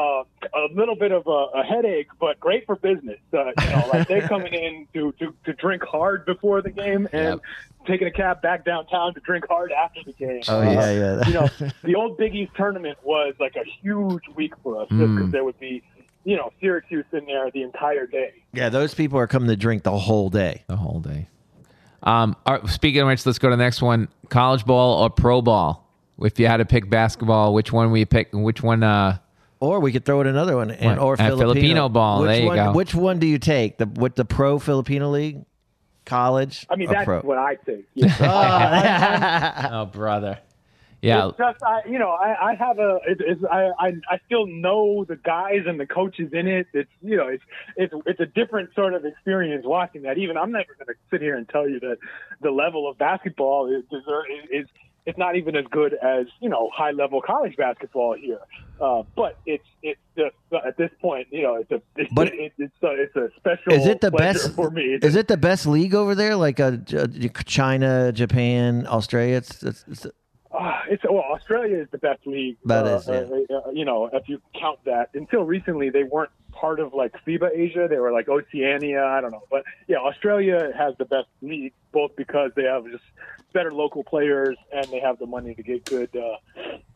a 0.55 0.66
little 0.72 0.97
bit 0.97 1.12
of 1.12 1.26
a, 1.26 1.59
a 1.61 1.62
headache, 1.62 2.09
but 2.18 2.40
great 2.40 2.64
for 2.64 2.74
business. 2.76 3.18
Uh, 3.32 3.47
you 3.61 3.68
know, 3.68 3.90
like 3.92 4.09
they're 4.09 4.26
coming 4.26 4.55
in 4.55 4.88
to, 4.95 5.12
to, 5.18 5.34
to 5.45 5.53
drink 5.53 5.82
hard 5.84 6.24
before 6.24 6.62
the 6.62 6.70
game 6.70 7.07
and 7.12 7.40
taking 7.87 8.07
a 8.07 8.11
cab 8.11 8.41
back 8.43 8.64
downtown 8.64 9.14
to 9.14 9.20
drink 9.20 9.45
hard 9.49 9.72
after 9.72 10.01
the 10.05 10.12
game. 10.12 10.41
Oh 10.49 10.61
Uh, 10.61 10.64
yeah, 10.70 10.91
yeah. 10.93 11.26
you 11.28 11.35
know, 11.35 11.49
the 11.85 11.95
old 11.95 12.16
Big 12.18 12.35
East 12.35 12.53
tournament 12.57 12.99
was 13.03 13.35
like 13.41 13.57
a 13.57 13.64
huge 13.82 14.22
week 14.35 14.53
for 14.62 14.82
us 14.82 14.89
just 14.89 15.01
because 15.01 15.28
Mm. 15.28 15.32
there 15.32 15.45
would 15.45 15.59
be, 15.61 15.82
you 16.24 16.37
know, 16.37 16.51
Syracuse 16.61 17.05
in 17.12 17.26
there 17.26 17.51
the 17.51 17.62
entire 17.62 18.07
day. 18.07 18.32
yeah, 18.53 18.68
those 18.68 18.95
people 18.95 19.18
are 19.18 19.26
coming 19.26 19.49
to 19.49 19.57
drink 19.57 19.82
the 19.82 19.97
whole 19.97 20.30
day. 20.30 20.64
the 20.66 20.76
whole 20.76 21.01
day. 21.01 21.28
Um, 22.03 22.37
all 22.45 22.57
right, 22.59 22.68
speaking 22.68 23.01
of 23.01 23.09
which, 23.09 23.24
let's 23.24 23.39
go 23.39 23.49
to 23.51 23.57
the 23.57 23.62
next 23.62 23.80
one: 23.80 24.09
college 24.28 24.64
ball 24.66 25.03
or 25.03 25.11
pro 25.11 25.41
ball. 25.41 25.89
If 26.20 26.39
you 26.39 26.47
had 26.47 26.59
to 26.59 26.64
pick 26.64 26.89
basketball, 26.91 27.55
which 27.55 27.72
one 27.72 27.91
will 27.91 27.99
you 27.99 28.07
pick? 28.07 28.28
Which 28.32 28.62
one? 28.62 28.82
Uh, 28.82 29.18
Or 29.61 29.80
we 29.80 29.91
could 29.93 30.05
throw 30.05 30.20
in 30.20 30.26
another 30.26 30.57
one, 30.57 30.70
and, 30.70 30.99
or 31.01 31.14
Uh, 31.14 31.16
Filipino, 31.16 31.39
Filipino 31.55 31.89
ball. 31.89 32.20
Which 32.20 32.28
There 32.28 32.41
you 32.41 32.47
one, 32.47 32.57
go. 32.57 32.72
Which 32.72 32.95
one 32.95 33.18
do 33.18 33.26
you 33.26 33.39
take? 33.39 33.78
The 33.78 33.87
with 33.87 34.14
the 34.16 34.24
pro 34.26 34.59
Filipino 34.59 35.09
league, 35.11 35.45
college? 36.05 36.67
I 36.71 36.77
mean, 36.77 36.91
that's 36.91 37.05
pro? 37.05 37.21
what 37.21 37.39
I 37.39 37.57
think. 37.57 37.87
Yeah. 37.95 38.15
Oh. 39.71 39.71
oh, 39.83 39.85
brother. 39.87 40.39
Yeah, 41.05 41.29
It's 41.29 41.37
just, 41.37 41.63
I, 41.63 41.83
you 41.87 41.99
know, 41.99 42.09
I, 42.09 42.53
I 42.53 42.55
have 42.55 42.79
a, 42.79 42.99
it, 43.07 43.21
it's, 43.21 43.45
I, 43.45 43.69
I, 43.79 43.89
I 44.09 44.19
still 44.25 44.47
know 44.47 45.05
the 45.05 45.17
guys 45.17 45.65
and 45.67 45.79
the 45.79 45.87
coaches 45.87 46.31
in 46.33 46.49
it. 46.49 46.67
It's, 46.73 46.91
you 47.03 47.19
know, 47.19 47.29
it's, 47.29 47.45
it's, 47.77 47.93
it's 48.07 48.21
a 48.21 48.27
different 48.27 48.75
sort 48.75 48.95
of 48.95 49.05
experience 49.05 49.67
watching 49.67 50.03
that. 50.03 50.17
Even 50.17 50.39
I'm 50.39 50.51
never 50.51 50.75
going 50.79 50.87
to 50.87 50.95
sit 51.11 51.21
here 51.21 51.37
and 51.37 51.47
tell 51.47 51.69
you 51.69 51.79
that 51.81 51.99
the 52.41 52.51
level 52.51 52.89
of 52.89 52.97
basketball 52.97 53.67
is, 53.71 53.85
is, 53.93 54.03
is 54.51 54.67
it's 55.07 55.19
not 55.19 55.37
even 55.37 55.55
as 55.57 55.65
good 55.71 55.95
as, 55.95 56.27
you 56.41 56.49
know, 56.49 56.71
high 56.75 56.91
level 56.91 57.21
college 57.21 57.57
basketball 57.57 58.17
here. 58.19 58.39
Uh, 58.81 59.03
but 59.15 59.39
it's, 59.45 59.65
it's 59.83 60.01
just 60.17 60.35
at 60.65 60.77
this 60.77 60.91
point, 61.01 61.29
you 61.31 61.43
know, 61.43 61.57
it's 61.57 61.71
a, 61.71 61.83
it's, 61.97 62.13
But- 62.13 62.33
it's, 62.33 62.55
it's, 62.59 62.75
a, 62.83 62.91
it's 62.93 63.17
a 63.17 63.29
special 63.37 63.73
Is 63.73 63.87
it 63.87 64.01
the 64.01 64.11
best 64.11 64.53
for 64.55 64.71
me. 64.71 64.99
Is 65.03 65.15
it 65.15 65.29
the 65.29 65.37
best 65.37 65.67
league 65.67 65.95
over 65.95 66.15
there? 66.15 66.37
Like 66.37 66.59
a, 66.59 66.81
China, 67.45 68.13
Japan, 68.13 68.87
Australia? 68.89 69.37
It's, 69.37 69.63
it's, 69.63 69.85
it's 69.89 70.07
Uh, 70.55 70.81
it's 70.89 71.03
well, 71.03 71.25
Australia 71.33 71.79
is 71.79 71.89
the 71.91 71.99
best 71.99 72.27
league. 72.27 72.57
That 72.65 72.87
uh, 72.87 72.97
is, 72.97 73.09
yeah. 73.09 73.15
uh, 73.15 73.59
uh, 73.59 73.71
you 73.73 73.85
know, 73.85 74.09
if 74.13 74.29
you 74.29 74.41
count 74.55 74.79
that. 74.85 75.11
Until 75.15 75.43
recently, 75.43 75.91
they 75.91 76.05
weren't 76.05 76.31
part 76.53 76.79
of 76.79 76.95
like 76.95 77.13
FIBA 77.27 77.51
Asia. 77.53 77.89
They 77.91 77.99
were 77.99 78.13
like 78.13 78.29
Oceania. 78.29 79.05
I 79.05 79.21
don't 79.21 79.33
know, 79.33 79.43
but 79.51 79.65
yeah, 79.89 79.97
Australia 79.97 80.71
has 80.77 80.95
the 80.99 81.07
best 81.07 81.27
league, 81.43 81.73
both 81.93 82.15
because 82.15 82.53
they 82.55 82.65
have 82.65 82.87
just 82.87 83.03
better 83.53 83.73
local 83.73 84.05
players 84.05 84.57
and 84.73 84.87
they 84.87 85.01
have 85.01 85.19
the 85.19 85.27
money 85.27 85.55
to 85.55 85.63
get 85.63 85.85
good, 85.85 86.15
uh, 86.17 86.37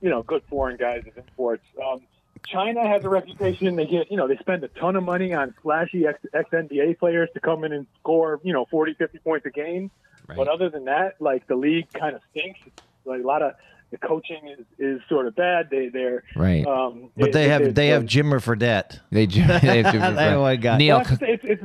you 0.00 0.10
know, 0.10 0.22
good 0.22 0.42
foreign 0.48 0.76
guys 0.76 1.02
as 1.06 1.16
imports. 1.16 1.64
Um, 1.84 2.00
China 2.46 2.86
has 2.86 3.04
a 3.04 3.08
reputation. 3.08 3.76
They 3.76 3.86
get, 3.86 4.10
you 4.10 4.16
know, 4.16 4.28
they 4.28 4.36
spend 4.36 4.62
a 4.64 4.68
ton 4.68 4.96
of 4.96 5.04
money 5.04 5.34
on 5.34 5.54
flashy 5.62 6.06
ex 6.06 6.20
NBA 6.32 6.98
players 6.98 7.28
to 7.34 7.40
come 7.40 7.64
in 7.64 7.72
and 7.72 7.86
score, 8.00 8.40
you 8.42 8.52
know, 8.52 8.66
40, 8.70 8.94
50 8.94 9.18
points 9.18 9.46
a 9.46 9.50
game. 9.50 9.90
But 10.36 10.46
other 10.46 10.68
than 10.68 10.84
that, 10.84 11.20
like 11.20 11.46
the 11.46 11.56
league 11.56 11.90
kind 11.92 12.14
of 12.14 12.20
stinks. 12.30 12.60
Like 13.08 13.22
a 13.22 13.26
lot 13.26 13.42
of 13.42 13.52
the 13.90 13.98
coaching 13.98 14.48
is, 14.48 14.66
is 14.78 15.00
sort 15.08 15.26
of 15.26 15.34
bad. 15.34 15.68
They 15.70 15.88
they're 15.88 16.22
right. 16.36 16.66
um, 16.66 17.10
but 17.16 17.32
they 17.32 17.48
have 17.48 17.74
they 17.74 17.88
have 17.88 18.04
Jimmer 18.04 18.40
Fredette. 18.40 19.00
they 19.10 19.26
they 19.26 19.82
have 19.82 19.92
to- 19.92 19.98
That 19.98 20.36
one 20.38 20.60
guy. 20.60 20.78
Neil. 20.78 20.98
well, 20.98 21.06
it's, 21.10 21.22
it's, 21.22 21.44
it's, 21.44 21.62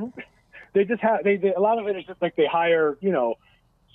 they 0.74 0.86
just 0.86 1.02
have 1.02 1.24
they, 1.24 1.38
they 1.38 1.54
a 1.54 1.60
lot 1.60 1.80
of 1.80 1.88
it 1.88 1.96
is 1.98 2.06
just 2.06 2.22
like 2.22 2.36
they 2.36 2.46
hire 2.48 2.98
you 3.02 3.12
know 3.12 3.36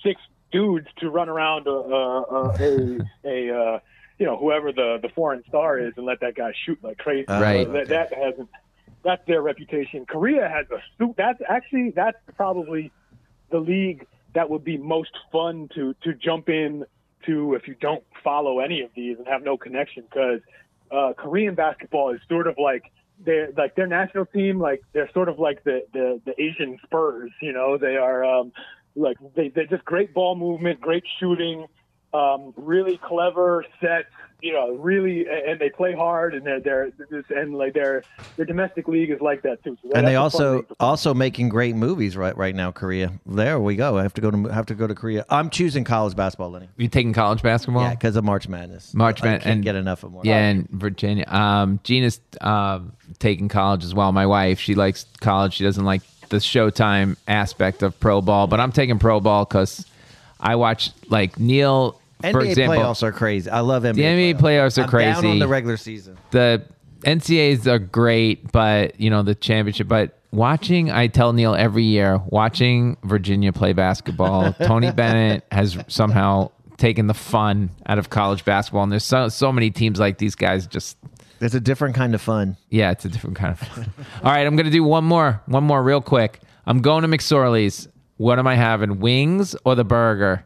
six 0.03 0.21
dudes 0.51 0.87
to 0.99 1.09
run 1.09 1.29
around 1.29 1.67
a 1.67 1.71
a, 1.71 2.21
a, 2.23 2.99
a 3.25 3.59
uh, 3.59 3.79
you 4.17 4.25
know 4.25 4.37
whoever 4.37 4.71
the 4.71 4.99
the 5.01 5.09
foreign 5.09 5.43
star 5.47 5.79
is 5.79 5.93
and 5.97 6.05
let 6.05 6.19
that 6.21 6.35
guy 6.35 6.53
shoot 6.65 6.77
like 6.83 6.97
crazy. 6.97 7.25
Right. 7.27 7.65
So 7.65 7.73
that, 7.73 7.87
that 7.87 8.13
hasn't 8.13 8.49
that's 9.03 9.25
their 9.27 9.41
reputation. 9.41 10.05
Korea 10.05 10.47
has 10.47 10.65
a 10.71 10.81
suit. 10.97 11.15
That's 11.17 11.41
actually 11.47 11.91
that's 11.95 12.17
probably 12.35 12.91
the 13.49 13.59
league 13.59 14.05
that 14.35 14.49
would 14.49 14.63
be 14.63 14.77
most 14.77 15.11
fun 15.31 15.69
to 15.75 15.95
to 16.03 16.13
jump 16.13 16.49
in 16.49 16.85
to 17.29 17.53
if 17.53 17.67
you 17.67 17.75
don't 17.79 18.03
follow 18.23 18.59
any 18.59 18.81
of 18.81 18.89
these 18.95 19.17
and 19.17 19.27
have 19.27 19.43
no 19.43 19.57
connection 19.57 20.03
because 20.03 20.41
uh, 20.91 21.13
Korean 21.17 21.55
basketball 21.55 22.13
is 22.13 22.19
sort 22.27 22.47
of 22.47 22.55
like 22.57 22.83
they're 23.25 23.49
like 23.55 23.75
their 23.75 23.87
national 23.87 24.25
team 24.25 24.59
like 24.59 24.81
they're 24.93 25.11
sort 25.13 25.29
of 25.29 25.39
like 25.39 25.63
the 25.63 25.85
the, 25.93 26.21
the 26.25 26.41
Asian 26.41 26.77
Spurs 26.83 27.31
you 27.41 27.53
know? 27.53 27.77
They 27.77 27.97
are 27.97 28.23
um, 28.23 28.51
like 28.95 29.17
they 29.35 29.49
they're 29.49 29.67
just 29.67 29.85
great 29.85 30.13
ball 30.13 30.35
movement 30.35 30.81
great 30.81 31.03
shooting 31.19 31.67
um, 32.13 32.53
really 32.57 32.97
clever 32.97 33.65
sets 33.79 34.09
you 34.41 34.53
know 34.53 34.71
really 34.75 35.25
and 35.27 35.59
they 35.59 35.69
play 35.69 35.93
hard 35.93 36.33
and 36.33 36.45
they're 36.45 36.59
they're 36.61 36.91
just 37.11 37.29
and 37.29 37.55
like 37.55 37.73
their 37.73 38.03
their 38.37 38.45
domestic 38.45 38.87
league 38.87 39.09
is 39.11 39.19
like 39.19 39.41
that 39.41 39.61
too 39.63 39.77
so 39.83 39.91
and 39.93 40.07
they 40.07 40.15
also 40.15 40.57
league 40.57 40.67
to 40.69 40.75
follow. 40.75 40.89
also 40.91 41.13
making 41.13 41.49
great 41.49 41.75
movies 41.75 42.15
right 42.15 42.35
right 42.37 42.55
now. 42.55 42.71
Korea. 42.71 43.11
There 43.25 43.59
we 43.59 43.75
go. 43.75 43.97
I 43.97 44.03
have 44.03 44.13
to 44.13 44.21
go 44.21 44.31
to 44.31 44.43
have 44.47 44.65
to 44.67 44.75
go 44.75 44.87
to 44.87 44.95
Korea. 44.95 45.25
I'm 45.29 45.49
choosing 45.49 45.83
college 45.83 46.15
basketball, 46.15 46.51
Lenny. 46.51 46.69
You 46.77 46.87
taking 46.87 47.13
college 47.13 47.41
basketball? 47.41 47.83
Yeah, 47.83 47.95
because 47.95 48.15
of 48.15 48.23
March 48.23 48.47
Madness. 48.47 48.93
March 48.93 49.21
Madness, 49.21 49.43
can't 49.43 49.55
and- 49.55 49.63
get 49.63 49.75
enough 49.75 50.03
of 50.03 50.11
more. 50.11 50.21
Yeah, 50.23 50.37
and 50.37 50.69
Virginia. 50.69 51.25
Um, 51.27 51.79
Gina's 51.83 52.19
um 52.41 52.93
taking 53.19 53.49
college 53.49 53.83
as 53.83 53.93
well. 53.93 54.11
My 54.11 54.25
wife, 54.25 54.59
she 54.59 54.75
likes 54.75 55.05
college. 55.19 55.55
She 55.55 55.63
doesn't 55.63 55.83
like 55.85 56.01
the 56.29 56.37
Showtime 56.37 57.17
aspect 57.27 57.83
of 57.83 57.99
pro 57.99 58.21
ball, 58.21 58.47
but 58.47 58.59
I'm 58.59 58.71
taking 58.71 58.99
pro 58.99 59.19
ball 59.19 59.45
because 59.45 59.85
I 60.39 60.55
watch 60.55 60.91
like 61.09 61.39
Neil, 61.39 61.99
NBA 62.23 62.31
for 62.31 62.41
example. 62.41 62.75
playoffs 62.77 63.03
are 63.03 63.11
crazy. 63.11 63.49
I 63.49 63.61
love 63.61 63.83
NBA. 63.83 63.95
The 63.95 64.01
NBA 64.03 64.39
playoffs 64.39 64.77
are 64.77 64.83
I'm 64.83 65.21
down 65.21 65.25
on 65.25 65.39
the 65.39 65.47
regular 65.47 65.77
season. 65.77 66.17
the 66.31 66.63
NCAAs 67.01 67.65
are 67.67 67.79
great, 67.79 68.51
but 68.51 68.99
you 68.99 69.09
know 69.09 69.23
the 69.23 69.35
championship. 69.35 69.87
But 69.87 70.17
watching, 70.31 70.91
I 70.91 71.07
tell 71.07 71.33
Neil 71.33 71.55
every 71.55 71.83
year, 71.83 72.19
watching 72.27 72.97
Virginia 73.03 73.53
play 73.53 73.73
basketball. 73.73 74.53
Tony 74.63 74.91
Bennett 74.91 75.45
has 75.51 75.77
somehow 75.87 76.51
taken 76.77 77.07
the 77.07 77.13
fun 77.13 77.69
out 77.85 77.99
of 77.99 78.09
college 78.09 78.43
basketball, 78.45 78.83
and 78.83 78.91
there's 78.91 79.05
so 79.05 79.29
so 79.29 79.51
many 79.51 79.71
teams 79.71 79.99
like 79.99 80.17
these 80.17 80.35
guys. 80.35 80.67
Just 80.67 80.97
It's 81.39 81.55
a 81.55 81.59
different 81.61 81.95
kind 81.95 82.13
of 82.13 82.21
fun. 82.21 82.57
yeah, 82.69 82.91
it's 82.91 83.05
a 83.05 83.09
different 83.09 83.37
kind 83.37 83.53
of 83.53 83.59
fun. 83.59 83.93
All 84.23 84.31
right, 84.31 84.45
I'm 84.45 84.57
gonna 84.57 84.69
do 84.69 84.83
one 84.83 85.05
more, 85.05 85.41
one 85.45 85.63
more 85.63 85.81
real 85.81 86.01
quick. 86.01 86.41
I'm 86.65 86.81
going 86.81 87.03
to 87.03 87.07
McSorley's. 87.07 87.87
What 88.17 88.37
am 88.37 88.45
I 88.47 88.55
having? 88.55 88.99
Wings 88.99 89.55
or 89.63 89.75
the 89.75 89.85
burger? 89.85 90.45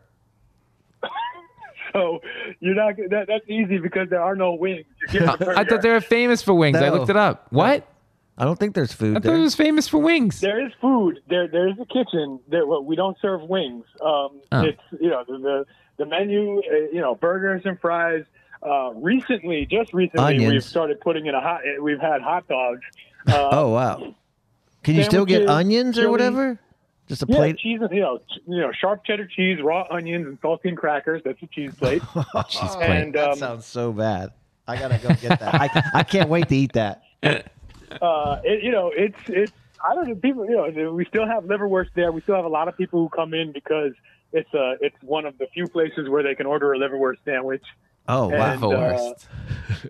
So 1.94 2.22
you're 2.60 2.76
not 2.76 2.96
that, 3.10 3.26
that's 3.28 3.48
easy 3.48 3.78
because 3.78 4.10
there 4.10 4.22
are 4.22 4.36
no 4.36 4.54
wings 4.54 4.86
You're 5.12 5.26
getting 5.28 5.48
the 5.48 5.58
I 5.58 5.64
thought 5.64 5.82
they 5.82 5.90
were 5.90 6.02
famous 6.02 6.42
for 6.42 6.54
wings. 6.54 6.78
I 6.78 6.90
looked 6.90 7.10
it 7.10 7.18
up. 7.18 7.48
What? 7.52 7.88
I 8.36 8.46
don't 8.46 8.58
think 8.58 8.74
there's 8.74 8.92
food 8.92 9.16
I 9.16 9.20
thought 9.20 9.36
it 9.36 9.40
was 9.40 9.54
famous 9.56 9.88
for 9.88 10.00
wings. 10.00 10.42
There 10.42 10.66
is 10.66 10.74
food. 10.82 11.20
There, 11.30 11.48
there 11.48 11.68
is 11.68 11.76
a 11.80 11.86
kitchen. 11.86 12.40
There, 12.48 12.66
well, 12.66 12.84
we 12.84 12.96
don't 12.96 13.16
serve 13.22 13.42
wings. 13.44 13.86
Um, 14.02 14.42
Oh. 14.52 14.62
It's 14.64 14.82
you 15.00 15.10
know 15.10 15.24
the 15.28 15.38
the, 15.38 15.66
the 15.98 16.06
menu. 16.06 16.60
Uh, 16.60 16.76
you 16.92 17.02
know 17.02 17.16
burgers 17.16 17.62
and 17.66 17.80
fries. 17.80 18.24
Uh, 18.62 18.92
recently, 18.96 19.66
just 19.66 19.94
recently, 19.94 20.36
Onions. 20.36 20.54
we've 20.54 20.64
started 20.64 21.00
putting 21.02 21.26
in 21.26 21.36
a 21.36 21.42
hot. 21.42 21.62
We've 21.82 22.00
had 22.00 22.22
hot 22.22 22.48
dogs. 22.48 22.82
Uh, 23.28 23.50
oh 23.52 23.70
wow. 23.70 24.16
Can 24.84 24.96
you 24.96 25.04
still 25.04 25.26
get 25.26 25.48
onions 25.48 25.98
or 25.98 26.02
chili. 26.02 26.12
whatever? 26.12 26.60
Just 27.08 27.24
a 27.24 27.26
Yeah, 27.28 27.36
plate. 27.38 27.58
cheese 27.58 27.80
and 27.82 27.92
you 27.92 28.02
know, 28.02 28.20
you 28.48 28.62
know, 28.62 28.72
sharp 28.72 29.04
cheddar 29.06 29.28
cheese, 29.28 29.60
raw 29.62 29.86
onions, 29.92 30.26
and 30.28 30.40
saltine 30.42 30.78
crackers. 30.78 31.22
That's 31.26 31.42
a 31.42 31.48
cheese 31.48 31.72
plate. 31.78 32.02
Cheese 32.50 32.76
plate. 32.76 33.04
and 33.04 33.14
that 33.14 33.32
um, 33.34 33.40
sounds 33.40 33.66
so 33.66 33.92
bad. 33.92 34.32
I 34.68 34.78
gotta 34.78 34.98
go 34.98 35.14
get 35.16 35.40
that. 35.40 35.56
I, 35.56 36.00
I 36.00 36.04
can't 36.04 36.30
wait 36.30 36.48
to 36.50 36.56
eat 36.56 36.74
that. 36.74 37.04
uh, 37.24 38.38
it, 38.44 38.64
you 38.64 38.72
know, 38.72 38.92
it's 38.96 39.18
it's. 39.28 39.54
I 39.86 39.96
don't 39.96 40.08
know. 40.08 40.16
People, 40.16 40.46
you 40.46 40.56
know, 40.56 40.94
we 40.94 41.04
still 41.06 41.28
have 41.28 41.44
liverwurst 41.44 41.90
there. 41.96 42.12
We 42.14 42.22
still 42.22 42.36
have 42.36 42.46
a 42.46 42.50
lot 42.50 42.70
of 42.70 42.78
people 42.78 43.00
who 43.02 43.10
come 43.10 43.34
in 43.34 43.52
because 43.52 43.92
it's 44.32 44.48
uh 44.54 44.76
it's 44.80 44.96
one 45.02 45.26
of 45.26 45.38
the 45.38 45.48
few 45.54 45.68
places 45.68 46.08
where 46.08 46.24
they 46.24 46.36
can 46.36 46.46
order 46.46 46.74
a 46.74 46.78
liverwurst 46.78 47.18
sandwich. 47.26 47.64
Oh 48.08 48.28
wow. 48.30 48.54
And, 48.54 48.62
The 48.62 48.70
uh. 48.70 49.14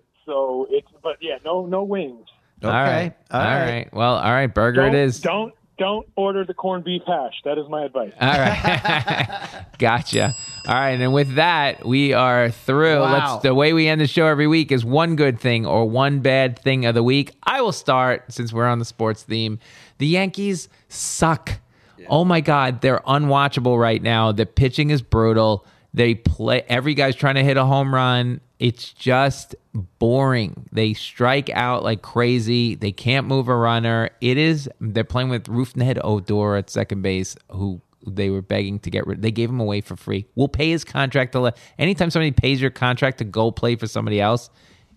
So 0.26 0.66
it's, 0.70 0.88
but 1.02 1.18
yeah, 1.20 1.36
no 1.44 1.66
no 1.66 1.84
wings. 1.84 2.26
Okay. 2.62 2.68
All 2.68 2.72
right. 2.82 3.14
All 3.30 3.40
All 3.40 3.46
right. 3.46 3.66
right. 3.70 3.94
Well, 3.94 4.16
all 4.16 4.32
right. 4.32 4.46
Burger 4.46 4.80
Don't, 4.80 4.94
it 4.94 4.98
is. 4.98 5.20
Don't 5.20 5.54
don't 5.78 6.06
order 6.16 6.44
the 6.44 6.54
corned 6.54 6.84
beef 6.84 7.02
hash. 7.06 7.34
That 7.44 7.58
is 7.58 7.68
my 7.68 7.84
advice. 7.84 8.12
All 8.20 8.28
right. 8.28 9.64
gotcha. 9.78 10.34
All 10.66 10.74
right. 10.74 11.00
And 11.00 11.12
with 11.12 11.34
that, 11.34 11.84
we 11.84 12.12
are 12.12 12.50
through. 12.50 13.00
Wow. 13.00 13.12
Let's 13.12 13.42
the 13.42 13.54
way 13.54 13.72
we 13.72 13.88
end 13.88 14.00
the 14.00 14.06
show 14.06 14.26
every 14.26 14.46
week 14.46 14.70
is 14.72 14.84
one 14.84 15.16
good 15.16 15.40
thing 15.40 15.66
or 15.66 15.88
one 15.88 16.20
bad 16.20 16.58
thing 16.58 16.86
of 16.86 16.94
the 16.94 17.02
week. 17.02 17.32
I 17.42 17.60
will 17.60 17.72
start 17.72 18.32
since 18.32 18.52
we're 18.52 18.66
on 18.66 18.78
the 18.78 18.84
sports 18.84 19.22
theme. 19.22 19.58
The 19.98 20.06
Yankees 20.06 20.68
suck. 20.88 21.60
Oh 22.08 22.24
my 22.24 22.40
God, 22.40 22.80
they're 22.82 23.00
unwatchable 23.00 23.80
right 23.80 24.02
now. 24.02 24.30
The 24.30 24.44
pitching 24.44 24.90
is 24.90 25.00
brutal. 25.00 25.64
They 25.94 26.14
play 26.14 26.62
every 26.68 26.94
guy's 26.94 27.16
trying 27.16 27.36
to 27.36 27.44
hit 27.44 27.56
a 27.56 27.64
home 27.64 27.94
run. 27.94 28.40
It's 28.58 28.92
just 28.92 29.56
boring. 29.98 30.68
They 30.70 30.94
strike 30.94 31.50
out 31.50 31.82
like 31.82 32.02
crazy. 32.02 32.76
They 32.76 32.92
can't 32.92 33.26
move 33.26 33.48
a 33.48 33.56
runner. 33.56 34.10
It 34.20 34.38
is 34.38 34.68
they're 34.80 35.04
playing 35.04 35.28
with 35.28 35.44
Rougned 35.44 36.00
Odor 36.02 36.56
at 36.56 36.70
second 36.70 37.02
base, 37.02 37.36
who 37.50 37.80
they 38.06 38.30
were 38.30 38.42
begging 38.42 38.78
to 38.80 38.90
get 38.90 39.06
rid. 39.06 39.22
They 39.22 39.30
gave 39.30 39.50
him 39.50 39.60
away 39.60 39.80
for 39.80 39.96
free. 39.96 40.26
We'll 40.34 40.48
pay 40.48 40.70
his 40.70 40.84
contract 40.84 41.32
to 41.32 41.40
let. 41.40 41.56
Anytime 41.78 42.10
somebody 42.10 42.30
pays 42.30 42.60
your 42.60 42.70
contract 42.70 43.18
to 43.18 43.24
go 43.24 43.50
play 43.50 43.76
for 43.76 43.86
somebody 43.86 44.20
else, 44.20 44.50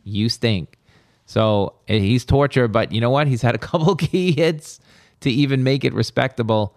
you 0.03 0.29
stink. 0.29 0.77
So 1.25 1.73
eh, 1.87 1.99
he's 1.99 2.25
torture, 2.25 2.67
but 2.67 2.91
you 2.91 3.01
know 3.01 3.09
what? 3.09 3.27
He's 3.27 3.41
had 3.41 3.55
a 3.55 3.57
couple 3.59 3.95
key 3.95 4.33
hits 4.33 4.79
to 5.21 5.31
even 5.31 5.63
make 5.63 5.83
it 5.83 5.93
respectable. 5.93 6.75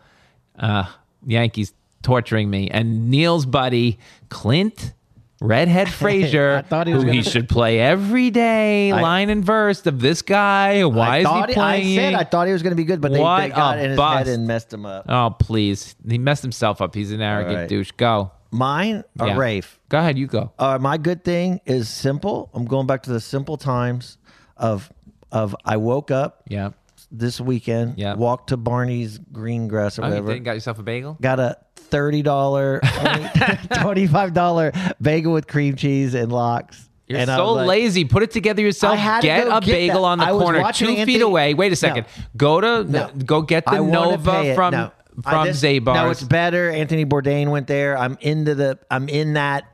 Uh, 0.59 0.85
Yankees 1.27 1.75
torturing 2.03 2.49
me. 2.49 2.69
And 2.71 3.11
Neil's 3.11 3.47
buddy, 3.47 3.99
Clint 4.29 4.95
Redhead 5.41 5.89
Frazier, 5.93 6.63
he 6.85 6.91
who 6.91 7.01
he 7.07 7.23
should 7.23 7.49
play 7.49 7.81
every 7.81 8.31
day, 8.31 8.93
I- 8.93 9.01
line 9.01 9.31
and 9.31 9.45
verse 9.45 9.87
of 9.87 9.99
this 10.01 10.21
guy. 10.23 10.85
Why 10.85 11.07
I 11.07 11.19
is 11.19 11.27
he 11.49 11.55
he- 11.55 11.61
I 11.61 11.95
said 11.97 12.15
I 12.15 12.25
thought 12.25 12.47
he 12.47 12.53
was 12.53 12.63
going 12.63 12.73
to 12.73 12.77
be 12.77 12.85
good, 12.85 13.01
but 13.01 13.13
they, 13.13 13.19
they 13.19 13.49
got 13.49 13.79
in 13.79 13.91
his 13.91 13.97
bust. 13.97 14.19
head 14.19 14.29
and 14.29 14.47
messed 14.47 14.73
him 14.73 14.85
up. 14.85 15.07
oh, 15.09 15.31
please. 15.39 15.97
He 16.07 16.19
messed 16.19 16.43
himself 16.43 16.81
up. 16.83 16.95
He's 16.95 17.11
an 17.13 17.23
arrogant 17.23 17.57
right. 17.57 17.69
douche. 17.69 17.93
Go. 17.93 18.33
Mine 18.53 19.05
or 19.19 19.29
Yeah. 19.29 19.37
Rafe? 19.39 19.79
Go 19.89 19.99
ahead. 19.99 20.19
You 20.19 20.27
go. 20.27 20.53
Uh, 20.59 20.77
my 20.81 20.99
good 20.99 21.25
thing 21.25 21.61
is 21.65 21.89
simple. 21.89 22.51
I'm 22.53 22.65
going 22.67 22.87
back 22.87 23.05
to 23.05 23.11
the 23.11 23.21
simple 23.21 23.57
times 23.57 24.19
of 24.57 24.93
of 25.33 25.55
I 25.65 25.77
woke 25.77 26.11
up 26.11 26.43
Yeah. 26.49 26.71
this 27.13 27.41
weekend, 27.41 27.95
Yeah. 27.97 28.15
walked 28.15 28.49
to 28.49 28.57
Barney's 28.57 29.19
Green 29.19 29.69
Grass 29.69 29.99
or 29.99 30.03
Oh, 30.03 30.07
you 30.07 30.11
whatever, 30.15 30.33
didn't 30.33 30.45
got 30.45 30.55
yourself 30.55 30.81
a 30.81 30.83
bagel? 30.83 31.17
got 31.21 31.39
a 31.39 31.57
thirty 31.91 32.23
dollar, 32.23 32.81
twenty 33.81 34.07
five 34.07 34.33
dollar 34.33 34.73
bagel 35.01 35.33
with 35.33 35.47
cream 35.47 35.77
cheese 35.77 36.15
and 36.15 36.31
lox. 36.33 36.89
You're 37.07 37.19
and 37.19 37.29
so 37.29 37.55
like, 37.55 37.67
lazy. 37.67 38.05
Put 38.05 38.23
it 38.23 38.31
together 38.31 38.63
yourself. 38.63 38.93
I 38.93 38.97
had 38.97 39.21
to 39.23 39.27
Get 39.27 39.47
a 39.49 39.61
get 39.61 39.67
bagel 39.67 40.03
that. 40.03 40.09
on 40.09 40.19
the 40.19 40.25
I 40.27 40.31
corner, 40.31 40.59
two 40.59 40.63
watching 40.63 41.05
feet 41.07 41.23
away. 41.23 41.55
Wait 41.55 41.73
a 41.73 41.77
second. 41.77 42.07
Go 42.37 42.61
to 42.61 42.85
No. 42.85 43.11
go 43.27 43.43
get 43.43 43.65
the 43.67 43.81
Nova 43.81 44.55
from 44.55 44.73
No. 44.73 44.93
From 45.23 45.49
Zabar's. 45.49 45.85
No, 45.95 46.11
it's 46.11 46.23
better. 46.23 46.71
Anthony 46.71 47.05
Bourdain 47.05 47.49
went 47.51 47.67
there. 47.67 47.99
I'm 47.99 48.17
into 48.21 48.55
the. 48.55 48.79
I'm 48.91 49.09
in 49.09 49.33
that 49.35 49.65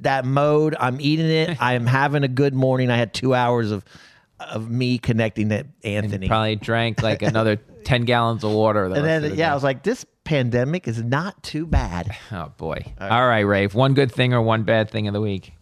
that 0.00 0.24
mode. 0.26 0.76
I'm 0.78 1.00
eating 1.00 1.30
it. 1.30 1.56
I'm 1.62 1.86
having 1.86 2.24
a 2.24 2.28
good 2.28 2.54
morning. 2.54 2.90
I 2.90 2.98
had 2.98 3.14
two 3.14 3.34
hours 3.34 3.70
of 3.70 3.84
of 4.50 4.70
me 4.70 4.98
connecting 4.98 5.48
to 5.50 5.66
Anthony. 5.84 6.28
Probably 6.28 6.56
drank 6.56 7.02
like 7.02 7.22
another 7.22 7.56
ten 7.84 8.04
gallons 8.04 8.44
of 8.44 8.52
water. 8.52 8.88
The 8.88 8.96
and 8.96 9.04
then 9.04 9.22
the 9.22 9.36
yeah, 9.36 9.50
I 9.50 9.54
was 9.54 9.64
like, 9.64 9.82
this 9.82 10.04
pandemic 10.24 10.86
is 10.88 11.02
not 11.02 11.42
too 11.42 11.66
bad. 11.66 12.16
oh 12.32 12.52
boy. 12.56 12.84
All 13.00 13.26
right, 13.26 13.40
Rafe. 13.40 13.74
One 13.74 13.94
good 13.94 14.12
thing 14.12 14.32
or 14.34 14.42
one 14.42 14.64
bad 14.64 14.90
thing 14.90 15.08
of 15.08 15.14
the 15.14 15.20
week. 15.20 15.52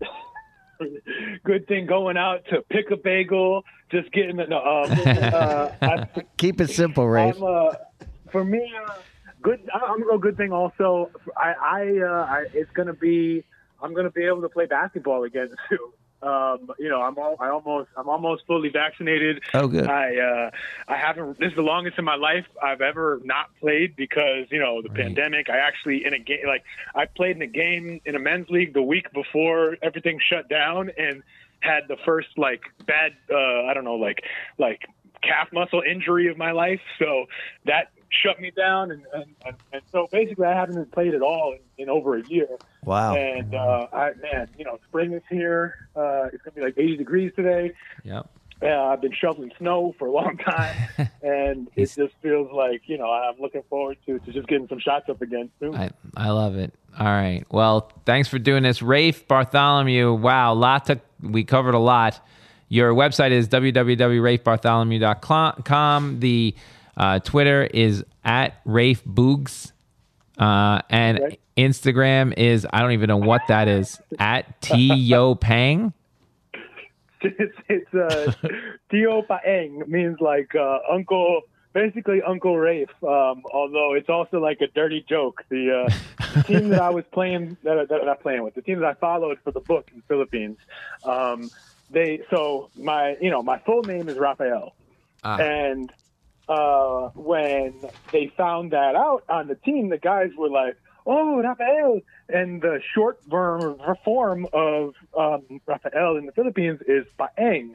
Good 1.44 1.68
thing 1.68 1.86
going 1.86 2.16
out 2.16 2.44
to 2.50 2.62
pick 2.62 2.90
a 2.90 2.96
bagel, 2.96 3.64
just 3.90 4.10
getting 4.12 4.36
the. 4.36 4.46
No, 4.46 4.58
um, 4.58 4.90
uh, 4.90 5.68
I, 5.80 6.06
Keep 6.36 6.60
it 6.60 6.70
simple, 6.70 7.06
Rafe. 7.06 7.36
I'm, 7.36 7.42
uh, 7.42 7.74
for 8.32 8.44
me, 8.44 8.72
uh, 8.88 8.94
good. 9.42 9.60
I- 9.72 9.78
I'm 9.78 10.00
gonna 10.00 10.12
go. 10.12 10.18
Good 10.18 10.36
thing 10.36 10.52
also. 10.52 11.10
I, 11.36 11.52
I, 11.52 11.98
uh, 12.04 12.26
I, 12.28 12.44
it's 12.52 12.70
gonna 12.72 12.94
be. 12.94 13.44
I'm 13.80 13.94
gonna 13.94 14.10
be 14.10 14.24
able 14.24 14.42
to 14.42 14.48
play 14.48 14.66
basketball 14.66 15.24
again 15.24 15.50
soon. 15.68 15.92
Um, 16.22 16.70
you 16.78 16.88
know, 16.88 17.02
I'm 17.02 17.18
all, 17.18 17.36
I 17.40 17.48
almost, 17.48 17.88
I'm 17.96 18.08
almost 18.08 18.46
fully 18.46 18.68
vaccinated. 18.68 19.42
Oh, 19.54 19.66
good. 19.66 19.88
I, 19.88 20.16
uh, 20.16 20.50
I 20.86 20.96
haven't. 20.96 21.38
This 21.38 21.50
is 21.50 21.56
the 21.56 21.62
longest 21.62 21.98
in 21.98 22.04
my 22.04 22.14
life 22.14 22.46
I've 22.62 22.80
ever 22.80 23.20
not 23.24 23.46
played 23.60 23.96
because 23.96 24.46
you 24.50 24.60
know 24.60 24.82
the 24.82 24.90
pandemic. 24.90 25.50
I 25.50 25.58
actually 25.58 26.04
in 26.04 26.14
a 26.14 26.18
game 26.18 26.46
like 26.46 26.64
I 26.94 27.06
played 27.06 27.36
in 27.36 27.42
a 27.42 27.46
game 27.46 28.00
in 28.04 28.14
a 28.14 28.18
men's 28.18 28.48
league 28.50 28.72
the 28.74 28.82
week 28.82 29.12
before 29.12 29.76
everything 29.82 30.20
shut 30.28 30.48
down 30.48 30.90
and 30.96 31.22
had 31.60 31.84
the 31.88 31.96
first 32.04 32.28
like 32.36 32.62
bad, 32.86 33.12
uh, 33.30 33.64
I 33.64 33.74
don't 33.74 33.84
know, 33.84 33.94
like 33.94 34.22
like 34.58 34.82
calf 35.22 35.48
muscle 35.52 35.82
injury 35.88 36.28
of 36.28 36.36
my 36.36 36.50
life. 36.50 36.80
So 36.98 37.26
that 37.66 37.91
shut 38.12 38.40
me 38.40 38.50
down, 38.50 38.90
and 38.90 39.02
and, 39.14 39.24
and, 39.44 39.56
and 39.72 39.82
so 39.90 40.08
basically 40.10 40.46
I 40.46 40.54
haven't 40.54 40.90
played 40.92 41.14
at 41.14 41.22
all 41.22 41.54
in, 41.54 41.84
in 41.84 41.88
over 41.88 42.16
a 42.16 42.26
year. 42.28 42.48
Wow. 42.84 43.14
And 43.14 43.54
uh, 43.54 43.86
I 43.92 44.12
man, 44.20 44.48
you 44.58 44.64
know, 44.64 44.78
spring 44.88 45.12
is 45.12 45.22
here. 45.30 45.88
Uh, 45.96 46.28
it's 46.32 46.42
gonna 46.42 46.54
be 46.54 46.62
like 46.62 46.78
80 46.78 46.96
degrees 46.96 47.32
today. 47.34 47.72
Yep. 48.04 48.28
Uh, 48.62 48.68
I've 48.68 49.00
been 49.00 49.12
shoveling 49.12 49.50
snow 49.58 49.92
for 49.98 50.06
a 50.06 50.12
long 50.12 50.36
time, 50.36 50.76
and 51.22 51.68
it 51.74 51.86
just 51.86 52.14
feels 52.22 52.52
like 52.52 52.82
you 52.86 52.96
know 52.96 53.10
I'm 53.10 53.34
looking 53.40 53.64
forward 53.68 53.98
to 54.06 54.20
to 54.20 54.32
just 54.32 54.46
getting 54.46 54.68
some 54.68 54.78
shots 54.78 55.08
up 55.08 55.20
again 55.20 55.50
soon. 55.58 55.74
I, 55.74 55.90
I 56.16 56.30
love 56.30 56.54
it. 56.56 56.72
All 56.96 57.06
right. 57.06 57.44
Well, 57.50 57.90
thanks 58.06 58.28
for 58.28 58.38
doing 58.38 58.62
this. 58.62 58.80
Rafe 58.82 59.26
Bartholomew. 59.26 60.14
Wow, 60.14 60.54
lot 60.54 60.84
to 60.86 61.00
we 61.20 61.42
covered 61.42 61.74
a 61.74 61.80
lot. 61.80 62.24
Your 62.68 62.94
website 62.94 63.32
is 63.32 63.48
www.rafebartholomew.com. 63.48 66.20
The 66.20 66.54
uh, 66.96 67.18
Twitter 67.20 67.64
is 67.64 68.04
at 68.24 68.54
Rafe 68.64 69.04
Boogs. 69.04 69.72
Uh, 70.38 70.80
and 70.90 71.18
Right. 71.20 71.40
Instagram 71.56 72.32
is 72.36 72.66
I 72.72 72.80
don't 72.80 72.92
even 72.92 73.08
know 73.08 73.18
what 73.18 73.42
that 73.48 73.68
is. 73.68 74.00
At 74.18 74.60
Tio 74.62 75.34
Paeng. 75.34 75.92
it's 77.20 77.54
it's 77.68 77.94
uh, 77.94 78.32
Tio 78.90 79.22
Paeng 79.22 79.86
means 79.86 80.20
like 80.20 80.54
uh, 80.54 80.78
Uncle, 80.90 81.42
basically 81.72 82.20
Uncle 82.22 82.56
Rafe. 82.58 82.88
Um, 83.02 83.42
although 83.52 83.94
it's 83.94 84.08
also 84.08 84.40
like 84.40 84.60
a 84.60 84.66
dirty 84.68 85.04
joke. 85.08 85.44
The, 85.50 85.86
uh, 85.86 86.24
the 86.34 86.42
team 86.44 86.68
that 86.70 86.80
I 86.80 86.90
was 86.90 87.04
playing, 87.12 87.56
that, 87.62 87.88
that 87.90 88.04
not 88.04 88.20
playing 88.22 88.42
with, 88.42 88.54
the 88.54 88.62
team 88.62 88.80
that 88.80 88.86
I 88.88 88.94
followed 88.94 89.38
for 89.44 89.50
the 89.52 89.60
book 89.60 89.88
in 89.92 89.98
the 89.98 90.04
Philippines. 90.08 90.56
Um, 91.04 91.50
they 91.90 92.22
so 92.30 92.70
my 92.76 93.16
you 93.20 93.30
know 93.30 93.42
my 93.42 93.58
full 93.60 93.82
name 93.82 94.08
is 94.08 94.16
Rafael, 94.18 94.74
Ah. 95.22 95.36
and 95.38 95.92
uh, 96.52 97.10
when 97.14 97.74
they 98.12 98.32
found 98.36 98.72
that 98.72 98.94
out 98.94 99.24
on 99.28 99.48
the 99.48 99.54
team, 99.54 99.88
the 99.88 99.98
guys 99.98 100.30
were 100.36 100.50
like, 100.50 100.76
"Oh, 101.06 101.40
Rafael!" 101.40 102.00
And 102.28 102.60
the 102.60 102.80
short 102.94 103.20
form 104.04 104.46
of 104.52 104.94
um, 105.18 105.60
Rafael 105.66 106.16
in 106.16 106.26
the 106.26 106.32
Philippines 106.32 106.80
is 106.86 107.06
Paeng. 107.18 107.74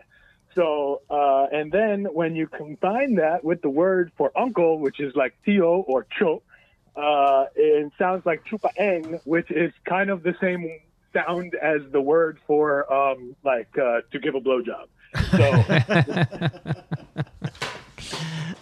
So, 0.54 1.02
uh, 1.10 1.48
and 1.52 1.72
then 1.72 2.06
when 2.06 2.36
you 2.36 2.48
combine 2.48 3.16
that 3.16 3.44
with 3.44 3.62
the 3.62 3.70
word 3.70 4.12
for 4.18 4.32
uncle, 4.38 4.80
which 4.80 5.00
is 5.00 5.16
like 5.16 5.36
Tio 5.46 5.86
or 5.88 6.06
Cho, 6.18 6.42
uh, 6.96 7.46
it 7.56 7.92
sounds 7.98 8.26
like 8.26 8.44
Chupaeng, 8.46 9.22
which 9.26 9.52
is 9.52 9.72
kind 9.86 10.10
of 10.10 10.24
the 10.24 10.36
same 10.42 10.80
sound 11.14 11.56
as 11.56 11.82
the 11.92 12.02
word 12.02 12.40
for 12.48 12.92
um, 12.92 13.36
like 13.44 13.70
uh, 13.78 14.02
to 14.12 14.20
give 14.20 14.36
a 14.36 14.42
blowjob. 14.42 14.88
So. 15.32 16.84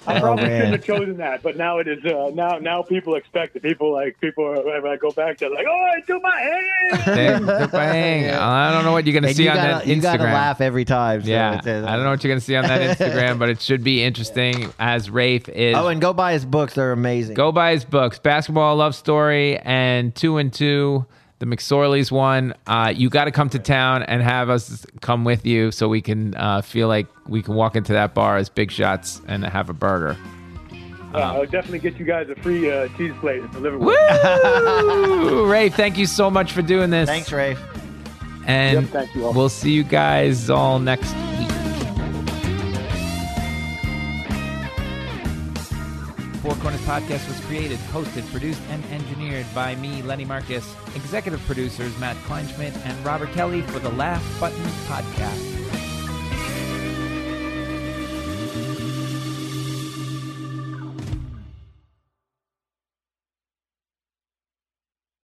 I 0.08 0.18
Oh, 0.18 0.22
probably 0.22 0.46
man. 0.46 0.52
shouldn't 0.62 0.76
have 0.76 0.86
chosen 0.86 1.18
that, 1.18 1.42
but 1.44 1.58
now 1.58 1.80
it 1.80 1.88
is. 1.88 2.04
Uh, 2.06 2.32
now, 2.34 2.58
now 2.60 2.82
people 2.82 3.16
expect 3.16 3.56
it. 3.56 3.62
People 3.64 3.92
like 3.94 4.20
people. 4.22 4.46
When 4.64 4.86
I 4.92 4.98
go 4.98 5.12
back, 5.12 5.38
they're 5.40 5.50
like, 5.50 5.66
"Oh, 5.70 5.90
I 5.96 6.00
do 6.06 6.20
my 6.22 6.40
hand." 6.40 7.02
There- 7.06 7.36
I 8.42 8.72
don't 8.72 8.84
know 8.86 8.92
what 8.92 9.06
you're 9.06 9.14
going 9.14 9.24
to 9.24 9.30
And 9.30 9.36
see 9.38 9.44
you 9.46 9.50
on 9.50 9.56
gotta, 9.56 9.68
that 9.74 9.84
Instagram. 9.86 9.96
you 9.96 10.02
gotta 10.02 10.24
laugh 10.24 10.62
every 10.62 10.86
time. 10.86 11.24
so 11.24 11.30
Yeah, 11.30 11.60
it's- 11.60 11.84
uh, 11.84 11.88
I 11.90 11.96
don't 11.96 12.04
know 12.04 12.12
what 12.12 12.24
you're 12.24 12.32
going 12.32 12.40
to 12.40 12.46
see 12.46 12.56
on 12.56 12.64
that 12.66 12.98
Instagram, 12.98 13.40
but 13.40 13.50
it 13.50 13.62
should 13.62 13.84
be 13.84 14.04
interesting. 14.04 14.72
As 14.80 15.10
Rafe 15.10 15.50
is, 15.50 15.76
Oh, 15.78 15.88
and 15.88 16.00
go 16.02 16.14
buy 16.14 16.34
his 16.34 16.46
books. 16.46 16.74
They're 16.76 16.92
amazing. 16.92 17.36
go 17.36 17.52
buy 17.52 17.72
his 17.72 17.86
books, 17.86 18.20
Basketball 18.20 18.76
Love 18.78 18.96
Story 18.96 19.58
and 19.58 20.14
Two 20.14 20.38
and 20.38 20.52
Two. 20.54 21.06
The 21.40 21.46
McSorley's 21.46 22.12
one. 22.12 22.54
Uh, 22.66 22.94
you 22.96 23.10
got 23.10 23.26
to 23.26 23.32
come 23.32 23.50
to 23.50 23.60
town 23.60 24.04
and 24.04 24.22
have 24.22 24.50
us 24.50 24.86
come 25.02 25.24
with 25.24 25.46
you 25.46 25.72
so 25.72 25.88
we 25.90 26.02
can 26.02 26.34
uh, 26.36 26.62
feel 26.62 26.88
like 26.88 27.08
we 27.28 27.42
can 27.42 27.56
walk 27.56 27.76
into 27.76 27.94
that 27.94 28.14
bar 28.14 28.38
as 28.38 28.50
big 28.50 28.72
shots 28.72 29.22
and 29.28 29.44
have 29.46 29.70
a 29.70 29.74
burger. 29.74 30.18
Yeah, 31.14 31.32
I'll 31.32 31.46
definitely 31.46 31.80
get 31.80 31.98
you 31.98 32.06
guys 32.06 32.30
a 32.30 32.36
free 32.36 32.70
uh, 32.70 32.90
cheese 32.98 33.14
plate 33.22 33.42
to 33.42 33.48
deliver 33.50 33.78
with. 33.78 33.98
Woo! 33.98 35.46
Ray, 35.50 35.70
thank 35.70 35.98
you 35.98 36.06
so 36.06 36.30
much 36.30 36.52
for 36.52 36.62
doing 36.62 36.90
this. 36.90 37.08
Thanks, 37.08 37.32
Ray. 37.32 37.56
And 38.46 38.82
Yep, 38.84 38.92
thank 38.92 39.16
you 39.16 39.26
all. 39.26 39.34
we'll 39.34 39.50
see 39.50 39.72
you 39.72 39.84
guys 39.84 40.50
all 40.50 40.78
next 40.80 41.14
week. 41.40 41.50
Four 46.46 46.54
Corners 46.58 46.82
Podcast 46.82 47.28
was 47.28 47.40
created, 47.48 47.80
hosted, 47.92 48.24
produced, 48.32 48.62
and 48.70 48.86
engineered 48.92 49.48
by 49.56 49.74
me, 49.78 50.04
Lenny 50.04 50.26
Marcus. 50.26 50.76
Executive 50.94 51.44
producers 51.48 51.98
Matt 51.98 52.16
Kleinschmidt 52.18 52.76
and 52.86 53.04
Robert 53.04 53.32
Kelly 53.32 53.64
for 53.64 53.80
the 53.80 53.90
Laugh 53.90 54.24
Button 54.40 54.62
Podcast. 54.86 55.65